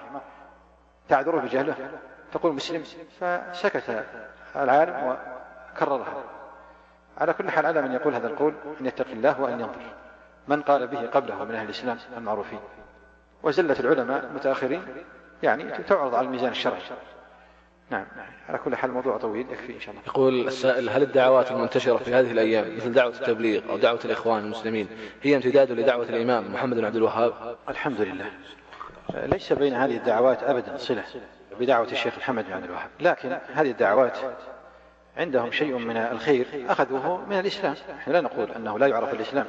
تعذره 1.09 1.39
بجهله؟ 1.39 1.75
تقول 2.31 2.53
مسلم 2.53 2.83
فسكت. 3.19 4.05
العالم 4.55 5.15
وكررها. 5.75 6.23
على 7.17 7.33
كل 7.33 7.49
حال 7.49 7.65
على 7.65 7.81
من 7.81 7.91
يقول 7.91 8.13
هذا 8.13 8.27
القول 8.27 8.53
أن 8.81 8.85
يتقي 8.85 9.13
الله 9.13 9.41
وأن 9.41 9.59
ينظر. 9.59 9.81
من 10.47 10.61
قال 10.61 10.87
به 10.87 11.07
قبله 11.07 11.43
من 11.43 11.55
أهل 11.55 11.65
الإسلام 11.65 11.97
المعروفين. 12.17 12.59
وزلة 13.43 13.79
العلماء 13.79 14.25
المتأخرين 14.25 14.81
يعني 15.43 15.83
تعرض 15.83 16.15
على 16.15 16.27
الميزان 16.27 16.51
الشرعي. 16.51 16.81
نعم. 17.89 18.05
على 18.49 18.57
كل 18.57 18.75
حال 18.75 18.89
الموضوع 18.89 19.17
طويل 19.17 19.51
يكفي 19.51 19.75
إن 19.75 19.79
شاء 19.79 19.91
الله. 19.91 20.03
يقول 20.07 20.47
السائل 20.47 20.89
هل 20.89 21.01
الدعوات 21.01 21.51
المنتشرة 21.51 21.97
في 21.97 22.13
هذه 22.13 22.31
الأيام 22.31 22.75
مثل 22.75 22.93
دعوة 22.93 23.13
التبليغ 23.13 23.69
أو 23.69 23.77
دعوة 23.77 23.99
الإخوان 24.05 24.43
المسلمين 24.43 24.87
هي 25.21 25.35
امتداد 25.35 25.71
لدعوة 25.71 26.09
الإمام 26.09 26.53
محمد 26.53 26.77
بن 26.77 26.85
عبد 26.85 26.95
الوهاب؟ 26.95 27.33
الحمد 27.69 28.01
لله. 28.01 28.31
ليس 29.13 29.53
بين 29.53 29.73
هذه 29.73 29.97
الدعوات 29.97 30.43
أبدا 30.43 30.77
صلة. 30.77 31.03
بدعوة 31.59 31.87
الشيخ 31.91 32.17
محمد 32.17 32.45
بن 32.45 32.53
عبد 32.53 32.63
الوهاب. 32.63 32.89
لكن 32.99 33.37
هذه 33.53 33.71
الدعوات 33.71 34.17
عندهم 35.17 35.51
شيء 35.51 35.77
من 35.77 35.97
الخير 35.97 36.65
أخذوه 36.69 37.25
من 37.25 37.39
الإسلام. 37.39 37.75
نحن 37.97 38.11
لا 38.11 38.21
نقول 38.21 38.51
أنه 38.51 38.79
لا 38.79 38.87
يعرف 38.87 39.13
الإسلام 39.13 39.45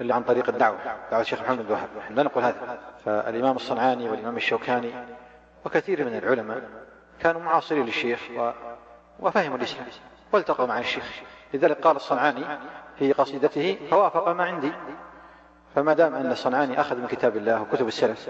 إلا 0.00 0.14
عن 0.14 0.22
طريق 0.22 0.48
الدعوة 0.48 0.78
دعوة 1.10 1.22
الشيخ 1.22 1.40
محمد 1.40 1.58
بن 1.58 1.66
الوهاب. 1.66 1.88
نحن 1.98 2.14
لا 2.14 2.22
نقول 2.22 2.44
هذا. 2.44 2.78
فالإمام 3.04 3.56
الصنعاني 3.56 4.08
والإمام 4.08 4.36
الشوكاني 4.36 4.90
وكثير 5.64 6.04
من 6.04 6.18
العلماء 6.18 6.62
كانوا 7.20 7.40
معاصرين 7.40 7.86
للشيخ 7.86 8.20
و... 8.36 8.50
وفهموا 9.20 9.56
الإسلام 9.56 9.86
والتقوا 10.32 10.66
مع 10.66 10.78
الشيخ. 10.78 11.22
لذلك 11.54 11.80
قال 11.80 11.96
الصنعاني 11.96 12.44
في 12.98 13.12
قصيدته 13.12 13.78
فوافق 13.90 14.28
ما 14.28 14.44
عندي 14.44 14.72
فما 15.74 15.92
دام 15.92 16.14
أن 16.14 16.32
الصنعاني 16.32 16.80
أخذ 16.80 16.96
من 16.96 17.06
كتاب 17.06 17.36
الله 17.36 17.62
وكتب 17.62 17.88
السلف 17.88 18.28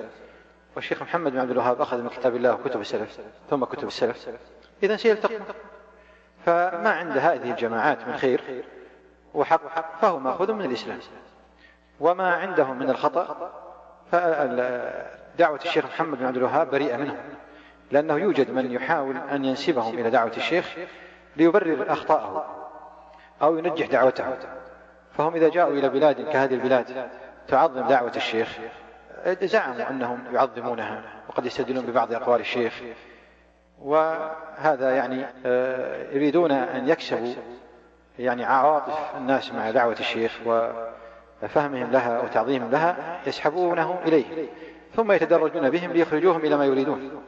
والشيخ 0.77 1.03
محمد 1.03 1.33
بن 1.33 1.39
عبد 1.39 1.51
الوهاب 1.51 1.81
أخذ 1.81 2.03
من 2.03 2.09
كتاب 2.09 2.37
الله 2.37 2.55
وكتب 2.55 2.81
السلف 2.81 3.21
ثم 3.51 3.65
كتب 3.65 3.89
السلف. 3.89 4.29
إذا 4.83 4.97
سيلتقون 4.97 5.41
فما 6.47 6.91
عند 6.91 7.19
هذه 7.19 7.51
الجماعات 7.51 8.09
من 8.09 8.17
خير 8.17 8.65
وحق 9.35 10.01
فهو 10.01 10.19
مأخوذ 10.19 10.53
من 10.53 10.65
الإسلام. 10.65 10.99
وما 12.01 12.35
عندهم 12.35 12.79
من 12.79 12.91
الخطأ 12.91 13.53
فدعوة 14.13 15.61
الشيخ 15.65 15.85
محمد 15.85 16.19
بن 16.19 16.27
عبد 16.27 16.37
الوهاب 16.37 16.71
بريئة 16.71 16.97
منهم 16.97 17.17
لأنه 17.91 18.15
يوجد 18.15 18.51
من 18.51 18.71
يحاول 18.71 19.17
أن 19.17 19.45
ينسبهم 19.45 19.99
إلى 19.99 20.11
دعوة 20.11 20.33
الشيخ 20.37 20.77
ليبرر 21.37 21.93
أخطاءه 21.93 22.47
أو 23.43 23.59
ينجح 23.59 23.87
دعوته. 23.87 24.25
فهم 25.13 25.35
إذا 25.35 25.49
جاءوا 25.49 25.73
إلى 25.73 25.89
بلاد 25.89 26.31
كهذه 26.33 26.55
البلاد 26.55 27.11
تعظم 27.49 27.89
دعوة 27.89 28.13
الشيخ 28.17 28.59
زعموا 29.43 29.91
أنهم 29.91 30.25
يعظمونها 30.33 31.03
وقد 31.29 31.47
يستدلون 31.47 31.87
ببعض 31.87 32.13
أقوال 32.13 32.41
الشيخ. 32.41 32.83
وهذا 33.79 34.97
يعني 34.97 35.27
آه، 35.47 36.13
يريدون 36.13 36.53
أن 36.53 36.89
يكسبوا 36.89 37.35
يعني 38.19 38.45
عواطف 38.45 39.17
الناس 39.17 39.53
مع 39.53 39.71
دعوة 39.71 39.97
الشيخ 40.01 40.39
وفهمهم 40.47 41.91
لها 41.91 42.21
وتعظيمهم 42.21 42.71
لها 42.71 43.21
يسحبونه 43.27 43.99
إليه 44.07 44.49
ثم 44.95 45.13
يتدرجون 45.13 45.71
بهم 45.71 45.93
ليخرجوهم 45.93 46.41
إلى 46.41 46.57
ما 46.57 46.65
يريدون. 46.65 47.23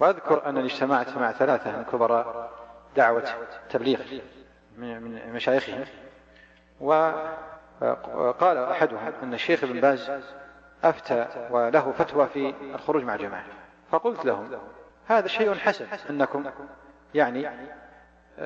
وأذكر 0.00 0.48
أنني 0.48 0.64
اجتمعت 0.64 1.16
مع 1.16 1.32
ثلاثة 1.32 1.76
من 1.76 1.84
كبراء 1.84 2.50
دعوة 2.96 3.24
تبليغ 3.70 3.98
من 4.78 5.32
مشايخهم. 5.32 5.84
وقال 6.80 8.56
أحدهم 8.58 9.12
أن 9.22 9.34
الشيخ 9.34 9.64
ابن 9.64 9.80
باز 9.80 10.10
أفتى 10.88 11.48
وله 11.50 11.92
فتوى 11.98 12.26
في 12.26 12.54
الخروج 12.74 13.02
مع 13.04 13.16
جماعة 13.16 13.44
فقلت 13.90 14.24
لهم 14.24 14.50
هذا 15.06 15.28
شيء 15.28 15.54
حسن 15.54 15.86
أنكم 16.10 16.44
يعني 17.14 17.48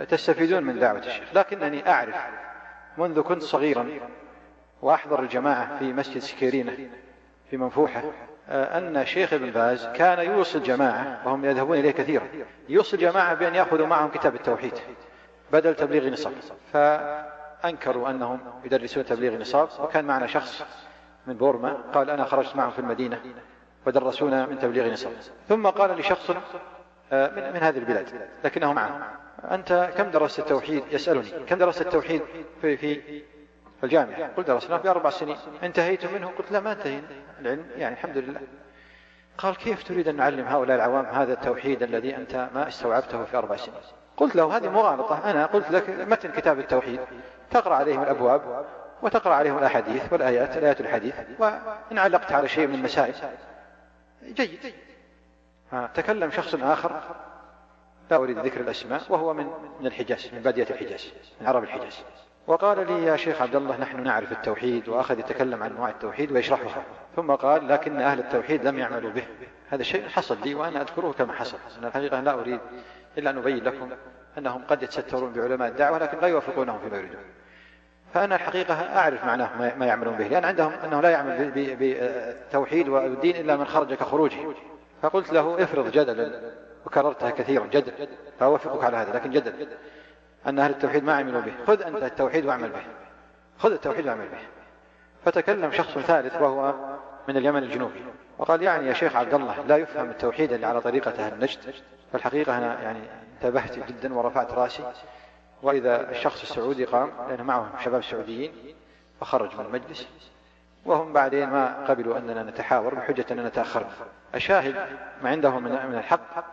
تستفيدون 0.09 0.63
من 0.63 0.79
دعوة 0.79 0.99
الشيخ. 0.99 1.35
لكنني 1.35 1.91
أعرف 1.91 2.17
منذ 2.99 3.21
كنت 3.21 3.43
صغيرا 3.43 3.89
وأحضر 4.83 5.21
الجماعة 5.23 5.79
في 5.79 5.93
مسجد 5.93 6.19
سكيرينة 6.19 6.77
في 7.51 7.57
منفوحة 7.57 8.03
أن 8.49 9.07
شيخ 9.07 9.33
ابن 9.33 9.51
باز 9.51 9.87
كان 9.87 10.19
يوصل 10.19 10.63
جماعة 10.63 11.21
وهم 11.27 11.45
يذهبون 11.45 11.79
إليه 11.79 11.91
كثيرا. 11.91 12.29
يوصل 12.69 12.97
جماعة 12.97 13.35
بأن 13.35 13.55
يأخذوا 13.55 13.87
معهم 13.87 14.11
كتاب 14.11 14.35
التوحيد 14.35 14.75
بدل 15.53 15.75
تبليغي 15.75 16.09
نصاب. 16.09 16.33
فأنكروا 16.73 18.11
أنهم 18.11 18.41
يدرسون 18.65 19.05
تبليغي 19.05 19.41
نصاب 19.41 19.69
وكان 19.81 20.05
معنا 20.05 20.27
شخص 20.27 20.65
من 21.31 21.37
بورما 21.37 21.77
قال 21.95 22.11
أنا 22.11 22.25
خرجت 22.25 22.57
معهم 22.57 22.71
في 22.71 22.79
المدينة 22.79 23.21
ودرسونا 23.87 24.47
من 24.47 24.59
تبليغي 24.59 24.93
نصاب 24.93 25.13
ثم 25.49 25.67
قال 25.67 25.97
لي 25.97 26.03
شخص 26.03 26.31
آه، 27.13 27.31
من, 27.31 27.53
من 27.53 27.57
هذه 27.57 27.79
البلاد 27.79 28.29
لكنه 28.45 28.73
معهم 28.73 29.03
أنت 29.51 29.91
كم 29.97 30.11
درست 30.11 30.39
التوحيد؟ 30.39 30.83
يسألني. 30.91 31.47
كم 31.47 31.59
درست 31.59 31.81
التوحيد 31.81 32.23
في, 32.61 32.77
في 32.77 33.85
الجامعة؟ 33.85 34.31
قلت 34.37 34.47
درسنا 34.47 34.79
في 34.79 34.89
أربع 34.89 35.11
سنين. 35.11 35.37
انتهيت 35.63 36.07
منه؟ 36.07 36.27
قلت 36.39 36.53
لا 36.53 36.61
ما 36.61 36.73
انتهينا. 36.73 37.07
العلم 37.41 37.67
يعني 37.77 37.95
الحمد 37.95 38.19
لله. 38.19 38.41
قال 39.39 39.57
كيف 39.57 39.83
تريد 39.83 40.09
أن 40.09 40.17
نعلم 40.17 40.47
هؤلاء 40.47 40.77
العوام 40.77 41.07
هذا 41.07 41.33
التوحيد 41.33 41.83
الذي 41.83 42.17
أنت 42.17 42.49
ما 42.55 42.69
استوعبته 42.69 43.25
في 43.25 43.37
أربع 43.37 43.57
سنين؟ 43.57 43.77
قلت 44.17 44.37
له 44.37 44.57
هذه 44.57 44.69
مغالطة. 44.69 45.31
أنا 45.31 45.47
قلت 45.47 45.71
لك 45.71 45.91
متن 45.91 46.31
كتاب 46.31 46.59
التوحيد؟ 46.59 47.01
تقرأ 47.51 47.75
عليهم 47.75 48.03
الأبواب. 48.03 48.67
وتقرأ 49.03 49.35
عليهم 49.35 49.59
الأحاديث 49.59 50.13
والآيات 50.13 50.57
الآيات 50.57 50.81
الحديث 50.81 51.15
وإن 51.39 51.99
علقت 51.99 52.33
على 52.33 52.49
شيء 52.49 52.67
من 52.67 52.75
المسائل. 52.75 53.15
جيد. 54.23 54.75
تكلم 55.95 56.31
شخص 56.31 56.55
آخر 56.55 57.01
لا 58.11 58.17
أريد 58.17 58.39
ذكر 58.39 58.61
الأسماء 58.61 59.03
وهو 59.09 59.35
من 59.35 59.47
من 59.81 59.87
الحجاز 59.87 60.31
من 60.33 60.43
بادية 60.43 60.67
الحجاز 60.71 61.13
من 61.41 61.47
عرب 61.47 61.63
الحجاز 61.63 62.03
وقال 62.47 62.87
لي 62.87 63.05
يا 63.05 63.17
شيخ 63.17 63.43
عبد 63.43 63.57
الله 63.57 63.77
نحن 63.77 64.03
نعرف 64.03 64.33
التوحيد 64.33 64.89
وأخذ 64.89 65.19
يتكلم 65.19 65.63
عن 65.63 65.71
أنواع 65.71 65.89
التوحيد 65.89 66.33
ويشرحها. 66.33 66.83
ثم 67.17 67.35
قال 67.35 67.69
لكن 67.69 68.01
أهل 68.01 68.19
التوحيد 68.19 68.65
لم 68.65 68.79
يعملوا 68.79 69.11
به. 69.11 69.27
هذا 69.69 69.81
الشيء 69.81 70.09
حصل 70.09 70.39
لي 70.45 70.55
وأنا 70.55 70.83
أذكره 70.83 71.13
كما 71.13 71.33
حصل. 71.33 71.59
أنا 71.79 71.89
الحقيقة 71.89 72.21
لا 72.21 72.35
أريد 72.35 72.61
إلا 73.19 73.31
أن 73.31 73.39
أبين 73.39 73.65
لكم 73.65 73.91
أنهم 74.39 74.65
قد 74.65 74.83
يتسترون 74.83 75.33
بعلماء 75.33 75.69
الدعوة 75.69 75.99
لكن 75.99 76.19
لا 76.19 76.29
يوافقونهم 76.29 76.79
فيما 76.79 76.97
يريدون. 76.97 77.21
فأنا 78.15 78.35
الحقيقة 78.35 78.75
أعرف 78.75 79.25
معناه 79.25 79.75
ما 79.77 79.87
يعملون 79.87 80.15
به 80.15 80.29
لأن 80.29 80.45
عندهم 80.45 80.73
أنه 80.85 81.01
لا 81.01 81.11
يعمل 81.11 81.51
بالتوحيد 81.55 82.89
والدين 82.89 83.37
إلا 83.37 83.57
من 83.57 83.65
خرج 83.65 83.95
كخروجه. 83.95 84.55
فقلت 85.03 85.33
له 85.33 85.63
افرض 85.63 85.91
جدلا 85.91 86.41
وكررتها 86.87 87.31
كثيرا 87.31 87.67
جدل 87.67 88.09
فأوافقك 88.41 88.85
على 88.85 88.97
هذا 88.97 89.13
لكن 89.13 89.31
جدل 89.31 89.69
أن 90.47 90.59
أهل 90.59 90.71
التوحيد 90.71 91.05
ما 91.05 91.15
عملوا 91.15 91.41
به. 91.41 91.53
خذ 91.67 91.83
أنت 91.83 92.03
التوحيد 92.03 92.47
واعمل 92.47 92.69
به. 92.69 92.83
خذ 93.59 93.73
التوحيد 93.73 94.07
واعمل 94.07 94.29
به. 94.29 94.39
فتكلم 95.25 95.73
شخص 95.73 95.99
ثالث 95.99 96.37
وهو 96.37 96.75
من 97.29 97.37
اليمن 97.37 97.63
الجنوبي 97.63 98.05
وقال 98.39 98.63
يعني 98.63 98.87
يا 98.87 98.93
شيخ 98.93 99.17
عبد 99.17 99.35
الله 99.35 99.55
لا 99.69 99.77
يفهم 99.77 100.11
التوحيد 100.11 100.53
إلا 100.53 100.69
على 100.69 100.81
طريقة 100.81 101.27
أهل 101.27 101.33
النجد. 101.33 101.59
فالحقيقة 102.13 102.59
أنا 102.59 102.83
يعني 102.83 103.01
انتبهت 103.35 103.79
جدا 103.89 104.15
ورفعت 104.15 104.53
رأسي. 104.53 104.83
وإذا 105.63 106.11
الشخص 106.11 106.43
السعودي 106.43 106.85
قام 106.85 107.11
لأنه 107.29 107.43
معهم 107.43 107.69
شباب 107.85 108.03
سعوديين 108.03 108.53
فخرج 109.21 109.55
من 109.55 109.67
المجلس 109.67 110.09
وهم 110.85 111.13
بعدين 111.13 111.49
ما 111.49 111.87
قبلوا 111.89 112.19
أننا 112.19 112.43
نتحاور 112.43 112.95
بحجة 112.95 113.27
أننا 113.31 113.49
تأخرنا 113.49 113.91
الشاهد 114.35 114.75
ما 115.23 115.31
عندهم 115.31 115.63
من 115.63 115.95
الحق 115.95 116.45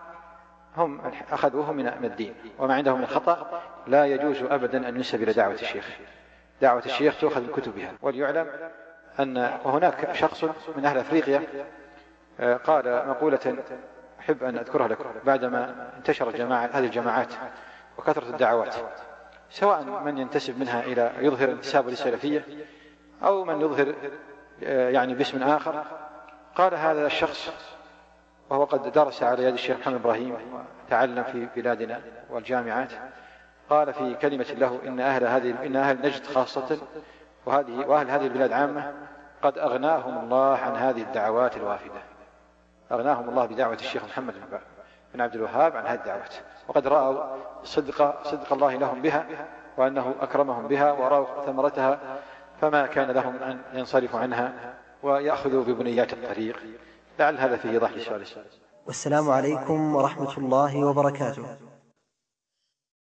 هم 0.77 1.01
أخذوه 1.31 1.71
من 1.71 2.05
الدين 2.05 2.35
وما 2.59 2.73
عندهم 2.73 2.97
من 2.97 3.03
الخطأ 3.03 3.61
لا 3.87 4.05
يجوز 4.05 4.43
أبدا 4.43 4.89
أن 4.89 4.95
ينسب 4.95 5.23
إلى 5.23 5.33
دعوة 5.33 5.53
الشيخ. 5.53 5.89
دعوة 6.61 6.83
الشيخ 6.85 7.19
تؤخذ 7.19 7.41
من 7.41 7.53
كتبها 7.53 7.93
وليعلم 8.01 8.47
أن 9.19 9.37
وهناك 9.37 10.13
شخص 10.13 10.43
من 10.77 10.85
أهل 10.85 10.97
أفريقيا 10.97 11.43
آه، 12.39 12.57
قال 12.57 13.07
مقولة 13.07 13.57
أحب 14.19 14.43
أن 14.43 14.57
أذكرها 14.57 14.87
لكم 14.87 15.05
بعدما 15.25 15.91
انتشرت 15.97 16.35
جماعة 16.35 16.69
هذه 16.73 16.85
الجماعات. 16.85 17.33
وكثرة 17.97 18.29
الدعوات 18.29 18.75
سواء 19.49 19.83
من 19.83 20.17
ينتسب 20.17 20.59
منها 20.59 20.83
إلى 20.83 21.11
يظهر 21.19 21.51
انتسابه 21.51 21.89
للسلفية 21.89 22.45
أو 23.23 23.45
من 23.45 23.61
يظهر 23.61 23.95
آه، 24.63 24.89
يعني 24.89 25.13
باسم 25.13 25.43
آخر. 25.43 25.83
قال 26.55 26.75
هذا 26.75 27.05
الشخص 27.05 27.49
وهو 28.49 28.63
قد 28.63 28.91
درس 28.91 29.23
على 29.23 29.43
يد 29.43 29.53
الشيخ 29.53 29.77
محمد 29.79 29.95
إبراهيم 29.95 30.37
وتعلم 30.85 31.23
في 31.23 31.47
بلادنا 31.55 32.01
والجامعات. 32.29 32.91
قال 33.69 33.93
في 33.93 34.13
كلمة 34.13 34.45
له 34.57 34.79
إن 34.87 34.99
أهل 34.99 35.23
هذه 35.23 35.65
إن 35.65 35.75
أهل 35.75 35.97
نجد 35.97 36.25
خاصة 36.25 36.77
وهذه 37.45 37.85
وأهل 37.87 38.09
هذه 38.09 38.23
البلاد 38.23 38.51
عامة 38.51 38.93
قد 39.41 39.57
أغناهم 39.57 40.17
الله 40.17 40.57
عن 40.57 40.75
هذه 40.75 41.01
الدعوات 41.01 41.57
الوافدة. 41.57 42.01
أغناهم 42.91 43.29
الله 43.29 43.45
بدعوة 43.45 43.73
الشيخ 43.73 44.03
محمد 44.03 44.33
بن 44.33 44.59
عبد 45.15 45.35
الوهاب 45.35 45.75
عن 45.75 45.85
هذه 45.85 45.99
الدعوات. 45.99 46.33
وقد 46.67 46.87
رأوا 46.87 47.37
صدق 47.63 48.23
صدق 48.23 48.53
الله 48.53 48.75
لهم 48.75 49.01
بها 49.01 49.25
وأنه 49.77 50.15
أكرمهم 50.21 50.67
بها 50.67 50.91
ورأوا 50.91 51.45
ثمرتها 51.45 51.99
فما 52.61 52.85
كان 52.85 53.11
لهم 53.11 53.35
أن 53.43 53.59
ينصرفوا 53.73 54.19
عنها 54.19 54.73
ويأخذوا 55.03 55.63
ببنيات 55.63 56.13
الطريق. 56.13 56.59
لعل 57.19 57.37
هذا 57.37 57.57
فيه 57.57 57.69
إيضاح 57.69 57.91
لسؤال 57.91 58.25
والسلام 58.87 59.29
عليكم 59.29 59.95
ورحمة 59.95 60.37
الله 60.37 60.85
وبركاته. 60.85 61.66